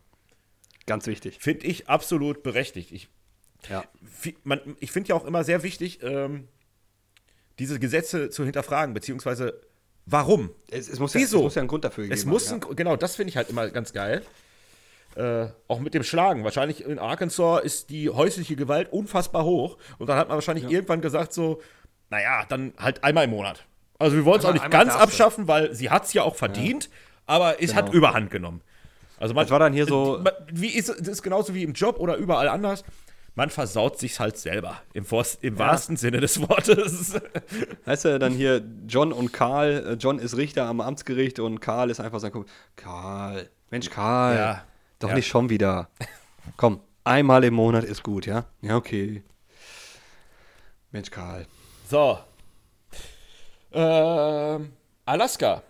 Ganz 0.86 1.06
wichtig. 1.06 1.38
Finde 1.40 1.66
ich 1.66 1.88
absolut 1.88 2.42
berechtigt. 2.42 2.92
Ich, 2.92 3.08
Ja. 3.68 3.84
Man, 4.44 4.60
ich 4.80 4.92
finde 4.92 5.08
ja 5.08 5.14
auch 5.16 5.24
immer 5.24 5.42
sehr 5.44 5.62
wichtig, 5.62 6.00
ähm, 6.02 6.48
diese 7.58 7.78
Gesetze 7.80 8.30
zu 8.30 8.44
hinterfragen, 8.44 8.94
beziehungsweise 8.94 9.60
warum? 10.06 10.50
Es, 10.70 10.88
es, 10.88 10.98
muss 10.98 11.14
ja, 11.14 11.20
Wieso? 11.20 11.38
es 11.38 11.42
muss 11.44 11.54
ja 11.54 11.60
einen 11.62 11.68
Grund 11.68 11.84
dafür 11.84 12.04
geben. 12.04 12.14
Es 12.14 12.24
muss, 12.24 12.50
ja. 12.50 12.56
ein, 12.56 12.76
genau, 12.76 12.96
das 12.96 13.16
finde 13.16 13.30
ich 13.30 13.36
halt 13.36 13.48
immer 13.50 13.68
ganz 13.70 13.92
geil. 13.92 14.22
Äh, 15.16 15.46
auch 15.68 15.78
mit 15.80 15.94
dem 15.94 16.02
Schlagen. 16.02 16.42
Wahrscheinlich 16.44 16.84
in 16.84 16.98
Arkansas 16.98 17.62
ist 17.64 17.90
die 17.90 18.10
häusliche 18.10 18.56
Gewalt 18.56 18.92
unfassbar 18.92 19.44
hoch. 19.44 19.78
Und 19.98 20.08
dann 20.08 20.18
hat 20.18 20.28
man 20.28 20.34
wahrscheinlich 20.36 20.68
irgendwann 20.68 21.00
gesagt, 21.00 21.32
so, 21.32 21.62
naja, 22.10 22.44
dann 22.48 22.72
halt 22.78 23.02
einmal 23.04 23.24
im 23.24 23.30
Monat. 23.30 23.64
Also 23.98 24.16
wir 24.16 24.24
wollen 24.24 24.40
es 24.40 24.44
auch 24.44 24.52
nicht 24.52 24.70
ganz 24.70 24.94
abschaffen, 24.94 25.48
weil 25.48 25.74
sie 25.74 25.90
hat 25.90 26.04
es 26.04 26.12
ja 26.12 26.22
auch 26.22 26.36
verdient, 26.36 26.90
aber 27.26 27.62
es 27.62 27.74
hat 27.74 27.86
Genau. 27.86 27.96
Überhand 27.98 28.30
genommen. 28.30 28.60
Also 29.18 29.32
man, 29.34 29.44
Das 29.44 29.50
war 29.50 29.58
dann 29.60 29.72
hier 29.72 29.86
so- 29.86 30.22
wie 30.52 30.68
ist, 30.68 30.88
das 30.88 30.98
ist 31.08 31.22
genauso 31.22 31.54
wie 31.54 31.62
im 31.62 31.72
Job 31.72 31.98
oder 31.98 32.16
überall 32.16 32.48
anders. 32.48 32.84
Man 33.36 33.50
versaut 33.50 33.98
sich's 33.98 34.20
halt 34.20 34.36
selber. 34.36 34.80
Im, 34.92 35.06
im 35.40 35.58
wahrsten 35.58 35.96
Sinne 35.96 36.20
des 36.20 36.40
Wortes. 36.40 37.14
Weißt 37.84 38.04
du, 38.04 38.18
dann 38.20 38.32
hier 38.32 38.62
John 38.86 39.12
und 39.12 39.32
Karl. 39.32 39.84
Äh, 39.86 39.92
John 39.94 40.18
ist 40.20 40.36
Richter 40.36 40.66
am 40.66 40.80
Amtsgericht 40.80 41.40
und 41.40 41.60
Karl 41.60 41.90
ist 41.90 41.98
einfach 42.00 42.20
sein 42.20 42.30
Kumpel. 42.30 42.50
Karl, 42.76 43.48
Mensch, 43.70 43.90
Karl. 43.90 44.36
Ja. 44.36 44.64
Doch 45.00 45.08
Ja. 45.08 45.14
nicht 45.16 45.26
schon 45.26 45.50
wieder. 45.50 45.88
Komm, 46.56 46.80
einmal 47.02 47.42
im 47.44 47.54
Monat 47.54 47.82
ist 47.84 48.02
gut, 48.04 48.26
ja? 48.26 48.44
Ja, 48.62 48.76
okay. 48.76 49.22
Mensch, 50.92 51.10
Karl. 51.10 51.46
So. 51.88 52.18
Ähm, 53.72 54.72
Alaska. 55.04 55.62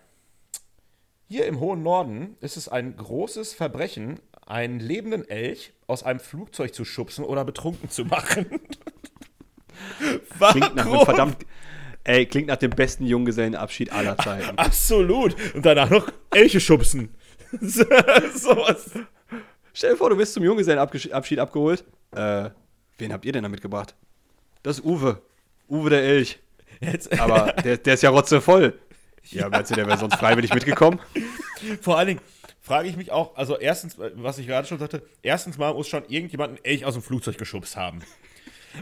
Hier 1.29 1.47
im 1.47 1.59
hohen 1.59 1.83
Norden 1.83 2.37
ist 2.41 2.57
es 2.57 2.69
ein 2.69 2.97
großes 2.97 3.55
Verbrechen, 3.55 4.21
einen 4.47 4.79
lebenden 4.79 5.29
Elch 5.29 5.73
aus 5.87 6.03
einem 6.03 6.21
Flugzeug 6.21 6.75
zu 6.75 6.85
schubsen 6.85 7.25
oder 7.25 7.45
betrunken 7.45 7.91
zu 7.91 8.05
machen. 8.05 8.47
Klingt 9.99 10.75
nach 10.77 10.85
einem 10.85 10.93
Warum? 10.93 11.05
verdammt. 11.05 11.47
Ey, 12.05 12.27
klingt 12.27 12.49
nach 12.49 12.59
dem 12.59 12.71
besten 12.71 13.07
Junggesellenabschied 13.07 13.91
aller 13.91 14.17
Zeiten. 14.19 14.57
Absolut. 14.59 15.35
Und 15.55 15.65
danach 15.65 15.89
noch 15.89 16.13
Elche 16.31 16.61
schubsen. 16.61 17.15
so 17.61 17.81
was. 17.81 18.91
Stell 19.73 19.93
dir 19.93 19.97
vor, 19.97 20.11
du 20.11 20.19
wirst 20.19 20.35
zum 20.35 20.45
Junggesellenabschied 20.45 21.39
abgeholt. 21.39 21.83
Äh, 22.15 22.51
wen 22.99 23.13
habt 23.13 23.25
ihr 23.25 23.33
denn 23.33 23.43
da 23.43 23.49
mitgebracht? 23.49 23.95
Das 24.63 24.79
ist 24.79 24.85
Uwe. 24.85 25.23
Uwe 25.69 25.91
der 25.91 26.03
Elch. 26.03 26.39
Jetzt, 26.81 27.19
Aber 27.19 27.53
der, 27.53 27.77
der 27.79 27.95
ist 27.95 28.03
ja 28.03 28.11
rotzevoll. 28.11 28.79
Ja, 29.31 29.49
meinst 29.49 29.71
du, 29.71 29.75
der 29.75 29.87
wäre 29.87 29.97
sonst 29.99 30.17
freiwillig 30.17 30.53
mitgekommen? 30.53 31.01
vor 31.81 31.97
allen 31.99 32.09
Dingen 32.09 32.21
frage 32.61 32.89
ich 32.89 32.97
mich 32.97 33.11
auch, 33.11 33.37
also 33.37 33.59
erstens, 33.59 33.97
was 33.99 34.39
ich 34.39 34.47
gerade 34.47 34.67
schon 34.69 34.79
sagte, 34.79 35.03
erstens 35.23 35.57
mal 35.57 35.73
muss 35.73 35.89
schon 35.89 36.05
irgendjemand 36.09 36.51
einen 36.57 36.65
Elch 36.65 36.85
aus 36.85 36.95
dem 36.95 37.03
Flugzeug 37.03 37.39
geschubst 37.39 37.77
haben. 37.77 38.01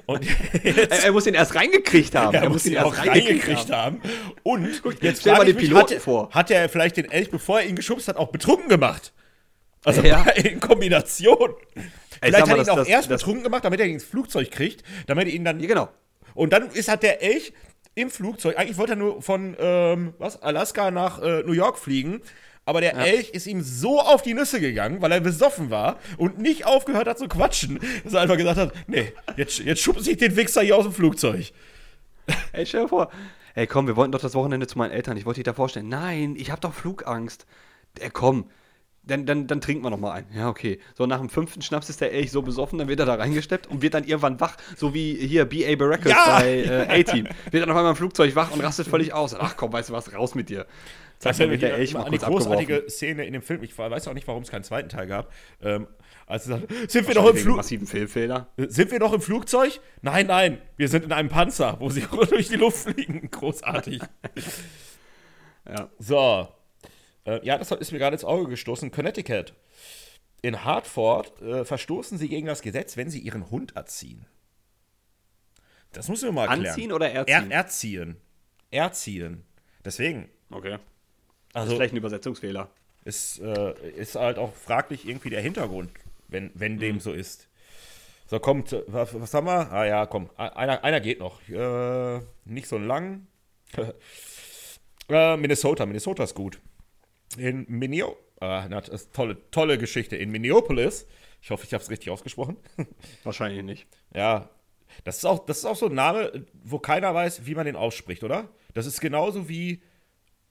Und 0.07 0.25
jetzt 0.65 0.91
Er, 0.93 1.05
er 1.05 1.13
muss 1.13 1.27
ihn 1.27 1.35
erst 1.35 1.55
reingekriegt 1.55 2.15
haben. 2.15 2.35
Er 2.35 2.49
muss 2.49 2.65
ihn 2.67 2.79
auch 2.79 2.97
reingekriegt 2.97 3.71
haben. 3.71 4.01
Und 4.43 4.69
jetzt 5.03 5.21
stell 5.21 5.35
mal 5.37 5.45
den 5.45 5.57
ich 5.59 5.65
Piloten 5.65 5.95
er- 5.95 6.01
vor. 6.01 6.31
hat 6.31 6.51
er 6.51 6.69
vielleicht 6.69 6.97
den 6.97 7.11
Elch, 7.11 7.31
bevor 7.31 7.61
er 7.61 7.67
ihn 7.67 7.77
geschubst 7.77 8.09
hat, 8.09 8.17
auch 8.17 8.29
betrunken 8.33 8.69
gemacht? 8.69 9.13
Also 9.85 10.01
Ja. 10.03 10.23
in 10.31 10.61
Kombination. 10.61 11.55
Vielleicht 12.21 12.33
sag 12.33 12.41
hat 12.43 12.49
mal, 12.49 12.57
er 12.59 12.63
ihn 12.65 12.71
auch 12.71 12.77
das- 12.77 12.89
erst 12.89 13.11
das- 13.11 13.21
betrunken 13.21 13.45
gemacht, 13.45 13.65
damit 13.65 13.81
er 13.81 13.87
ihn 13.87 13.95
ins 13.95 14.05
Flugzeug 14.05 14.51
kriegt, 14.51 14.83
damit 15.07 15.29
er 15.29 15.35
ihn 15.35 15.45
dann. 15.45 15.61
Ja, 15.61 15.67
genau. 15.69 15.89
Und 16.35 16.53
dann 16.53 16.71
ist 16.71 16.89
hat 16.89 17.03
der 17.03 17.23
Elch 17.23 17.53
im 17.95 18.11
Flugzeug, 18.11 18.59
eigentlich 18.59 18.79
wollte 18.79 18.93
er 18.93 18.97
nur 18.97 19.21
von 19.23 19.57
ähm, 19.59 20.15
was, 20.19 20.41
Alaska 20.43 20.91
nach 20.91 21.21
äh, 21.21 21.43
New 21.43 21.53
York 21.53 21.79
fliegen, 21.79 22.23
aber 22.65 22.81
der 22.81 22.97
Elch 22.97 23.31
ist 23.31 23.47
ihm 23.47 23.61
so 23.61 24.01
auf 24.01 24.23
die 24.23 24.35
Nüsse 24.35 24.61
gegangen, 24.61 25.03
weil 25.03 25.11
er 25.13 25.21
besoffen 25.21 25.71
war 25.71 25.99
und 26.17 26.39
nicht 26.39 26.65
aufgehört 26.65 27.09
hat 27.09 27.19
zu 27.19 27.27
quatschen, 27.27 27.81
dass 28.05 28.15
er 28.15 28.21
einfach 28.21 28.37
gesagt 28.37 28.59
hat, 28.59 28.73
nee, 28.87 29.13
jetzt, 29.37 29.59
jetzt 29.59 29.83
schubse 29.83 30.13
ich 30.13 30.19
den 30.19 30.37
Wichser 30.37 30.63
hier 30.63 30.77
aus 30.77 30.85
dem 30.85 30.93
Flugzeug. 30.93 31.53
Ey, 32.53 32.65
stell 32.65 32.83
dir 32.83 32.89
vor. 32.89 33.11
Ey, 33.55 33.67
komm, 33.67 33.87
wir 33.87 33.97
wollten 33.97 34.13
doch 34.13 34.21
das 34.21 34.35
Wochenende 34.35 34.67
zu 34.67 34.79
meinen 34.79 34.93
Eltern. 34.93 35.17
Ich 35.17 35.27
wollte 35.27 35.39
dich 35.39 35.45
da 35.45 35.53
vorstellen. 35.53 35.89
Nein, 35.89 36.37
ich 36.39 36.51
habe 36.51 36.61
doch 36.61 36.73
Flugangst. 36.73 37.47
Ey, 37.99 38.11
komm. 38.11 38.49
Dann, 39.05 39.27
dann, 39.27 39.49
dann 39.49 39.61
trinken 39.61 39.83
wir 39.83 39.91
noch 39.91 39.99
mal 39.99 40.13
ein. 40.13 40.27
Ja, 40.33 40.49
okay. 40.49 40.79
So, 40.95 41.07
nach 41.07 41.19
dem 41.19 41.29
fünften 41.29 41.61
Schnaps 41.61 41.89
ist 41.91 42.01
der 42.01 42.13
Elch 42.13 42.31
so 42.31 42.41
besoffen, 42.43 42.79
dann 42.79 42.87
wird 42.87 43.01
er 43.01 43.07
da 43.07 43.15
reingesteppt 43.15 43.67
und 43.67 43.83
wird 43.83 43.95
dann 43.95 44.05
irgendwann 44.05 44.39
wach, 44.39 44.57
so 44.77 44.95
wie 44.95 45.15
hier 45.17 45.45
B.A. 45.45 45.75
Baracus 45.75 46.13
Ja! 46.13 46.39
bei 46.39 46.63
äh, 46.63 47.01
A-Team. 47.01 47.27
Wird 47.51 47.63
dann 47.65 47.71
auf 47.71 47.77
einmal 47.77 47.91
im 47.91 47.97
Flugzeug 47.97 48.37
wach 48.37 48.53
und 48.53 48.61
rastet 48.61 48.87
völlig 48.87 49.13
aus. 49.13 49.35
Ach 49.35 49.57
komm, 49.57 49.73
weißt 49.73 49.89
du 49.89 49.93
was, 49.93 50.15
raus 50.15 50.37
mit 50.37 50.49
dir. 50.51 50.67
Das 51.21 51.39
wird 51.39 51.63
der 51.63 51.75
Elch 51.75 51.95
mal 51.95 52.01
abgeworfen. 52.01 52.33
großartige 52.33 52.85
Szene 52.89 53.25
in 53.25 53.33
dem 53.33 53.43
Film. 53.43 53.63
Ich 53.63 53.77
weiß 53.77 54.07
auch 54.09 54.15
nicht, 54.15 54.27
warum 54.29 54.43
es 54.45 54.51
keinen 54.51 54.65
zweiten 54.65 54.89
Teil 54.89 55.07
gab. 55.07 55.33
Ähm, 55.63 55.87
als 56.27 56.45
sagt, 56.45 56.69
sind 56.91 57.07
wir, 57.09 57.15
noch 57.15 57.27
im 57.29 57.35
Wegen 57.35 57.45
Flug 57.45 57.57
massiven 57.57 57.87
Fehlfehler. 57.87 58.49
sind 58.57 58.91
wir 58.91 58.99
noch 59.01 59.13
im 59.13 59.21
Flugzeug? 59.21 59.81
Nein, 60.01 60.27
nein, 60.29 60.59
wir 60.77 60.89
sind 60.89 61.05
in 61.05 61.13
einem 61.13 61.29
Panzer, 61.29 61.77
wo 61.81 61.91
sie 61.91 62.03
durch 62.31 62.49
die 62.49 62.57
Luft 62.57 62.89
fliegen. 62.89 63.29
Großartig. 63.31 64.01
Ja. 65.65 65.89
So. 66.01 66.49
Äh, 67.25 67.45
ja, 67.45 67.59
das 67.59 67.71
ist 67.71 67.93
mir 67.93 67.99
gerade 67.99 68.15
ins 68.15 68.25
Auge 68.25 68.49
gestoßen. 68.49 68.91
Connecticut. 68.91 69.55
In 70.43 70.65
Hartford 70.65 71.41
äh, 71.41 71.65
verstoßen 71.65 72.19
sie 72.19 72.29
gegen 72.29 72.47
das 72.47 72.63
Gesetz, 72.63 72.97
wenn 72.97 73.11
sie 73.11 73.21
ihren 73.21 73.51
Hund 73.51 73.77
erziehen. 73.77 74.27
Das 75.93 76.09
müssen 76.09 76.25
wir 76.25 76.33
mal 76.33 76.49
erklären. 76.49 76.67
Anziehen 76.67 76.93
oder 76.93 77.11
erziehen? 77.11 77.51
Er, 77.51 77.57
erziehen. 77.57 78.17
Erziehen. 78.71 79.45
Deswegen. 79.85 80.29
Okay. 80.51 80.79
Also, 81.53 81.75
Vielleicht 81.77 81.95
ein 81.95 81.99
Übersetzungsfehler. 81.99 82.71
ist, 83.05 83.41
äh, 83.41 83.91
ist 83.91 84.15
halt 84.15 84.39
auch 84.39 84.55
fraglich 84.55 85.07
irgendwie 85.07 85.31
der 85.31 85.43
Hintergrund, 85.43 85.91
wenn, 86.29 86.51
wenn 86.55 86.79
dem 86.79 86.99
so 86.99 87.13
ist. 87.13 87.49
So, 88.27 88.41
kommt, 88.41 88.73
äh, 88.73 88.83
was, 88.87 89.13
was 89.21 89.35
haben 89.35 89.47
wir? 89.47 89.71
Ah 89.71 89.85
ja, 89.85 90.07
komm, 90.07 90.31
einer, 90.37 90.83
einer 90.83 91.01
geht 91.01 91.21
noch. 91.21 91.47
Äh, 91.49 92.21
nicht 92.47 92.67
so 92.67 92.79
lang. 92.79 93.27
äh, 95.09 95.37
Minnesota, 95.37 95.85
Minnesota 95.85 96.25
ist 96.25 96.35
gut. 96.35 96.59
In 97.37 97.67
ah, 98.41 98.67
na, 98.69 98.81
das 98.81 98.89
ist 98.89 99.13
tolle, 99.15 99.39
tolle 99.51 99.79
Geschichte. 99.79 100.17
In 100.17 100.31
Minneapolis, 100.31 101.07
ich 101.41 101.51
hoffe, 101.51 101.65
ich 101.65 101.73
habe 101.75 101.83
es 101.83 101.91
richtig 101.91 102.11
ausgesprochen. 102.11 102.57
Wahrscheinlich 103.25 103.63
nicht. 103.65 103.87
ja, 104.15 104.49
das 105.05 105.17
ist, 105.19 105.25
auch, 105.25 105.47
das 105.47 105.59
ist 105.59 105.65
auch 105.65 105.77
so 105.77 105.87
ein 105.87 105.95
Name, 105.95 106.45
wo 106.65 106.79
keiner 106.79 107.15
weiß, 107.15 107.47
wie 107.47 107.55
man 107.55 107.65
den 107.65 107.77
ausspricht, 107.77 108.23
oder? 108.25 108.49
Das 108.75 108.85
ist 108.85 109.01
genauso 109.01 109.49
wie 109.49 109.83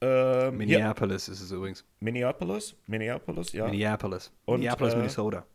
ähm, 0.02 0.60
hier- 0.62 0.78
Minneapolis 0.80 1.28
ist 1.28 1.42
es 1.42 1.52
übrigens. 1.52 1.86
Minneapolis, 2.00 2.76
Minneapolis, 2.88 3.52
ja. 3.54 3.66
Minneapolis. 3.68 4.32
Und, 4.46 4.62
Minneapolis, 4.62 4.94
äh, 4.94 4.98
Minnesota. 4.98 5.46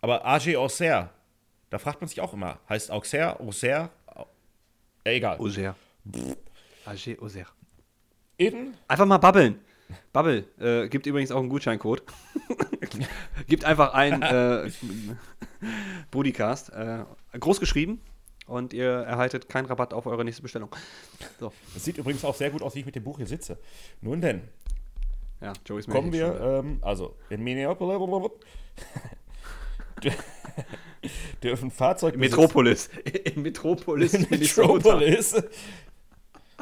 Aber 0.00 0.24
AG 0.24 0.56
Auxerre, 0.56 1.10
da 1.70 1.78
fragt 1.78 2.00
man 2.00 2.08
sich 2.08 2.20
auch 2.22 2.32
immer, 2.32 2.58
heißt 2.68 2.90
Auxerre, 2.90 3.38
Auxerre, 3.40 3.90
Au- 4.06 4.26
ja, 5.04 5.12
egal. 5.12 5.38
Auxerre. 5.38 5.74
AG 6.86 7.18
Auxerre. 7.20 7.50
In, 8.38 8.74
Einfach 8.86 9.04
mal 9.06 9.18
babbeln. 9.18 9.60
Bubble 10.12 10.44
äh, 10.58 10.88
gibt 10.88 11.06
übrigens 11.06 11.30
auch 11.30 11.40
einen 11.40 11.48
Gutscheincode. 11.48 12.02
gibt 13.46 13.64
einfach 13.64 13.94
ein 13.94 14.22
äh, 14.22 14.70
Bodycast, 16.10 16.70
äh, 16.72 17.04
groß 17.38 17.60
geschrieben 17.60 18.00
und 18.46 18.72
ihr 18.72 18.88
erhaltet 18.88 19.48
keinen 19.48 19.66
Rabatt 19.66 19.92
auf 19.94 20.06
eure 20.06 20.24
nächste 20.24 20.42
Bestellung. 20.42 20.70
So, 21.38 21.52
das 21.74 21.84
sieht 21.84 21.98
übrigens 21.98 22.24
auch 22.24 22.34
sehr 22.34 22.50
gut 22.50 22.62
aus, 22.62 22.74
wie 22.74 22.80
ich 22.80 22.86
mit 22.86 22.96
dem 22.96 23.04
Buch 23.04 23.18
hier 23.18 23.26
sitze. 23.26 23.58
Nun 24.00 24.20
denn, 24.20 24.42
ja, 25.40 25.52
Joey's 25.66 25.86
kommen 25.86 26.12
wir, 26.12 26.40
ähm, 26.40 26.78
also 26.82 27.16
in 27.30 27.42
Minneapolis, 27.44 28.30
dürfen 31.42 31.70
Fahrzeuge 31.70 32.18
Metropolis. 32.18 32.88
In 33.24 33.42
Metropolis, 33.42 34.12
Minnesota. 34.12 34.74
Metropolis. 34.74 35.42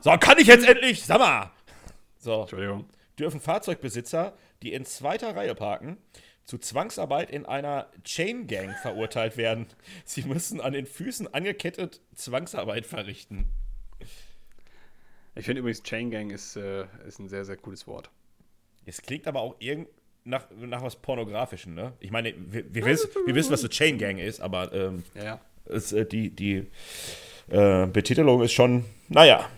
So, 0.03 0.17
kann 0.19 0.39
ich 0.39 0.47
jetzt 0.47 0.67
endlich, 0.67 1.05
sag 1.05 1.19
mal. 1.19 1.51
So, 2.19 2.43
Entschuldigung. 2.43 2.85
Dürfen 3.19 3.41
Fahrzeugbesitzer, 3.41 4.37
die 4.63 4.73
in 4.73 4.85
zweiter 4.85 5.35
Reihe 5.37 5.55
parken, 5.55 5.99
zu 6.45 6.59
Zwangsarbeit 6.59 7.31
in 7.31 7.45
einer 7.45 7.91
Chain 8.05 8.47
Gang 8.47 8.77
verurteilt 8.81 9.37
werden. 9.37 9.67
Sie 10.05 10.23
müssen 10.23 10.61
an 10.61 10.73
den 10.73 10.87
Füßen 10.87 11.33
angekettet 11.33 12.01
Zwangsarbeit 12.15 12.87
verrichten. 12.87 13.47
Ich 15.35 15.45
finde 15.45 15.61
übrigens 15.61 15.83
Chain 15.83 16.11
Gang 16.11 16.33
ist, 16.33 16.57
äh, 16.57 16.87
ist 17.07 17.19
ein 17.19 17.29
sehr, 17.29 17.45
sehr 17.45 17.57
cooles 17.57 17.87
Wort. 17.87 18.11
Es 18.87 19.03
klingt 19.03 19.27
aber 19.27 19.41
auch 19.41 19.57
irgend 19.59 19.89
nach, 20.25 20.47
nach 20.57 20.83
was 20.83 20.97
Pornografischen, 20.97 21.75
ne? 21.75 21.93
Ich 22.01 22.11
meine, 22.11 22.35
wir, 22.37 22.73
wir, 22.73 22.85
wissen, 22.85 23.11
wir 23.27 23.35
wissen, 23.35 23.53
was 23.53 23.61
eine 23.61 23.69
Chain 23.71 23.99
Gang 23.99 24.19
ist, 24.19 24.41
aber 24.41 24.73
ähm, 24.73 25.05
Ja, 25.15 25.41
es, 25.67 25.93
äh, 25.93 26.07
die, 26.07 26.31
die 26.31 26.67
äh, 27.49 27.87
Betitelung 27.87 28.43
ist 28.43 28.53
schon, 28.53 28.85
naja. 29.09 29.49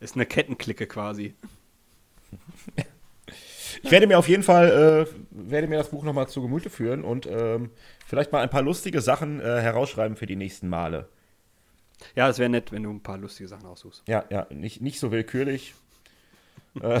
Ist 0.00 0.16
eine 0.16 0.26
Kettenklicke 0.26 0.86
quasi. 0.86 1.34
Ich 3.82 3.90
werde 3.90 4.06
mir 4.06 4.18
auf 4.18 4.28
jeden 4.28 4.42
Fall, 4.42 5.06
äh, 5.08 5.50
werde 5.50 5.66
mir 5.66 5.76
das 5.78 5.90
Buch 5.90 6.04
nochmal 6.04 6.28
zu 6.28 6.40
Gemüte 6.40 6.70
führen 6.70 7.02
und 7.04 7.26
ähm, 7.26 7.70
vielleicht 8.06 8.32
mal 8.32 8.40
ein 8.42 8.50
paar 8.50 8.62
lustige 8.62 9.00
Sachen 9.00 9.40
äh, 9.40 9.60
herausschreiben 9.60 10.16
für 10.16 10.26
die 10.26 10.36
nächsten 10.36 10.68
Male. 10.68 11.08
Ja, 12.14 12.28
es 12.28 12.38
wäre 12.38 12.48
nett, 12.48 12.72
wenn 12.72 12.82
du 12.82 12.90
ein 12.90 13.02
paar 13.02 13.18
lustige 13.18 13.48
Sachen 13.48 13.66
aussuchst. 13.66 14.02
Ja, 14.06 14.24
ja, 14.30 14.46
nicht, 14.50 14.80
nicht 14.80 14.98
so 15.00 15.10
willkürlich. 15.10 15.74
äh, 16.80 16.96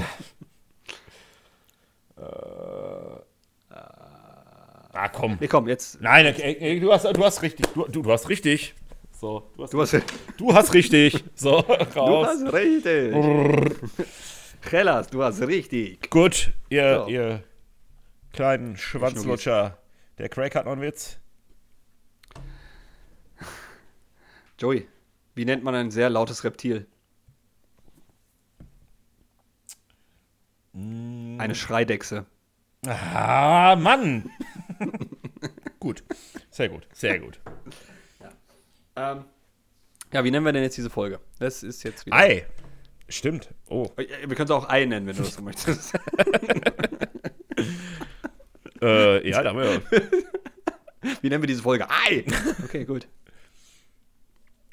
ah, 4.92 5.08
komm. 5.12 5.38
Nee, 5.40 5.48
komm, 5.48 5.68
jetzt. 5.68 6.00
Nein, 6.00 6.26
äh, 6.26 6.52
äh, 6.52 6.80
du, 6.80 6.92
hast, 6.92 7.04
du 7.04 7.24
hast 7.24 7.42
richtig. 7.42 7.66
Du, 7.74 7.84
du, 7.88 8.02
du 8.02 8.12
hast 8.12 8.28
richtig. 8.28 8.74
So, 9.12 9.50
du 9.56 9.62
hast, 9.62 9.72
Du 9.72 9.80
hast, 9.80 9.92
du 9.92 10.00
du 10.36 10.52
hast 10.54 10.74
richtig. 10.74 11.22
So, 11.36 11.58
raus. 11.94 12.26
hast 12.26 12.52
richtig. 12.52 13.14
Hellas, 14.70 15.08
du 15.08 15.22
hast 15.22 15.40
richtig. 15.42 16.08
Gut, 16.10 16.52
ihr, 16.70 17.00
So. 17.04 17.08
ihr 17.08 17.42
kleinen 18.32 18.76
Schwanzlutscher. 18.76 19.78
Der 20.18 20.28
Craig 20.28 20.54
hat 20.54 20.64
noch 20.64 20.72
einen 20.72 20.82
Witz. 20.82 21.18
Joey, 24.58 24.86
wie 25.34 25.44
nennt 25.44 25.64
man 25.64 25.74
ein 25.74 25.90
sehr 25.90 26.08
lautes 26.08 26.44
Reptil? 26.44 26.86
Eine 30.74 31.54
Schreidechse. 31.54 32.26
Ah, 32.86 33.76
Mann. 33.76 34.30
gut, 35.80 36.02
sehr 36.50 36.68
gut, 36.68 36.86
sehr 36.92 37.18
gut. 37.18 37.40
Ähm, 38.96 39.24
ja, 40.12 40.24
wie 40.24 40.30
nennen 40.30 40.44
wir 40.46 40.52
denn 40.52 40.62
jetzt 40.62 40.76
diese 40.76 40.90
Folge? 40.90 41.20
Das 41.38 41.62
ist 41.62 41.82
jetzt 41.82 42.06
wieder. 42.06 42.16
Ei. 42.16 42.46
Stimmt. 43.12 43.50
Oh. 43.68 43.90
Wir 43.96 44.06
können 44.34 44.44
es 44.46 44.50
auch 44.50 44.68
Ei 44.70 44.84
nennen, 44.86 45.06
wenn 45.06 45.16
du 45.16 45.22
das 45.22 45.34
so 45.34 45.42
möchtest. 45.42 45.92
Äh, 48.80 49.28
ja, 49.30 49.42
da 49.44 49.50
haben 49.50 49.60
wir. 49.60 49.80
Wie 51.20 51.28
nennen 51.28 51.40
wir 51.40 51.46
diese 51.46 51.62
Folge? 51.62 51.86
Ei! 51.88 52.24
Okay, 52.64 52.84
gut. 52.84 53.06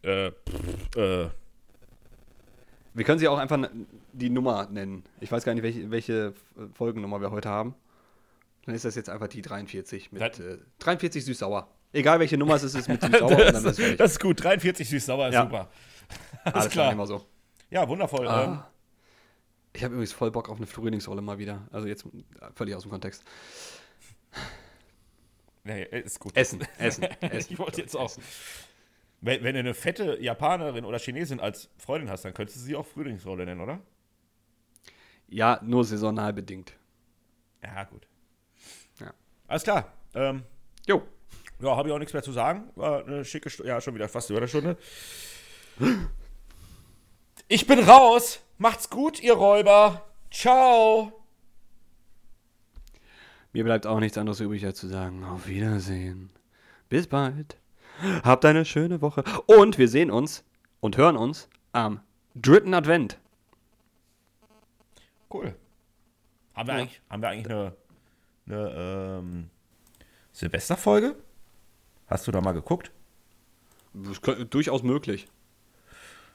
Äh, 0.02 0.32
pff, 0.32 0.98
äh, 0.98 1.28
Wir 2.96 3.06
können 3.06 3.20
sie 3.20 3.28
auch 3.28 3.38
einfach 3.38 3.70
die 4.14 4.32
Nummer 4.32 4.68
nennen. 4.72 5.04
Ich 5.20 5.32
weiß 5.32 5.44
gar 5.44 5.54
nicht, 5.54 5.62
welche, 5.62 5.92
welche 5.92 6.34
Folgennummer 6.74 7.22
wir 7.22 7.30
heute 7.30 7.50
haben. 7.50 7.76
Dann 8.66 8.74
ist 8.74 8.84
das 8.84 8.96
jetzt 8.96 9.10
einfach 9.12 9.28
die 9.28 9.44
43 9.44 10.12
mit 10.12 10.22
äh, 10.40 10.58
43 10.80 11.26
süß-sauer. 11.26 11.68
Egal 11.94 12.20
welche 12.20 12.38
Nummer 12.40 12.56
es 12.56 12.64
ist, 12.64 12.74
es 12.74 12.82
ist 12.82 12.90
mit 12.90 13.02
süß-sauer 13.04 13.36
das, 13.52 13.64
das 13.64 14.12
ist 14.12 14.20
gut. 14.20 14.44
43 14.44 14.90
süß-sauer 14.90 15.28
ist 15.28 15.36
Ja. 15.36 15.44
super. 15.44 15.70
Alles 16.46 16.70
klar. 16.70 16.92
immer 16.94 17.06
so. 17.06 17.24
Ja, 17.70 17.88
wundervoll. 17.88 18.26
Ähm, 18.26 18.32
Ah. 18.32 18.72
Ich 19.72 19.84
habe 19.84 19.94
übrigens 19.94 20.14
voll 20.14 20.32
Bock 20.32 20.50
auf 20.50 20.58
eine 20.58 20.66
Frühlingsrolle 20.66 21.22
mal 21.22 21.38
wieder. 21.38 21.68
Also 21.72 21.88
jetzt 21.88 22.06
äh, 22.06 22.10
völlig 22.56 22.74
aus 22.76 22.82
dem 22.84 22.90
Kontext. 22.92 23.24
nee, 25.64 25.84
ist 25.84 26.20
gut. 26.20 26.36
Essen, 26.36 26.62
essen, 26.80 27.04
essen. 27.04 27.54
ich 27.54 27.60
wollte 27.60 27.82
jetzt 27.82 27.96
auch. 27.96 28.12
Wenn, 29.22 29.44
wenn 29.44 29.54
du 29.54 29.60
eine 29.60 29.74
fette 29.74 30.18
Japanerin 30.22 30.86
oder 30.86 30.98
Chinesin 30.98 31.40
als 31.40 31.70
Freundin 31.78 32.10
hast, 32.10 32.26
dann 32.26 32.34
könntest 32.34 32.58
du 32.58 32.62
sie 32.62 32.76
auch 32.76 32.86
Frühlingsrolle 32.86 33.46
nennen, 33.46 33.62
oder? 33.62 33.80
Ja, 35.28 35.60
nur 35.64 35.84
saisonal 35.86 36.34
bedingt. 36.34 36.74
Ja, 37.62 37.84
gut. 37.84 38.08
Ja. 39.00 39.14
Alles 39.48 39.64
klar. 39.64 39.94
Ähm, 40.16 40.44
Jo. 40.88 41.04
ja, 41.60 41.76
habe 41.76 41.90
ich 41.90 41.94
auch 41.94 42.00
nichts 42.00 42.14
mehr 42.14 42.24
zu 42.24 42.32
sagen. 42.32 42.70
War 42.76 43.06
eine 43.06 43.24
schicke 43.24 43.50
Stunde. 43.52 43.70
Ja, 43.70 43.80
schon 43.82 43.94
wieder 43.94 44.10
fast 44.10 44.30
über 44.32 44.40
eine 44.40 44.48
Stunde. 44.48 44.78
Ich 47.52 47.66
bin 47.68 47.80
raus. 47.80 48.40
Macht's 48.60 48.90
gut, 48.90 49.20
ihr 49.22 49.34
Räuber. 49.34 50.06
Ciao. 50.32 51.12
Mir 53.54 53.64
bleibt 53.64 53.88
auch 53.88 54.00
nichts 54.00 54.18
anderes 54.18 54.40
übrig, 54.40 54.64
als 54.66 54.78
zu 54.80 54.88
sagen, 54.88 55.24
auf 55.24 55.48
Wiedersehen. 55.48 56.30
Bis 56.90 57.08
bald. 57.08 57.58
Habt 58.24 58.46
eine 58.46 58.66
schöne 58.66 59.02
Woche. 59.02 59.24
Und 59.48 59.78
wir 59.80 59.88
sehen 59.90 60.12
uns 60.12 60.44
und 60.80 60.96
hören 60.98 61.18
uns 61.18 61.50
am 61.72 62.02
dritten 62.36 62.74
Advent. 62.76 63.18
Cool. 65.34 65.56
Haben 66.54 66.68
wir, 66.68 66.74
Ja. 66.76 66.80
eigentlich, 66.82 67.02
haben 67.10 67.22
wir 67.24 67.30
eigentlich 67.30 67.48
eine, 67.52 67.76
eine 68.48 69.20
ähm, 69.20 69.50
Silvesterfolge? 70.32 71.16
Hast 72.08 72.28
du 72.28 72.32
da 72.32 72.42
mal 72.42 72.52
geguckt? 72.54 72.92
Kö- 73.96 74.46
durchaus 74.46 74.84
möglich. 74.84 75.28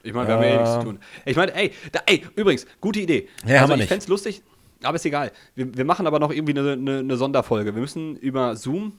Ich 0.04 0.12
meine, 0.12 0.28
wir 0.28 0.34
haben 0.34 0.42
ja 0.42 0.48
eh 0.50 0.56
nichts 0.58 0.74
zu 0.74 0.82
tun. 0.82 0.98
Ich 1.24 1.36
meine, 1.36 1.54
ey, 1.54 1.72
da, 1.90 2.00
ey, 2.06 2.24
übrigens, 2.36 2.66
gute 2.80 3.00
Idee. 3.00 3.28
Ja, 3.46 3.54
haben 3.54 3.62
also 3.62 3.68
wir 3.70 3.74
ich 3.74 3.80
nicht. 3.80 3.88
fände 3.88 4.02
es 4.02 4.08
lustig, 4.08 4.42
aber 4.82 4.96
ist 4.96 5.06
egal. 5.06 5.32
Wir, 5.54 5.74
wir 5.76 5.84
machen 5.84 6.06
aber 6.06 6.18
noch 6.18 6.30
irgendwie 6.30 6.58
eine, 6.58 6.72
eine, 6.72 6.98
eine 6.98 7.16
Sonderfolge. 7.16 7.74
Wir 7.74 7.80
müssen 7.80 8.16
über 8.16 8.54
Zoom, 8.54 8.98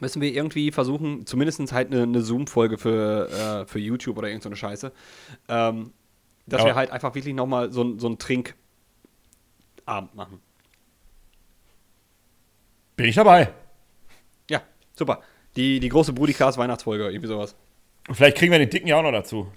müssen 0.00 0.22
wir 0.22 0.32
irgendwie 0.32 0.72
versuchen, 0.72 1.26
zumindest 1.26 1.72
halt 1.72 1.92
eine, 1.92 2.02
eine 2.04 2.22
Zoom-Folge 2.22 2.78
für, 2.78 3.28
äh, 3.30 3.66
für 3.66 3.78
YouTube 3.78 4.16
oder 4.18 4.28
irgend 4.28 4.42
so 4.42 4.54
Scheiße, 4.54 4.92
ähm, 5.48 5.92
dass 6.46 6.60
Aber- 6.62 6.70
wir 6.70 6.74
halt 6.74 6.90
einfach 6.90 7.14
wirklich 7.14 7.34
nochmal 7.34 7.70
so, 7.70 7.98
so 7.98 8.06
einen 8.06 8.18
Trinkabend 8.18 8.54
machen. 10.14 10.40
Bin 12.96 13.06
ich 13.06 13.14
dabei. 13.16 13.52
Ja, 14.48 14.62
super. 14.94 15.20
Die, 15.56 15.80
die 15.80 15.88
große 15.88 16.12
Brudicast 16.12 16.58
Weihnachtsfolge, 16.58 17.04
irgendwie 17.08 17.28
sowas. 17.28 17.54
Vielleicht 18.12 18.36
kriegen 18.36 18.52
wir 18.52 18.58
den 18.58 18.70
Dicken 18.70 18.86
ja 18.86 18.96
auch 18.98 19.02
noch 19.02 19.12
dazu. 19.12 19.48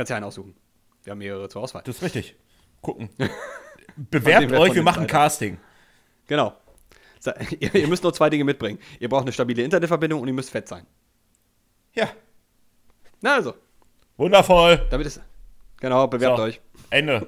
Kannst 0.00 0.08
ja 0.08 0.16
einen 0.16 0.24
aussuchen. 0.24 0.54
Wir 1.04 1.10
haben 1.10 1.18
mehrere 1.18 1.46
zur 1.50 1.60
Auswahl. 1.60 1.82
Das 1.84 1.96
ist 1.96 2.02
richtig. 2.02 2.34
Gucken. 2.80 3.10
Bewerbt 3.98 4.50
euch, 4.50 4.74
wir 4.74 4.82
machen 4.82 5.00
beiden- 5.00 5.06
Casting. 5.08 5.58
Genau. 6.26 6.56
So, 7.18 7.32
ihr, 7.60 7.74
ihr 7.74 7.86
müsst 7.86 8.02
nur 8.02 8.14
zwei 8.14 8.30
Dinge 8.30 8.44
mitbringen. 8.44 8.78
Ihr 8.98 9.10
braucht 9.10 9.24
eine 9.24 9.32
stabile 9.34 9.62
Internetverbindung 9.62 10.22
und 10.22 10.26
ihr 10.28 10.32
müsst 10.32 10.48
fett 10.48 10.68
sein. 10.68 10.86
Ja. 11.92 12.08
Na 13.20 13.34
also, 13.34 13.52
Wundervoll. 14.16 14.86
damit 14.88 15.06
ist. 15.06 15.20
Genau, 15.80 16.06
bewerbt 16.06 16.38
So. 16.38 16.44
euch. 16.44 16.62
Ende. 16.88 17.26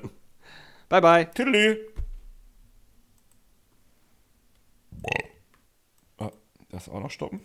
Bye, 0.89 1.03
bye. 1.03 1.31
Tüdelü. 1.31 1.77
Oh, 6.17 6.31
das 6.71 6.89
auch 6.89 7.01
noch 7.01 7.11
stoppen? 7.11 7.43